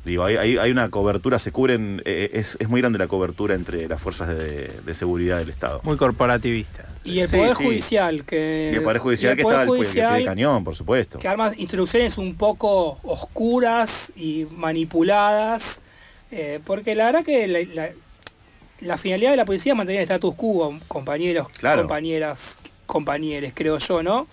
Digo, 0.03 0.23
hay, 0.23 0.35
hay, 0.35 0.57
hay 0.59 0.69
una 0.69 0.89
cobertura, 0.89 1.39
se 1.39 1.51
cubren, 1.51 2.03
eh, 2.05 2.29
es, 2.33 2.57
es 2.59 2.69
muy 2.69 2.79
grande 2.79 2.99
la 2.99 3.07
cobertura 3.07 3.55
entre 3.55 3.87
las 3.87 3.99
fuerzas 3.99 4.27
de, 4.27 4.67
de 4.85 4.93
seguridad 4.93 5.39
del 5.39 5.49
Estado. 5.49 5.81
Muy 5.83 5.97
corporativista. 5.97 6.85
Y 7.03 7.21
el 7.21 7.27
Sí, 7.27 7.37
Poder 7.37 7.55
sí. 7.55 7.63
Judicial, 7.63 8.23
que. 8.23 8.69
Y 8.71 8.75
el 8.75 8.83
Poder 8.83 8.99
Judicial 8.99 9.31
el 9.31 9.37
que 9.37 9.43
Poder 9.43 9.61
está 9.61 9.63
al 9.63 9.67
pie- 9.67 9.71
al 9.71 9.77
pie 9.79 9.85
Judicial 9.87 10.17
de 10.19 10.25
cañón, 10.25 10.63
por 10.63 10.75
supuesto. 10.75 11.17
que 11.17 11.27
arma 11.27 11.51
instrucciones 11.57 12.19
un 12.19 12.35
poco 12.35 12.99
oscuras 13.01 14.13
y 14.15 14.45
manipuladas, 14.55 15.81
eh, 16.29 16.59
porque 16.63 16.93
la 16.93 17.05
verdad 17.07 17.23
que 17.25 17.47
la, 17.47 17.59
la- 17.73 17.89
la 18.81 18.97
finalidad 18.97 19.31
de 19.31 19.37
la 19.37 19.45
policía 19.45 19.73
es 19.73 19.77
mantener 19.77 20.01
el 20.01 20.03
status 20.05 20.35
quo, 20.35 20.77
compañeros, 20.87 21.49
Claro. 21.49 21.81
compañeras, 21.81 22.59
compañeros, 22.85 23.51
creo 23.55 23.77
yo, 23.77 24.03
¿no? 24.03 24.27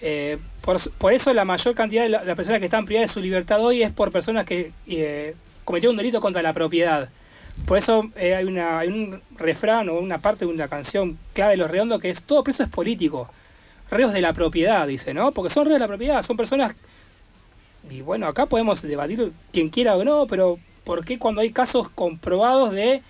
Eh, 0.00 0.38
por, 0.62 0.78
por 0.92 1.12
eso 1.12 1.32
la 1.32 1.44
mayor 1.44 1.74
cantidad 1.74 2.02
de 2.02 2.08
la- 2.08 2.24
las 2.24 2.36
personas 2.36 2.58
que 2.58 2.66
están 2.66 2.84
privadas 2.84 3.10
de 3.10 3.14
su 3.14 3.20
libertad 3.20 3.60
hoy 3.64 3.82
es 3.82 3.90
por 3.92 4.10
personas 4.12 4.44
que 4.44 4.72
eh, 4.86 5.34
cometieron 5.64 5.94
un 5.94 5.98
delito 5.98 6.20
contra 6.20 6.42
la 6.42 6.52
propiedad. 6.52 7.08
Por 7.66 7.78
eso 7.78 8.10
eh, 8.16 8.34
hay, 8.34 8.44
una, 8.44 8.78
hay 8.78 8.88
un 8.88 9.22
refrán 9.36 9.88
o 9.88 9.94
una 9.98 10.20
parte 10.20 10.44
de 10.44 10.50
una 10.52 10.68
canción 10.68 11.18
clave 11.34 11.52
de 11.52 11.56
Los 11.58 11.70
Redondos 11.70 12.00
que 12.00 12.10
es 12.10 12.24
todo 12.24 12.42
preso 12.42 12.62
es 12.62 12.68
político. 12.68 13.30
Reos 13.90 14.12
de 14.12 14.20
la 14.22 14.32
propiedad, 14.32 14.86
dice, 14.86 15.12
¿no? 15.14 15.32
Porque 15.32 15.52
son 15.52 15.66
reos 15.66 15.74
de 15.76 15.80
la 15.80 15.88
propiedad, 15.88 16.22
son 16.22 16.36
personas... 16.36 16.74
Y 17.90 18.00
bueno, 18.00 18.26
acá 18.26 18.46
podemos 18.46 18.80
debatir 18.82 19.32
quien 19.52 19.68
quiera 19.68 19.96
o 19.96 20.04
no, 20.04 20.26
pero 20.26 20.58
¿por 20.84 21.04
qué 21.04 21.18
cuando 21.18 21.40
hay 21.42 21.50
casos 21.50 21.90
comprobados 21.90 22.72
de 22.72 23.02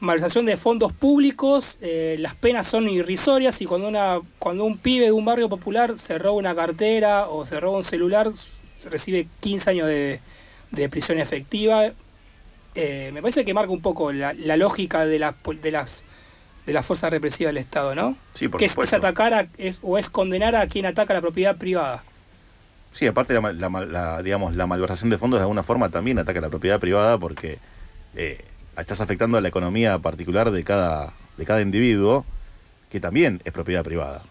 malversación 0.00 0.46
de 0.46 0.56
fondos 0.56 0.92
públicos, 0.92 1.78
eh, 1.80 2.16
las 2.18 2.34
penas 2.34 2.66
son 2.66 2.88
irrisorias 2.88 3.60
y 3.62 3.66
cuando, 3.66 3.88
una, 3.88 4.20
cuando 4.38 4.64
un 4.64 4.78
pibe 4.78 5.06
de 5.06 5.12
un 5.12 5.24
barrio 5.24 5.48
popular 5.48 5.98
se 5.98 6.18
roba 6.18 6.38
una 6.38 6.54
cartera 6.54 7.26
o 7.28 7.46
se 7.46 7.60
roba 7.60 7.78
un 7.78 7.84
celular, 7.84 8.28
recibe 8.90 9.26
15 9.40 9.70
años 9.70 9.86
de, 9.88 10.20
de 10.70 10.88
prisión 10.88 11.18
efectiva? 11.18 11.84
Eh, 12.74 13.10
me 13.14 13.22
parece 13.22 13.44
que 13.44 13.54
marca 13.54 13.70
un 13.70 13.80
poco 13.80 14.12
la, 14.12 14.32
la 14.34 14.56
lógica 14.56 15.06
de, 15.06 15.18
la 15.18 15.34
de 15.62 15.70
las 15.70 16.02
de 16.66 16.72
las 16.72 16.86
fuerzas 16.86 17.10
represivas 17.10 17.52
del 17.52 17.62
Estado, 17.62 17.94
¿no? 17.94 18.16
Sí, 18.32 18.48
por 18.48 18.58
que 18.58 18.64
es, 18.64 18.92
atacar 18.94 19.34
a, 19.34 19.48
es, 19.58 19.80
o 19.82 19.98
es 19.98 20.08
condenar 20.08 20.56
a 20.56 20.66
quien 20.66 20.86
ataca 20.86 21.12
la 21.12 21.20
propiedad 21.20 21.56
privada. 21.56 22.02
Sí, 22.90 23.06
aparte 23.06 23.34
la, 23.34 23.52
la 23.52 23.68
la, 23.68 24.22
digamos, 24.22 24.56
la 24.56 24.66
malversación 24.66 25.10
de 25.10 25.18
fondos 25.18 25.40
de 25.40 25.42
alguna 25.42 25.62
forma 25.62 25.90
también 25.90 26.18
ataca 26.18 26.40
la 26.40 26.48
propiedad 26.48 26.80
privada 26.80 27.18
porque 27.18 27.58
eh, 28.16 28.44
estás 28.76 29.00
afectando 29.00 29.38
a 29.38 29.40
la 29.40 29.48
economía 29.48 29.98
particular 29.98 30.50
de 30.50 30.64
cada, 30.64 31.12
de 31.36 31.44
cada 31.44 31.60
individuo 31.60 32.24
que 32.90 33.00
también 33.00 33.40
es 33.44 33.52
propiedad 33.52 33.84
privada. 33.84 34.22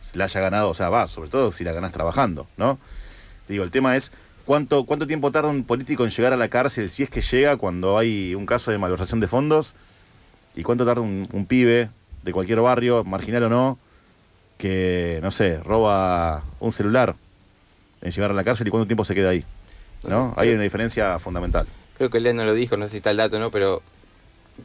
Si 0.00 0.18
la 0.18 0.24
haya 0.24 0.40
ganado, 0.40 0.70
o 0.70 0.74
sea, 0.74 0.88
va, 0.88 1.08
sobre 1.08 1.30
todo 1.30 1.52
si 1.52 1.64
la 1.64 1.72
ganás 1.72 1.92
trabajando, 1.92 2.46
¿no? 2.56 2.78
Digo, 3.48 3.64
el 3.64 3.70
tema 3.70 3.96
es 3.96 4.12
cuánto, 4.44 4.84
cuánto 4.84 5.06
tiempo 5.06 5.30
tarda 5.30 5.48
un 5.48 5.64
político 5.64 6.04
en 6.04 6.10
llegar 6.10 6.32
a 6.32 6.36
la 6.36 6.48
cárcel 6.48 6.90
si 6.90 7.02
es 7.02 7.10
que 7.10 7.20
llega 7.20 7.56
cuando 7.56 7.98
hay 7.98 8.34
un 8.34 8.46
caso 8.46 8.70
de 8.70 8.78
malversación 8.78 9.20
de 9.20 9.28
fondos 9.28 9.74
y 10.54 10.62
cuánto 10.62 10.84
tarda 10.84 11.02
un, 11.02 11.28
un 11.32 11.46
pibe 11.46 11.90
de 12.22 12.32
cualquier 12.32 12.60
barrio, 12.60 13.04
marginal 13.04 13.44
o 13.44 13.48
no, 13.48 13.78
que, 14.58 15.20
no 15.22 15.30
sé, 15.30 15.62
roba 15.62 16.42
un 16.60 16.72
celular 16.72 17.14
en 18.02 18.10
llegar 18.10 18.30
a 18.30 18.34
la 18.34 18.44
cárcel 18.44 18.66
y 18.66 18.70
cuánto 18.70 18.86
tiempo 18.86 19.04
se 19.04 19.14
queda 19.14 19.30
ahí. 19.30 19.44
¿No? 20.06 20.34
Hay 20.36 20.52
una 20.52 20.62
diferencia 20.62 21.18
fundamental. 21.18 21.66
Creo 21.96 22.10
que 22.10 22.20
Len 22.20 22.36
no 22.36 22.44
lo 22.44 22.54
dijo, 22.54 22.76
no 22.76 22.86
sé 22.86 22.92
si 22.92 22.96
está 22.98 23.10
el 23.10 23.16
dato, 23.16 23.38
¿no? 23.38 23.50
Pero 23.50 23.82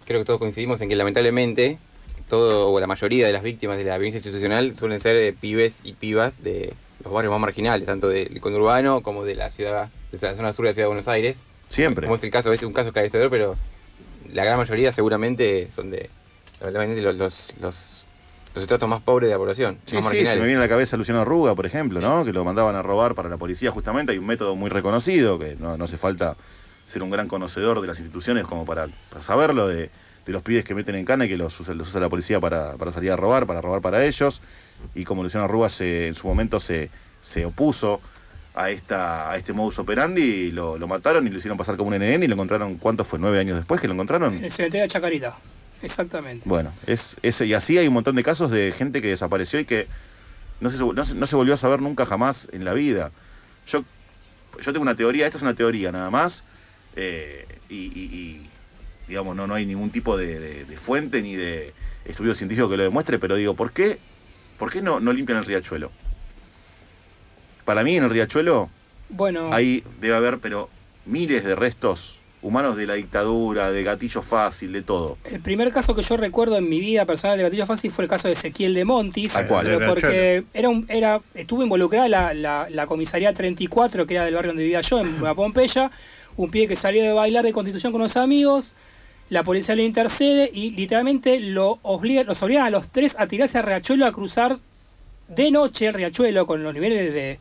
creo 0.06 0.20
que 0.20 0.26
todos 0.26 0.40
coincidimos 0.40 0.82
en 0.82 0.90
que 0.90 0.96
lamentablemente 0.96 1.78
todo 2.28 2.72
o 2.72 2.80
la 2.80 2.88
mayoría 2.88 3.26
de 3.28 3.34
las 3.34 3.44
víctimas 3.44 3.78
de 3.78 3.84
la 3.84 3.98
violencia 3.98 4.18
institucional 4.20 4.76
suelen 4.76 5.00
ser 5.02 5.16
eh, 5.18 5.34
pibes 5.34 5.82
y 5.84 5.94
pibas 5.94 6.44
de 6.44 6.74
los 7.04 7.12
barrios 7.12 7.32
más 7.32 7.42
marginales, 7.42 7.86
tanto 7.88 8.08
del 8.10 8.40
conurbano 8.40 9.02
como 9.02 9.26
de 9.26 9.36
la 9.36 9.50
ciudad, 9.52 9.90
de 10.12 10.18
la 10.28 10.36
zona 10.36 10.54
sur 10.54 10.64
de 10.66 10.70
la 10.72 10.74
ciudad 10.74 10.86
de 10.86 10.90
Buenos 10.90 11.08
Aires. 11.08 11.40
Siempre. 11.68 12.06
Como 12.08 12.16
es 12.16 12.24
el 12.24 12.32
caso, 12.32 12.52
es 12.54 12.64
un 12.64 12.74
caso 12.74 12.90
esclarecedor, 12.90 13.30
pero 13.30 13.56
la 14.34 14.46
gran 14.46 14.58
mayoría 14.58 14.92
seguramente 14.92 15.70
son 15.74 15.90
de 15.92 16.10
lamentablemente 16.60 17.02
los, 17.02 17.16
los, 17.16 17.54
los, 17.62 18.06
los 18.54 18.62
estratos 18.64 18.88
más 18.88 19.02
pobres 19.02 19.28
de 19.28 19.34
la 19.34 19.38
población, 19.40 19.80
Sí, 19.86 19.96
más 19.96 20.04
sí, 20.06 20.10
se 20.10 20.14
marginales. 20.16 20.40
me 20.42 20.48
viene 20.48 20.60
a 20.60 20.66
la 20.66 20.70
cabeza 20.70 20.96
Luciano 20.96 21.22
Arruga, 21.22 21.56
por 21.56 21.66
ejemplo, 21.66 22.00
¿no? 22.02 22.24
Que 22.24 22.32
lo 22.34 22.46
mandaban 22.46 22.76
a 22.76 22.82
robar 22.82 23.16
para 23.16 23.30
la 23.30 23.38
policía 23.38 23.72
justamente. 23.72 24.12
Hay 24.12 24.18
un 24.20 24.28
método 24.28 24.56
muy 24.56 24.70
reconocido, 24.70 25.40
que 25.40 25.56
no, 25.60 25.76
no 25.78 25.86
hace 25.86 25.98
falta 25.98 26.36
ser 26.86 27.04
un 27.04 27.10
gran 27.10 27.28
conocedor 27.28 27.82
de 27.82 27.88
las 27.88 28.00
instituciones 28.00 28.46
como 28.46 28.66
para, 28.66 28.88
para 29.10 29.22
saberlo, 29.22 29.68
de, 29.68 29.90
de 30.26 30.32
los 30.34 30.42
pibes 30.44 30.64
que 30.64 30.76
meten 30.76 30.96
en 30.96 31.06
cana 31.06 31.26
y 31.26 31.30
que 31.30 31.38
los 31.38 31.58
usa, 31.60 31.74
los 31.74 31.88
usa 31.90 32.00
la 32.02 32.10
policía 32.10 32.40
para, 32.40 32.74
para 32.76 32.92
salir 32.92 33.12
a 33.12 33.16
robar, 33.16 33.46
para 33.46 33.62
robar 33.62 33.82
para 33.82 34.06
ellos. 34.06 34.42
Y 34.96 35.04
como 35.04 35.24
Luciano 35.24 35.46
Arruga 35.46 35.70
se, 35.70 36.08
en 36.08 36.16
su 36.16 36.28
momento 36.28 36.60
se, 36.60 36.90
se 37.22 37.46
opuso 37.46 38.02
a 38.54 38.70
esta 38.70 39.32
a 39.32 39.38
este 39.38 39.54
modus 39.54 39.80
operandi, 39.80 40.52
lo, 40.52 40.78
lo 40.78 40.86
mataron 40.86 41.26
y 41.26 41.30
lo 41.30 41.38
hicieron 41.38 41.58
pasar 41.58 41.78
como 41.78 41.88
un 41.90 41.96
NN 41.96 42.24
y 42.24 42.28
lo 42.28 42.34
encontraron, 42.34 42.76
¿cuánto 42.76 43.06
fue? 43.06 43.18
¿Nueve 43.18 43.40
años 43.40 43.56
después 43.56 43.80
que 43.80 43.88
lo 43.88 43.94
encontraron? 43.94 44.34
En 44.36 44.44
el 44.44 44.52
cementerio 44.52 44.84
de 44.84 44.90
Chacarita. 44.90 45.34
Exactamente. 45.82 46.48
Bueno, 46.48 46.72
es, 46.86 47.18
es, 47.24 47.40
y 47.42 47.54
así 47.54 47.78
hay 47.78 47.88
un 47.88 47.94
montón 47.94 48.16
de 48.16 48.24
casos 48.24 48.52
de 48.52 48.74
gente 48.78 49.02
que 49.02 49.08
desapareció 49.08 49.60
y 49.60 49.66
que 49.66 49.88
no 50.60 50.70
se, 50.70 50.78
no, 50.78 51.04
se- 51.06 51.16
no 51.16 51.26
se 51.26 51.36
volvió 51.38 51.54
a 51.54 51.58
saber 51.58 51.82
nunca 51.82 52.06
jamás 52.06 52.50
en 52.52 52.66
la 52.66 52.74
vida. 52.74 53.12
Yo, 53.66 53.84
yo 54.62 54.74
tengo 54.74 54.82
una 54.84 54.96
teoría, 54.96 55.26
esta 55.26 55.38
es 55.38 55.44
una 55.44 55.56
teoría 55.56 55.92
nada 55.92 56.10
más, 56.12 56.44
eh, 56.96 57.46
y, 57.70 57.76
y- 57.76 58.10
y, 58.14 58.48
digamos, 59.08 59.36
no, 59.36 59.48
no 59.48 59.56
hay 59.56 59.66
ningún 59.66 59.90
tipo 59.92 60.18
de, 60.18 60.40
de- 60.40 60.66
de 60.66 60.78
fuente 60.78 61.22
ni 61.22 61.36
de 61.36 61.74
estudio 62.06 62.34
científico 62.34 62.70
que 62.70 62.78
lo 62.78 62.84
demuestre, 62.84 63.20
pero 63.20 63.36
digo, 63.36 63.54
¿por 63.56 63.72
qué, 63.72 64.00
por 64.58 64.72
qué 64.72 64.82
no, 64.82 65.00
no 65.00 65.14
limpian 65.14 65.38
el 65.40 65.46
riachuelo? 65.46 65.92
Para 67.66 67.84
mí 67.84 67.96
en 67.98 68.04
el 68.04 68.10
riachuelo 68.10 68.70
Bueno, 69.10 69.54
ahí 69.54 69.84
debe 70.00 70.16
haber, 70.16 70.40
pero 70.40 70.70
miles 71.06 71.44
de 71.44 71.56
restos 71.56 72.18
humanos 72.44 72.76
de 72.76 72.88
la 72.88 72.96
dictadura, 72.96 73.72
de 73.72 73.84
gatillo 73.84 74.24
fácil, 74.24 74.74
de 74.74 74.82
todo. 74.82 75.20
el 75.26 75.42
primer 75.42 75.72
caso 75.72 75.94
que 75.94 76.02
yo 76.02 76.18
recuerdo 76.18 76.58
en 76.58 76.68
mi 76.68 76.80
vida 76.80 77.06
personal 77.06 77.38
de 77.38 77.44
Gatillo 77.44 77.68
Fácil 77.68 77.92
fue 77.92 78.06
el 78.06 78.10
caso 78.10 78.28
de 78.30 78.34
Ezequiel 78.34 78.74
de 78.74 78.84
Montis, 78.84 79.34
cual. 79.48 79.68
pero 79.68 79.88
porque 79.88 80.44
era 80.52 80.68
un, 80.70 80.84
era, 80.90 81.22
estuvo 81.36 81.62
involucrada 81.62 82.08
la, 82.08 82.34
la, 82.34 82.68
la 82.72 82.88
comisaría 82.88 83.32
34, 83.32 84.08
que 84.08 84.16
era 84.16 84.26
del 84.26 84.34
barrio 84.34 84.50
donde 84.54 84.64
vivía 84.64 84.82
yo, 84.82 85.00
en 85.02 85.16
Pompeya, 85.36 85.92
un 86.38 86.50
pibe 86.52 86.68
que 86.68 86.76
salió 86.76 87.04
de 87.04 87.14
bailar 87.14 87.44
de 87.46 87.54
constitución 87.54 87.92
con 87.92 88.02
unos 88.02 88.18
amigos, 88.18 88.76
la 89.30 89.44
policía 89.44 89.76
le 89.76 89.84
intercede 89.84 90.50
y 90.54 90.72
literalmente 90.72 91.40
lo 91.40 91.80
obliga, 91.84 92.24
los 92.24 92.42
obligan 92.44 92.66
a 92.66 92.70
los 92.70 92.90
tres 92.90 93.16
a 93.20 93.28
tirarse 93.28 93.58
al 93.58 93.64
riachuelo 93.66 94.06
a 94.06 94.12
cruzar 94.12 94.58
de 95.30 95.52
noche 95.52 95.88
el 95.88 95.94
riachuelo 95.94 96.46
con 96.46 96.64
los 96.64 96.74
niveles 96.74 97.14
de, 97.14 97.40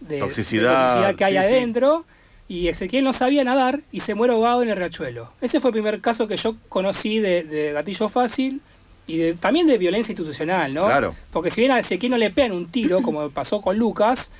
de- 0.00 0.18
Toxicidad, 0.18 0.70
de 0.70 0.76
toxicidad 0.76 1.14
que 1.16 1.24
hay 1.24 1.34
sí, 1.34 1.38
sí. 1.40 1.54
adentro. 1.54 2.04
Y 2.50 2.68
Ezequiel 2.68 3.04
no 3.04 3.12
sabía 3.12 3.44
nadar 3.44 3.80
y 3.92 4.00
se 4.00 4.14
muere 4.14 4.32
ahogado 4.32 4.62
en 4.62 4.70
el 4.70 4.76
riachuelo. 4.78 5.30
Ese 5.42 5.60
fue 5.60 5.68
el 5.68 5.74
primer 5.74 6.00
caso 6.00 6.26
que 6.28 6.38
yo 6.38 6.56
conocí 6.70 7.18
de, 7.18 7.42
de 7.44 7.72
gatillo 7.72 8.08
fácil 8.08 8.62
y 9.08 9.16
de- 9.16 9.34
también 9.34 9.66
de 9.66 9.76
violencia 9.78 10.12
institucional, 10.12 10.72
¿no? 10.72 10.84
Claro. 10.84 11.14
Porque 11.32 11.50
si 11.50 11.60
bien 11.62 11.72
a 11.72 11.78
Ezequiel 11.80 12.12
no 12.12 12.18
le 12.18 12.30
pegan 12.30 12.52
un 12.52 12.66
tiro, 12.70 13.02
como 13.02 13.28
pasó 13.30 13.60
con 13.60 13.76
Lucas, 13.78 14.30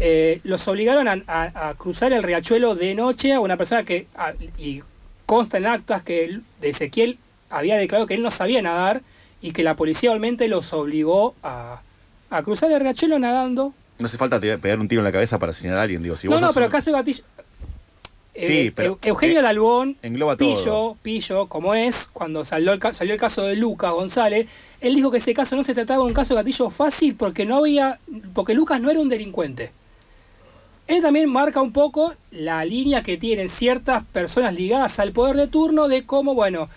eh, 0.00 0.40
los 0.42 0.66
obligaron 0.66 1.06
a, 1.06 1.22
a- 1.28 1.68
a 1.68 1.74
cruzar 1.74 2.12
el 2.12 2.22
riachuelo 2.24 2.74
de 2.74 2.94
noche 2.96 3.32
a 3.34 3.38
una 3.40 3.56
persona 3.56 3.84
que, 3.84 4.08
a- 4.16 4.32
y 4.58 4.82
consta 5.26 5.58
en 5.58 5.66
actas 5.66 6.02
que 6.02 6.40
de 6.60 6.68
Ezequiel 6.68 7.18
había 7.50 7.76
declarado 7.76 8.06
que 8.06 8.14
él 8.14 8.22
no 8.22 8.30
sabía 8.30 8.60
nadar 8.62 9.02
y 9.40 9.52
que 9.52 9.62
la 9.62 9.76
policía 9.76 10.10
obviamente 10.10 10.48
los 10.48 10.72
obligó 10.72 11.34
a, 11.42 11.82
a 12.30 12.42
cruzar 12.42 12.72
el 12.72 12.80
riachuelo 12.80 13.18
nadando. 13.18 13.72
No 13.98 14.06
hace 14.06 14.16
falta 14.16 14.40
pegar 14.40 14.78
un 14.80 14.88
tiro 14.88 15.00
en 15.00 15.04
la 15.04 15.12
cabeza 15.12 15.38
para 15.38 15.52
señalar 15.52 15.80
a 15.80 15.82
alguien, 15.82 16.02
digo, 16.02 16.16
si 16.16 16.28
no, 16.28 16.32
vos 16.34 16.40
no, 16.42 16.52
pero 16.52 16.66
un- 16.66 16.72
caso 16.72 16.92
Gatillo... 16.92 17.22
Sí, 18.38 18.66
Eh, 18.68 18.72
pero- 18.74 18.94
Eu- 19.02 19.08
Eugenio 19.08 19.40
eh, 19.40 19.42
Dalbón, 19.42 19.96
engloba 20.02 20.36
todo. 20.36 20.48
Pillo, 20.54 20.96
Pillo, 21.02 21.46
como 21.48 21.74
es, 21.74 22.08
cuando 22.12 22.44
salió 22.44 22.72
el, 22.72 22.78
ca- 22.78 22.92
salió 22.92 23.14
el 23.14 23.20
caso 23.20 23.42
de 23.42 23.56
Lucas 23.56 23.92
González, 23.92 24.46
él 24.80 24.94
dijo 24.94 25.10
que 25.10 25.18
ese 25.18 25.34
caso 25.34 25.56
no 25.56 25.64
se 25.64 25.74
trataba 25.74 26.02
de 26.04 26.08
un 26.08 26.14
caso 26.14 26.34
de 26.34 26.40
gatillo 26.40 26.70
fácil 26.70 27.16
porque 27.16 27.44
no 27.44 27.56
había, 27.56 27.98
porque 28.34 28.54
Lucas 28.54 28.80
no 28.80 28.90
era 28.90 29.00
un 29.00 29.08
delincuente. 29.08 29.72
Él 30.86 31.02
también 31.02 31.28
marca 31.30 31.60
un 31.60 31.72
poco 31.72 32.14
la 32.30 32.64
línea 32.64 33.02
que 33.02 33.18
tienen 33.18 33.48
ciertas 33.48 34.04
personas 34.06 34.54
ligadas 34.54 34.98
al 35.00 35.12
poder 35.12 35.36
de 35.36 35.46
turno 35.46 35.86
de 35.88 36.06
cómo, 36.06 36.34
bueno, 36.34 36.68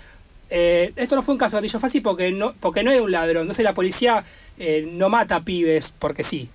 eh, 0.50 0.92
esto 0.98 1.16
no 1.16 1.22
fue 1.22 1.34
un 1.36 1.40
caso 1.40 1.56
de 1.56 1.62
gatillo 1.62 1.80
fácil 1.80 2.02
porque 2.02 2.32
no, 2.32 2.54
porque 2.60 2.84
no 2.84 2.92
era 2.92 3.02
un 3.04 3.12
ladrón. 3.12 3.44
Entonces 3.44 3.64
la 3.64 3.74
policía 3.74 4.24
eh, 4.60 4.90
no 4.92 5.08
mata 5.10 5.46
pibes 5.46 5.94
porque 5.98 6.24
sí. 6.24 6.50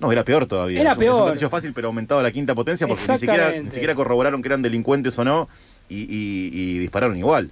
No, 0.00 0.10
era 0.12 0.24
peor 0.24 0.46
todavía. 0.46 0.80
Era 0.80 0.92
Es 0.92 0.98
un- 0.98 1.04
Es 1.04 1.10
un 1.10 1.38
peor. 1.38 1.50
fácil, 1.50 1.72
pero 1.72 1.88
aumentado 1.88 2.20
a 2.20 2.22
la 2.22 2.30
quinta 2.32 2.54
potencia 2.54 2.86
porque 2.86 3.02
ni 3.12 3.18
siquiera, 3.18 3.52
ni 3.62 3.70
siquiera 3.70 3.94
corroboraron 3.94 4.42
que 4.42 4.48
eran 4.48 4.60
delincuentes 4.62 5.18
o 5.18 5.24
no 5.24 5.48
y, 5.88 6.00
y- 6.02 6.50
y 6.52 6.78
dispararon 6.78 7.16
igual. 7.16 7.50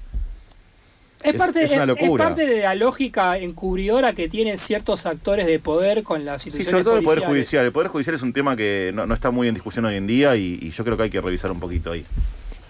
Es, 1.23 1.35
Es- 1.35 1.39
parte, 1.39 1.63
es 1.63 1.71
una 1.73 1.87
locura. 1.87 2.25
es 2.25 2.31
parte 2.31 2.47
de 2.47 2.63
la 2.63 2.75
lógica 2.75 3.39
encubridora 3.39 4.13
que 4.13 4.29
tienen 4.29 4.59
ciertos 4.59 5.07
actores 5.07 5.47
de 5.47 5.61
poder 5.61 6.03
con 6.03 6.25
las 6.25 6.43
Sí, 6.43 6.49
instituciones 6.49 6.83
sobre 6.83 6.85
todo 6.85 6.99
el 6.99 7.05
Poder. 7.05 7.29
Judicial. 7.31 7.65
El 7.65 7.71
Poder 7.73 7.89
Judicial 7.89 8.17
es 8.17 8.23
un 8.23 8.33
tema 8.33 8.57
que 8.57 8.91
no, 8.93 9.07
no 9.07 9.15
está 9.15 9.31
muy 9.31 9.47
en 9.47 9.55
discusión 9.55 9.85
hoy 9.85 9.95
en 9.95 10.09
día 10.09 10.35
y, 10.37 10.59
y 10.61 10.71
yo 10.73 10.83
creo 10.83 10.97
que 10.97 11.05
hay 11.05 11.11
que 11.11 11.21
revisar 11.21 11.53
un 11.53 11.61
poquito 11.61 11.93
ahí. 11.93 12.05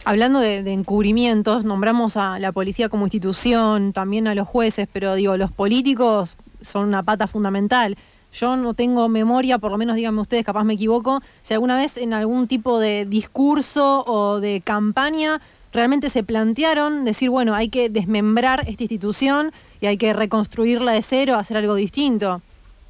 Hablando 0.04 0.40
de, 0.40 0.62
de 0.62 0.72
encubrimientos, 0.72 1.64
nombramos 1.64 2.18
a 2.18 2.38
la 2.40 2.52
policía 2.52 2.90
como 2.90 3.06
institución, 3.06 3.94
también 3.94 4.26
a 4.28 4.34
los 4.34 4.46
jueces, 4.46 4.86
pero 4.92 5.14
digo, 5.14 5.36
los 5.38 5.50
políticos 5.50 6.36
son 6.60 6.88
una 6.88 7.02
pata 7.04 7.26
fundamental. 7.26 7.96
Yo 8.32 8.56
no 8.56 8.74
tengo 8.74 9.08
memoria, 9.08 9.58
por 9.58 9.70
lo 9.72 9.78
menos 9.78 9.96
díganme 9.96 10.20
ustedes, 10.22 10.44
capaz 10.44 10.64
me 10.64 10.74
equivoco, 10.74 11.20
si 11.42 11.52
alguna 11.54 11.76
vez 11.76 11.96
en 11.98 12.14
algún 12.14 12.48
tipo 12.48 12.80
de 12.80 13.04
discurso 13.06 14.04
o 14.06 14.40
de 14.40 14.62
campaña 14.62 15.40
realmente 15.72 16.10
se 16.10 16.22
plantearon 16.22 17.04
decir, 17.04 17.30
bueno, 17.30 17.54
hay 17.54 17.68
que 17.68 17.88
desmembrar 17.88 18.66
esta 18.68 18.82
institución 18.84 19.52
y 19.80 19.86
hay 19.86 19.96
que 19.96 20.12
reconstruirla 20.12 20.92
de 20.92 21.02
cero, 21.02 21.36
hacer 21.36 21.56
algo 21.56 21.74
distinto. 21.74 22.42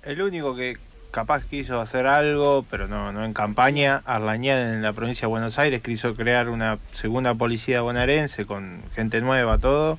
El 0.02 0.20
único 0.23 0.55
que 0.56 0.77
capaz 1.12 1.44
quiso 1.44 1.81
hacer 1.81 2.06
algo, 2.06 2.64
pero 2.70 2.89
no, 2.89 3.12
no 3.12 3.24
en 3.24 3.32
campaña, 3.35 4.02
Arlañán 4.05 4.59
en 4.74 4.82
la 4.82 4.93
provincia 4.93 5.27
de 5.27 5.31
Buenos 5.31 5.59
Aires 5.59 5.82
quiso 5.82 6.14
crear 6.16 6.48
una 6.48 6.78
segunda 6.93 7.35
policía 7.35 7.82
bonaerense 7.82 8.47
con 8.47 8.81
gente 8.94 9.20
nueva, 9.20 9.59
todo. 9.59 9.98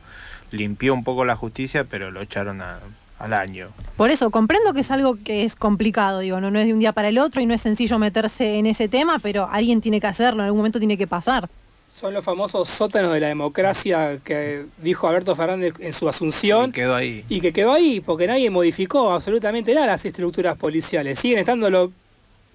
Limpió 0.51 0.93
un 0.93 1.03
poco 1.03 1.23
la 1.25 1.35
justicia, 1.35 1.83
pero 1.85 2.11
lo 2.11 2.21
echaron 2.21 2.61
a- 2.61 2.79
al 3.23 3.33
año. 3.33 3.69
Por 3.97 4.11
eso, 4.11 4.29
comprendo 4.31 4.73
que 4.73 4.81
es 4.81 4.91
algo 4.91 5.17
que 5.23 5.43
es 5.43 5.55
complicado, 5.55 6.19
digo, 6.19 6.39
no, 6.41 6.51
no 6.51 6.59
es 6.59 6.65
de 6.65 6.73
un 6.73 6.79
día 6.79 6.93
para 6.93 7.09
el 7.09 7.17
otro 7.17 7.41
y 7.41 7.45
no 7.45 7.53
es 7.53 7.61
sencillo 7.61 7.97
meterse 7.99 8.57
en 8.57 8.65
ese 8.65 8.87
tema, 8.87 9.19
pero 9.19 9.47
alguien 9.51 9.81
tiene 9.81 9.99
que 10.01 10.07
hacerlo, 10.07 10.41
en 10.41 10.45
algún 10.45 10.59
momento 10.59 10.79
tiene 10.79 10.97
que 10.97 11.07
pasar. 11.07 11.49
Son 11.87 12.11
los 12.13 12.23
famosos 12.25 12.69
sótanos 12.69 13.13
de 13.13 13.19
la 13.19 13.27
democracia 13.27 14.17
que 14.23 14.65
dijo 14.79 15.07
Alberto 15.07 15.35
Fernández 15.35 15.73
en 15.79 15.93
su 15.93 16.09
asunción. 16.09 16.69
Y 16.69 16.73
quedó 16.73 16.95
ahí. 16.95 17.23
Y 17.29 17.39
que 17.39 17.53
quedó 17.53 17.71
ahí 17.71 17.99
porque 18.01 18.25
nadie 18.25 18.49
modificó 18.49 19.11
absolutamente 19.11 19.75
nada 19.75 19.85
las 19.87 20.03
estructuras 20.05 20.55
policiales. 20.55 21.19
Siguen 21.19 21.39
estando 21.39 21.69
lo 21.69 21.91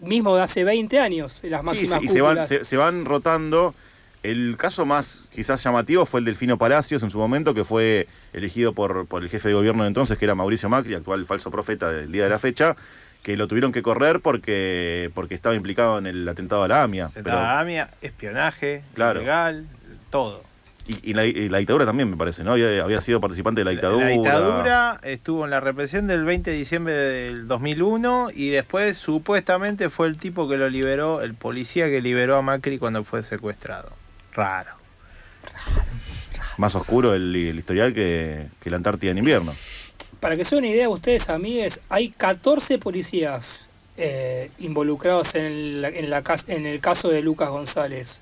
mismo 0.01 0.35
de 0.35 0.43
hace 0.43 0.65
20 0.65 0.99
años 0.99 1.45
en 1.45 1.51
las 1.53 1.61
Sí, 1.61 1.67
máximas 1.67 2.01
sí, 2.01 2.07
y 2.07 2.09
se 2.09 2.21
van, 2.21 2.31
cúpulas. 2.33 2.49
se, 2.49 2.65
se 2.65 2.77
van 2.77 3.05
rotando. 3.05 3.75
El 4.31 4.57
caso 4.57 4.85
más 4.85 5.25
quizás 5.31 5.63
llamativo 5.63 6.05
fue 6.05 6.21
el 6.21 6.27
Delfino 6.27 6.59
Palacios 6.59 7.03
en 7.03 7.11
su 7.11 7.19
momento, 7.19 7.55
que 7.55 7.65
fue 7.65 8.07
elegido 8.33 8.73
por, 8.73 9.07
por 9.07 9.23
el 9.23 9.29
jefe 9.31 9.49
de 9.49 9.55
gobierno 9.55 9.85
de 9.85 9.89
entonces, 9.89 10.19
que 10.19 10.25
era 10.25 10.35
Mauricio 10.35 10.69
Macri, 10.69 10.95
actual 10.95 11.25
falso 11.25 11.51
profeta 11.51 11.91
del 11.91 12.13
día 12.13 12.25
de 12.25 12.31
la 12.31 12.39
fecha, 12.39 12.77
que 13.23 13.37
lo 13.37 13.49
tuvieron 13.49 13.73
que 13.73 13.81
correr 13.83 14.21
porque, 14.21 15.11
porque 15.15 15.35
estaba 15.35 15.55
implicado 15.55 15.99
en 15.99 16.07
el 16.07 16.29
atentado 16.29 16.63
a 16.63 16.69
la 16.69 16.83
AMIA. 16.83 17.11
Pero, 17.15 17.31
La 17.31 17.59
AMIA, 17.61 17.91
espionaje, 18.03 18.83
Claro. 18.95 19.21
legal, 19.21 19.67
todo. 20.11 20.43
y, 20.87 21.11
y 21.11 21.15
la, 21.15 21.25
y 21.27 21.49
la 21.49 21.59
dictadura 21.59 21.85
también, 21.87 22.11
me 22.11 22.17
parece, 22.17 22.45
¿no? 22.45 22.53
Había, 22.53 22.83
había 22.85 23.01
sido 23.01 23.21
participante 23.21 23.61
de 23.63 23.65
la 23.67 23.71
dictadura. 23.73 24.05
La 24.07 24.11
dictadura 24.11 25.01
estuvo 25.05 25.45
en 25.45 25.51
la 25.51 25.61
represión 25.61 26.07
del 26.07 26.25
20 26.25 26.51
de 26.51 26.57
diciembre 26.57 26.93
del 26.95 27.47
2001 27.49 28.29
y 28.35 28.51
después 28.51 28.99
supuestamente 28.99 29.91
fue 29.91 30.07
el 30.09 30.17
tipo 30.17 30.49
que 30.49 30.57
lo 30.57 30.69
liberó, 30.69 31.21
el 31.23 31.35
policía 31.35 31.87
que 31.87 32.01
liberó 32.01 32.37
a 32.37 32.43
Macri 32.43 32.79
cuando 32.79 33.05
fue 33.05 33.23
secuestrado. 33.23 33.91
Raro. 34.39 34.71
Más 36.59 36.75
oscuro 36.77 37.13
el, 37.15 37.35
el 37.35 37.59
historial 37.59 37.93
que, 37.93 38.47
que 38.61 38.71
la 38.71 38.77
Antártida 38.77 39.11
en 39.11 39.19
invierno. 39.19 39.53
Para 40.21 40.37
que 40.37 40.45
se 40.45 40.55
den 40.55 40.65
una 40.65 40.73
idea 40.73 40.89
ustedes, 40.89 41.29
amigues, 41.29 41.81
hay 41.89 42.11
14 42.11 42.79
policías 42.79 43.69
eh, 43.97 44.51
involucrados 44.61 45.35
en, 45.35 45.83
la- 45.83 45.89
en 45.89 46.09
la 46.11 46.23
en 46.47 46.67
el 46.67 46.81
caso 46.81 47.09
de 47.11 47.21
Lucas 47.23 47.51
González. 47.51 48.21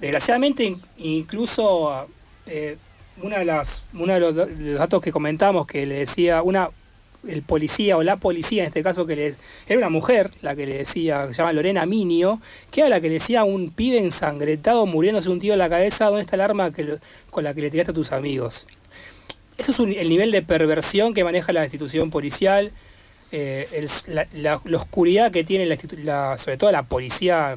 Desgraciadamente, 0.00 0.64
in- 0.64 0.82
incluso 0.98 2.08
eh, 2.46 2.76
una 3.22 3.38
de 3.38 3.44
las, 3.44 3.84
uno 3.94 4.14
de 4.14 4.20
los, 4.20 4.34
de 4.34 4.46
los 4.72 4.78
datos 4.80 5.00
que 5.00 5.12
comentamos 5.12 5.64
que 5.66 5.86
le 5.86 5.94
decía 5.96 6.42
una 6.42 6.70
el 7.28 7.42
policía 7.42 7.96
o 7.96 8.02
la 8.02 8.16
policía 8.16 8.62
en 8.62 8.68
este 8.68 8.82
caso 8.82 9.06
que 9.06 9.16
le 9.16 9.34
era 9.66 9.78
una 9.78 9.88
mujer 9.90 10.30
la 10.42 10.54
que 10.56 10.66
le 10.66 10.78
decía 10.78 11.26
se 11.28 11.34
llama 11.34 11.52
Lorena 11.52 11.86
Minio 11.86 12.40
que 12.70 12.80
era 12.80 12.88
la 12.88 13.00
que 13.00 13.08
le 13.08 13.14
decía 13.14 13.44
un 13.44 13.70
pibe 13.70 13.98
ensangrentado 13.98 14.86
muriéndose 14.86 15.28
un 15.30 15.38
tiro 15.40 15.54
en 15.54 15.58
la 15.58 15.68
cabeza 15.68 16.06
dónde 16.06 16.20
está 16.22 16.36
el 16.36 16.42
arma 16.42 16.72
que 16.72 16.98
con 17.30 17.44
la 17.44 17.54
que 17.54 17.60
le 17.62 17.70
tiraste 17.70 17.90
a 17.92 17.94
tus 17.94 18.12
amigos 18.12 18.66
eso 19.58 19.72
es 19.72 19.78
un- 19.78 19.92
el 19.92 20.08
nivel 20.08 20.30
de 20.32 20.42
perversión 20.42 21.14
que 21.14 21.24
maneja 21.24 21.50
la 21.52 21.62
institución 21.64 22.10
policial, 22.10 22.72
eh, 23.32 23.86
la, 24.34 24.60
oscuridad 24.74 25.32
que 25.32 25.44
tiene 25.44 25.64
la, 25.64 25.78
la- 26.04 26.36
sobre 26.38 26.58
todo 26.58 26.70
la 26.72 26.82
policía, 26.82 27.56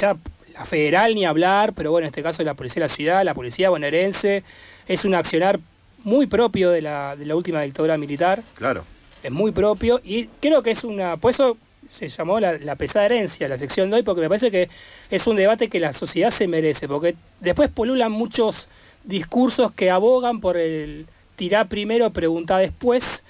ya 0.00 0.16
la 0.54 0.64
federal 0.64 1.16
ni 1.16 1.24
hablar, 1.24 1.74
pero 1.74 1.90
bueno, 1.90 2.06
en 2.06 2.10
este 2.10 2.22
caso 2.22 2.44
la 2.44 2.54
policía 2.54 2.82
de 2.82 2.88
la 2.88 2.94
ciudad, 2.94 3.24
la 3.24 3.34
policía 3.34 3.70
bonaerense, 3.70 4.44
es 4.86 5.04
un 5.04 5.16
accionar 5.16 5.58
muy 6.06 6.26
propio 6.26 6.70
de 6.70 6.82
la, 6.82 7.16
de 7.16 7.26
la 7.26 7.34
última 7.34 7.60
dictadura 7.62 7.98
militar, 7.98 8.42
Claro. 8.54 8.84
es 9.24 9.32
muy 9.32 9.50
propio 9.50 10.00
y 10.04 10.26
creo 10.40 10.62
que 10.62 10.70
es 10.70 10.84
una, 10.84 11.16
por 11.16 11.32
eso 11.32 11.56
se 11.88 12.06
llamó 12.08 12.38
la, 12.40 12.52
la 12.58 12.76
pesada 12.76 13.06
herencia, 13.06 13.48
la 13.48 13.58
sección 13.58 13.90
de 13.90 13.96
hoy, 13.96 14.02
porque 14.04 14.20
me 14.20 14.28
parece 14.28 14.50
que 14.52 14.68
es 15.10 15.26
un 15.26 15.34
debate 15.36 15.68
que 15.68 15.80
la 15.80 15.92
sociedad 15.92 16.30
se 16.30 16.46
merece, 16.48 16.86
porque 16.88 17.16
después 17.40 17.68
polulan 17.70 18.12
muchos 18.12 18.68
discursos 19.04 19.72
que 19.72 19.90
abogan 19.90 20.40
por 20.40 20.56
el 20.56 21.06
tirar 21.34 21.68
primero, 21.68 22.10
preguntar 22.12 22.60
después. 22.60 23.24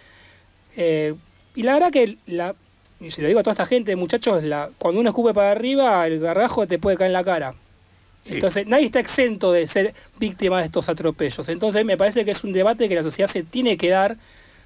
eh, 0.76 1.14
y 1.54 1.62
la 1.62 1.72
verdad 1.74 1.90
que, 1.90 2.18
la, 2.26 2.54
y 3.00 3.10
se 3.10 3.22
lo 3.22 3.28
digo 3.28 3.40
a 3.40 3.42
toda 3.42 3.52
esta 3.54 3.64
gente, 3.66 3.96
muchachos, 3.96 4.42
la, 4.42 4.68
cuando 4.78 5.00
uno 5.00 5.08
escupe 5.10 5.32
para 5.32 5.50
arriba, 5.50 6.06
el 6.06 6.20
garrajo 6.20 6.66
te 6.66 6.78
puede 6.78 6.98
caer 6.98 7.08
en 7.08 7.12
la 7.14 7.24
cara. 7.24 7.54
Entonces, 8.34 8.66
nadie 8.66 8.86
está 8.86 9.00
exento 9.00 9.52
de 9.52 9.66
ser 9.66 9.94
víctima 10.18 10.58
de 10.58 10.66
estos 10.66 10.88
atropellos. 10.88 11.48
Entonces, 11.48 11.84
me 11.84 11.96
parece 11.96 12.24
que 12.24 12.32
es 12.32 12.44
un 12.44 12.52
debate 12.52 12.88
que 12.88 12.94
la 12.94 13.02
sociedad 13.02 13.30
se 13.30 13.42
tiene 13.42 13.76
que 13.76 13.88
dar 13.90 14.16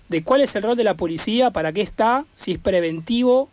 de 0.09 0.23
cuál 0.25 0.41
es 0.41 0.55
el 0.57 0.63
rol 0.63 0.77
de 0.77 0.85
la 0.85 0.95
policía, 0.95 1.51
para 1.51 1.73
qué 1.73 1.81
está, 1.83 2.25
si 2.35 2.53
es 2.53 2.59
preventivo 2.59 3.49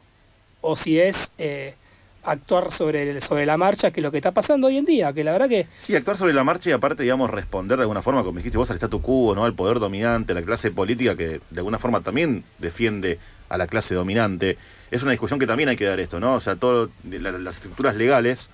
o 0.61 0.75
si 0.75 0.99
es 0.99 1.33
eh, 1.37 1.75
actuar 2.23 2.71
sobre, 2.71 3.09
el- 3.11 3.21
sobre 3.21 3.45
la 3.45 3.57
marcha, 3.57 3.91
que 3.91 3.99
es 3.99 4.03
lo 4.03 4.11
que 4.11 4.17
está 4.17 4.31
pasando 4.31 4.67
hoy 4.67 4.77
en 4.77 4.85
día, 4.85 5.13
que 5.13 5.23
la 5.23 5.31
verdad 5.31 5.47
que 5.47 5.67
Sí, 5.77 5.95
actuar 5.95 6.17
sobre 6.17 6.33
la 6.33 6.43
marcha 6.43 6.69
y 6.69 6.73
aparte, 6.73 7.03
digamos, 7.03 7.29
responder 7.29 7.77
de 7.77 7.83
alguna 7.83 8.01
forma, 8.01 8.23
como 8.23 8.37
dijiste 8.39 8.57
vos, 8.57 8.69
al 8.71 8.77
statu 8.77 9.01
quo, 9.01 9.35
¿no? 9.35 9.45
Al 9.45 9.53
poder 9.53 9.79
dominante, 9.79 10.31
a 10.31 10.35
la 10.35 10.41
clase 10.41 10.71
política 10.71 11.15
que 11.15 11.41
de 11.49 11.59
alguna 11.59 11.77
forma 11.79 12.01
también 12.01 12.43
defiende 12.57 13.19
a 13.49 13.57
la 13.57 13.67
clase 13.67 13.93
dominante. 13.95 14.57
Es 14.91 15.03
una 15.03 15.11
discusión 15.11 15.39
que 15.39 15.47
también 15.47 15.69
hay 15.69 15.75
que 15.77 15.85
dar 15.85 15.99
esto, 15.99 16.19
¿no? 16.19 16.33
O 16.35 16.39
sea, 16.39 16.55
todo, 16.55 16.89
la- 17.09 17.31
las 17.33 17.55
estructuras 17.57 17.95
legales 17.95 18.49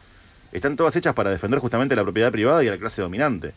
están 0.54 0.76
todas 0.76 0.96
hechas 0.96 1.14
para 1.14 1.32
defender 1.32 1.60
justamente 1.60 1.96
la 1.96 2.04
propiedad 2.04 2.32
privada 2.32 2.64
y 2.64 2.68
a 2.68 2.72
la 2.72 2.78
clase 2.78 3.02
dominante. 3.02 3.54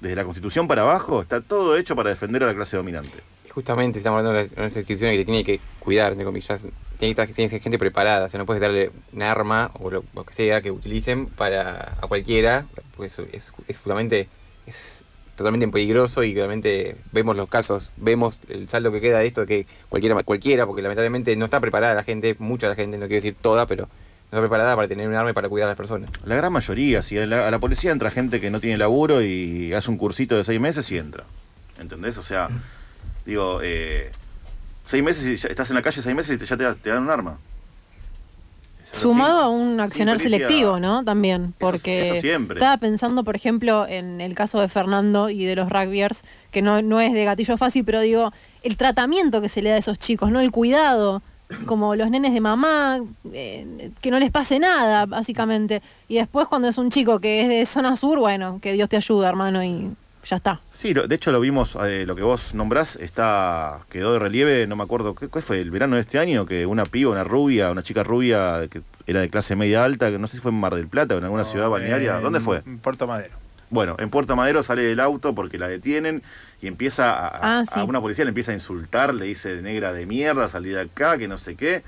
Desde 0.00 0.14
la 0.14 0.24
constitución 0.24 0.68
para 0.68 0.82
abajo 0.82 1.20
está 1.20 1.40
todo 1.40 1.76
hecho 1.76 1.96
para 1.96 2.10
defender 2.10 2.44
a 2.44 2.46
la 2.46 2.54
clase 2.54 2.76
dominante. 2.76 3.18
Y 3.44 3.48
justamente 3.48 3.98
estamos 3.98 4.18
hablando 4.18 4.38
de 4.38 4.50
una 4.56 4.66
institución 4.66 5.10
que 5.10 5.24
tiene 5.24 5.42
que 5.42 5.58
cuidar, 5.80 6.12
entre 6.12 6.24
comillas. 6.24 6.60
Tiene 6.98 7.14
que 7.14 7.22
estar- 7.22 7.60
gente 7.60 7.78
preparada, 7.78 8.26
o 8.26 8.28
sea, 8.28 8.38
no 8.38 8.46
puedes 8.46 8.60
darle 8.60 8.92
un 9.12 9.22
arma 9.22 9.70
o 9.80 9.90
lo, 9.90 10.02
que 10.24 10.34
sea 10.34 10.60
que 10.60 10.70
utilicen 10.70 11.26
para 11.26 11.96
a 12.00 12.06
cualquiera, 12.06 12.66
porque 12.96 13.12
es, 13.32 13.52
justamente 13.78 14.28
es 14.66 15.02
totalmente 15.34 15.68
peligroso 15.68 16.24
y 16.24 16.34
claramente 16.34 16.96
vemos 17.12 17.36
los 17.36 17.48
casos, 17.48 17.92
vemos 17.96 18.40
el 18.48 18.68
saldo 18.68 18.90
que 18.90 19.00
queda 19.00 19.20
de 19.20 19.26
esto, 19.26 19.42
de 19.42 19.46
que 19.46 19.66
cualquiera, 19.88 20.20
cualquiera, 20.24 20.66
porque 20.66 20.82
lamentablemente 20.82 21.34
no 21.36 21.44
está 21.44 21.60
preparada 21.60 21.94
la 21.94 22.02
gente, 22.02 22.34
mucha 22.40 22.68
la 22.68 22.74
gente, 22.74 22.98
no 22.98 23.06
quiero 23.06 23.22
decir 23.22 23.36
toda, 23.40 23.66
pero 23.66 23.88
está 24.30 24.40
preparada 24.40 24.76
para 24.76 24.86
tener 24.88 25.08
un 25.08 25.14
arma 25.14 25.30
y 25.30 25.32
para 25.32 25.48
cuidar 25.48 25.68
a 25.68 25.70
las 25.70 25.76
personas. 25.76 26.10
La 26.24 26.34
gran 26.36 26.52
mayoría, 26.52 27.02
si 27.02 27.18
a 27.18 27.26
la, 27.26 27.48
a 27.48 27.50
la 27.50 27.58
policía 27.58 27.92
entra 27.92 28.10
gente 28.10 28.40
que 28.40 28.50
no 28.50 28.60
tiene 28.60 28.76
laburo 28.76 29.22
y 29.22 29.72
hace 29.72 29.90
un 29.90 29.96
cursito 29.96 30.36
de 30.36 30.44
seis 30.44 30.60
meses 30.60 30.90
y 30.92 30.98
entra. 30.98 31.24
¿Entendés? 31.80 32.18
O 32.18 32.22
sea, 32.22 32.48
digo, 33.24 33.60
eh, 33.62 34.10
seis 34.84 35.02
meses 35.02 35.26
y 35.26 35.36
ya 35.36 35.48
estás 35.48 35.70
en 35.70 35.76
la 35.76 35.82
calle 35.82 36.02
seis 36.02 36.14
meses 36.14 36.36
y 36.36 36.38
te- 36.38 36.46
ya 36.46 36.56
te, 36.56 36.74
te 36.80 36.90
dan 36.90 37.02
un 37.04 37.10
arma. 37.10 37.38
Sumado 38.90 39.40
a 39.40 39.48
un 39.50 39.78
accionar 39.80 40.18
selectivo, 40.18 40.80
¿no? 40.80 41.04
También, 41.04 41.52
porque 41.58 42.10
eso 42.12 42.20
siempre. 42.22 42.56
estaba 42.56 42.78
pensando, 42.78 43.22
por 43.22 43.36
ejemplo, 43.36 43.86
en 43.86 44.22
el 44.22 44.34
caso 44.34 44.60
de 44.60 44.68
Fernando 44.68 45.28
y 45.28 45.44
de 45.44 45.54
los 45.56 45.68
rugbyers, 45.68 46.22
que 46.50 46.62
no, 46.62 46.80
no 46.80 46.98
es 47.00 47.12
de 47.12 47.24
gatillo 47.24 47.58
fácil, 47.58 47.84
pero 47.84 48.00
digo, 48.00 48.32
el 48.62 48.76
tratamiento 48.78 49.42
que 49.42 49.50
se 49.50 49.60
le 49.60 49.68
da 49.70 49.76
a 49.76 49.78
esos 49.78 49.98
chicos, 49.98 50.30
¿no? 50.30 50.40
El 50.40 50.50
cuidado 50.52 51.22
como 51.66 51.94
los 51.94 52.10
nenes 52.10 52.32
de 52.34 52.40
mamá, 52.40 52.98
eh, 53.32 53.90
que 54.00 54.10
no 54.10 54.18
les 54.18 54.30
pase 54.30 54.58
nada, 54.58 55.06
básicamente. 55.06 55.82
Y 56.08 56.16
después 56.16 56.46
cuando 56.48 56.68
es 56.68 56.78
un 56.78 56.90
chico 56.90 57.20
que 57.20 57.42
es 57.42 57.48
de 57.48 57.64
zona 57.66 57.96
sur, 57.96 58.18
bueno, 58.18 58.58
que 58.60 58.72
Dios 58.74 58.88
te 58.88 58.96
ayude, 58.96 59.26
hermano, 59.26 59.62
y 59.64 59.90
ya 60.24 60.36
está. 60.36 60.60
Sí, 60.72 60.92
lo- 60.92 61.06
de 61.06 61.14
hecho 61.14 61.32
lo 61.32 61.40
vimos, 61.40 61.76
eh, 61.86 62.04
lo 62.06 62.14
que 62.14 62.22
vos 62.22 62.54
nombrás, 62.54 62.96
está 62.96 63.80
quedó 63.88 64.12
de 64.12 64.18
relieve, 64.18 64.66
no 64.66 64.76
me 64.76 64.82
acuerdo, 64.82 65.14
¿qué, 65.14 65.28
cuál 65.28 65.42
fue? 65.42 65.60
El 65.60 65.70
verano 65.70 65.94
de 65.96 66.02
este 66.02 66.18
año, 66.18 66.44
que 66.44 66.66
una 66.66 66.84
piba, 66.84 67.10
una 67.12 67.24
rubia, 67.24 67.70
una 67.70 67.82
chica 67.82 68.02
rubia 68.02 68.66
que 68.70 68.82
era 69.06 69.20
de 69.20 69.30
clase 69.30 69.56
media 69.56 69.84
alta, 69.84 70.10
que 70.10 70.18
no 70.18 70.26
sé 70.26 70.36
si 70.36 70.42
fue 70.42 70.50
en 70.50 70.60
Mar 70.60 70.74
del 70.74 70.88
Plata 70.88 71.14
o 71.14 71.18
en 71.18 71.24
alguna 71.24 71.44
ciudad 71.44 71.70
balnearia. 71.70 72.20
¿Dónde 72.20 72.40
fue? 72.40 72.62
En 72.66 72.78
Puerto 72.78 73.06
Madero. 73.06 73.34
Bueno, 73.70 73.96
en 73.98 74.08
Puerto 74.10 74.34
Madero 74.36 74.62
sale 74.62 74.82
del 74.82 75.00
auto 75.00 75.34
porque 75.34 75.58
la 75.58 75.68
detienen 75.68 76.22
y 76.62 76.66
empieza 76.68 77.12
a, 77.12 77.26
a- 77.28 77.58
Ah, 77.60 77.64
sí. 77.66 77.78
a 77.78 77.84
una 77.84 78.00
policía 78.00 78.24
le 78.24 78.30
empieza 78.30 78.52
a 78.52 78.54
insultar, 78.54 79.14
le 79.14 79.26
dice 79.26 79.60
negra 79.62 79.92
de 79.92 80.06
mierda, 80.06 80.48
salí 80.48 80.70
de 80.70 80.80
acá, 80.80 81.18
que 81.18 81.28
no 81.28 81.36
sé 81.38 81.54
qué. 81.54 81.82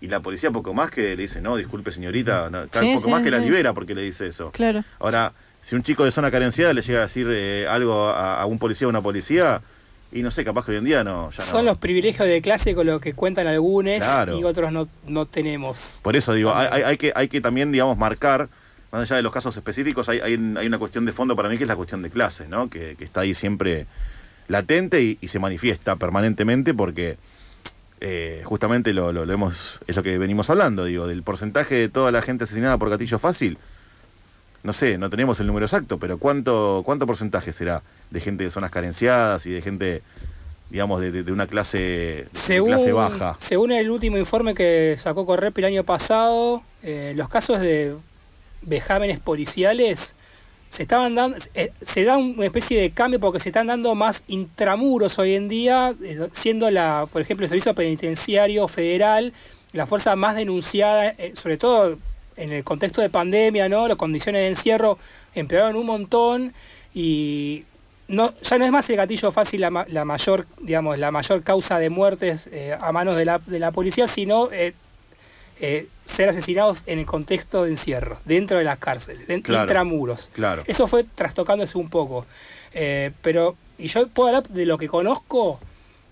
Y 0.00 0.08
la 0.08 0.20
policía 0.20 0.50
poco 0.50 0.72
más 0.74 0.90
que 0.90 1.02
le 1.02 1.16
dice, 1.16 1.40
no, 1.40 1.56
disculpe 1.56 1.90
señorita, 1.92 2.48
no, 2.50 2.64
Sí, 2.64 2.94
poco 2.94 3.04
sí, 3.04 3.10
más 3.10 3.22
que 3.22 3.30
la 3.30 3.38
libera 3.38 3.72
porque 3.74 3.94
le 3.94 4.02
dice 4.02 4.26
eso. 4.26 4.50
Claro. 4.50 4.82
Ahora, 4.98 5.32
si 5.62 5.76
un 5.76 5.82
chico 5.82 6.04
de 6.04 6.10
zona 6.10 6.30
carenciada 6.30 6.72
le 6.72 6.80
llega 6.80 7.00
a 7.00 7.02
decir 7.02 7.26
eh, 7.30 7.66
algo 7.68 8.08
a, 8.08 8.40
a 8.40 8.46
un 8.46 8.58
policía 8.58 8.86
o 8.86 8.90
una 8.90 9.02
policía, 9.02 9.60
y 10.10 10.22
no 10.22 10.30
sé, 10.32 10.42
capaz 10.42 10.64
que 10.64 10.72
hoy 10.72 10.78
en 10.78 10.84
día 10.86 11.04
no, 11.04 11.30
ya 11.30 11.44
no. 11.44 11.50
Son 11.52 11.64
los 11.66 11.76
privilegios 11.76 12.26
de 12.26 12.40
clase 12.42 12.74
con 12.74 12.86
los 12.86 13.00
que 13.00 13.12
cuentan 13.12 13.46
algunos 13.46 13.98
Claro. 13.98 14.38
y 14.38 14.42
otros 14.42 14.72
no, 14.72 14.88
no 15.06 15.26
tenemos. 15.26 16.00
Por 16.02 16.16
eso 16.16 16.32
digo, 16.32 16.52
hay, 16.54 16.66
hay- 16.72 16.82
hay 16.82 16.96
que, 16.96 17.12
hay 17.14 17.28
que 17.28 17.40
también, 17.42 17.70
digamos, 17.70 17.96
marcar, 17.98 18.48
más 18.92 19.02
allá 19.02 19.16
de 19.16 19.22
los 19.22 19.32
casos 19.32 19.56
específicos, 19.56 20.08
hay, 20.08 20.18
hay, 20.20 20.32
hay 20.56 20.66
una 20.66 20.78
cuestión 20.78 21.04
de 21.06 21.12
fondo 21.12 21.36
para 21.36 21.48
mí 21.48 21.56
que 21.56 21.64
es 21.64 21.68
la 21.68 21.76
cuestión 21.76 22.02
de 22.02 22.10
clase, 22.10 22.48
¿no? 22.48 22.68
Que, 22.68 22.96
que 22.96 23.04
está 23.04 23.20
ahí 23.20 23.34
siempre 23.34 23.86
latente 24.48 25.00
y, 25.02 25.18
y 25.20 25.28
se 25.28 25.38
manifiesta 25.38 25.94
permanentemente 25.96 26.74
porque 26.74 27.16
eh, 28.00 28.42
justamente 28.44 28.92
lo, 28.92 29.12
lo- 29.12 29.26
lo 29.26 29.32
hemos, 29.32 29.80
es 29.86 29.94
lo 29.94 30.02
que 30.02 30.16
venimos 30.18 30.50
hablando, 30.50 30.84
digo, 30.84 31.06
del 31.06 31.22
porcentaje 31.22 31.74
de 31.74 31.88
toda 31.88 32.10
la 32.10 32.22
gente 32.22 32.44
asesinada 32.44 32.78
por 32.78 32.90
gatillo 32.90 33.18
fácil. 33.18 33.58
No 34.62 34.72
sé, 34.72 34.98
no 34.98 35.08
tenemos 35.08 35.40
el 35.40 35.46
número 35.46 35.66
exacto, 35.66 35.98
pero 35.98 36.18
¿cuánto, 36.18 36.82
cuánto 36.84 37.06
porcentaje 37.06 37.52
será 37.52 37.82
de 38.10 38.20
gente 38.20 38.44
de 38.44 38.50
zonas 38.50 38.70
carenciadas 38.70 39.46
y 39.46 39.50
de 39.50 39.62
gente, 39.62 40.02
digamos, 40.68 41.00
de, 41.00 41.12
de- 41.22 41.32
una 41.32 41.46
clase, 41.46 42.26
de 42.48 42.62
clase 42.64 42.92
baja? 42.92 43.36
según 43.38 43.72
el 43.72 43.90
último 43.90 44.18
informe 44.18 44.54
que 44.54 44.96
sacó 44.98 45.24
Correp 45.24 45.56
el 45.58 45.64
año 45.66 45.84
pasado, 45.84 46.62
eh, 46.82 47.12
los 47.16 47.28
casos 47.28 47.60
de 47.60 47.94
vejámenes 48.62 49.20
policiales 49.20 50.14
se 50.70 50.82
estaban 50.82 51.16
dando, 51.16 51.36
eh, 51.54 51.72
se 51.82 52.04
da 52.04 52.16
una 52.16 52.46
especie 52.46 52.80
de 52.80 52.92
cambio 52.92 53.18
porque 53.18 53.40
se 53.40 53.48
están 53.48 53.66
dando 53.66 53.96
más 53.96 54.22
intramuros 54.28 55.18
hoy 55.18 55.34
en 55.34 55.48
día, 55.48 55.92
eh, 56.00 56.28
siendo 56.30 56.70
la, 56.70 57.08
por 57.12 57.20
ejemplo, 57.20 57.44
el 57.44 57.48
Servicio 57.48 57.74
Penitenciario 57.74 58.66
Federal 58.68 59.32
la 59.72 59.86
fuerza 59.86 60.14
más 60.14 60.36
denunciada, 60.36 61.08
eh, 61.08 61.32
sobre 61.34 61.56
todo 61.56 61.98
en 62.36 62.52
el 62.52 62.62
contexto 62.62 63.00
de 63.02 63.10
pandemia, 63.10 63.68
¿no? 63.68 63.88
Las 63.88 63.96
condiciones 63.96 64.42
de 64.42 64.48
encierro 64.48 64.96
empeoraron 65.34 65.76
un 65.76 65.86
montón 65.86 66.54
y 66.94 67.64
no, 68.06 68.32
ya 68.40 68.58
no 68.58 68.64
es 68.64 68.70
más 68.70 68.88
el 68.90 68.96
gatillo 68.96 69.32
fácil 69.32 69.60
la, 69.60 69.86
la 69.88 70.04
mayor, 70.04 70.46
digamos, 70.60 70.98
la 70.98 71.10
mayor 71.10 71.42
causa 71.42 71.80
de 71.80 71.90
muertes 71.90 72.48
a 72.80 72.92
manos 72.92 73.16
de 73.16 73.24
la, 73.24 73.38
de 73.38 73.58
la 73.58 73.72
policía, 73.72 74.08
sino 74.08 74.48
ser 76.10 76.28
asesinados 76.28 76.82
en 76.86 76.98
el 76.98 77.06
contexto 77.06 77.64
de 77.64 77.70
encierro, 77.70 78.18
dentro 78.24 78.58
de 78.58 78.64
las 78.64 78.78
cárceles, 78.78 79.26
dentro 79.26 79.52
Claro. 79.52 79.64
intramuros. 79.64 80.30
Claro. 80.34 80.62
Eso 80.66 80.86
fue 80.86 81.04
trastocándose 81.04 81.78
un 81.78 81.88
poco. 81.88 82.26
Eh, 82.72 83.12
pero, 83.22 83.56
y 83.78 83.86
yo 83.88 84.06
puedo 84.08 84.28
hablar 84.28 84.42
de 84.48 84.66
lo 84.66 84.76
que 84.78 84.88
conozco, 84.88 85.60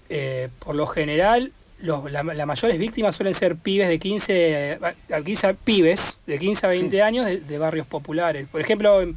eh, 0.08 0.48
por 0.60 0.74
lo 0.76 0.86
general, 0.86 1.52
los- 1.80 2.10
la- 2.10 2.22
las 2.24 2.46
mayores 2.46 2.78
víctimas 2.78 3.14
suelen 3.14 3.34
ser 3.34 3.56
pibes 3.56 3.88
de 3.88 3.98
15, 3.98 4.72
eh, 4.72 4.78
a 5.14 5.20
15 5.22 5.54
pibes 5.54 6.20
de 6.26 6.38
15 6.38 6.66
a 6.66 6.70
20 6.70 7.02
años 7.02 7.26
de, 7.26 7.40
de 7.40 7.58
barrios 7.58 7.86
populares. 7.86 8.46
Por 8.50 8.60
ejemplo, 8.60 9.00
en, 9.02 9.16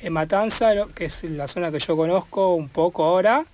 en 0.00 0.12
Matanza, 0.12 0.72
que 0.94 1.06
es 1.06 1.24
la 1.24 1.46
zona 1.48 1.70
que 1.72 1.78
yo 1.80 1.96
conozco 1.96 2.54
un 2.54 2.68
poco 2.68 3.04
ahora, 3.04 3.44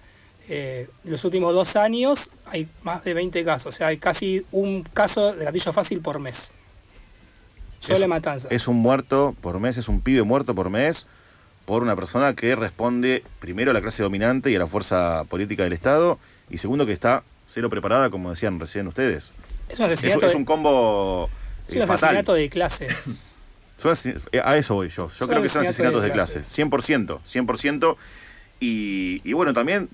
eh, 0.49 0.89
en 1.05 1.11
los 1.11 1.25
últimos 1.25 1.55
dos 1.55 1.75
años 1.75 2.31
hay 2.53 2.69
más 2.83 3.03
de 3.03 3.15
20 3.15 3.43
casos. 3.45 3.75
O 3.75 3.77
sea, 3.77 3.87
hay 3.89 3.97
casi 3.97 4.45
un 4.53 4.83
caso 4.83 5.33
de 5.35 5.47
gatillo 5.47 5.73
fácil 5.73 6.01
por 6.03 6.19
mes. 6.21 6.53
Solo 7.85 7.97
Es- 7.99 8.03
en 8.05 8.09
Matanza. 8.11 8.49
Es 8.51 8.67
un 8.69 8.77
muerto 8.77 9.35
por 9.41 9.59
mes, 9.61 9.77
es 9.77 9.89
un 9.89 10.01
pibe 10.01 10.23
muerto 10.23 10.55
por 10.55 10.71
mes 10.71 11.07
por 11.67 11.83
una 11.83 11.97
persona 11.97 12.35
que 12.35 12.55
responde 12.57 13.25
primero 13.41 13.71
a 13.71 13.75
la 13.75 13.81
clase 13.81 14.03
dominante 14.03 14.51
y 14.51 14.57
a 14.57 14.59
la 14.59 14.67
fuerza 14.67 15.25
política 15.25 15.63
del 15.65 15.73
Estado 15.73 16.19
y 16.51 16.59
segundo 16.59 16.85
que 16.87 16.93
está 16.93 17.23
cero 17.47 17.71
preparada, 17.71 18.11
como 18.11 18.31
decían 18.31 18.61
recién 18.61 18.87
ustedes. 18.87 19.33
Es 19.69 19.79
un 19.79 19.87
Es, 19.87 19.93
asesinato, 19.93 20.27
es 20.27 20.33
de- 20.33 20.37
un 20.39 20.45
combo 20.45 21.29
es 21.69 21.75
eh, 21.77 21.81
un 21.81 21.87
fatal. 21.87 21.95
asesinato 22.11 22.35
de 22.35 22.49
clase. 22.51 22.89
Son 23.79 23.95
eh, 24.33 24.41
a 24.45 24.57
eso 24.57 24.75
voy 24.75 24.89
yo. 24.89 25.09
Yo 25.09 25.11
Son 25.11 25.29
creo 25.29 25.43
que 25.43 25.49
son 25.49 25.63
asesinatos 25.63 26.03
de 26.03 26.09
de 26.09 26.15
clase. 26.15 26.43
100%, 26.45 27.21
100%. 27.25 27.97
Y, 28.61 29.21
y 29.25 29.33
bueno, 29.33 29.53
también 29.53 29.89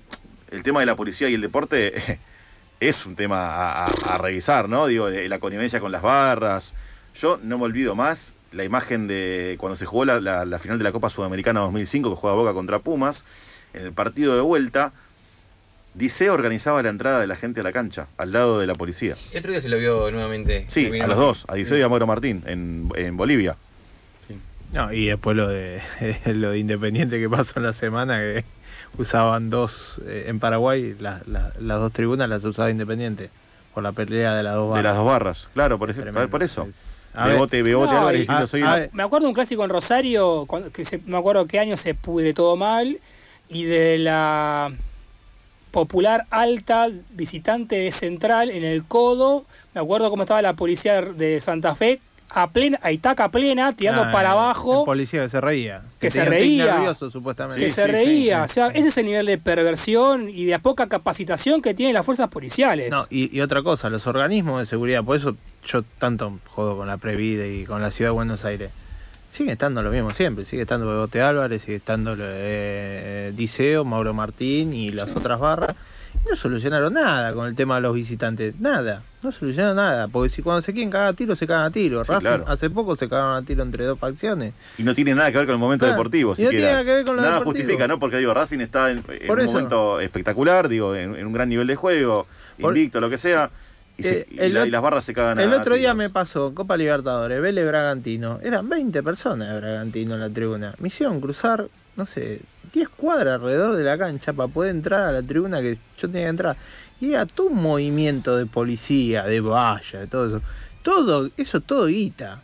el 0.51 0.63
tema 0.63 0.81
de 0.81 0.85
la 0.85 0.95
policía 0.95 1.29
y 1.29 1.33
el 1.33 1.41
deporte 1.41 2.19
es 2.79 3.05
un 3.05 3.15
tema 3.15 3.47
a, 3.47 3.85
a- 3.85 4.13
a 4.13 4.17
revisar, 4.17 4.67
¿no? 4.69 4.87
Digo, 4.87 5.07
eh, 5.09 5.27
la 5.29 5.39
connivencia 5.39 5.79
con 5.79 5.91
las 5.91 6.01
barras. 6.01 6.73
Yo 7.15 7.39
no 7.43 7.57
me 7.57 7.65
olvido 7.65 7.95
más 7.95 8.33
la 8.51 8.63
imagen 8.63 9.07
de 9.07 9.55
cuando 9.59 9.75
se 9.75 9.85
jugó 9.85 10.05
la, 10.05 10.19
la- 10.19 10.45
la 10.45 10.59
final 10.59 10.77
de 10.77 10.83
la 10.83 10.91
Copa 10.91 11.09
Sudamericana 11.09 11.59
2005, 11.61 12.09
que 12.09 12.15
juega 12.15 12.35
Boca 12.35 12.53
contra 12.53 12.79
Pumas, 12.79 13.25
en 13.73 13.85
el 13.87 13.93
partido 13.93 14.35
de 14.35 14.41
vuelta, 14.41 14.91
Diceo 15.93 16.33
organizaba 16.33 16.81
la 16.83 16.89
entrada 16.89 17.19
de 17.19 17.27
la 17.27 17.35
gente 17.35 17.59
a 17.59 17.63
la 17.63 17.71
cancha, 17.73 18.07
al 18.17 18.31
lado 18.31 18.59
de 18.59 18.67
la 18.67 18.75
policía. 18.75 19.13
El 19.33 19.39
otro 19.39 19.51
día 19.51 19.61
se 19.61 19.67
lo 19.69 19.77
vio 19.77 20.09
nuevamente. 20.11 20.65
Sí, 20.69 20.89
a 21.01 21.07
los 21.07 21.17
dos, 21.17 21.45
a 21.49 21.55
Diceo 21.55 21.77
y 21.77 21.81
a 21.81 21.89
Mauro 21.89 22.07
Martín, 22.07 22.43
en, 22.45 22.89
en 22.95 23.17
Bolivia. 23.17 23.57
No, 24.73 24.93
y 24.93 25.07
después 25.07 25.35
lo 25.35 25.49
de 25.49 25.81
lo 26.27 26.51
de 26.51 26.59
Independiente 26.59 27.19
que 27.19 27.29
pasó 27.29 27.59
en 27.59 27.63
la 27.63 27.73
semana, 27.73 28.19
que 28.19 28.45
usaban 28.97 29.49
dos, 29.49 29.99
eh, 30.05 30.25
en 30.27 30.39
Paraguay, 30.39 30.95
la- 30.99 31.21
la- 31.25 31.51
las 31.59 31.79
dos 31.79 31.91
tribunas 31.91 32.29
las 32.29 32.43
usaba 32.45 32.71
Independiente, 32.71 33.29
por 33.73 33.83
la 33.83 33.91
pelea 33.91 34.33
de 34.33 34.43
las 34.43 34.55
dos 34.55 34.67
De 34.67 34.69
barras. 34.75 34.83
las 34.85 34.95
dos 34.95 35.05
barras, 35.05 35.49
claro, 35.53 35.77
por, 35.77 35.89
ejemplo, 35.89 36.11
Tremendo. 36.13 36.31
por 36.31 36.41
eso. 36.43 36.67
A 37.13 37.25
ver. 37.25 37.33
Bebote, 37.35 37.63
Bebote 37.63 37.91
No, 37.93 37.99
Álvarez 37.99 38.17
y- 38.17 38.21
diciendo 38.21 38.43
a- 38.43 38.47
soy 38.47 38.61
a 38.61 38.65
una- 38.65 38.75
ver. 38.77 38.89
Me 38.93 39.03
acuerdo 39.03 39.25
de 39.25 39.29
un 39.29 39.35
clásico 39.35 39.63
en 39.63 39.69
Rosario, 39.69 40.45
cuando, 40.47 40.71
que 40.71 40.85
se- 40.85 40.99
me 41.05 41.17
acuerdo 41.17 41.45
qué 41.47 41.59
año 41.59 41.77
se 41.77 41.93
pudre 41.93 42.33
todo 42.33 42.55
mal, 42.57 42.99
y 43.49 43.63
de 43.63 43.97
la 43.97 44.71
popular 45.71 46.25
alta 46.31 46.87
visitante 47.11 47.77
de 47.77 47.91
Central 47.91 48.49
en 48.49 48.63
el 48.63 48.83
Codo, 48.83 49.45
me 49.73 49.81
acuerdo 49.81 50.09
cómo 50.09 50.23
estaba 50.23 50.41
la 50.41 50.55
policía 50.55 51.01
de 51.01 51.39
Santa 51.39 51.75
Fe, 51.75 52.01
a 52.33 52.49
plena, 52.51 52.79
a 52.81 52.91
itaca 52.91 53.29
plena, 53.29 53.71
tirando 53.71 54.03
Ah, 54.03 54.11
para 54.11 54.29
El 54.29 54.33
abajo, 54.37 54.85
policía 54.85 55.23
que 55.23 55.29
se 55.29 55.41
reía. 55.41 55.81
Que 55.99 56.09
se 56.09 56.23
reía. 56.25 56.65
nervioso, 56.75 57.09
supuestamente. 57.09 57.61
que 57.63 57.69
se 57.69 57.85
reía. 57.87 58.43
O 58.43 58.47
sea, 58.47 58.67
ese 58.67 58.87
es 58.87 58.97
el 58.97 59.05
nivel 59.05 59.25
de 59.25 59.37
perversión 59.37 60.29
y 60.29 60.45
de 60.45 60.57
poca 60.59 60.87
capacitación 60.87 61.61
que 61.61 61.73
tienen 61.73 61.93
las 61.93 62.05
fuerzas 62.05 62.29
policiales. 62.29 62.89
No, 62.89 63.05
y, 63.09 63.35
y 63.35 63.41
otra 63.41 63.61
cosa, 63.63 63.89
los 63.89 64.07
organismos 64.07 64.59
de 64.59 64.65
seguridad, 64.65 65.03
por 65.03 65.17
eso 65.17 65.35
yo 65.65 65.83
tanto 65.99 66.39
jodo 66.49 66.77
con 66.77 66.87
la 66.87 66.97
Previde 66.97 67.53
y 67.53 67.65
con 67.65 67.81
la 67.81 67.91
Ciudad 67.91 68.09
de 68.11 68.15
Buenos 68.15 68.45
Aires. 68.45 68.71
Siguen 69.29 69.51
estando 69.53 69.81
lo 69.81 69.91
mismo 69.91 70.11
siempre, 70.11 70.43
sigue 70.43 70.63
estando 70.63 70.87
Bebote 70.87 71.21
Álvarez, 71.21 71.61
sigue 71.61 71.77
estando 71.77 72.15
eh, 72.19 73.31
Diceo, 73.35 73.85
Mauro 73.85 74.13
Martín 74.13 74.73
y 74.73 74.91
las 74.91 75.15
otras 75.15 75.39
barras. 75.39 75.75
Y 76.25 76.29
no 76.29 76.35
solucionaron 76.35 76.93
nada 76.93 77.33
con 77.33 77.47
el 77.47 77.55
tema 77.55 77.75
de 77.75 77.81
los 77.81 77.95
visitantes, 77.95 78.53
nada, 78.59 79.01
no 79.23 79.31
solucionaron 79.31 79.75
nada, 79.77 80.07
porque 80.07 80.29
si 80.29 80.41
cuando 80.43 80.61
se 80.61 80.71
quieren 80.71 80.91
cagar 80.91 81.07
a 81.07 81.13
tiro, 81.13 81.35
se 81.35 81.47
cagan 81.47 81.65
a 81.65 81.71
tiro. 81.71 82.03
Sí, 82.05 82.11
Racing 82.11 82.21
claro. 82.27 82.45
hace 82.47 82.69
poco 82.69 82.95
se 82.95 83.09
cagaron 83.09 83.43
a 83.43 83.45
tiro 83.45 83.63
entre 83.63 83.85
dos 83.85 83.97
facciones. 83.97 84.53
Y 84.77 84.83
no 84.83 84.93
tiene 84.93 85.15
nada 85.15 85.31
que 85.31 85.37
ver 85.37 85.47
con 85.47 85.53
el 85.53 85.59
momento 85.59 85.85
Ah, 85.87 85.89
deportivo. 85.89 86.33
y 86.37 86.43
no 86.43 86.49
tiene 86.49 86.65
nada 86.65 86.83
que 86.85 86.93
ver 86.93 87.05
con 87.05 87.15
lo 87.15 87.21
Nada 87.23 87.39
deportivo. 87.39 87.61
justifica, 87.63 87.87
¿no? 87.87 87.99
Porque 87.99 88.17
digo, 88.17 88.33
Racing 88.35 88.59
está 88.59 88.91
en, 88.91 88.99
en 89.07 89.31
un 89.31 89.39
eso. 89.39 89.51
momento 89.51 89.99
espectacular, 89.99 90.69
digo, 90.69 90.95
en, 90.95 91.15
en 91.15 91.25
un 91.25 91.33
gran 91.33 91.49
nivel 91.49 91.65
de 91.67 91.75
juego, 91.75 92.27
Por- 92.59 92.77
invicto, 92.77 93.01
lo 93.01 93.09
que 93.09 93.17
sea. 93.17 93.49
Y, 93.97 94.03
se- 94.03 94.19
Eh, 94.21 94.27
y 94.31 94.39
el 94.41 94.53
la- 94.53 94.63
ot- 94.63 94.67
y 94.67 94.69
las 94.71 94.81
barras 94.81 95.03
se 95.05 95.13
cagan 95.13 95.39
a- 95.39 95.43
El 95.43 95.53
a 95.53 95.57
otro 95.57 95.75
día 95.75 95.93
me 95.95 96.09
pasó, 96.09 96.53
Copa 96.53 96.77
Libertadores, 96.77 97.41
Vélez 97.41 97.65
Bragantino. 97.67 98.39
Eran 98.43 98.69
20 98.69 99.01
personas 99.03 99.49
de 99.53 99.59
Bragantino 99.59 100.15
en 100.15 100.21
la 100.21 100.29
tribuna. 100.29 100.73
Me 100.79 100.87
hicieron 100.87 101.19
cruzar, 101.19 101.67
no 101.97 102.05
sé, 102.05 102.41
10 102.73 102.89
cuadras 102.89 103.35
alrededor 103.35 103.75
de 103.75 103.83
la 103.83 103.97
cancha 103.97 104.33
para 104.33 104.47
poder 104.47 104.71
entrar 104.71 105.01
a 105.01 105.11
la 105.11 105.21
tribuna 105.21 105.61
que 105.61 105.77
yo 105.97 106.07
tenía 106.09 106.23
que 106.23 106.29
entrar. 106.29 106.55
Y 106.99 107.13
era 107.13 107.25
todo 107.25 107.47
un 107.47 107.61
movimiento 107.61 108.37
de 108.37 108.45
policía, 108.45 109.23
de 109.23 109.41
valla, 109.41 109.99
de 109.99 110.07
todo 110.07 110.27
eso. 110.27 110.41
Todo, 110.83 111.29
eso 111.37 111.59
todo 111.61 111.87
guita. 111.87 112.39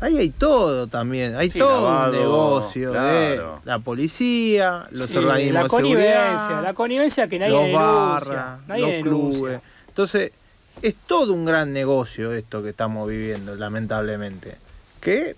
Ahí 0.00 0.18
hay 0.18 0.30
todo 0.30 0.88
también, 0.88 1.36
hay 1.36 1.48
Sí, 1.50 1.60
todo 1.60 1.84
lavado, 1.84 2.12
un 2.12 2.18
negocio 2.18 2.92
de 2.92 2.98
claro. 3.36 3.60
la 3.64 3.78
policía, 3.78 4.84
los 4.90 5.06
Sí, 5.06 5.16
organismos 5.16 5.54
la 5.54 5.62
de 5.62 5.68
connivencia, 5.68 6.38
seguridad, 6.38 6.62
la 6.62 6.74
connivencia 6.74 7.28
que 7.28 7.38
nadie 7.38 7.52
los 7.52 7.66
denuncia. 7.66 7.88
barras, 7.88 8.58
nadie 8.66 8.80
los 8.82 8.90
denuncia. 8.90 9.40
clubes. 9.40 9.60
Entonces, 9.88 10.32
es 10.82 10.94
todo 11.06 11.32
un 11.32 11.44
gran 11.44 11.72
negocio 11.72 12.32
esto 12.32 12.64
que 12.64 12.70
estamos 12.70 13.08
viviendo, 13.08 13.54
lamentablemente. 13.54 14.56
Que 15.00 15.36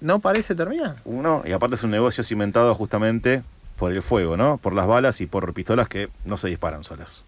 no 0.00 0.20
parece 0.20 0.54
terminar. 0.54 0.96
Uno, 1.04 1.42
y 1.44 1.52
aparte 1.52 1.76
es 1.76 1.84
un 1.84 1.90
negocio 1.90 2.24
cimentado 2.24 2.74
justamente 2.74 3.42
por 3.76 3.92
el 3.92 4.02
fuego, 4.02 4.36
¿no? 4.36 4.58
Por 4.58 4.74
las 4.74 4.86
balas 4.86 5.20
y 5.20 5.26
por 5.26 5.52
pistolas 5.54 5.88
que 5.88 6.08
no 6.24 6.36
se 6.36 6.48
disparan 6.48 6.84
solas. 6.84 7.24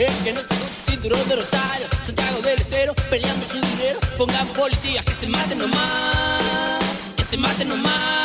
El 0.00 0.24
que 0.24 0.32
no 0.32 0.40
se 0.40 0.48
su 0.48 0.90
cinturón 0.90 1.28
de 1.28 1.36
Rosario, 1.36 1.86
Santiago 2.02 2.40
del 2.40 2.58
Estero, 2.58 2.94
peleando 3.10 3.46
su 3.46 3.60
dinero. 3.60 4.00
Pongan 4.16 4.46
policías 4.54 5.04
que 5.04 5.12
se 5.12 5.26
maten 5.26 5.58
nomás, 5.58 6.82
que 7.18 7.24
se 7.24 7.36
maten 7.36 7.68
nomás. 7.68 8.19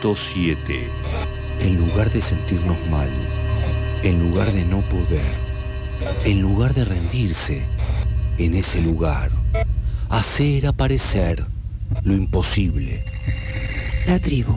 107. 0.00 0.88
En 1.60 1.76
lugar 1.76 2.10
de 2.10 2.20
sentirnos 2.20 2.76
mal, 2.88 3.08
en 4.04 4.30
lugar 4.30 4.52
de 4.52 4.64
no 4.64 4.80
poder, 4.82 5.34
en 6.24 6.40
lugar 6.40 6.72
de 6.72 6.84
rendirse, 6.84 7.64
en 8.38 8.54
ese 8.54 8.80
lugar, 8.80 9.30
hacer 10.08 10.66
aparecer 10.66 11.44
lo 12.04 12.14
imposible. 12.14 13.02
La 14.06 14.20
tribu, 14.20 14.54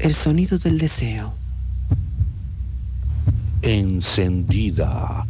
el 0.00 0.14
sonido 0.14 0.58
del 0.58 0.78
deseo. 0.78 1.32
Encendida. 3.62 5.24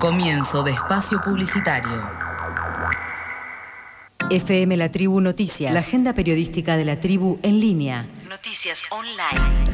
Comienzo 0.00 0.62
de 0.62 0.70
espacio 0.70 1.20
publicitario. 1.20 2.25
FM 4.30 4.76
La 4.76 4.88
Tribu 4.88 5.20
Noticias, 5.20 5.72
la 5.72 5.78
agenda 5.80 6.12
periodística 6.12 6.76
de 6.76 6.84
la 6.84 6.98
tribu 6.98 7.38
en 7.44 7.60
línea. 7.60 8.08
Noticias 8.28 8.82
online. 8.90 9.70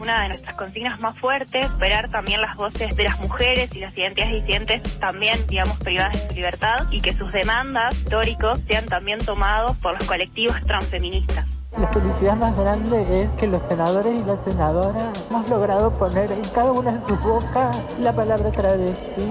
Una 0.00 0.22
de 0.22 0.30
nuestras 0.30 0.56
consignas 0.56 0.98
más 0.98 1.16
fuertes, 1.20 1.66
esperar 1.66 2.10
también 2.10 2.40
las 2.40 2.56
voces 2.56 2.96
de 2.96 3.04
las 3.04 3.20
mujeres 3.20 3.70
y 3.72 3.78
las 3.78 3.96
identidades 3.96 4.42
disidentes 4.42 4.82
también, 4.98 5.38
digamos, 5.46 5.78
privadas 5.78 6.14
de 6.14 6.28
su 6.28 6.34
libertad 6.34 6.86
y 6.90 7.00
que 7.00 7.14
sus 7.14 7.30
demandas 7.30 7.94
históricos 7.94 8.58
sean 8.66 8.84
también 8.86 9.20
tomados 9.20 9.76
por 9.76 9.94
los 9.96 10.02
colectivos 10.08 10.56
transfeministas. 10.66 11.46
La 11.78 11.86
felicidad 11.92 12.36
más 12.36 12.56
grande 12.56 13.22
es 13.22 13.28
que 13.38 13.46
los 13.46 13.62
senadores 13.68 14.20
y 14.20 14.24
las 14.24 14.40
senadoras 14.44 15.24
hemos 15.30 15.48
logrado 15.48 15.96
poner 15.96 16.32
en 16.32 16.42
cada 16.52 16.72
una 16.72 16.98
de 16.98 17.08
sus 17.08 17.20
bocas 17.20 17.80
la 18.00 18.12
palabra 18.12 18.50
travesti. 18.50 19.30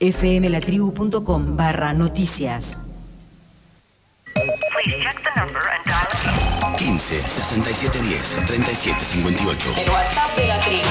fmlatribu.com 0.00 1.56
barra 1.56 1.92
noticias. 1.92 2.78
15 6.76 7.22
67 7.22 8.00
10 8.00 8.46
37 8.46 9.04
58. 9.04 9.74
El 9.76 9.90
WhatsApp 9.90 10.36
de 10.36 10.46
la 10.46 10.60
tribu. 10.60 10.84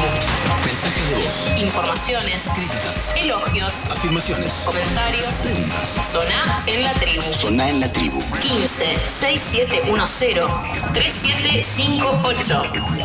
Mensajes 0.66 1.10
de 1.10 1.16
voz. 1.16 1.54
Informaciones. 1.58 2.50
Críticas. 2.54 3.16
Elogios. 3.16 3.90
Afirmaciones. 3.92 4.52
Comentarios. 4.66 5.36
Preguntas. 5.36 6.10
Soná 6.12 6.64
en 6.66 6.84
la 6.84 6.94
tribu. 6.96 7.22
Soná 7.22 7.70
en 7.70 7.80
la 7.80 7.88
tribu. 7.94 8.20
15 8.42 8.98
6710 9.08 10.48
3758. 10.94 12.64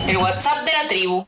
El 0.09 0.17
WhatsApp 0.17 0.65
de 0.65 0.73
la 0.73 0.89
tribu. 0.89 1.27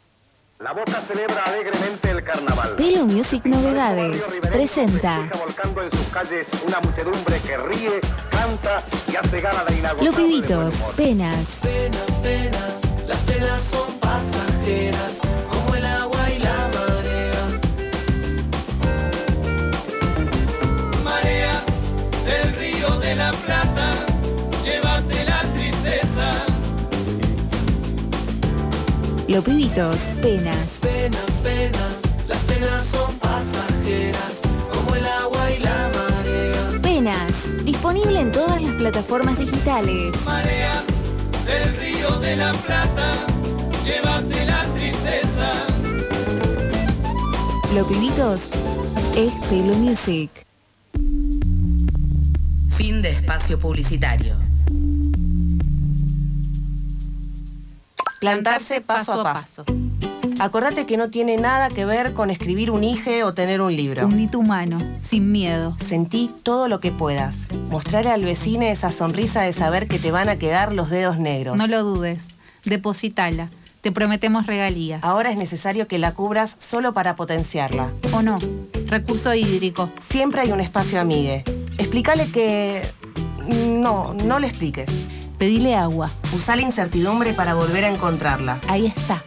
La 0.65 0.73
boca 0.73 0.99
celebra 1.07 1.43
alegremente 1.45 2.11
el 2.11 2.25
carnaval. 2.25 2.75
Pelo 2.77 3.05
Music 3.05 3.45
Novedades 3.45 4.41
presenta 4.51 5.29
Volcando 5.39 5.83
en 5.83 5.93
sus 5.93 6.09
calles 6.09 6.47
una 6.67 6.81
muchedumbre 6.81 7.39
que 7.47 7.59
ríe, 7.59 8.01
canta 8.31 8.83
y 9.13 9.15
hace 9.15 9.43
gala 9.43 9.63
la 9.63 9.71
inagotable. 9.71 10.07
Los 10.07 10.17
Pibitos, 10.17 10.75
Penas, 10.97 11.61
Penas, 11.61 12.11
penas, 12.23 13.07
las 13.07 13.21
penas 13.25 13.61
son 13.61 13.93
pasajeras, 14.01 15.21
Los 29.27 29.43
Pibitos, 29.43 30.13
Penas, 30.21 30.81
Penas, 30.83 31.31
penas, 31.43 32.03
las 32.29 32.43
penas 32.45 32.85
son 32.85 33.15
pasajeras, 33.19 34.43
como 34.71 34.95
el 34.95 35.07
agua 35.07 35.51
y 35.51 35.61
la 35.61 35.91
marea. 35.97 36.81
Penas, 36.83 37.65
disponible 37.65 38.21
en 38.21 38.31
todas 38.33 38.61
las 38.61 38.75
plataformas 38.75 39.39
digitales. 39.39 40.15
Marea 40.27 40.75
del 41.47 41.77
río 41.79 42.11
de 42.21 42.37
la 42.37 42.53
Plata, 42.53 43.13
llévate 43.87 44.45
la 44.45 44.65
tristeza. 44.75 45.53
Los 47.75 47.87
Pibitos 47.87 48.51
es 49.17 49.33
Pelo 49.49 49.75
Music. 49.77 50.31
Fin 52.77 53.01
de 53.01 53.11
espacio 53.11 53.59
publicitario. 53.59 54.54
Plantarse 58.25 58.81
paso 58.81 59.13
a 59.13 59.23
paso. 59.23 59.67
Acordate 60.41 60.87
que 60.87 60.97
no 60.97 61.11
tiene 61.11 61.37
nada 61.37 61.69
que 61.69 61.85
ver 61.85 62.15
con 62.15 62.31
escribir 62.31 62.71
un 62.71 62.83
IGE 62.83 63.23
o 63.23 63.35
tener 63.35 63.61
un 63.61 63.77
libro. 63.77 64.07
Hundí 64.07 64.29
tu 64.29 64.43
mano, 64.43 64.79
sin 64.99 65.31
miedo. 65.31 65.77
Sentí 65.79 66.31
todo 66.43 66.69
lo 66.69 66.81
que 66.81 66.91
puedas. 66.91 67.43
Mostrarle 67.69 68.11
al 68.11 68.25
vecino 68.25 68.65
esa 68.65 68.91
sonrisa 68.91 69.43
de 69.43 69.53
saber 69.53 69.89
que 69.89 69.99
te 69.99 70.11
van 70.11 70.31
a 70.31 70.39
quedar 70.39 70.73
los 70.73 70.89
dedos 70.89 71.19
negros. 71.19 71.59
No 71.59 71.67
lo 71.67 71.83
dudes. 71.83 72.39
Depositala. 72.65 73.51
Te 73.83 73.93
prometemos 73.93 74.47
regalías. 74.47 75.05
Ahora 75.05 75.31
es 75.31 75.37
necesario 75.37 75.87
que 75.87 75.99
la 75.99 76.15
cubras 76.15 76.57
solo 76.59 76.95
para 76.95 77.17
potenciarla. 77.17 77.91
¿O 78.15 78.23
no? 78.23 78.39
Recurso 78.87 79.35
hídrico. 79.35 79.91
Siempre 80.01 80.41
hay 80.41 80.51
un 80.51 80.63
espacio 80.63 80.99
amigue. 80.99 81.45
Explícale 81.77 82.25
que... 82.33 82.91
No, 83.47 84.15
no 84.15 84.39
le 84.39 84.47
expliques. 84.47 84.89
Pedile 85.45 85.75
agua. 85.75 86.11
Usa 86.35 86.57
la 86.57 86.63
incertidumbre 86.63 87.35
para 87.35 87.53
volver 87.53 87.85
a 87.85 87.91
encontrarla. 87.91 88.61
Ahí 88.67 88.87
está. 88.87 89.23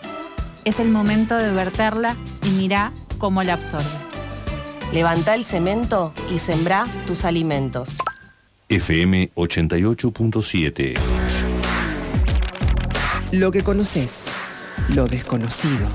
Es 0.65 0.79
el 0.79 0.89
momento 0.89 1.37
de 1.37 1.51
verterla 1.51 2.15
y 2.43 2.49
mirá 2.53 2.91
cómo 3.19 3.43
la 3.43 3.53
absorbe. 3.53 3.85
Levanta 4.91 5.35
el 5.35 5.45
cemento 5.45 6.15
y 6.33 6.39
sembrá 6.39 6.87
tus 7.05 7.23
alimentos. 7.23 7.97
FM 8.67 9.29
88.7. 9.35 10.97
Lo 13.33 13.51
que 13.51 13.61
conoces, 13.61 14.23
lo 14.95 15.07
desconocido, 15.07 15.87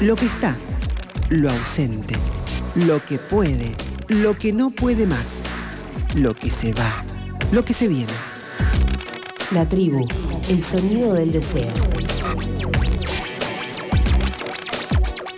lo 0.00 0.16
que 0.16 0.24
está, 0.24 0.56
lo 1.28 1.50
ausente, 1.50 2.14
lo 2.86 3.04
que 3.04 3.18
puede, 3.18 3.76
lo 4.08 4.38
que 4.38 4.54
no 4.54 4.70
puede 4.70 5.06
más, 5.06 5.42
lo 6.14 6.34
que 6.34 6.50
se 6.50 6.72
va, 6.72 7.04
lo 7.52 7.62
que 7.62 7.74
se 7.74 7.88
viene. 7.88 8.33
La 9.52 9.68
tribu, 9.68 10.06
el 10.48 10.62
sonido 10.62 11.14
del 11.14 11.30
deseo. 11.30 11.70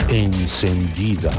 Encendida. 0.09 1.33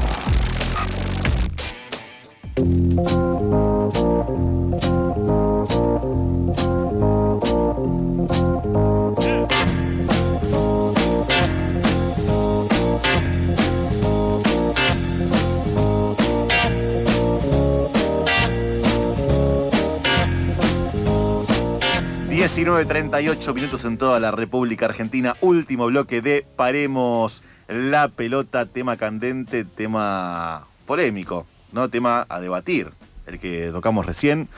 Diecinueve 22.68 22.84
38 22.86 23.54
minutos 23.54 23.84
en 23.86 23.96
toda 23.96 24.20
la 24.20 24.30
República 24.30 24.84
Argentina. 24.84 25.34
Último 25.40 25.86
bloque 25.86 26.20
de 26.20 26.44
Paremos 26.54 27.42
la 27.66 28.08
pelota, 28.08 28.66
tema 28.66 28.98
candente, 28.98 29.64
tema 29.64 30.66
polémico, 30.84 31.46
¿no? 31.72 31.88
Tema 31.88 32.26
a 32.28 32.40
debatir. 32.40 32.90
El 33.26 33.38
que 33.38 33.70
tocamos 33.72 34.04
recién, 34.04 34.48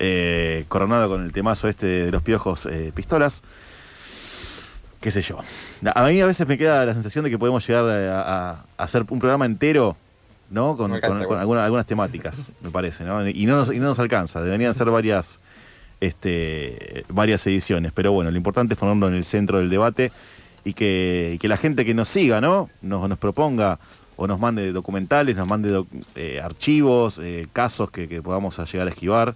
eh, 0.00 0.64
coronado 0.66 1.08
con 1.08 1.22
el 1.22 1.32
temazo 1.32 1.68
este 1.68 1.86
de 1.86 2.10
los 2.10 2.22
piojos 2.22 2.66
eh, 2.66 2.90
pistolas. 2.92 3.44
Qué 5.00 5.12
sé 5.12 5.22
yo. 5.22 5.38
A 5.94 6.02
mí 6.06 6.20
a 6.20 6.26
veces 6.26 6.48
me 6.48 6.58
queda 6.58 6.84
la 6.84 6.94
sensación 6.94 7.22
de 7.24 7.30
que 7.30 7.38
podemos 7.38 7.64
llegar 7.64 7.84
a, 7.88 8.64
hacer 8.76 9.06
un 9.08 9.20
programa 9.20 9.46
entero, 9.46 9.96
¿no? 10.50 10.76
Con, 10.76 10.90
No 10.90 10.96
alcanza, 10.96 11.10
con- 11.10 11.18
con 11.18 11.26
igual. 11.26 11.38
alguna- 11.42 11.64
algunas 11.64 11.86
temáticas, 11.86 12.42
me 12.60 12.70
parece, 12.70 13.04
¿no? 13.04 13.24
Y 13.28 13.46
no 13.46 13.54
nos, 13.54 13.72
y 13.72 13.78
no 13.78 13.84
nos 13.84 14.00
alcanza. 14.00 14.42
Deberían 14.42 14.74
ser 14.74 14.90
varias, 14.90 15.38
este, 16.02 17.04
varias 17.08 17.46
ediciones. 17.46 17.92
Pero 17.92 18.12
bueno, 18.12 18.30
lo 18.30 18.36
importante 18.36 18.74
es 18.74 18.80
ponerlo 18.80 19.08
en 19.08 19.14
el 19.14 19.24
centro 19.24 19.58
del 19.58 19.70
debate 19.70 20.10
y 20.64 20.72
que, 20.74 21.38
la 21.42 21.56
gente 21.56 21.84
que 21.84 21.94
nos 21.94 22.08
siga, 22.08 22.40
¿no? 22.40 22.68
Nos, 22.82 23.18
proponga 23.18 23.78
o 24.16 24.26
nos 24.26 24.40
mande 24.40 24.72
documentales, 24.72 25.36
nos 25.36 25.48
mande 25.48 25.84
eh, 26.16 26.40
archivos, 26.42 27.20
eh, 27.22 27.46
casos 27.52 27.90
que, 27.90 28.20
podamos 28.20 28.58
llegar 28.72 28.88
a 28.88 28.90
esquivar. 28.90 29.34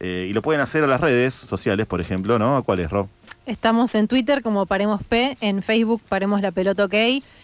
Eh, 0.00 0.26
y 0.30 0.32
lo 0.32 0.42
pueden 0.42 0.60
hacer 0.60 0.84
a 0.84 0.86
las 0.88 1.00
redes 1.00 1.34
sociales, 1.34 1.86
por 1.86 2.00
ejemplo, 2.00 2.38
¿no? 2.38 2.56
¿A 2.56 2.62
cuáles, 2.62 2.90
Rob? 2.90 3.08
Estamos 3.46 3.94
en 3.94 4.08
Twitter 4.08 4.42
como 4.42 4.66
Paremos 4.66 5.02
P, 5.02 5.38
en 5.40 5.62
Facebook 5.62 6.02
Paremos 6.08 6.42
la 6.42 6.52
Pelota 6.52 6.84
OK, 6.84 6.94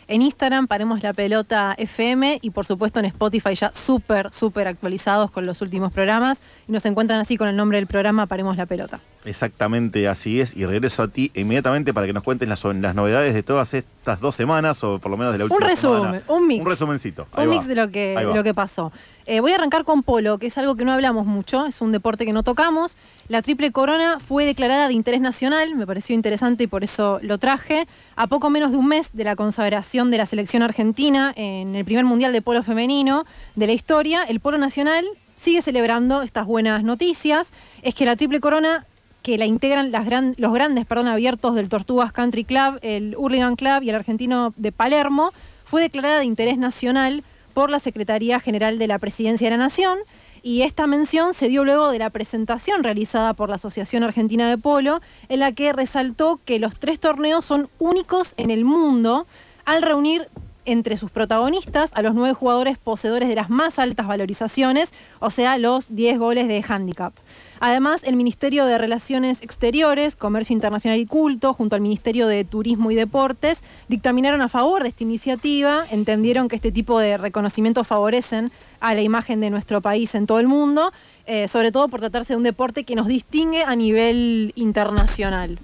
en 0.09 0.23
Instagram 0.23 0.67
Paremos 0.67 1.03
la 1.03 1.13
Pelota 1.13 1.75
FM 1.79 2.39
y 2.43 2.51
por 2.51 2.67
supuesto 2.67 2.99
en 3.01 3.07
Spotify 3.07 3.55
ya 3.55 3.73
súper, 3.75 4.33
súper 4.33 4.69
actualizados 4.69 5.31
con 5.31 5.47
los 5.47 5.61
últimos 5.63 5.93
programas 5.93 6.41
y 6.69 6.73
nos 6.73 6.85
encuentran 6.87 7.21
así 7.21 7.37
con 7.37 7.49
el 7.49 7.57
nombre 7.57 7.79
del 7.79 7.87
programa 7.87 8.27
Paremos 8.27 8.57
la 8.57 8.67
Pelota. 8.67 9.01
Exactamente 9.27 10.07
así 10.07 10.41
es. 10.41 10.55
Y 10.55 10.67
regreso 10.67 11.03
a 11.03 11.09
ti 11.09 11.31
inmediatamente 11.35 11.95
para 11.95 12.07
que 12.07 12.13
nos 12.13 12.23
cuentes 12.23 12.47
las, 12.49 12.63
las 12.65 12.95
novedades 12.95 13.33
de 13.35 13.43
todas 13.43 13.73
estas 13.75 14.21
dos 14.21 14.35
semanas, 14.35 14.85
o 14.85 14.99
por 15.01 15.11
lo 15.11 15.17
menos 15.17 15.33
de 15.33 15.39
la 15.39 15.45
Un 15.47 15.53
última 15.53 15.69
resumen, 15.69 16.01
semana. 16.03 16.23
un 16.29 16.47
mix. 16.47 16.61
Un 16.65 16.71
resumencito. 16.71 17.27
Ahí 17.33 17.45
Un 17.47 17.51
va. 17.53 17.55
mix 17.57 17.67
de 17.67 17.75
lo 17.75 17.89
que, 17.91 18.15
de 18.19 18.35
lo 18.35 18.45
que 18.45 18.53
pasó. 18.53 18.93
Eh, 19.27 19.41
voy 19.41 19.53
a 19.53 19.55
arrancar 19.55 19.85
con 19.85 20.03
polo, 20.03 20.37
que 20.37 20.49
es 20.49 20.59
algo 20.59 20.77
que 20.77 20.85
no 20.85 20.93
hablamos 20.93 21.25
mucho, 21.25 21.65
es 21.65 21.81
un 21.81 21.93
deporte 21.93 22.27
que 22.27 22.35
no 22.35 22.43
tocamos. 22.43 22.99
La 23.29 23.41
triple 23.41 23.73
corona 23.73 24.19
fue 24.21 24.45
declarada 24.45 24.89
de 24.89 24.93
interés 24.93 25.23
nacional, 25.23 25.75
me 25.75 25.87
pareció 25.87 26.15
interesante 26.15 26.65
y 26.65 26.67
por 26.67 26.85
eso 26.85 27.19
lo 27.23 27.39
traje. 27.39 27.87
A 28.17 28.27
poco 28.27 28.51
menos 28.51 28.73
de 28.73 28.77
un 28.77 28.87
mes 28.87 29.15
de 29.15 29.25
la 29.25 29.35
consagración 29.37 29.94
de 29.95 30.19
la 30.19 30.27
selección 30.27 30.65
argentina 30.65 31.33
en 31.37 31.77
el 31.77 31.85
primer 31.85 32.05
mundial 32.05 32.33
de 32.33 32.43
polo 32.43 32.65
femenino 32.65 33.25
de 33.55 33.69
la 33.69 33.73
historia, 33.73 34.25
el 34.25 34.41
polo 34.41 34.59
nacional 34.59 35.05
sigue 35.37 35.63
celebrando 35.63 36.23
estas 36.23 36.47
buenas 36.47 36.83
noticias. 36.83 37.53
Es 37.83 37.95
que 37.95 38.05
la 38.05 38.17
triple 38.17 38.41
corona 38.41 38.87
que 39.23 39.39
la 39.39 39.47
integran 39.47 39.93
las 39.93 40.05
gran- 40.05 40.35
los 40.37 40.53
grandes 40.53 40.85
perdón, 40.85 41.07
abiertos 41.07 41.55
del 41.55 41.69
Tortugas 41.69 42.11
Country 42.11 42.43
Club, 42.43 42.81
el 42.83 43.15
Hurlingham 43.17 43.55
Club 43.55 43.85
y 43.85 43.91
el 43.91 43.95
argentino 43.95 44.53
de 44.57 44.73
Palermo, 44.73 45.31
fue 45.65 45.81
declarada 45.81 46.19
de 46.19 46.25
interés 46.25 46.59
nacional 46.59 47.23
por 47.55 47.71
la 47.71 47.79
Secretaría 47.79 48.41
General 48.41 48.79
de 48.79 48.89
la 48.89 48.99
Presidencia 48.99 49.47
de 49.47 49.57
la 49.57 49.63
Nación. 49.63 50.01
Y 50.43 50.61
esta 50.61 50.87
mención 50.87 51.33
se 51.33 51.49
dio 51.49 51.65
luego 51.65 51.91
de 51.91 51.99
la 51.99 52.11
presentación 52.11 52.85
realizada 52.85 53.33
por 53.33 53.49
la 53.49 53.55
Asociación 53.55 54.03
Argentina 54.03 54.51
de 54.51 54.59
Polo, 54.59 55.01
en 55.31 55.41
la 55.41 55.53
que 55.53 55.73
resaltó 55.73 56.39
que 56.45 56.59
los 56.59 56.79
tres 56.79 57.01
torneos 57.01 57.47
son 57.47 57.71
únicos 57.79 58.35
en 58.37 58.51
el 58.51 58.67
mundo 58.67 59.27
al 59.65 59.83
reunir 59.83 60.27
entre 60.67 60.97
sus 60.97 61.11
protagonistas 61.11 61.91
a 61.95 62.03
los 62.03 62.15
nueve 62.15 62.35
jugadores 62.35 62.79
poseedores 62.79 63.29
de 63.29 63.35
las 63.35 63.51
más 63.51 63.79
altas 63.79 64.07
valorizaciones, 64.07 64.93
o 65.21 65.31
sea, 65.31 65.59
los 65.59 65.95
10 65.95 66.19
goles 66.19 66.49
de 66.49 66.65
handicap. 66.67 67.13
Además, 67.61 68.03
el 68.05 68.17
Ministerio 68.17 68.67
de 68.67 68.79
Relaciones 68.79 69.41
Exteriores, 69.43 70.17
Comercio 70.17 70.55
Internacional 70.55 70.99
y 70.99 71.07
Culto, 71.07 71.55
junto 71.55 71.77
al 71.77 71.83
Ministerio 71.83 72.27
de 72.27 72.45
Turismo 72.45 72.91
y 72.91 72.95
Deportes, 72.95 73.63
dictaminaron 73.89 74.43
a 74.43 74.49
favor 74.49 74.83
de 74.83 74.89
esta 74.89 75.05
iniciativa, 75.05 75.85
entendieron 75.91 76.49
que 76.49 76.57
este 76.57 76.73
tipo 76.73 76.99
de 76.99 77.17
reconocimientos 77.17 77.87
favorecen 77.87 78.51
a 78.81 78.95
la 78.95 79.03
imagen 79.03 79.41
de 79.41 79.51
nuestro 79.51 79.81
país 79.81 80.15
en 80.15 80.27
todo 80.27 80.41
el 80.41 80.49
mundo, 80.49 80.93
eh, 81.27 81.49
sobre 81.49 81.73
todo 81.73 81.89
por 81.89 82.01
tratarse 82.01 82.35
de 82.35 82.39
un 82.39 82.43
deporte 82.43 82.85
que 82.85 82.97
nos 82.97 83.07
distingue 83.07 83.63
a 83.63 83.77
nivel 83.77 84.53
internacional. 84.57 85.59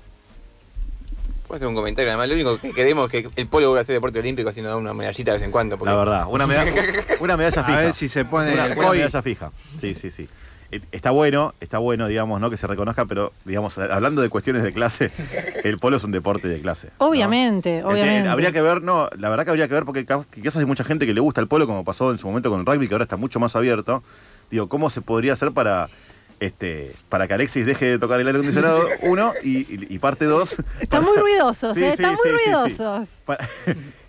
Puedo 1.51 1.57
hacer 1.57 1.67
un 1.67 1.75
comentario, 1.75 2.09
además 2.13 2.29
lo 2.29 2.35
único 2.37 2.59
que 2.59 2.71
queremos 2.73 3.13
es 3.13 3.25
que 3.29 3.29
el 3.41 3.49
polo 3.49 3.67
vuelva 3.71 3.81
a 3.81 3.85
ser 3.85 3.95
deporte 3.97 4.21
olímpico, 4.21 4.49
así 4.51 4.63
nos 4.63 4.71
da 4.71 4.77
una 4.77 4.95
medallita 4.95 5.33
de 5.33 5.39
vez 5.39 5.45
en 5.45 5.51
cuando. 5.51 5.77
porque- 5.79 5.91
La 5.93 5.99
verdad, 5.99 6.27
una 6.31 6.47
medalla, 6.47 6.71
una 7.21 7.37
medalla 7.37 7.61
A 7.63 7.65
fija. 7.65 7.77
ver 7.81 7.93
si 7.93 8.09
se 8.09 8.25
pone 8.25 8.53
una, 8.55 8.69
medalla 8.69 9.21
fija. 9.21 9.51
Sí, 9.77 9.97
sí, 9.97 10.13
sí. 10.13 10.29
Eh, 10.71 10.81
Está 10.93 11.11
bueno, 11.11 11.53
está 11.59 11.79
bueno, 11.79 12.07
digamos, 12.07 12.41
¿no? 12.41 12.51
Que 12.51 12.57
se 12.57 12.69
reconozca, 12.69 13.05
pero, 13.07 13.33
digamos, 13.45 13.77
hablando 13.79 14.23
de 14.23 14.29
cuestiones 14.29 14.63
de 14.63 14.73
clase, 14.73 15.11
el 15.65 15.81
polo 15.81 15.97
es 15.97 16.05
un 16.05 16.13
deporte 16.13 16.47
de 16.47 16.61
clase. 16.61 16.91
Obviamente, 16.99 17.79
Eh, 17.79 17.85
obviamente. 17.85 18.29
habría 18.29 18.53
que 18.53 18.63
ver, 18.63 18.81
no, 18.81 19.09
la 19.19 19.29
verdad 19.29 19.43
que 19.45 19.51
habría 19.51 19.67
que 19.67 19.75
ver 19.75 19.85
porque 19.85 20.07
quizás 20.33 20.57
hay 20.59 20.67
mucha 20.67 20.85
gente 20.85 21.05
que 21.05 21.15
le 21.15 21.21
gusta 21.21 21.41
el 21.41 21.49
polo, 21.49 21.67
como 21.67 21.83
pasó 21.83 22.13
en 22.13 22.19
su 22.19 22.29
momento 22.29 22.49
con 22.51 22.61
el 22.61 22.67
rugby, 22.67 22.87
que 22.87 22.95
ahora 22.95 23.03
está 23.03 23.17
mucho 23.17 23.41
más 23.41 23.57
abierto. 23.57 24.05
Digo, 24.53 24.69
¿cómo 24.69 24.89
se 24.89 25.01
podría 25.03 25.33
hacer 25.33 25.51
para 25.51 25.89
este 26.41 26.93
para 27.09 27.29
que 27.29 27.35
Alexis 27.35 27.67
deje 27.67 27.85
de 27.87 27.99
tocar 27.99 28.21
el 28.21 28.27
aire 28.27 28.39
acondicionado? 28.39 28.83
Uno, 29.03 29.33
y, 29.43 29.59
y- 29.59 29.87
y 29.91 29.99
parte 29.99 30.25
dos. 30.25 30.57
Están 30.81 31.03
para- 31.03 31.13
muy 31.13 31.17
ruidosos, 31.19 31.75
Sí, 31.77 31.83
¿eh? 31.85 31.89
sí, 31.97 32.03
Están 32.03 32.11
muy 32.15 32.19
sí, 32.25 32.31
sí, 32.31 32.37
sí. 32.45 32.51
ruidosos. 32.53 33.09
para- 33.25 33.49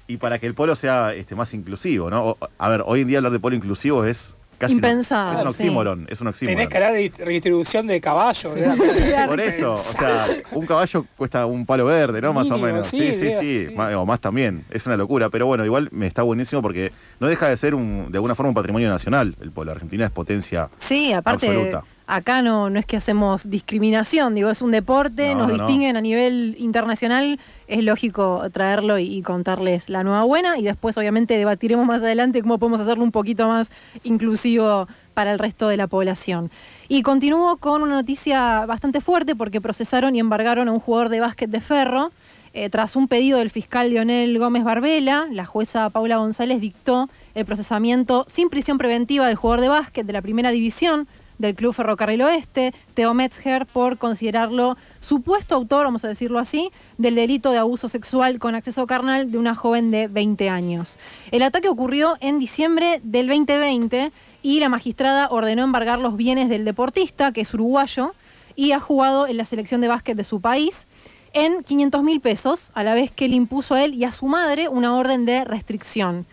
y 0.08 0.18
para 0.18 0.40
que 0.40 0.46
el 0.48 0.54
polo 0.56 0.76
sea 0.76 1.14
este, 1.14 1.36
más 1.36 1.54
inclusivo, 1.54 2.10
¿no? 2.10 2.26
O- 2.30 2.38
a 2.58 2.70
ver, 2.70 2.84
hoy 2.86 3.02
en 3.02 3.08
día 3.08 3.20
hablar 3.20 3.32
de 3.32 3.40
polo 3.40 3.56
inclusivo 3.56 4.04
es 4.06 4.36
casi. 4.58 4.74
un- 4.74 4.80
Impensable, 4.80 5.40
es 5.40 5.46
un 5.46 5.54
sí. 5.54 5.64
oxímoron, 5.64 6.06
es 6.10 6.20
un 6.22 6.28
oxímoron. 6.28 6.56
Tenés 6.58 6.70
que 6.70 6.78
hablar 6.78 6.94
de 6.94 7.12
redistribución 7.26 7.88
de 7.88 8.00
caballos. 8.02 8.54
Por 9.28 9.40
eso, 9.40 9.74
o 9.74 9.78
sea, 9.78 10.28
un 10.52 10.66
caballo 10.66 11.06
cuesta 11.18 11.46
un 11.46 11.66
palo 11.66 11.86
verde, 11.86 12.22
¿no? 12.22 12.34
Más 12.34 12.52
o 12.52 12.58
menos. 12.58 12.86
sí, 12.86 13.14
Sí, 13.14 13.32
sí, 13.40 13.68
O 13.78 14.06
más 14.06 14.20
también. 14.20 14.66
Es 14.70 14.86
una 14.86 14.98
locura. 14.98 15.30
Pero 15.30 15.46
bueno, 15.48 15.64
igual 15.66 15.88
me 15.92 16.08
está 16.08 16.22
buenísimo 16.24 16.62
porque 16.62 16.92
no 17.20 17.28
deja 17.28 17.48
de 17.48 17.56
ser 17.58 17.74
un, 17.74 18.12
de 18.12 18.18
alguna 18.18 18.36
forma 18.36 18.50
un 18.50 18.56
patrimonio 18.56 18.90
nacional. 18.90 19.36
El 19.42 19.52
polo. 19.52 19.72
Argentina 19.72 20.06
es 20.06 20.12
potencia 20.12 20.70
Sí, 20.78 21.14
aparte, 21.14 21.48
absoluta. 21.48 21.84
Acá 22.08 22.42
no, 22.42 22.70
no 22.70 22.80
es 22.80 22.86
que 22.86 22.98
hacemos 22.98 23.50
discriminación, 23.50 24.36
digo, 24.36 24.50
es 24.50 24.62
un 24.62 24.72
deporte, 24.72 25.30
No, 25.34 25.42
nos 25.42 25.48
no, 25.48 25.58
no. 25.58 25.66
distinguen 25.66 25.96
a 25.98 26.02
nivel 26.02 26.56
internacional, 26.60 27.40
es 27.68 27.84
lógico 27.84 28.44
traerlo 28.52 29.00
y, 29.00 29.04
y 29.04 29.22
contarles 29.22 29.90
la 29.90 30.04
nueva 30.04 30.24
buena 30.24 30.58
y 30.58 30.64
después 30.64 30.98
obviamente 30.98 31.38
debatiremos 31.38 31.86
más 31.86 32.02
adelante 32.04 32.42
cómo 32.42 32.58
podemos 32.58 32.82
hacerlo 32.82 33.04
un 33.04 33.12
poquito 33.12 33.48
más 33.48 33.70
inclusivo 34.04 34.88
para 35.14 35.32
el 35.34 35.40
resto 35.40 35.68
de 35.68 35.78
la 35.78 35.88
población. 35.88 36.52
Y 36.88 37.02
continúo 37.04 37.58
con 37.58 37.82
una 37.84 37.96
noticia 37.96 38.66
bastante 38.66 39.02
fuerte 39.02 39.36
porque 39.36 39.62
procesaron 39.62 40.16
y 40.16 40.20
embargaron 40.20 40.68
a 40.68 40.72
un 40.72 40.80
jugador 40.80 41.10
de 41.10 41.20
básquet 41.20 41.50
de 41.50 41.62
ferro. 41.62 42.12
Eh, 42.54 42.70
tras 42.70 42.98
un 42.98 43.08
pedido 43.08 43.38
del 43.38 43.50
fiscal 43.50 43.90
Lionel 43.90 44.38
Gómez 44.38 44.66
Barbela, 44.66 45.26
la 45.32 45.46
jueza 45.46 45.90
Paula 45.90 46.18
González 46.18 46.60
dictó 46.60 47.10
el 47.34 47.46
procesamiento 47.46 48.26
sin 48.28 48.50
prisión 48.50 48.78
preventiva 48.78 49.26
del 49.28 49.38
jugador 49.38 49.62
de 49.62 49.70
básquet 49.70 50.06
de 50.06 50.12
la 50.12 50.22
primera 50.22 50.52
división 50.52 51.08
del 51.42 51.56
Club 51.56 51.74
Ferrocarril 51.74 52.22
Oeste, 52.22 52.74
Teo 52.94 53.14
Metzger, 53.14 53.66
por 53.66 53.98
considerarlo 53.98 54.78
supuesto 55.00 55.56
autor, 55.56 55.86
vamos 55.86 56.06
a 56.06 56.08
decirlo 56.08 56.40
así, 56.40 56.72
del 56.98 57.16
delito 57.16 57.52
de 57.52 57.58
abuso 57.58 57.90
sexual 57.90 58.40
con 58.40 58.56
acceso 58.56 58.88
carnal 58.88 59.32
de 59.32 59.38
una 59.38 59.56
joven 59.56 59.92
de 59.92 60.08
20 60.08 60.50
años. 60.50 61.00
El 61.32 61.44
ataque 61.44 61.68
ocurrió 61.68 62.16
en 62.22 62.40
diciembre 62.40 63.02
del 63.04 63.28
2020 63.28 64.12
y 64.44 64.60
la 64.60 64.70
magistrada 64.70 65.28
ordenó 65.30 65.64
embargar 65.64 66.00
los 66.00 66.16
bienes 66.16 66.48
del 66.48 66.64
deportista, 66.64 67.32
que 67.32 67.42
es 67.42 67.54
uruguayo, 67.54 68.14
y 68.56 68.72
ha 68.74 68.80
jugado 68.80 69.28
en 69.28 69.38
la 69.38 69.46
selección 69.46 69.82
de 69.82 69.88
básquet 69.88 70.16
de 70.16 70.24
su 70.24 70.42
país 70.42 70.88
en 71.34 71.64
500 71.64 72.04
mil 72.04 72.20
pesos, 72.20 72.72
a 72.74 72.84
la 72.84 72.94
vez 72.94 73.12
que 73.12 73.28
le 73.28 73.36
impuso 73.36 73.76
a 73.76 73.84
él 73.84 73.94
y 73.94 74.04
a 74.04 74.12
su 74.12 74.28
madre 74.28 74.68
una 74.68 74.96
orden 74.96 75.26
de 75.26 75.46
restricción. 75.46 76.26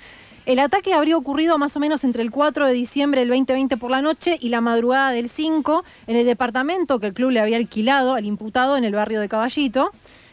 El 0.49 0.61
ataque 0.61 0.95
habría 0.95 1.19
ocurrido 1.19 1.59
más 1.59 1.77
o 1.77 1.79
menos 1.79 2.05
entre 2.05 2.23
el 2.23 2.31
4 2.31 2.67
de 2.67 2.73
diciembre 2.73 3.21
del 3.21 3.29
2020 3.29 3.77
por 3.77 3.91
la 3.91 4.01
noche 4.01 4.39
y 4.41 4.49
la 4.49 4.63
madrugada 4.63 5.11
del 5.11 5.29
5 5.29 5.85
en 6.07 6.17
el 6.17 6.25
departamento 6.25 6.99
que 6.99 7.09
el 7.09 7.13
club 7.13 7.33
le 7.33 7.41
había 7.41 7.59
alquilado 7.59 8.15
al 8.15 8.25
imputado 8.25 8.79
en 8.79 8.85
el 8.85 8.95
barrio 8.95 9.21
de 9.21 9.29
Caballito. 9.29 9.93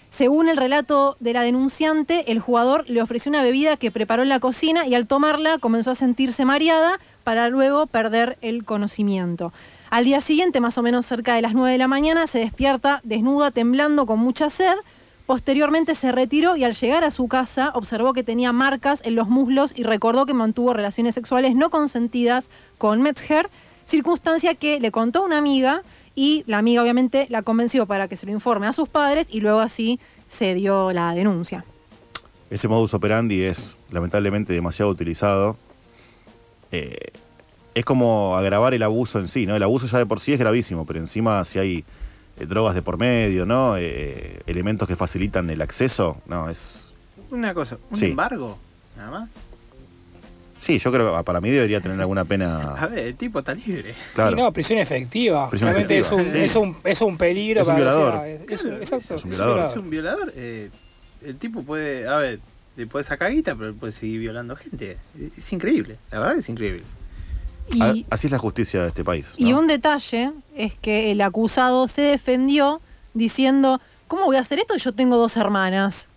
Según 0.10 0.48
el 0.48 0.56
relato 0.56 1.18
de 1.20 1.34
la 1.34 1.42
denunciante, 1.42 2.32
el 2.32 2.40
jugador 2.40 2.86
le 2.88 3.02
ofreció 3.02 3.30
una 3.30 3.44
bebida 3.44 3.76
que 3.76 3.92
preparó 3.92 4.24
en 4.24 4.30
la 4.30 4.40
cocina 4.40 4.88
y 4.88 4.96
al 4.96 5.06
tomarla 5.06 5.58
comenzó 5.58 5.92
a 5.92 5.96
sentirse 5.96 6.46
mareada 6.46 6.98
para 7.26 7.50
luego 7.50 7.86
perder 7.86 8.38
el 8.40 8.64
conocimiento. 8.64 9.52
Al 9.90 10.06
día 10.06 10.22
siguiente, 10.22 10.62
más 10.62 10.78
o 10.78 10.82
menos 10.82 11.06
cerca 11.06 11.36
de 11.36 11.42
las 11.42 11.54
9 11.54 11.74
de 11.74 11.78
la 11.78 11.90
mañana, 11.90 12.26
se 12.26 12.40
despierta 12.40 13.02
desnuda, 13.04 13.52
temblando 13.52 14.06
con 14.06 14.20
mucha 14.20 14.50
sed. 14.50 14.76
Posteriormente 15.26 15.96
se 15.96 16.12
retiró 16.12 16.56
y 16.56 16.64
al 16.64 16.74
llegar 16.74 17.04
a 17.04 17.10
su 17.10 17.28
casa 17.28 17.72
observó 17.74 18.14
que 18.14 18.24
tenía 18.24 18.52
marcas 18.52 19.02
en 19.04 19.16
los 19.16 19.28
muslos 19.28 19.74
y 19.76 19.82
recordó 19.82 20.28
que 20.28 20.36
mantuvo 20.36 20.74
relaciones 20.74 21.16
sexuales 21.16 21.56
no 21.56 21.72
consentidas 21.72 22.52
con 22.78 23.02
Metzger, 23.02 23.50
circunstancia 23.86 24.54
que 24.54 24.80
le 24.80 24.92
contó 24.92 25.24
una 25.24 25.40
amiga 25.40 25.82
y 26.14 26.44
la 26.46 26.60
amiga 26.60 26.84
obviamente 26.84 27.26
la 27.30 27.42
convenció 27.42 27.88
para 27.88 28.08
que 28.08 28.16
se 28.16 28.28
lo 28.28 28.32
informe 28.32 28.68
a 28.68 28.74
sus 28.74 28.88
padres 28.88 29.28
y 29.32 29.42
luego 29.42 29.60
así 29.60 30.00
se 30.28 30.54
dio 30.54 30.92
la 30.94 31.16
denuncia. 31.16 31.66
Ese 32.52 32.68
modus 32.68 32.94
operandi 32.94 33.42
es 33.42 33.78
lamentablemente 33.92 34.54
demasiado 34.54 34.92
utilizado. 34.92 35.58
Eh, 36.72 37.14
es 37.74 37.84
como 37.84 38.38
agravar 38.38 38.76
el 38.76 38.84
abuso 38.84 39.20
en 39.20 39.28
sí, 39.28 39.48
¿no? 39.48 39.56
El 39.56 39.64
abuso 39.64 39.88
ya 39.88 39.98
de 39.98 40.06
por 40.06 40.20
sí 40.20 40.34
es 40.34 40.40
gravísimo, 40.40 40.86
pero 40.86 41.00
encima 41.00 41.44
si 41.46 41.58
hay 41.58 41.84
eh, 42.38 42.46
drogas 42.46 42.76
de 42.76 42.82
por 42.82 42.98
medio, 42.98 43.46
¿no? 43.46 43.76
Eh, 43.78 44.42
elementos 44.48 44.88
que 44.88 44.96
facilitan 44.96 45.50
el 45.50 45.62
acceso, 45.62 46.22
no, 46.28 46.50
es... 46.50 46.94
Una 47.32 47.54
cosa, 47.54 47.78
un 47.90 47.98
Sí. 47.98 48.06
embargo, 48.08 48.58
nada 48.98 49.12
más. 49.12 49.30
Sí, 50.58 50.80
yo 50.80 50.92
creo 50.92 51.16
que 51.18 51.24
para 51.24 51.42
mí 51.42 51.50
debería 51.50 51.82
tener 51.82 52.00
alguna 52.00 52.22
A 52.22 52.26
pena... 52.26 52.88
ver, 52.90 53.00
el 53.08 53.16
tipo 53.16 53.40
está 53.40 53.54
libre. 53.54 53.94
Claro. 54.14 54.36
Sí, 54.36 54.42
no, 54.42 54.52
prisión 54.54 54.80
efectiva. 54.80 55.50
Prisión 55.50 55.70
Realmente 55.72 55.98
efectiva, 56.00 56.22
es, 56.22 56.28
un, 56.28 56.32
sí. 56.34 56.44
es, 56.46 56.56
un, 56.56 56.78
es 56.84 57.02
un 57.02 57.18
peligro 57.18 57.62
Es 57.62 57.68
un 57.68 57.74
para 57.74 57.86
violador. 57.86 58.14
o 58.16 58.18
sea, 58.22 58.36
es- 58.50 58.66
un- 58.66 58.74
exacto. 58.76 59.16
Es 59.16 59.24
un 59.26 59.30
violador. 59.32 59.70
Es 59.70 59.78
un 59.78 59.90
violador. 59.90 60.34
eh, 60.36 60.70
el 61.24 61.38
tipo 61.38 61.64
puede, 61.64 62.08
a 62.08 62.18
ver, 62.18 62.40
le 62.78 62.88
puede 62.88 63.04
sacar 63.04 63.32
guita, 63.32 63.56
pero 63.56 63.74
puede 63.74 63.92
seguir 63.94 64.20
violando 64.22 64.56
gente. 64.56 64.98
Es 65.38 65.52
increíble, 65.54 65.98
la 66.12 66.20
verdad 66.20 66.34
que 66.36 66.40
es 66.42 66.50
increíble. 66.50 66.84
Y, 67.74 68.06
Así 68.10 68.28
es 68.28 68.32
la 68.32 68.38
justicia 68.38 68.82
de 68.84 68.88
este 68.90 69.04
país. 69.04 69.34
y 69.38 69.54
un 69.54 69.68
detalle 69.68 70.32
es 70.56 70.76
que 70.76 71.12
el 71.12 71.22
acusado 71.22 71.88
se 71.88 72.02
defendió 72.02 72.80
diciendo, 73.14 73.82
¿cómo 74.08 74.26
voy 74.26 74.36
a 74.38 74.42
hacer 74.42 74.60
esto? 74.60 74.76
Yo 74.78 74.94
tengo 74.94 75.18
dos 75.18 75.36
hermanas. 75.38 76.08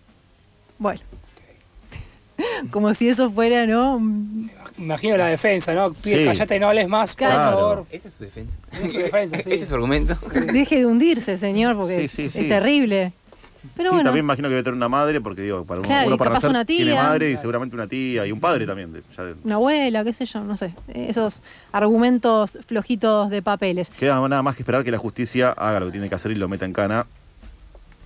Bueno. 0.77 1.01
Como 2.71 2.93
si 2.93 3.09
eso 3.09 3.29
fuera, 3.29 3.65
¿no? 3.65 3.99
Imagino 4.77 5.17
la 5.17 5.25
defensa, 5.27 5.73
¿no? 5.73 5.91
Pide, 5.93 6.19
Sí. 6.19 6.25
callate, 6.25 6.59
no 6.59 6.67
hables 6.69 6.87
más, 6.87 7.09
por 7.11 7.17
Claro. 7.27 7.51
favor. 7.57 7.85
Esa 7.91 8.07
es 8.07 8.13
su 8.13 8.23
defensa. 8.23 8.57
Esa 8.71 8.85
es 8.85 8.91
su 8.93 8.97
defensa, 8.99 9.35
sí. 9.41 9.51
Ese 9.51 9.63
es 9.63 9.67
su 9.69 9.75
argumento. 9.75 10.15
Deje 10.53 10.77
de 10.77 10.85
hundirse, 10.85 11.35
señor, 11.35 11.75
porque 11.75 12.01
Sí, 12.03 12.07
sí, 12.07 12.21
es 12.23 12.33
sí. 12.33 12.47
terrible. 12.47 13.11
Pero 13.75 13.89
sí, 13.91 13.95
bueno, 13.95 14.09
también 14.09 14.25
imagino 14.25 14.47
que 14.47 14.55
debe 14.55 14.63
tener 14.63 14.75
una 14.75 14.89
madre, 14.89 15.21
porque 15.21 15.41
digo, 15.43 15.63
para 15.65 15.79
uno, 15.79 15.87
Claro, 15.87 16.07
uno 16.07 16.17
para 16.17 16.31
nacer 16.31 16.49
una 16.49 16.65
tiene 16.65 16.91
tía. 16.91 17.03
madre 17.03 17.31
y 17.31 17.37
seguramente 17.37 17.75
una 17.75 17.87
tía 17.87 18.25
y 18.27 18.31
un 18.31 18.39
padre 18.39 18.65
también. 18.65 18.91
de- 18.91 19.03
ya 19.15 19.23
de- 19.23 19.35
una 19.43 19.55
abuela, 19.55 20.03
qué 20.03 20.11
sé 20.13 20.25
yo, 20.25 20.41
no 20.41 20.57
sé. 20.57 20.73
Esos 20.93 21.41
argumentos 21.71 22.59
flojitos 22.67 23.29
de 23.29 23.41
papeles. 23.41 23.89
Queda 23.89 24.15
nada 24.27 24.43
más 24.43 24.55
que 24.55 24.63
esperar 24.63 24.83
que 24.83 24.91
la 24.91 24.97
justicia 24.97 25.51
haga 25.51 25.79
lo 25.79 25.85
que 25.87 25.91
tiene 25.93 26.09
que 26.09 26.15
hacer 26.15 26.31
y 26.31 26.35
lo 26.35 26.47
meta 26.49 26.65
en 26.65 26.73
cana, 26.73 27.05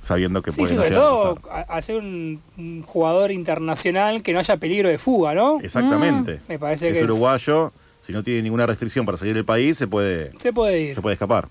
sabiendo 0.02 0.42
que 0.42 0.52
Sí, 0.52 0.58
puede 0.58 0.70
sí, 0.72 0.76
sobre 0.76 0.92
todo 0.92 1.40
hacer 1.70 1.96
un, 1.98 2.42
un 2.58 2.84
jugador 2.84 3.32
internacional 3.32 4.22
que 4.22 4.34
no 4.34 4.40
haya 4.40 4.58
peligro 4.58 4.90
de 4.90 4.98
fuga, 4.98 5.34
¿no? 5.34 5.60
Exactamente. 5.62 6.42
Me 6.48 6.60
parece 6.60 6.88
es 6.90 6.94
que 6.94 7.00
es- 7.00 7.06
uruguayo, 7.06 7.72
si 8.02 8.12
no 8.14 8.22
tiene 8.22 8.42
ninguna 8.42 8.66
restricción 8.66 9.06
para 9.06 9.18
salir 9.18 9.34
del 9.34 9.46
país, 9.46 9.78
se 9.78 9.88
puede, 9.88 10.32
Se 10.38 10.52
puede 10.52 10.82
ir. 10.82 10.96
se 10.96 11.02
puede 11.02 11.14
escapar. 11.14 11.48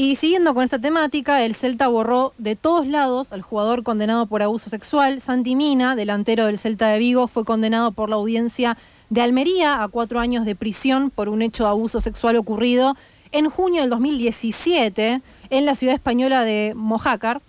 Y 0.00 0.14
siguiendo 0.14 0.54
con 0.54 0.62
esta 0.62 0.78
temática, 0.78 1.44
el 1.44 1.56
Celta 1.56 1.88
borró 1.88 2.32
de 2.38 2.54
todos 2.54 2.86
lados 2.86 3.32
al 3.32 3.42
jugador 3.42 3.82
condenado 3.82 4.26
por 4.26 4.44
abuso 4.44 4.70
sexual. 4.70 5.20
Santi 5.20 5.56
Mina, 5.56 5.96
delantero 5.96 6.46
del 6.46 6.56
Celta 6.56 6.86
de 6.86 7.00
Vigo, 7.00 7.26
fue 7.26 7.44
condenado 7.44 7.90
por 7.90 8.08
la 8.08 8.14
audiencia 8.14 8.78
de 9.10 9.22
Almería 9.22 9.82
a 9.82 9.88
cuatro 9.88 10.20
años 10.20 10.44
de 10.44 10.54
prisión 10.54 11.10
por 11.10 11.28
un 11.28 11.42
hecho 11.42 11.64
de 11.64 11.70
abuso 11.70 12.00
sexual 12.00 12.36
ocurrido 12.36 12.96
en 13.32 13.50
junio 13.50 13.80
del 13.80 13.90
2017 13.90 15.20
en 15.50 15.66
la 15.66 15.74
ciudad 15.74 15.96
española 15.96 16.44
de 16.44 16.74
Mojácar. 16.76 17.42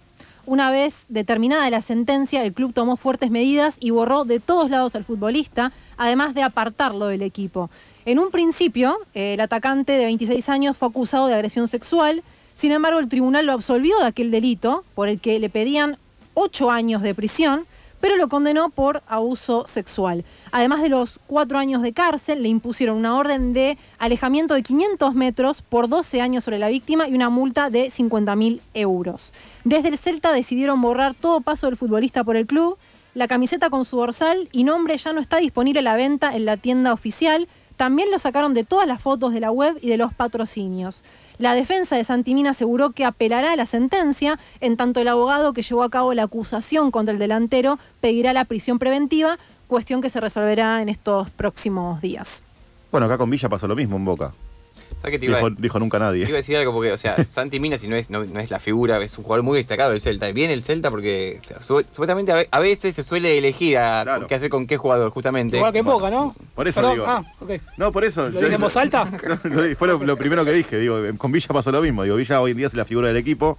Una 0.47 0.71
vez 0.71 1.05
determinada 1.07 1.69
la 1.69 1.81
sentencia, 1.81 2.43
el 2.43 2.53
club 2.53 2.73
tomó 2.73 2.97
fuertes 2.97 3.29
medidas 3.29 3.77
y 3.79 3.91
borró 3.91 4.25
de 4.25 4.39
todos 4.39 4.71
lados 4.71 4.95
al 4.95 5.03
futbolista, 5.03 5.71
además 5.97 6.33
de 6.33 6.41
apartarlo 6.41 7.05
del 7.05 7.21
equipo. 7.21 7.69
En 8.05 8.17
un 8.17 8.31
principio, 8.31 8.97
el 9.13 9.39
atacante 9.39 9.91
de 9.91 10.05
26 10.05 10.49
años 10.49 10.75
fue 10.75 10.87
acusado 10.87 11.27
de 11.27 11.35
agresión 11.35 11.67
sexual, 11.67 12.23
sin 12.59 12.73
embargo 12.73 12.99
el 12.99 13.07
tribunal 13.07 13.45
lo 13.45 13.53
absolvió 13.53 13.97
de 13.99 14.07
aquel 14.07 14.31
delito 14.31 14.83
por 14.93 15.07
el 15.07 15.21
que 15.21 15.39
le 15.39 15.49
pedían 15.49 15.97
8 16.33 16.69
años 16.69 17.01
de 17.01 17.15
prisión, 17.15 17.65
pero 18.01 18.17
lo 18.17 18.27
condenó 18.27 18.69
por 18.69 19.01
abuso 19.07 19.65
sexual. 19.65 20.25
Además 20.51 20.81
de 20.81 20.89
los 20.89 21.21
4 21.27 21.57
años 21.57 21.81
de 21.81 21.93
cárcel, 21.93 22.43
le 22.43 22.49
impusieron 22.49 22.97
una 22.97 23.15
orden 23.15 23.53
de 23.53 23.77
alejamiento 23.97 24.55
de 24.55 24.63
500 24.63 25.15
metros 25.15 25.61
por 25.61 25.87
12 25.87 26.19
años 26.19 26.43
sobre 26.43 26.59
la 26.59 26.67
víctima 26.67 27.07
y 27.07 27.13
una 27.13 27.29
multa 27.29 27.69
de 27.69 27.87
50.000 27.87 28.59
euros. 28.73 29.33
Desde 29.63 29.87
el 29.87 29.97
Celta 29.97 30.33
decidieron 30.33 30.81
borrar 30.81 31.13
todo 31.13 31.39
paso 31.39 31.67
del 31.67 31.77
futbolista 31.77 32.25
por 32.25 32.35
el 32.35 32.45
club. 32.45 32.77
La 33.13 33.29
camiseta 33.29 33.69
con 33.69 33.85
su 33.85 33.95
dorsal 33.95 34.49
y 34.51 34.65
nombre 34.65 34.97
ya 34.97 35.13
no 35.13 35.21
está 35.21 35.37
disponible 35.37 35.79
a 35.79 35.83
la 35.83 35.95
venta 35.95 36.35
en 36.35 36.43
la 36.43 36.57
tienda 36.57 36.91
oficial. 36.91 37.47
También 37.77 38.11
lo 38.11 38.19
sacaron 38.19 38.53
de 38.53 38.65
todas 38.65 38.85
las 38.85 39.01
fotos 39.01 39.31
de 39.31 39.39
la 39.39 39.51
web 39.51 39.77
y 39.81 39.87
de 39.87 39.95
los 39.95 40.13
patrocinios. 40.13 41.03
La 41.39 41.53
defensa 41.53 41.95
de 41.95 42.03
Santimina 42.03 42.49
aseguró 42.49 42.91
que 42.91 43.05
apelará 43.05 43.53
a 43.53 43.55
la 43.55 43.65
sentencia, 43.65 44.37
en 44.59 44.75
tanto 44.75 44.99
el 44.99 45.07
abogado 45.07 45.53
que 45.53 45.61
llevó 45.61 45.83
a 45.83 45.89
cabo 45.89 46.13
la 46.13 46.23
acusación 46.23 46.91
contra 46.91 47.13
el 47.13 47.19
delantero 47.19 47.79
pedirá 48.01 48.33
la 48.33 48.43
prisión 48.43 48.77
preventiva, 48.77 49.39
cuestión 49.67 50.01
que 50.01 50.09
se 50.09 50.19
resolverá 50.19 50.81
en 50.81 50.89
estos 50.89 51.29
próximos 51.29 52.01
días. 52.01 52.43
Bueno, 52.91 53.05
acá 53.05 53.17
con 53.17 53.29
Villa 53.29 53.47
pasó 53.47 53.69
lo 53.69 53.75
mismo 53.77 53.95
en 53.95 54.03
Boca. 54.03 54.33
¿Sabes 55.01 55.11
qué 55.11 55.19
te 55.19 55.25
iba, 55.27 55.37
Dijo, 55.37 55.49
dijo 55.51 55.79
nunca 55.79 55.97
nadie. 55.99 56.23
te 56.23 56.29
iba 56.29 56.37
a 56.37 56.41
decir 56.41 56.57
algo? 56.57 56.73
Porque, 56.73 56.91
o 56.91 56.97
sea, 56.97 57.23
Santi 57.31 57.59
Mina, 57.59 57.77
si 57.77 57.87
no 57.87 57.95
es, 57.95 58.09
no, 58.09 58.25
no 58.25 58.39
es 58.39 58.51
la 58.51 58.59
figura, 58.59 59.01
es 59.01 59.17
un 59.17 59.23
jugador 59.23 59.43
muy 59.43 59.57
destacado 59.57 59.91
del 59.91 60.01
Celta. 60.01 60.29
Viene 60.31 60.53
el 60.53 60.63
Celta 60.63 60.89
porque 60.91 61.39
o 61.43 61.47
sea, 61.47 61.61
su- 61.61 61.85
supuestamente 61.91 62.31
a 62.31 62.35
ve- 62.35 62.47
a 62.51 62.59
veces 62.59 62.95
se 62.95 63.03
suele 63.03 63.37
elegir 63.37 63.77
a 63.77 64.25
qué 64.27 64.35
hacer 64.35 64.49
con 64.49 64.67
qué 64.67 64.75
jugador, 64.77 65.09
justamente. 65.11 65.57
Igual 65.57 65.71
que 65.71 65.81
Boca, 65.81 66.09
¿no? 66.09 66.35
Por 66.55 66.67
eso 66.67 66.81
Perdón, 66.81 66.93
digo. 66.95 67.05
Ah, 67.07 67.23
ok. 67.39 67.51
No, 67.77 67.91
por 67.91 68.03
eso. 68.03 68.29
¿Lo 68.29 68.41
dije 68.41 68.55
en 68.55 68.61
voz 68.61 68.75
alta? 68.75 69.05
Fue 69.77 69.87
lo, 69.87 70.03
lo 70.03 70.17
primero 70.17 70.43
que 70.43 70.51
dije. 70.51 70.77
Digo, 70.79 70.99
con 71.17 71.31
Villa 71.31 71.47
pasó 71.49 71.71
lo 71.71 71.81
mismo. 71.81 72.03
Digo, 72.03 72.15
Villa 72.17 72.41
hoy 72.41 72.51
en 72.51 72.57
día 72.57 72.67
es 72.67 72.73
la 72.73 72.85
figura 72.85 73.07
del 73.07 73.17
equipo. 73.17 73.57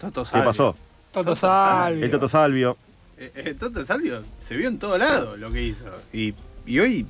Toto 0.00 0.24
¿Qué 0.24 0.40
pasó? 0.40 0.74
Toto 1.12 1.34
Salvio. 1.34 2.04
El 2.04 2.10
Toto 2.10 2.28
Salvio. 2.28 2.76
Eh, 3.18 3.32
eh, 3.34 3.54
Toto 3.58 3.84
Salvio 3.84 4.22
se 4.38 4.56
vio 4.56 4.68
en 4.68 4.78
todo 4.78 4.96
lado 4.96 5.36
lo 5.36 5.50
que 5.50 5.62
hizo. 5.62 5.86
Y, 6.12 6.34
y 6.66 6.78
hoy 6.78 7.04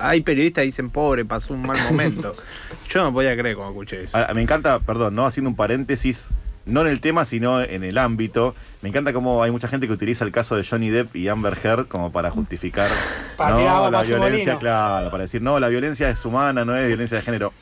hay 0.00 0.20
periodistas 0.22 0.62
que 0.62 0.66
dicen, 0.66 0.90
pobre, 0.90 1.24
pasó 1.24 1.54
un 1.54 1.62
mal 1.62 1.78
momento. 1.90 2.32
Yo 2.90 3.02
no 3.02 3.12
podía 3.12 3.36
creer 3.36 3.56
cuando 3.56 3.72
escuché 3.72 4.04
eso. 4.04 4.16
Ah, 4.16 4.32
Me 4.34 4.42
encanta, 4.42 4.78
perdón, 4.80 5.14
no 5.14 5.26
haciendo 5.26 5.50
un 5.50 5.56
paréntesis, 5.56 6.28
no 6.64 6.80
en 6.82 6.88
el 6.88 7.00
tema, 7.00 7.24
sino 7.24 7.60
en 7.60 7.84
el 7.84 7.98
ámbito. 7.98 8.54
Me 8.82 8.88
encanta 8.88 9.12
cómo 9.12 9.42
hay 9.42 9.50
mucha 9.50 9.68
gente 9.68 9.86
que 9.86 9.92
utiliza 9.92 10.24
el 10.24 10.32
caso 10.32 10.56
de 10.56 10.64
Johnny 10.64 10.90
Depp 10.90 11.14
y 11.16 11.28
Amber 11.28 11.56
Heard 11.62 11.86
como 11.86 12.12
para 12.12 12.30
justificar 12.30 12.88
no, 13.38 13.90
la 13.90 14.02
violencia, 14.02 14.58
claro, 14.58 15.10
para 15.10 15.22
decir, 15.22 15.42
no, 15.42 15.58
la 15.60 15.68
violencia 15.68 16.08
es 16.08 16.24
humana, 16.24 16.64
no 16.64 16.76
es 16.76 16.86
violencia 16.86 17.16
de 17.18 17.22
género. 17.22 17.52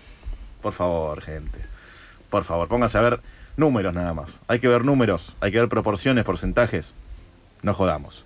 Por 0.62 0.72
favor, 0.72 1.20
gente. 1.20 1.60
Por 2.30 2.44
favor, 2.44 2.68
pónganse 2.68 2.98
a 2.98 3.02
ver 3.02 3.20
números 3.56 3.94
nada 3.94 4.14
más. 4.14 4.40
Hay 4.48 4.58
que 4.58 4.68
ver 4.68 4.84
números, 4.84 5.36
hay 5.40 5.52
que 5.52 5.60
ver 5.60 5.68
proporciones, 5.68 6.24
porcentajes. 6.24 6.94
No 7.62 7.74
jodamos. 7.74 8.24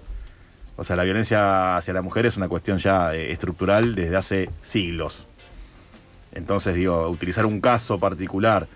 O 0.78 0.84
sea, 0.84 0.94
la 0.94 1.02
violencia 1.02 1.76
hacia 1.76 1.92
la 1.92 2.02
mujer 2.02 2.24
es 2.24 2.36
una 2.36 2.48
cuestión 2.48 2.78
ya 2.78 3.12
eh, 3.12 3.32
estructural 3.32 3.96
desde 3.96 4.16
hace 4.16 4.50
siglos. 4.62 5.26
Entonces, 6.32 6.76
digo, 6.76 7.08
utilizar 7.08 7.44
un 7.46 7.60
caso 7.60 7.98
particular 7.98 8.68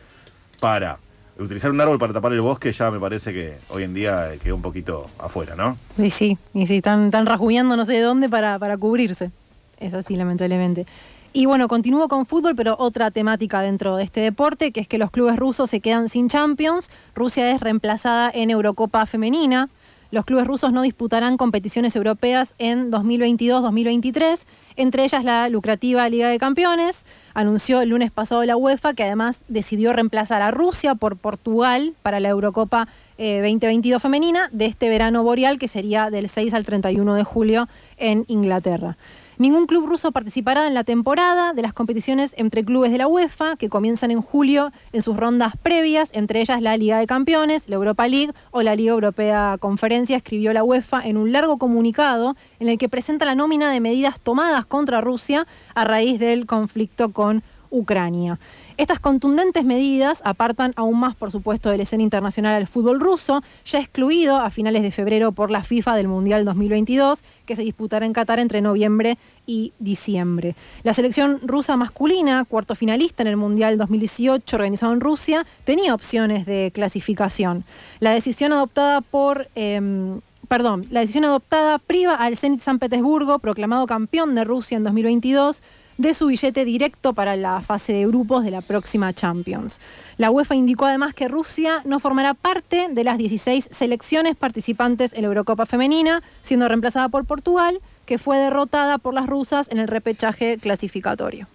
para 0.58 0.98
utilizar 1.38 1.70
un 1.70 1.80
árbol 1.80 2.00
para 2.00 2.12
tapar 2.12 2.32
el 2.32 2.40
bosque 2.40 2.72
ya 2.72 2.90
me 2.90 2.98
parece 2.98 3.32
que 3.32 3.54
hoy 3.68 3.84
en 3.84 3.94
día 3.94 4.34
eh, 4.34 4.38
quedó 4.38 4.56
un 4.56 4.62
poquito 4.62 5.08
afuera, 5.20 5.54
¿no? 5.54 5.78
Y 5.96 6.10
sí, 6.10 6.38
y 6.52 6.66
sí, 6.66 6.78
están, 6.78 7.06
están 7.06 7.24
rajuñando 7.24 7.76
no 7.76 7.84
sé 7.84 7.94
de 7.94 8.00
dónde 8.00 8.28
para, 8.28 8.58
para 8.58 8.76
cubrirse. 8.76 9.30
Es 9.78 9.94
así, 9.94 10.16
lamentablemente. 10.16 10.86
Y 11.32 11.46
bueno, 11.46 11.68
continúo 11.68 12.08
con 12.08 12.26
fútbol, 12.26 12.56
pero 12.56 12.74
otra 12.80 13.12
temática 13.12 13.60
dentro 13.60 13.96
de 13.96 14.02
este 14.02 14.20
deporte, 14.20 14.72
que 14.72 14.80
es 14.80 14.88
que 14.88 14.98
los 14.98 15.12
clubes 15.12 15.36
rusos 15.36 15.70
se 15.70 15.78
quedan 15.78 16.08
sin 16.08 16.28
Champions. 16.28 16.90
Rusia 17.14 17.48
es 17.52 17.60
reemplazada 17.60 18.28
en 18.34 18.50
Eurocopa 18.50 19.06
Femenina. 19.06 19.70
Los 20.12 20.26
clubes 20.26 20.46
rusos 20.46 20.74
no 20.74 20.82
disputarán 20.82 21.38
competiciones 21.38 21.96
europeas 21.96 22.54
en 22.58 22.92
2022-2023, 22.92 24.44
entre 24.76 25.04
ellas 25.04 25.24
la 25.24 25.48
lucrativa 25.48 26.06
Liga 26.10 26.28
de 26.28 26.36
Campeones. 26.38 27.06
Anunció 27.32 27.80
el 27.80 27.88
lunes 27.88 28.10
pasado 28.10 28.44
la 28.44 28.58
UEFA 28.58 28.92
que 28.92 29.04
además 29.04 29.42
decidió 29.48 29.94
reemplazar 29.94 30.42
a 30.42 30.50
Rusia 30.50 30.96
por 30.96 31.16
Portugal 31.16 31.94
para 32.02 32.20
la 32.20 32.28
Eurocopa 32.28 32.88
eh, 33.16 33.38
2022 33.38 34.02
femenina 34.02 34.50
de 34.52 34.66
este 34.66 34.90
verano 34.90 35.22
boreal 35.22 35.58
que 35.58 35.66
sería 35.66 36.10
del 36.10 36.28
6 36.28 36.52
al 36.52 36.66
31 36.66 37.14
de 37.14 37.24
julio 37.24 37.68
en 37.96 38.26
Inglaterra. 38.28 38.98
Ningún 39.38 39.66
club 39.66 39.86
ruso 39.86 40.12
participará 40.12 40.66
en 40.66 40.74
la 40.74 40.84
temporada 40.84 41.54
de 41.54 41.62
las 41.62 41.72
competiciones 41.72 42.34
entre 42.36 42.64
clubes 42.64 42.92
de 42.92 42.98
la 42.98 43.08
UEFA, 43.08 43.56
que 43.56 43.70
comienzan 43.70 44.10
en 44.10 44.20
julio 44.20 44.72
en 44.92 45.02
sus 45.02 45.16
rondas 45.16 45.54
previas, 45.56 46.10
entre 46.12 46.40
ellas 46.40 46.60
la 46.60 46.76
Liga 46.76 46.98
de 46.98 47.06
Campeones, 47.06 47.68
la 47.68 47.76
Europa 47.76 48.06
League 48.08 48.32
o 48.50 48.62
la 48.62 48.76
Liga 48.76 48.92
Europea 48.92 49.56
Conferencia, 49.58 50.18
escribió 50.18 50.52
la 50.52 50.64
UEFA 50.64 51.00
en 51.06 51.16
un 51.16 51.32
largo 51.32 51.56
comunicado 51.56 52.36
en 52.60 52.68
el 52.68 52.76
que 52.76 52.90
presenta 52.90 53.24
la 53.24 53.34
nómina 53.34 53.70
de 53.70 53.80
medidas 53.80 54.20
tomadas 54.20 54.66
contra 54.66 55.00
Rusia 55.00 55.46
a 55.74 55.84
raíz 55.84 56.18
del 56.18 56.46
conflicto 56.46 57.12
con 57.12 57.42
Ucrania. 57.72 58.38
Estas 58.76 59.00
contundentes 59.00 59.64
medidas 59.64 60.22
apartan 60.24 60.72
aún 60.76 61.00
más, 61.00 61.16
por 61.16 61.32
supuesto, 61.32 61.70
de 61.70 61.78
la 61.78 61.82
escena 61.82 62.04
internacional 62.04 62.54
al 62.54 62.68
fútbol 62.68 63.00
ruso, 63.00 63.42
ya 63.64 63.80
excluido 63.80 64.36
a 64.36 64.50
finales 64.50 64.82
de 64.82 64.92
febrero 64.92 65.32
por 65.32 65.50
la 65.50 65.64
FIFA 65.64 65.96
del 65.96 66.06
Mundial 66.06 66.44
2022, 66.44 67.24
que 67.46 67.56
se 67.56 67.62
disputará 67.62 68.06
en 68.06 68.12
Qatar 68.12 68.38
entre 68.38 68.60
noviembre 68.60 69.18
y 69.46 69.72
diciembre. 69.78 70.54
La 70.84 70.94
selección 70.94 71.40
rusa 71.42 71.76
masculina, 71.76 72.44
cuarto 72.44 72.74
finalista 72.74 73.22
en 73.22 73.28
el 73.28 73.36
Mundial 73.36 73.78
2018 73.78 74.54
organizado 74.54 74.92
en 74.92 75.00
Rusia, 75.00 75.46
tenía 75.64 75.94
opciones 75.94 76.46
de 76.46 76.70
clasificación. 76.74 77.64
La 77.98 78.12
decisión 78.12 78.52
adoptada 78.52 79.00
por... 79.00 79.48
em, 79.54 80.20
Perdón, 80.48 80.84
la 80.90 81.00
decisión 81.00 81.24
adoptada 81.24 81.78
priva 81.78 82.14
al 82.16 82.36
Zenit 82.36 82.60
San 82.60 82.78
Petersburgo, 82.78 83.38
proclamado 83.38 83.86
campeón 83.86 84.34
de 84.34 84.44
Rusia 84.44 84.76
en 84.76 84.84
2022, 84.84 85.62
de 85.98 86.14
su 86.14 86.26
billete 86.26 86.64
directo 86.64 87.12
para 87.12 87.36
la 87.36 87.60
fase 87.60 87.92
de 87.92 88.06
grupos 88.06 88.44
de 88.44 88.50
la 88.50 88.60
próxima 88.60 89.12
Champions. 89.12 89.80
La 90.16 90.30
UEFA 90.30 90.54
indicó 90.54 90.86
además 90.86 91.14
que 91.14 91.28
Rusia 91.28 91.82
no 91.84 92.00
formará 92.00 92.34
parte 92.34 92.88
de 92.90 93.04
las 93.04 93.18
16 93.18 93.68
selecciones 93.70 94.36
participantes 94.36 95.12
en 95.12 95.22
la 95.22 95.28
Eurocopa 95.28 95.66
Femenina, 95.66 96.22
siendo 96.42 96.68
reemplazada 96.68 97.08
por 97.08 97.24
Portugal, 97.24 97.80
que 98.06 98.18
fue 98.18 98.38
derrotada 98.38 98.98
por 98.98 99.14
las 99.14 99.26
rusas 99.26 99.68
en 99.70 99.78
el 99.78 99.88
repechaje 99.88 100.58
clasificatorio. 100.58 101.46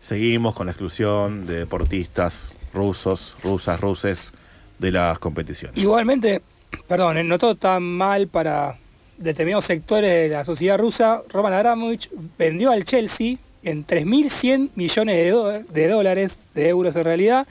Seguimos 0.00 0.54
con 0.54 0.66
la 0.66 0.72
exclusión 0.72 1.46
de 1.46 1.58
deportistas 1.58 2.56
rusos, 2.72 3.36
rusas, 3.42 3.80
ruses 3.80 4.32
de 4.78 4.92
las 4.92 5.18
competiciones. 5.18 5.78
Igualmente, 5.78 6.42
perdón, 6.86 7.16
eh, 7.16 7.24
no 7.24 7.38
todo 7.38 7.56
tan 7.56 7.82
mal 7.82 8.28
para 8.28 8.76
determinados 9.18 9.64
sectores 9.64 10.10
de 10.10 10.28
la 10.28 10.44
sociedad 10.44 10.78
rusa. 10.78 11.22
Roman 11.32 11.54
Abramovich 11.54 12.10
vendió 12.38 12.70
al 12.70 12.84
Chelsea 12.84 13.38
en 13.66 13.86
3.100 13.86 14.70
millones 14.74 15.16
de, 15.16 15.64
de 15.82 15.88
dólares, 15.88 16.40
de 16.54 16.68
euros 16.68 16.96
en 16.96 17.04
realidad, 17.04 17.46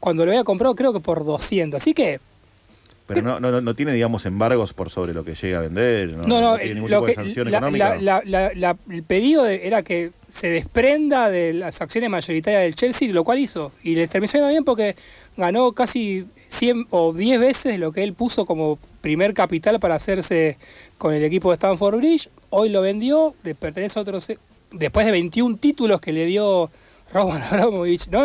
cuando 0.00 0.24
lo 0.24 0.30
había 0.30 0.44
comprado 0.44 0.74
creo 0.74 0.92
que 0.92 1.00
por 1.00 1.24
200. 1.24 1.80
Así 1.80 1.94
que, 1.94 2.20
Pero 3.06 3.22
no, 3.22 3.38
no, 3.40 3.50
no- 3.50 3.60
no 3.60 3.74
tiene, 3.74 3.92
digamos, 3.92 4.24
embargos 4.26 4.72
por 4.72 4.88
sobre 4.90 5.12
lo 5.14 5.24
que 5.24 5.34
llega 5.34 5.58
a 5.58 5.62
vender. 5.62 6.10
No, 6.16 6.26
no, 6.26 6.40
no, 6.40 6.56
tiene 6.56 6.74
ningún 6.76 6.90
lo 6.90 6.98
tipo 6.98 7.06
de 7.08 7.14
sanción 7.14 7.50
la- 7.50 7.58
económica. 7.58 7.96
la- 8.00 8.22
la- 8.54 8.76
el 8.90 9.02
pedido 9.02 9.44
de- 9.44 9.66
era 9.66 9.82
que 9.82 10.12
se 10.28 10.48
desprenda 10.48 11.28
de 11.30 11.52
las 11.52 11.80
acciones 11.82 12.08
mayoritarias 12.10 12.62
del 12.62 12.74
Chelsea, 12.74 13.12
lo 13.12 13.22
cual 13.24 13.38
hizo. 13.40 13.72
Y 13.82 13.94
les 13.94 14.08
terminó 14.10 14.32
yendo 14.32 14.48
bien 14.48 14.64
porque 14.64 14.96
ganó 15.36 15.72
casi 15.72 16.26
100 16.48 16.86
o 16.90 17.12
10 17.12 17.38
veces 17.40 17.78
lo 17.78 17.92
que 17.92 18.02
él 18.04 18.14
puso 18.14 18.46
como 18.46 18.78
primer 19.02 19.34
capital 19.34 19.80
para 19.80 19.96
hacerse 19.96 20.56
con 20.98 21.12
el 21.14 21.22
equipo 21.24 21.50
de 21.50 21.54
Stanford 21.56 21.96
Bridge. 21.96 22.30
Hoy 22.50 22.70
lo 22.70 22.80
vendió, 22.80 23.34
le 23.42 23.54
pertenece 23.54 23.98
a 23.98 24.02
otros. 24.02 24.28
Después 24.74 25.06
de 25.06 25.12
21 25.12 25.56
títulos 25.56 26.00
que 26.00 26.12
le 26.12 26.26
dio 26.26 26.70
Roman 27.12 27.42
Abramovich, 27.50 28.08
¿no? 28.10 28.22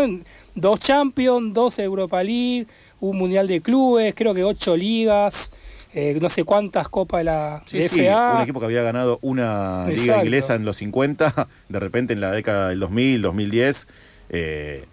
Dos 0.55 0.80
Champions, 0.80 1.53
dos 1.53 1.80
Europa 1.80 2.23
League, 2.23 2.67
un 2.99 3.17
Mundial 3.17 3.47
de 3.47 3.61
Clubes, 3.61 4.13
creo 4.15 4.34
que 4.34 4.43
ocho 4.43 4.76
ligas, 4.76 5.51
eh, 5.93 6.17
no 6.21 6.30
sé 6.30 6.43
cuántas 6.43 6.88
copas 6.89 7.19
de 7.19 7.23
la 7.26 7.61
Sí, 7.65 7.77
de 7.80 7.89
sí, 7.89 7.99
FA. 8.01 8.34
un 8.38 8.41
equipo 8.43 8.59
que 8.59 8.65
había 8.67 8.81
ganado 8.84 9.19
una 9.21 9.85
liga 9.88 10.23
inglesa 10.23 10.55
en 10.55 10.65
los 10.65 10.77
50, 10.77 11.47
de 11.69 11.80
repente 11.80 12.13
en 12.13 12.21
la 12.21 12.31
década 12.31 12.69
del 12.69 12.80
2000, 12.80 13.21
2010, 13.21 13.88
eh, 14.30 14.85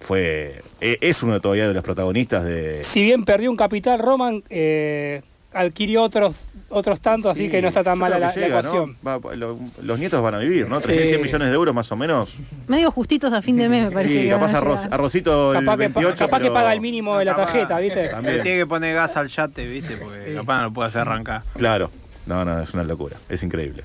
fue, 0.00 0.60
e- 0.80 0.98
es 1.00 1.22
uno 1.22 1.40
todavía 1.40 1.66
de 1.66 1.72
los 1.74 1.82
protagonistas 1.82 2.44
de... 2.44 2.84
Si 2.84 3.02
bien 3.02 3.24
perdió 3.24 3.50
un 3.50 3.56
capital, 3.56 3.98
Roman 3.98 4.42
eh, 4.50 5.22
adquirió 5.54 6.02
otros 6.02 6.50
otros 6.68 7.00
tantos, 7.00 7.30
así 7.32 7.44
Sí, 7.44 7.50
que 7.50 7.62
no 7.62 7.68
está 7.68 7.84
tan 7.84 7.98
mala 7.98 8.18
la, 8.18 8.32
llega, 8.34 8.46
ecuación. 8.60 8.96
¿no? 9.02 9.20
Va- 9.20 9.34
lo- 9.36 9.58
los 9.82 9.98
nietos 9.98 10.20
van 10.22 10.34
a 10.34 10.38
vivir, 10.38 10.68
¿no? 10.68 10.80
Sí. 10.80 10.88
3.100 10.92 11.22
millones 11.22 11.48
de 11.48 11.54
euros 11.54 11.74
más 11.74 11.90
o 11.92 11.96
menos. 11.96 12.34
Medio 12.66 12.90
justitos 12.90 13.32
a 13.32 13.40
fin 13.42 13.56
de 13.56 13.68
mes, 13.68 13.84
me 13.88 13.90
parece. 13.92 14.22
Sí, 14.24 14.28
capaz 14.28 14.54
arroz, 14.54 14.80
arrocito 14.90 15.52
el 15.52 15.60
Capaz 15.64 15.76
que, 15.78 15.90
pa- 15.90 16.00
28, 16.00 16.24
capaz 16.24 16.38
que 16.38 16.42
pero- 16.44 16.54
paga 16.54 16.72
el 16.72 16.80
mínimo 16.80 17.16
de 17.18 17.24
la 17.26 17.36
tarjeta, 17.36 17.78
¿viste? 17.78 18.10
Le 18.22 18.40
tiene 18.40 18.58
que 18.58 18.66
poner 18.66 18.94
gas 18.94 19.16
al 19.16 19.28
yate, 19.28 19.66
¿viste? 19.66 19.96
Porque 19.96 20.34
capaz 20.34 20.56
no 20.58 20.62
lo 20.64 20.72
puede 20.72 20.88
hacer 20.88 21.02
arrancar. 21.02 21.42
Claro, 21.56 21.90
no, 22.26 22.44
no, 22.44 22.60
es 22.60 22.74
una 22.74 22.82
locura, 22.84 23.16
es 23.28 23.42
increíble. 23.42 23.84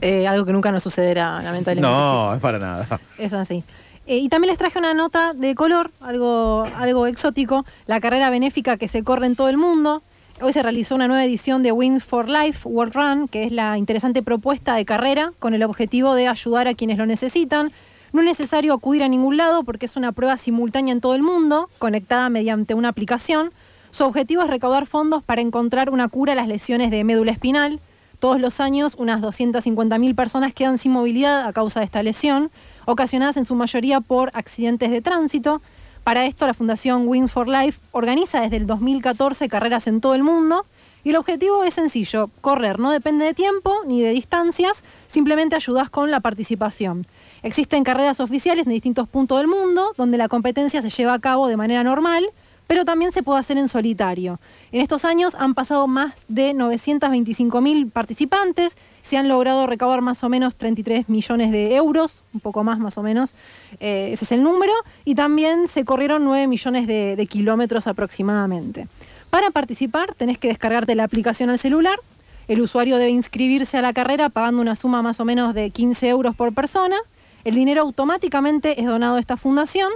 Eh, 0.00 0.26
algo 0.26 0.44
que 0.44 0.52
nunca 0.52 0.72
nos 0.72 0.82
sucederá, 0.82 1.40
lamentablemente. 1.40 1.82
No, 1.82 2.34
es 2.34 2.40
para 2.40 2.58
nada. 2.58 3.00
Es 3.16 3.32
así. 3.32 3.62
Eh, 4.06 4.18
y 4.18 4.28
también 4.28 4.50
les 4.50 4.58
traje 4.58 4.78
una 4.78 4.92
nota 4.92 5.32
de 5.34 5.54
color, 5.54 5.90
algo, 6.00 6.64
algo 6.76 7.06
exótico, 7.06 7.64
la 7.86 8.00
carrera 8.00 8.28
benéfica 8.28 8.76
que 8.76 8.88
se 8.88 9.02
corre 9.04 9.26
en 9.26 9.36
todo 9.36 9.48
el 9.48 9.56
mundo. 9.56 10.02
Hoy 10.40 10.52
se 10.52 10.64
realizó 10.64 10.96
una 10.96 11.06
nueva 11.06 11.24
edición 11.24 11.62
de 11.62 11.70
Wings 11.70 12.02
for 12.02 12.28
Life 12.28 12.68
World 12.68 12.94
Run, 12.94 13.28
que 13.28 13.44
es 13.44 13.52
la 13.52 13.78
interesante 13.78 14.20
propuesta 14.20 14.74
de 14.74 14.84
carrera 14.84 15.32
con 15.38 15.54
el 15.54 15.62
objetivo 15.62 16.12
de 16.14 16.26
ayudar 16.26 16.66
a 16.66 16.74
quienes 16.74 16.98
lo 16.98 17.06
necesitan. 17.06 17.70
No 18.12 18.20
es 18.20 18.26
necesario 18.26 18.74
acudir 18.74 19.04
a 19.04 19.08
ningún 19.08 19.36
lado 19.36 19.62
porque 19.62 19.86
es 19.86 19.96
una 19.96 20.10
prueba 20.10 20.36
simultánea 20.36 20.92
en 20.92 21.00
todo 21.00 21.14
el 21.14 21.22
mundo, 21.22 21.70
conectada 21.78 22.28
mediante 22.30 22.74
una 22.74 22.88
aplicación. 22.88 23.52
Su 23.92 24.04
objetivo 24.04 24.42
es 24.42 24.50
recaudar 24.50 24.86
fondos 24.86 25.22
para 25.22 25.40
encontrar 25.40 25.88
una 25.88 26.08
cura 26.08 26.32
a 26.32 26.36
las 26.36 26.48
lesiones 26.48 26.90
de 26.90 27.04
médula 27.04 27.30
espinal. 27.30 27.78
Todos 28.18 28.40
los 28.40 28.58
años, 28.58 28.96
unas 28.98 29.22
250.000 29.22 30.16
personas 30.16 30.52
quedan 30.52 30.78
sin 30.78 30.92
movilidad 30.92 31.46
a 31.46 31.52
causa 31.52 31.78
de 31.78 31.86
esta 31.86 32.02
lesión, 32.02 32.50
ocasionadas 32.86 33.36
en 33.36 33.44
su 33.44 33.54
mayoría 33.54 34.00
por 34.00 34.32
accidentes 34.34 34.90
de 34.90 35.00
tránsito. 35.00 35.62
Para 36.04 36.26
esto, 36.26 36.46
la 36.46 36.52
Fundación 36.52 37.08
Wings 37.08 37.32
for 37.32 37.48
Life 37.48 37.80
organiza 37.90 38.42
desde 38.42 38.56
el 38.56 38.66
2014 38.66 39.48
carreras 39.48 39.86
en 39.86 40.02
todo 40.02 40.14
el 40.14 40.22
mundo 40.22 40.66
y 41.02 41.10
el 41.10 41.16
objetivo 41.16 41.64
es 41.64 41.74
sencillo, 41.74 42.30
correr 42.42 42.78
no 42.78 42.90
depende 42.90 43.24
de 43.24 43.32
tiempo 43.32 43.74
ni 43.86 44.02
de 44.02 44.10
distancias, 44.10 44.84
simplemente 45.06 45.56
ayudas 45.56 45.88
con 45.88 46.10
la 46.10 46.20
participación. 46.20 47.06
Existen 47.42 47.84
carreras 47.84 48.20
oficiales 48.20 48.66
en 48.66 48.72
distintos 48.72 49.08
puntos 49.08 49.38
del 49.38 49.48
mundo 49.48 49.94
donde 49.96 50.18
la 50.18 50.28
competencia 50.28 50.82
se 50.82 50.90
lleva 50.90 51.14
a 51.14 51.18
cabo 51.20 51.48
de 51.48 51.56
manera 51.56 51.82
normal, 51.82 52.24
pero 52.66 52.84
también 52.84 53.12
se 53.12 53.22
puede 53.22 53.40
hacer 53.40 53.58
en 53.58 53.68
solitario. 53.68 54.40
En 54.72 54.80
estos 54.80 55.04
años 55.04 55.34
han 55.38 55.54
pasado 55.54 55.86
más 55.86 56.14
de 56.28 56.54
925.000 56.54 57.90
participantes, 57.90 58.76
se 59.02 59.16
han 59.16 59.28
logrado 59.28 59.66
recaudar 59.66 60.00
más 60.00 60.24
o 60.24 60.28
menos 60.28 60.56
33 60.56 61.08
millones 61.08 61.52
de 61.52 61.76
euros, 61.76 62.22
un 62.32 62.40
poco 62.40 62.64
más 62.64 62.78
más 62.78 62.96
o 62.98 63.02
menos, 63.02 63.34
eh, 63.80 64.10
ese 64.12 64.24
es 64.24 64.32
el 64.32 64.42
número, 64.42 64.72
y 65.04 65.14
también 65.14 65.68
se 65.68 65.84
corrieron 65.84 66.24
9 66.24 66.46
millones 66.46 66.86
de, 66.86 67.16
de 67.16 67.26
kilómetros 67.26 67.86
aproximadamente. 67.86 68.88
Para 69.30 69.50
participar 69.50 70.14
tenés 70.14 70.38
que 70.38 70.48
descargarte 70.48 70.94
la 70.94 71.04
aplicación 71.04 71.50
al 71.50 71.58
celular, 71.58 71.98
el 72.46 72.60
usuario 72.60 72.98
debe 72.98 73.10
inscribirse 73.10 73.78
a 73.78 73.82
la 73.82 73.92
carrera 73.92 74.28
pagando 74.28 74.60
una 74.60 74.76
suma 74.76 75.02
más 75.02 75.18
o 75.20 75.24
menos 75.24 75.54
de 75.54 75.70
15 75.70 76.08
euros 76.08 76.34
por 76.34 76.54
persona, 76.54 76.96
el 77.44 77.54
dinero 77.54 77.82
automáticamente 77.82 78.80
es 78.80 78.86
donado 78.86 79.16
a 79.16 79.20
esta 79.20 79.36
fundación, 79.36 79.90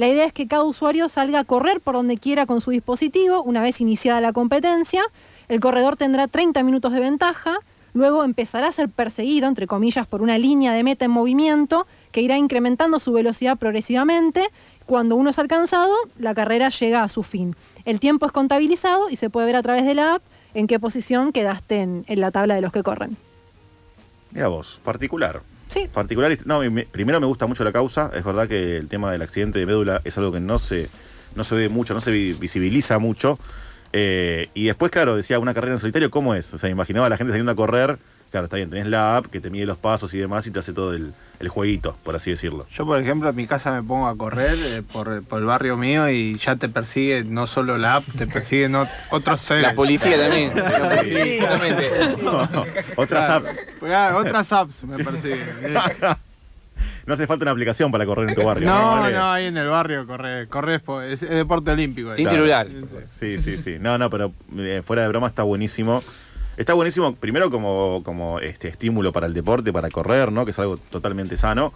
la 0.00 0.08
idea 0.08 0.24
es 0.24 0.32
que 0.32 0.48
cada 0.48 0.64
usuario 0.64 1.10
salga 1.10 1.40
a 1.40 1.44
correr 1.44 1.82
por 1.82 1.94
donde 1.94 2.16
quiera 2.16 2.46
con 2.46 2.62
su 2.62 2.70
dispositivo 2.70 3.42
una 3.42 3.60
vez 3.60 3.82
iniciada 3.82 4.22
la 4.22 4.32
competencia. 4.32 5.02
El 5.46 5.60
corredor 5.60 5.98
tendrá 5.98 6.26
30 6.26 6.62
minutos 6.62 6.94
de 6.94 7.00
ventaja, 7.00 7.58
luego 7.92 8.24
empezará 8.24 8.68
a 8.68 8.72
ser 8.72 8.88
perseguido, 8.88 9.46
entre 9.46 9.66
comillas, 9.66 10.06
por 10.06 10.22
una 10.22 10.38
línea 10.38 10.72
de 10.72 10.84
meta 10.84 11.04
en 11.04 11.10
movimiento 11.10 11.86
que 12.12 12.22
irá 12.22 12.38
incrementando 12.38 12.98
su 12.98 13.12
velocidad 13.12 13.58
progresivamente. 13.58 14.48
Cuando 14.86 15.16
uno 15.16 15.28
es 15.28 15.38
alcanzado, 15.38 15.94
la 16.18 16.32
carrera 16.32 16.70
llega 16.70 17.02
a 17.02 17.10
su 17.10 17.22
fin. 17.22 17.54
El 17.84 18.00
tiempo 18.00 18.24
es 18.24 18.32
contabilizado 18.32 19.10
y 19.10 19.16
se 19.16 19.28
puede 19.28 19.48
ver 19.48 19.56
a 19.56 19.62
través 19.62 19.84
de 19.84 19.96
la 19.96 20.14
app 20.14 20.22
en 20.54 20.66
qué 20.66 20.80
posición 20.80 21.30
quedaste 21.30 21.82
en, 21.82 22.04
la 22.08 22.30
tabla 22.30 22.54
de 22.54 22.62
los 22.62 22.72
que 22.72 22.82
corren. 22.82 23.18
Mira 24.30 24.48
vos, 24.48 24.80
particular. 24.82 25.42
Sí. 25.70 25.88
Particular, 25.92 26.36
no, 26.44 26.60
me- 26.70 26.84
primero 26.84 27.20
me 27.20 27.26
gusta 27.26 27.46
mucho 27.46 27.64
la 27.64 27.72
causa. 27.72 28.10
Es 28.14 28.24
verdad 28.24 28.46
que 28.48 28.76
el 28.76 28.88
tema 28.88 29.10
del 29.12 29.22
accidente 29.22 29.58
de 29.58 29.66
médula 29.66 30.02
es 30.04 30.18
algo 30.18 30.32
que 30.32 30.40
no 30.40 30.58
se, 30.58 30.88
no 31.36 31.44
se 31.44 31.54
ve 31.54 31.68
mucho, 31.68 31.94
no 31.94 32.00
se 32.00 32.10
vi- 32.10 32.32
visibiliza 32.34 32.98
mucho. 32.98 33.38
Eh, 33.92 34.48
y 34.54 34.66
después, 34.66 34.90
claro, 34.92 35.16
decía 35.16 35.38
una 35.38 35.54
carrera 35.54 35.72
en 35.74 35.78
solitario, 35.78 36.10
¿cómo 36.10 36.34
es? 36.34 36.52
O 36.54 36.58
sea, 36.58 36.68
imaginaba 36.70 37.06
a 37.06 37.08
la 37.08 37.16
gente 37.16 37.32
saliendo 37.32 37.52
a 37.52 37.56
correr. 37.56 37.98
Claro, 38.30 38.44
está 38.44 38.56
bien, 38.56 38.70
tenés 38.70 38.86
la 38.86 39.16
app 39.16 39.26
que 39.26 39.40
te 39.40 39.50
mide 39.50 39.66
los 39.66 39.76
pasos 39.78 40.14
y 40.14 40.18
demás 40.18 40.46
y 40.46 40.52
te 40.52 40.60
hace 40.60 40.72
todo 40.72 40.94
el, 40.94 41.12
el 41.40 41.48
jueguito, 41.48 41.96
por 42.04 42.14
así 42.14 42.30
decirlo. 42.30 42.64
Yo, 42.70 42.86
por 42.86 43.00
ejemplo, 43.00 43.28
en 43.28 43.34
mi 43.34 43.44
casa 43.46 43.72
me 43.72 43.82
pongo 43.82 44.06
a 44.06 44.16
correr 44.16 44.54
eh, 44.56 44.82
por, 44.92 45.24
por 45.24 45.40
el 45.40 45.46
barrio 45.46 45.76
mío 45.76 46.08
y 46.08 46.38
ya 46.38 46.54
te 46.54 46.68
persigue 46.68 47.24
no 47.24 47.48
solo 47.48 47.76
la 47.76 47.96
app, 47.96 48.04
te 48.16 48.28
persiguen 48.28 48.74
ot- 48.74 48.88
otros 49.10 49.40
seres. 49.40 49.64
La 49.64 49.74
policía 49.74 50.16
también. 50.16 50.52
La 50.56 50.96
policía, 50.96 51.24
Sí. 51.24 51.38
justamente. 51.40 51.90
Otras 52.96 53.24
Claro. 53.26 53.34
apps. 53.34 53.66
Ah, 53.82 54.16
otras 54.16 54.52
apps 54.52 54.84
me 54.84 55.02
persiguen. 55.02 55.40
No 57.06 57.14
hace 57.14 57.26
falta 57.26 57.44
una 57.44 57.50
aplicación 57.52 57.90
para 57.90 58.06
correr 58.06 58.28
en 58.28 58.34
tu 58.36 58.42
barrio. 58.44 58.68
No, 58.68 59.00
Vale. 59.00 59.16
no, 59.16 59.32
ahí 59.32 59.46
en 59.46 59.56
el 59.56 59.66
barrio 59.68 60.06
correr, 60.06 60.46
correr 60.48 60.80
es, 61.08 61.22
es 61.22 61.30
deporte 61.30 61.70
olímpico. 61.72 62.10
Claro. 62.14 62.68
Sí, 63.12 63.38
sí, 63.40 63.56
sí. 63.58 63.76
No, 63.80 63.98
no, 63.98 64.08
pero 64.10 64.32
eh, 64.56 64.82
fuera 64.84 65.02
de 65.02 65.08
broma 65.08 65.26
está 65.26 65.42
buenísimo. 65.42 66.04
Está 66.60 66.74
buenísimo, 66.74 67.14
primero 67.14 67.48
como, 67.50 68.02
como 68.04 68.38
este 68.38 68.68
estímulo 68.68 69.12
para 69.14 69.26
el 69.26 69.32
deporte, 69.32 69.72
para 69.72 69.88
correr, 69.88 70.30
¿no? 70.30 70.44
Que 70.44 70.50
es 70.50 70.58
algo 70.58 70.76
totalmente 70.76 71.38
sano. 71.38 71.72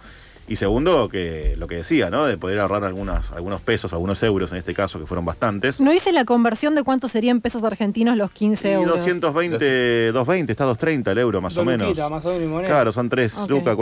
Y 0.47 0.57
segundo, 0.57 1.09
que 1.09 1.55
lo 1.57 1.65
que 1.65 1.77
decía, 1.77 2.11
¿no? 2.11 2.25
De 2.27 2.37
poder 2.37 2.59
ahorrar 2.59 2.83
algunas, 2.83 3.31
algunos 3.31 3.61
pesos, 3.61 3.93
algunos 3.93 4.21
euros 4.21 4.51
en 4.51 4.59
este 4.59 4.75
caso, 4.75 4.99
que 4.99 5.07
fueron 5.07 5.25
bastantes. 5.25 5.81
No 5.81 5.91
hice 5.91 6.11
la 6.11 6.23
conversión 6.23 6.75
de 6.75 6.83
cuánto 6.83 7.07
serían 7.07 7.41
pesos 7.41 7.63
argentinos 7.63 8.15
los 8.15 8.29
15 8.29 8.69
Y 8.69 8.73
euros. 8.73 8.97
220, 8.97 10.11
220, 10.11 10.51
está 10.51 10.65
230 10.65 11.11
el 11.13 11.17
euro 11.17 11.41
más 11.41 11.55
Dos 11.55 11.63
o 11.63 11.65
menos. 11.65 11.87
luquitas, 11.87 12.11
más 12.11 12.23
o 12.27 12.37
menos. 12.37 12.61
Claro, 12.65 12.91
son 12.91 13.09
3 13.09 13.37
Ok. 13.39 13.49
lucas, 13.49 13.75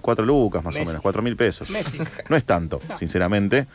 4 0.00 0.24
lucas 0.24 0.64
más 0.64 0.72
Messi. 0.74 0.84
o 0.86 0.88
menos, 0.88 1.02
4 1.02 1.20
mil 1.20 1.36
pesos. 1.36 1.68
Messi. 1.68 1.98
No 2.30 2.36
es 2.36 2.44
tanto, 2.44 2.80
sinceramente. 2.98 3.66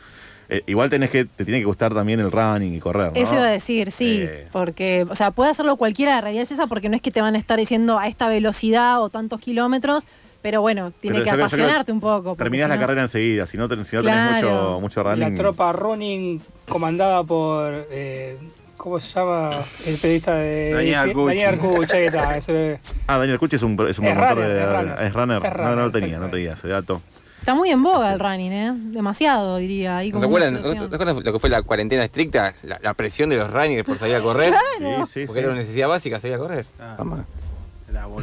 Eh, 0.52 0.62
igual 0.66 0.90
tenés 0.90 1.10
que, 1.10 1.24
te 1.24 1.44
tiene 1.44 1.60
que 1.60 1.64
gustar 1.66 1.94
también 1.94 2.20
el 2.20 2.30
running 2.30 2.74
y 2.74 2.78
correr, 2.80 3.12
¿no? 3.12 3.20
Eso 3.20 3.34
iba 3.34 3.44
a 3.44 3.50
decir, 3.50 3.90
sí, 3.90 4.20
Eh. 4.22 4.46
porque, 4.52 5.06
o 5.08 5.14
sea, 5.14 5.30
puede 5.30 5.50
hacerlo 5.50 5.76
cualquiera, 5.76 6.14
la 6.16 6.20
realidad 6.20 6.42
es 6.42 6.52
esa, 6.52 6.66
porque 6.66 6.88
no 6.88 6.96
es 6.96 7.02
que 7.02 7.10
te 7.10 7.20
van 7.20 7.34
a 7.34 7.38
estar 7.38 7.58
diciendo 7.58 7.98
a 7.98 8.06
esta 8.08 8.28
velocidad 8.28 9.00
o 9.02 9.08
tantos 9.10 9.40
kilómetros, 9.40 10.06
pero 10.42 10.60
bueno, 10.60 10.90
tiene 10.90 11.14
Pero 11.18 11.24
que 11.24 11.30
yo 11.30 11.36
yo 11.38 11.44
apasionarte 11.44 11.92
un 11.92 12.00
poco. 12.00 12.34
Terminás 12.36 12.66
si 12.66 12.70
la 12.70 12.74
no- 12.76 12.80
carrera 12.80 13.02
enseguida, 13.02 13.46
si 13.46 13.56
no, 13.56 13.68
ten- 13.68 13.84
si 13.84 13.96
no 13.96 14.02
Claro. 14.02 14.36
tenés 14.36 14.42
mucho, 14.44 14.80
mucho 14.80 15.02
running. 15.04 15.20
La 15.30 15.34
tropa 15.34 15.72
running 15.72 16.42
comandada 16.68 17.22
por. 17.24 17.86
eh, 17.90 18.36
¿Cómo 18.76 18.98
se 18.98 19.14
llama? 19.14 19.60
El 19.86 19.96
periodista 19.98 20.34
de. 20.34 20.72
Daniel 20.72 20.94
Arcucci. 20.96 21.26
Daniel 21.28 21.48
Arcucci, 21.50 21.96
ahí 21.96 22.04
está. 22.06 22.36
ese- 22.36 22.80
Ah, 23.06 23.18
Daniel 23.18 23.38
Cuchi 23.38 23.54
es 23.54 23.62
un, 23.62 23.74
es 23.88 23.98
un 24.00 24.06
Es 24.06 24.12
promotor 24.14 24.38
runner, 24.38 24.48
de. 24.48 24.60
es 24.60 24.68
runner. 24.68 25.02
Es 25.02 25.12
runner. 25.14 25.46
Es 25.46 25.56
No, 25.56 25.76
no 25.76 25.82
lo 25.82 25.90
tenía, 25.92 26.18
no 26.18 26.28
tenía 26.28 26.54
ese 26.54 26.66
dato. 26.66 27.00
Está 27.42 27.56
muy 27.56 27.70
en 27.70 27.82
boga 27.82 28.12
el 28.12 28.20
running, 28.20 28.52
¿eh? 28.52 28.72
Demasiado, 28.92 29.56
diría. 29.56 29.96
ahí 29.96 30.12
¿No 30.12 30.20
como 30.20 30.20
¿Te 30.20 30.26
una 30.26 30.36
acuerdan, 30.36 30.52
¿no 30.52 30.58
explosión. 30.60 30.90
te 30.90 30.94
acuerdas 30.94 31.24
lo 31.24 31.32
que 31.32 31.38
fue 31.40 31.50
la 31.50 31.62
cuarentena 31.62 32.04
estricta? 32.04 32.54
La, 32.62 32.78
la 32.80 32.94
presión 32.94 33.30
de 33.30 33.36
los 33.36 33.50
runners 33.50 33.82
por 33.84 33.98
salir 33.98 34.14
a 34.14 34.20
correr. 34.20 34.54
Claro. 34.78 35.04
Sí, 35.06 35.12
sí, 35.22 35.26
Porque 35.26 35.40
sí. 35.40 35.44
era 35.44 35.48
una 35.48 35.58
necesidad 35.60 35.88
básica 35.88 36.20
salir 36.20 36.36
a 36.36 36.38
correr. 36.38 36.66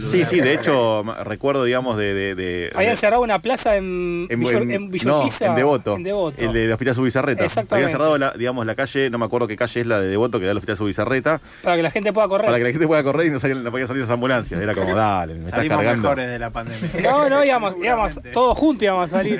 Sí, 0.09 0.25
sí, 0.25 0.39
de 0.41 0.53
hecho, 0.53 1.03
recuerdo, 1.23 1.63
digamos, 1.63 1.97
de. 1.97 2.13
de, 2.13 2.35
de- 2.35 2.71
Habían 2.75 2.91
de- 2.93 2.95
cerrado 2.95 3.21
una 3.21 3.41
plaza 3.41 3.75
en, 3.75 4.27
en, 4.29 4.39
Villa- 4.39 4.57
en- 4.59 4.71
en 4.71 4.91
no, 5.05 5.23
en 5.41 5.55
Devoto. 5.55 5.95
En 5.95 6.03
Devoto. 6.03 6.43
El 6.43 6.53
del 6.53 6.71
Hospital 6.71 6.95
Subizarreta. 6.95 7.43
Exactamente. 7.45 7.75
Habían 7.85 7.91
cerrado, 7.91 8.17
la, 8.17 8.31
digamos, 8.31 8.65
la 8.65 8.75
calle, 8.75 9.09
no 9.09 9.17
me 9.17 9.25
acuerdo 9.25 9.47
qué 9.47 9.55
calle 9.55 9.81
es 9.81 9.87
la 9.87 9.99
de 9.99 10.07
Devoto 10.07 10.39
que 10.39 10.45
da 10.45 10.51
el 10.51 10.57
Hospital 10.57 10.77
Subizarreta, 10.77 11.41
Para 11.63 11.75
que 11.75 11.83
la 11.83 11.91
gente 11.91 12.13
pueda 12.13 12.27
correr. 12.27 12.45
para 12.47 12.57
que 12.57 12.63
la 12.63 12.71
gente 12.71 12.87
pueda 12.87 13.03
correr 13.03 13.27
y 13.27 13.29
no, 13.31 13.39
salgan, 13.39 13.63
no 13.63 13.71
podían 13.71 13.87
salir 13.87 14.01
esas 14.03 14.13
ambulancias. 14.13 14.61
Era 14.61 14.73
como, 14.73 14.95
dale, 14.95 15.33
me 15.35 15.39
estás 15.41 15.55
Salimos 15.57 15.77
cargando. 15.77 16.01
mejores 16.03 16.27
de 16.29 16.39
la 16.39 16.49
pandemia. 16.49 16.89
No, 17.03 17.29
no, 17.29 17.43
íbamos, 17.43 17.75
íbamos 17.81 18.19
todos 18.33 18.57
juntos 18.57 18.83
íbamos 18.83 19.11
a 19.13 19.17
salir. 19.17 19.39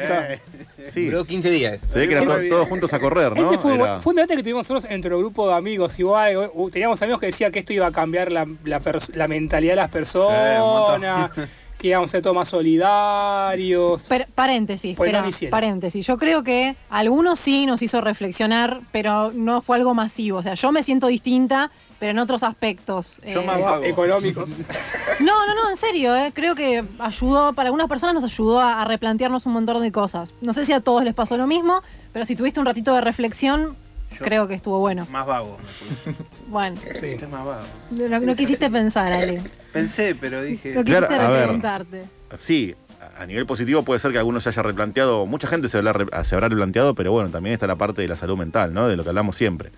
Sí. 0.91 1.06
Duró 1.07 1.26
15 1.26 1.49
días. 1.49 1.80
Se 1.85 1.99
ve 1.99 2.07
que 2.07 2.14
eran 2.15 2.26
to- 2.26 2.49
todos 2.49 2.68
juntos 2.68 2.93
a 2.93 2.99
correr, 2.99 3.38
¿no? 3.38 3.47
Ese 3.51 3.57
fue, 3.57 3.76
Era- 3.76 3.99
fue 3.99 4.11
un 4.11 4.15
debate 4.18 4.35
que 4.35 4.43
tuvimos 4.43 4.69
nosotros 4.69 4.91
entre 4.91 5.11
el 5.14 5.18
grupo 5.19 5.47
de 5.47 5.53
amigos. 5.56 5.99
Igual, 5.99 6.49
uh, 6.53 6.69
teníamos 6.69 7.01
amigos 7.01 7.19
que 7.19 7.26
decían 7.27 7.51
que 7.51 7.60
esto 7.60 7.73
iba 7.73 7.88
a 7.88 7.91
cambiar 7.91 8.31
la, 8.31 8.45
la 8.64 9.27
mentalidad 9.27 9.73
de 9.73 9.76
las 9.77 9.89
personas, 9.89 11.31
que 11.77 11.88
íbamos 11.89 12.10
a 12.10 12.11
ser 12.11 12.22
todos 12.22 12.35
más 12.35 12.49
solidarios. 12.49 14.07
Paréntesis, 14.35 14.95
Pues 14.97 15.11
no 15.14 15.49
paréntesis. 15.49 16.06
Yo 16.06 16.18
creo 16.18 16.43
que 16.43 16.76
algunos 16.89 17.39
sí 17.39 17.65
nos 17.65 17.81
hizo 17.81 18.01
reflexionar, 18.01 18.81
pero 18.91 19.31
no 19.34 19.61
fue 19.61 19.77
algo 19.77 19.93
masivo. 19.93 20.39
O 20.39 20.43
sea, 20.43 20.53
yo 20.56 20.72
me 20.72 20.84
siento 20.84 21.07
distinta, 21.07 21.72
pero 22.00 22.12
en 22.12 22.20
otros 22.20 22.44
aspectos. 22.44 23.18
Yo 23.26 23.42
Eh, 23.42 23.46
más 23.46 23.62
vago. 23.62 23.84
económicos. 23.84 24.58
No, 25.20 25.46
no, 25.46 25.54
no, 25.54 25.70
en 25.70 25.76
serio, 25.76 26.16
eh, 26.16 26.32
creo 26.34 26.56
que 26.56 26.84
ayudó, 27.00 27.52
para 27.54 27.68
algunas 27.68 27.88
personas 27.90 28.16
nos 28.16 28.24
ayudó 28.24 28.60
a, 28.62 28.82
a 28.82 28.86
replantearnos 28.86 29.46
un 29.46 29.54
montón 29.54 29.82
de 29.82 29.92
cosas. 29.92 30.34
No 30.42 30.54
sé 30.54 30.66
si 30.66 30.72
a 30.72 30.80
todos 30.80 31.04
les 31.04 31.14
pasó 31.14 31.36
lo 31.38 31.46
mismo, 31.46 31.82
pero 32.14 32.24
si 32.26 32.36
tuviste 32.38 32.60
un 32.62 32.66
ratito 32.66 32.94
de 32.96 33.02
reflexión, 33.02 33.76
creo 34.20 34.48
que 34.48 34.54
estuvo 34.54 34.80
bueno. 34.80 35.06
Más 35.12 35.26
vago. 35.28 35.58
Bueno, 36.48 36.80
Sí. 36.96 37.16
más 37.30 37.46
vago. 37.46 37.62
no, 37.92 38.20
no 38.22 38.36
quisiste 38.36 38.70
pensar, 38.70 39.12
Ale. 39.12 39.42
Pensé, 39.74 40.16
pero 40.16 40.42
dije. 40.42 40.74
No 40.74 40.84
quisiste 40.84 41.06
Claro, 41.08 41.24
a 41.26 41.30
ver. 41.30 41.40
repreguntarte. 41.42 42.06
Sí, 42.40 42.76
a 43.20 43.26
nivel 43.26 43.46
positivo 43.46 43.84
puede 43.84 44.00
ser 44.00 44.12
que 44.12 44.18
algunos 44.18 44.44
se 44.44 44.50
haya 44.50 44.64
replanteado, 44.64 45.26
mucha 45.26 45.48
gente 45.48 45.68
se 45.70 45.78
habrá, 45.80 46.24
se 46.24 46.36
habrá 46.36 46.48
replanteado, 46.48 46.96
pero 46.96 47.12
bueno, 47.12 47.30
también 47.30 47.54
está 47.54 47.68
la 47.68 47.76
parte 47.76 48.02
de 48.02 48.08
la 48.08 48.16
salud 48.16 48.38
mental, 48.38 48.74
¿no? 48.74 48.88
De 48.88 48.96
lo 48.96 49.04
que 49.04 49.10
hablamos 49.10 49.36
siempre. 49.36 49.72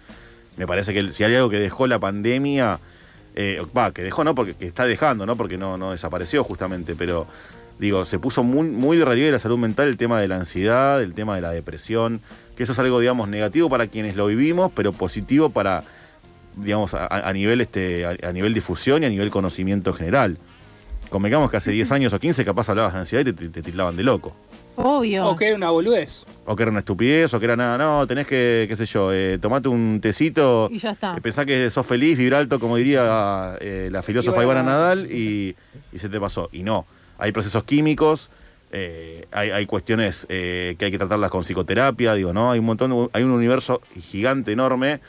Me 0.61 0.67
parece 0.67 0.93
que 0.93 1.11
si 1.11 1.23
hay 1.23 1.33
algo 1.33 1.49
que 1.49 1.57
dejó 1.57 1.87
la 1.87 1.97
pandemia, 1.97 2.79
eh, 3.33 3.63
va, 3.75 3.91
que 3.91 4.03
dejó, 4.03 4.23
¿no? 4.23 4.35
Porque 4.35 4.53
que 4.53 4.67
está 4.67 4.85
dejando, 4.85 5.25
¿no? 5.25 5.35
Porque 5.35 5.57
no, 5.57 5.75
no 5.75 5.89
desapareció 5.89 6.43
justamente, 6.43 6.93
pero 6.93 7.25
digo, 7.79 8.05
se 8.05 8.19
puso 8.19 8.43
muy, 8.43 8.67
muy 8.67 8.95
de 8.95 9.03
relieve 9.03 9.31
la 9.31 9.39
salud 9.39 9.57
mental 9.57 9.87
el 9.87 9.97
tema 9.97 10.21
de 10.21 10.27
la 10.27 10.35
ansiedad, 10.35 11.01
el 11.01 11.15
tema 11.15 11.33
de 11.33 11.41
la 11.41 11.49
depresión, 11.49 12.21
que 12.55 12.61
eso 12.61 12.73
es 12.73 12.77
algo, 12.79 12.99
digamos, 12.99 13.27
negativo 13.27 13.71
para 13.71 13.87
quienes 13.87 14.15
lo 14.15 14.27
vivimos, 14.27 14.71
pero 14.75 14.93
positivo 14.93 15.49
para, 15.49 15.83
digamos, 16.57 16.93
a, 16.93 17.07
a 17.07 17.33
nivel, 17.33 17.59
este, 17.61 18.05
a, 18.05 18.15
a 18.21 18.31
nivel 18.31 18.53
difusión 18.53 19.01
y 19.01 19.07
a 19.07 19.09
nivel 19.09 19.31
conocimiento 19.31 19.93
general. 19.93 20.37
Convengamos 21.09 21.49
que 21.49 21.57
hace 21.57 21.71
10 21.71 21.91
años 21.91 22.13
o 22.13 22.19
15 22.19 22.45
capaz 22.45 22.69
hablabas 22.69 22.93
de 22.93 22.99
ansiedad 22.99 23.25
y 23.25 23.33
te, 23.33 23.49
te 23.49 23.63
tildaban 23.63 23.97
de 23.97 24.03
loco. 24.03 24.35
Obvio. 24.75 25.27
O 25.27 25.35
que 25.35 25.47
era 25.47 25.55
una 25.55 25.69
boludez. 25.69 26.25
O 26.45 26.55
que 26.55 26.63
era 26.63 26.71
una 26.71 26.79
estupidez, 26.79 27.33
o 27.33 27.39
que 27.39 27.45
era 27.45 27.55
nada, 27.55 27.77
no, 27.77 28.07
tenés 28.07 28.25
que, 28.25 28.65
qué 28.67 28.75
sé 28.75 28.85
yo, 28.85 29.11
eh, 29.13 29.37
tomate 29.39 29.69
un 29.69 29.99
tecito, 30.01 30.69
Y 30.71 30.79
ya 30.79 30.91
está. 30.91 31.15
eh, 31.17 31.21
pensá 31.21 31.45
que 31.45 31.69
sos 31.69 31.85
feliz, 31.85 32.17
vibra 32.17 32.39
alto, 32.39 32.59
como 32.59 32.77
diría 32.77 33.57
eh, 33.61 33.89
la 33.91 34.01
filósofa 34.01 34.41
Y 34.41 34.45
bueno, 34.45 34.61
Ivana 34.61 34.77
Nadal, 34.77 35.11
y, 35.11 35.55
y 35.91 35.99
se 35.99 36.09
te 36.09 36.19
pasó. 36.19 36.49
Y 36.51 36.63
no, 36.63 36.85
hay 37.17 37.31
procesos 37.31 37.63
químicos, 37.63 38.29
eh, 38.71 39.27
hay, 39.31 39.51
hay 39.51 39.65
cuestiones 39.65 40.25
eh, 40.29 40.75
que 40.79 40.85
hay 40.85 40.91
que 40.91 40.97
tratarlas 40.97 41.29
con 41.29 41.43
psicoterapia, 41.43 42.13
digo, 42.13 42.33
¿no? 42.33 42.51
Hay 42.51 42.59
un 42.59 42.65
montón, 42.65 43.09
hay 43.13 43.23
un 43.23 43.31
universo 43.31 43.81
gigante, 43.99 44.53
enorme, 44.53 45.01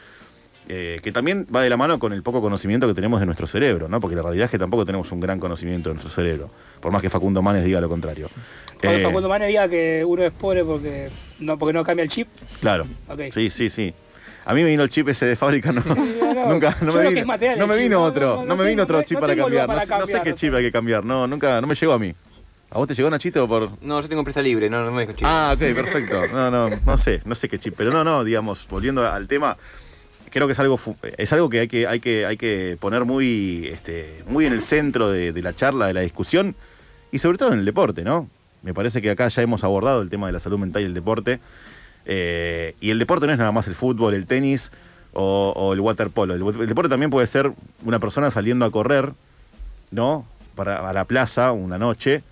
eh, 0.68 1.00
que 1.02 1.12
también 1.12 1.46
va 1.54 1.62
de 1.62 1.68
la 1.70 1.76
mano 1.76 1.98
con 1.98 2.12
el 2.12 2.22
poco 2.22 2.40
conocimiento 2.40 2.86
que 2.86 2.94
tenemos 2.94 3.20
de 3.20 3.26
nuestro 3.26 3.46
cerebro, 3.46 3.88
¿no? 3.88 4.00
Porque 4.00 4.16
la 4.16 4.22
realidad 4.22 4.44
es 4.46 4.50
que 4.50 4.58
tampoco 4.58 4.84
tenemos 4.86 5.10
un 5.12 5.20
gran 5.20 5.38
conocimiento 5.40 5.90
de 5.90 5.94
nuestro 5.94 6.12
cerebro, 6.12 6.50
por 6.80 6.92
más 6.92 7.02
que 7.02 7.10
Facundo 7.10 7.42
Manes 7.42 7.64
diga 7.64 7.80
lo 7.80 7.88
contrario. 7.88 8.28
Cuando 8.80 8.98
Eh, 8.98 9.02
Facundo 9.02 9.28
Manes 9.28 9.48
diga 9.48 9.68
que 9.68 10.04
uno 10.06 10.22
es 10.22 10.32
pobre 10.32 10.64
porque 10.64 11.10
no, 11.40 11.58
porque 11.58 11.72
no 11.72 11.84
cambia 11.84 12.02
el 12.02 12.08
chip. 12.08 12.28
Claro. 12.60 12.86
Sí, 13.32 13.50
sí, 13.50 13.70
sí. 13.70 13.92
A 14.44 14.54
mí 14.54 14.62
me 14.62 14.70
vino 14.70 14.82
el 14.82 14.90
chip 14.90 15.08
ese 15.08 15.24
de 15.26 15.36
fábrica, 15.36 15.70
no, 15.70 15.82
no. 15.84 15.94
nunca, 16.52 16.76
no 16.80 16.92
me 16.92 17.08
vino, 17.10 17.24
no 17.56 17.66
me 17.68 17.94
otro, 17.96 18.34
no, 18.34 18.40
no, 18.42 18.46
no 18.46 18.56
me 18.56 18.68
vino 18.68 18.82
otro 18.82 18.98
no- 18.98 19.04
chip 19.04 19.20
para 19.20 19.36
cambiar, 19.36 19.68
no, 19.68 20.06
sé- 20.06 20.16
no 20.16 20.22
qué 20.24 20.34
chip 20.34 20.52
hay 20.54 20.64
que 20.64 20.72
cambiar, 20.72 21.04
no, 21.04 21.26
nunca, 21.28 21.60
no 21.60 21.66
me 21.68 21.74
llegó 21.76 21.92
a 21.92 21.98
mí. 21.98 22.12
¿A 22.70 22.78
vos 22.78 22.88
te 22.88 22.94
llegó 22.94 23.10
Nachito 23.10 23.46
por...? 23.46 23.70
No, 23.82 24.00
yo 24.00 24.08
tengo 24.08 24.20
empresa 24.20 24.40
libre, 24.40 24.70
no, 24.70 24.82
no 24.84 24.90
me 24.92 25.02
dejo 25.02 25.12
chip. 25.12 25.26
Ah, 25.30 25.52
ok, 25.54 25.58
perfecto. 25.74 26.26
No, 26.32 26.50
no, 26.50 26.70
no 26.70 26.98
sé, 26.98 27.20
no 27.26 27.34
sé 27.34 27.48
qué 27.48 27.58
chip, 27.58 27.74
pero 27.76 27.92
no, 27.92 28.02
no, 28.02 28.24
digamos, 28.24 28.66
volviendo 28.66 29.06
al 29.06 29.28
tema, 29.28 29.56
creo 30.32 30.46
que 30.46 30.54
es 30.54 30.58
algo 30.58 30.80
es 31.18 31.32
algo 31.32 31.50
que 31.50 31.60
hay 31.60 31.68
que 31.68 31.86
hay 31.86 32.00
que 32.00 32.26
hay 32.26 32.36
que 32.36 32.76
poner 32.80 33.04
muy 33.04 33.66
este 33.66 34.24
muy 34.26 34.46
en 34.46 34.54
el 34.54 34.62
centro 34.62 35.10
de, 35.10 35.32
la 35.42 35.54
charla, 35.54 35.86
de 35.86 35.92
la 35.92 36.00
discusión 36.00 36.56
y 37.12 37.18
sobre 37.18 37.38
todo 37.38 37.52
en 37.52 37.58
el 37.60 37.64
deporte, 37.64 38.02
¿no? 38.02 38.28
Me 38.62 38.72
parece 38.72 39.02
que 39.02 39.10
acá 39.10 39.28
ya 39.28 39.42
hemos 39.42 39.62
abordado 39.64 40.00
el 40.00 40.08
tema 40.08 40.26
de 40.26 40.32
la 40.32 40.40
salud 40.40 40.58
mental 40.58 40.82
y 40.82 40.86
el 40.86 40.94
deporte. 40.94 41.40
eh, 42.06 42.74
y 42.80 42.90
el 42.90 42.98
deporte 42.98 43.26
no 43.26 43.32
es 43.32 43.38
nada 43.38 43.52
más 43.52 43.68
el 43.68 43.74
fútbol, 43.74 44.14
el 44.14 44.26
tenis 44.26 44.72
o, 45.12 45.72
el 45.74 45.80
waterpolo. 45.80 46.34
El, 46.34 46.66
deporte 46.66 46.88
también 46.88 47.10
puede 47.10 47.26
ser 47.26 47.52
una 47.84 47.98
persona 47.98 48.30
saliendo 48.30 48.64
a 48.64 48.70
correr, 48.70 49.12
¿no? 49.90 50.26
Para, 50.54 50.88
a 50.88 50.92
la 50.94 51.04
plaza 51.04 51.52
una 51.52 51.76
noche. 51.76 52.22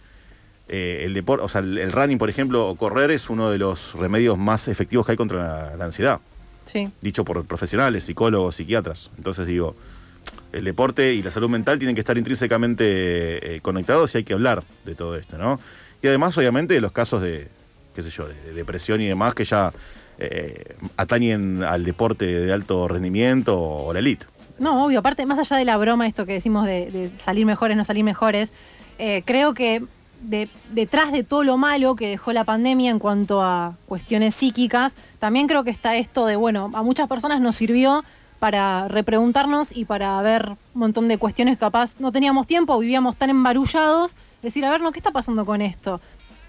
Eh, 0.68 1.02
el 1.04 1.14
deporte, 1.14 1.44
o 1.44 1.48
sea, 1.48 1.60
el, 1.60 1.92
running, 1.92 2.16
por 2.16 2.30
ejemplo, 2.30 2.68
o 2.68 2.76
correr 2.76 3.10
es 3.10 3.28
uno 3.28 3.50
de 3.50 3.58
los 3.58 3.94
remedios 3.94 4.38
más 4.38 4.68
efectivos 4.68 5.04
que 5.04 5.12
hay 5.12 5.18
contra 5.18 5.76
la 5.76 5.84
ansiedad 5.84 6.20
Sí. 6.64 6.90
dicho 7.00 7.24
por 7.24 7.44
profesionales, 7.46 8.04
psicólogos, 8.04 8.56
psiquiatras. 8.56 9.10
Entonces 9.16 9.46
digo, 9.46 9.74
el 10.52 10.64
deporte 10.64 11.14
y 11.14 11.22
la 11.22 11.30
salud 11.30 11.48
mental 11.48 11.78
tienen 11.78 11.94
que 11.94 12.00
estar 12.00 12.16
intrínsecamente 12.16 13.56
eh, 13.56 13.60
conectados 13.60 14.14
y 14.14 14.18
hay 14.18 14.24
que 14.24 14.34
hablar 14.34 14.62
de 14.84 14.94
todo 14.94 15.16
esto, 15.16 15.38
¿no? 15.38 15.60
Y 16.02 16.06
además, 16.06 16.36
obviamente, 16.38 16.74
de 16.74 16.80
los 16.80 16.92
casos 16.92 17.22
de, 17.22 17.48
qué 17.94 18.02
sé 18.02 18.10
yo, 18.10 18.26
de, 18.26 18.34
de 18.34 18.52
depresión 18.52 19.00
y 19.00 19.06
demás 19.06 19.34
que 19.34 19.44
ya 19.44 19.72
eh, 20.22 20.76
atañen 20.98 21.62
al 21.62 21.82
deporte 21.82 22.26
de 22.26 22.52
alto 22.52 22.88
rendimiento 22.88 23.58
o, 23.58 23.92
la 23.92 24.00
elite. 24.00 24.26
No, 24.58 24.84
obvio, 24.84 24.98
aparte, 24.98 25.24
más 25.24 25.38
allá 25.38 25.56
de 25.56 25.64
la 25.64 25.78
broma, 25.78 26.06
esto 26.06 26.26
que 26.26 26.34
decimos 26.34 26.66
de, 26.66 26.90
de 26.90 27.10
salir 27.16 27.46
mejores, 27.46 27.74
no 27.74 27.84
salir 27.84 28.04
mejores, 28.04 28.52
eh, 28.98 29.22
creo 29.24 29.54
que 29.54 29.82
de- 30.22 30.48
detrás 30.70 31.12
de 31.12 31.24
todo 31.24 31.44
lo 31.44 31.56
malo 31.56 31.96
que 31.96 32.08
dejó 32.08 32.32
la 32.32 32.44
pandemia 32.44 32.90
en 32.90 32.98
cuanto 32.98 33.42
a 33.42 33.74
cuestiones 33.86 34.34
psíquicas, 34.34 34.94
también 35.18 35.46
creo 35.48 35.64
que 35.64 35.70
está 35.70 35.96
esto 35.96 36.26
de, 36.26 36.36
bueno, 36.36 36.70
a 36.74 36.82
muchas 36.82 37.08
personas 37.08 37.40
nos 37.40 37.56
sirvió 37.56 38.04
para 38.38 38.88
repreguntarnos 38.88 39.76
y 39.76 39.84
para 39.84 40.20
ver 40.22 40.50
un 40.74 40.80
montón 40.80 41.08
de 41.08 41.18
cuestiones 41.18 41.58
capaz 41.58 41.96
no 42.00 42.10
teníamos 42.12 42.46
tiempo, 42.46 42.78
vivíamos 42.78 43.16
tan 43.16 43.28
embarullados, 43.30 44.16
decir, 44.42 44.64
a 44.64 44.70
ver, 44.70 44.80
no, 44.80 44.92
¿qué 44.92 44.98
está 44.98 45.10
pasando 45.10 45.44
con 45.44 45.60
esto? 45.62 46.00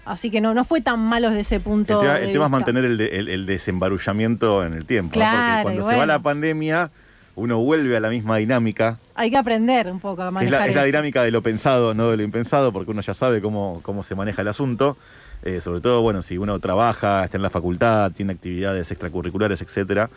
Así 0.04 0.30
que 0.30 0.40
no, 0.40 0.52
no 0.54 0.64
fue 0.64 0.80
tan 0.80 0.98
malo 1.00 1.28
desde 1.28 1.40
ese 1.42 1.60
punto. 1.60 2.00
El 2.00 2.06
tema, 2.08 2.14
de 2.18 2.24
el 2.26 2.32
tema 2.32 2.44
es 2.46 2.50
mantener 2.50 2.84
el, 2.84 2.96
de- 2.96 3.18
el- 3.18 3.28
el 3.28 3.46
desembarullamiento 3.46 4.64
en 4.64 4.74
el 4.74 4.84
tiempo, 4.84 5.10
¿no? 5.14 5.20
Claro, 5.20 5.62
porque 5.62 5.62
cuando 5.62 5.82
se 5.82 5.96
va 5.96 6.06
la 6.06 6.18
pandemia, 6.18 6.90
uno 7.34 7.58
vuelve 7.58 7.96
a 7.96 8.00
la 8.00 8.10
misma 8.10 8.36
dinámica 8.36 8.98
Hay 9.14 9.30
que 9.30 9.36
aprender 9.38 9.90
un 9.90 10.00
poco 10.00 10.22
a 10.22 10.26
Es 10.28 10.32
manejar 10.32 10.60
la, 10.60 10.66
es 10.66 10.74
la 10.74 10.84
dinámica 10.84 11.22
de 11.22 11.30
lo 11.30 11.42
pensado, 11.42 11.94
no 11.94 12.10
de 12.10 12.16
lo 12.18 12.22
impensado, 12.22 12.72
porque 12.72 12.90
uno 12.90 13.00
ya 13.00 13.14
sabe 13.14 13.40
cómo, 13.40 13.80
cómo 13.82 14.02
se 14.02 14.14
maneja 14.14 14.42
el 14.42 14.48
asunto. 14.48 14.96
Eh, 15.44 15.60
sobre 15.60 15.80
todo, 15.80 16.02
bueno, 16.02 16.22
si 16.22 16.38
uno 16.38 16.60
trabaja, 16.60 17.24
está 17.24 17.36
en 17.36 17.42
la 17.42 17.50
facultad, 17.50 18.12
tiene 18.12 18.32
actividades 18.32 18.90
extracurriculares, 18.92 19.60
etcétera, 19.60 20.08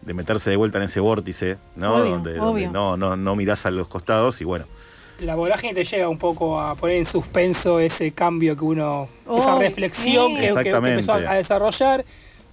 de 0.00 0.14
meterse 0.14 0.48
de 0.50 0.56
vuelta 0.56 0.78
en 0.78 0.84
ese 0.84 1.00
vórtice, 1.00 1.58
¿no? 1.76 1.96
Obvio, 1.96 2.10
donde 2.12 2.68
no, 2.68 2.96
no, 2.96 3.16
no 3.16 3.36
mirás 3.36 3.66
a 3.66 3.70
los 3.70 3.88
costados 3.88 4.40
y 4.40 4.44
bueno. 4.44 4.64
La 5.20 5.34
vorágine 5.34 5.74
te 5.74 5.84
llega 5.84 6.08
un 6.08 6.16
poco 6.16 6.58
a 6.58 6.74
poner 6.76 6.96
en 6.96 7.04
suspenso 7.04 7.78
ese 7.78 8.12
cambio 8.12 8.56
que 8.56 8.64
uno, 8.64 9.06
esa 9.36 9.58
reflexión 9.58 10.28
sí. 10.28 10.38
que- 10.38 10.62
que, 10.62 10.70
empezó 10.70 11.12
a, 11.12 11.16
a 11.16 11.34
desarrollar. 11.34 12.04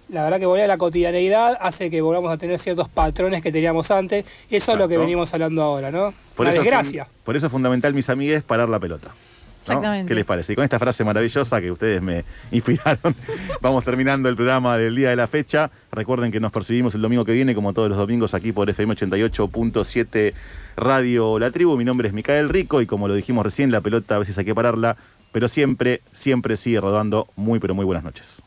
La 0.10 0.24
verdad 0.24 0.40
que 0.40 0.46
volver 0.46 0.64
a 0.64 0.68
la 0.68 0.78
cotidianeidad 0.78 1.58
hace 1.60 1.90
que 1.90 2.02
volvamos 2.02 2.32
a 2.32 2.38
tener 2.38 2.58
ciertos 2.60 2.88
patrones 2.88 3.42
que 3.42 3.52
teníamos 3.52 3.92
antes. 3.92 4.24
Y 4.50 4.56
eso 4.56 4.72
es 4.74 4.78
lo 4.80 4.88
que 4.88 4.98
venimos 4.98 5.34
hablando 5.34 5.62
ahora, 5.62 5.92
¿no? 5.92 6.14
Por 6.36 6.46
la 6.46 6.52
eso, 6.52 6.62
es 6.62 6.66
desgracia. 6.66 7.06
fun- 7.06 7.14
por 7.26 7.36
eso 7.36 7.46
es 7.48 7.52
fundamental, 7.52 7.94
mis 7.94 8.10
amigues, 8.10 8.42
parar 8.44 8.70
la 8.70 8.80
pelota. 8.80 9.10
¿no? 9.10 9.74
Exactamente. 9.74 10.08
¿Qué 10.08 10.16
les 10.16 10.24
parece? 10.24 10.54
Y 10.54 10.56
con 10.56 10.64
esta 10.64 10.80
frase 10.80 11.04
maravillosa 11.04 11.60
que 11.60 11.70
ustedes 11.72 12.02
me 12.02 12.24
inspiraron, 12.52 13.14
vamos 13.60 13.84
terminando 13.84 14.30
el 14.30 14.36
programa 14.38 14.78
del 14.78 14.96
día 14.96 15.10
de 15.10 15.18
la 15.18 15.28
fecha. 15.28 15.70
Recuerden 15.92 16.32
que 16.32 16.40
nos 16.40 16.54
percibimos 16.54 16.96
el 16.96 17.02
domingo 17.02 17.26
que 17.26 17.34
viene, 17.34 17.54
como 17.54 17.74
todos 17.74 17.90
los 17.90 17.98
domingos, 17.98 18.34
aquí 18.34 18.54
por 18.54 18.70
FM 18.70 18.96
88.7 18.96 20.34
Radio 20.78 21.38
La 21.38 21.52
Tribu. 21.52 21.76
Mi 21.76 21.84
nombre 21.84 22.08
es 22.08 22.14
Micael 22.14 22.48
Rico 22.48 22.82
y 22.82 22.86
como 22.86 23.10
lo 23.10 23.14
dijimos 23.14 23.44
recién, 23.44 23.72
la 23.74 23.82
pelota 23.82 24.16
a 24.16 24.20
veces 24.20 24.38
hay 24.38 24.46
que 24.46 24.56
pararla, 24.56 24.96
pero 25.34 25.50
siempre, 25.50 26.02
siempre 26.14 26.56
sigue 26.56 26.80
rodando. 26.80 27.28
Muy, 27.36 27.60
pero 27.60 27.76
muy 27.76 27.84
buenas 27.84 28.06
noches. 28.06 28.42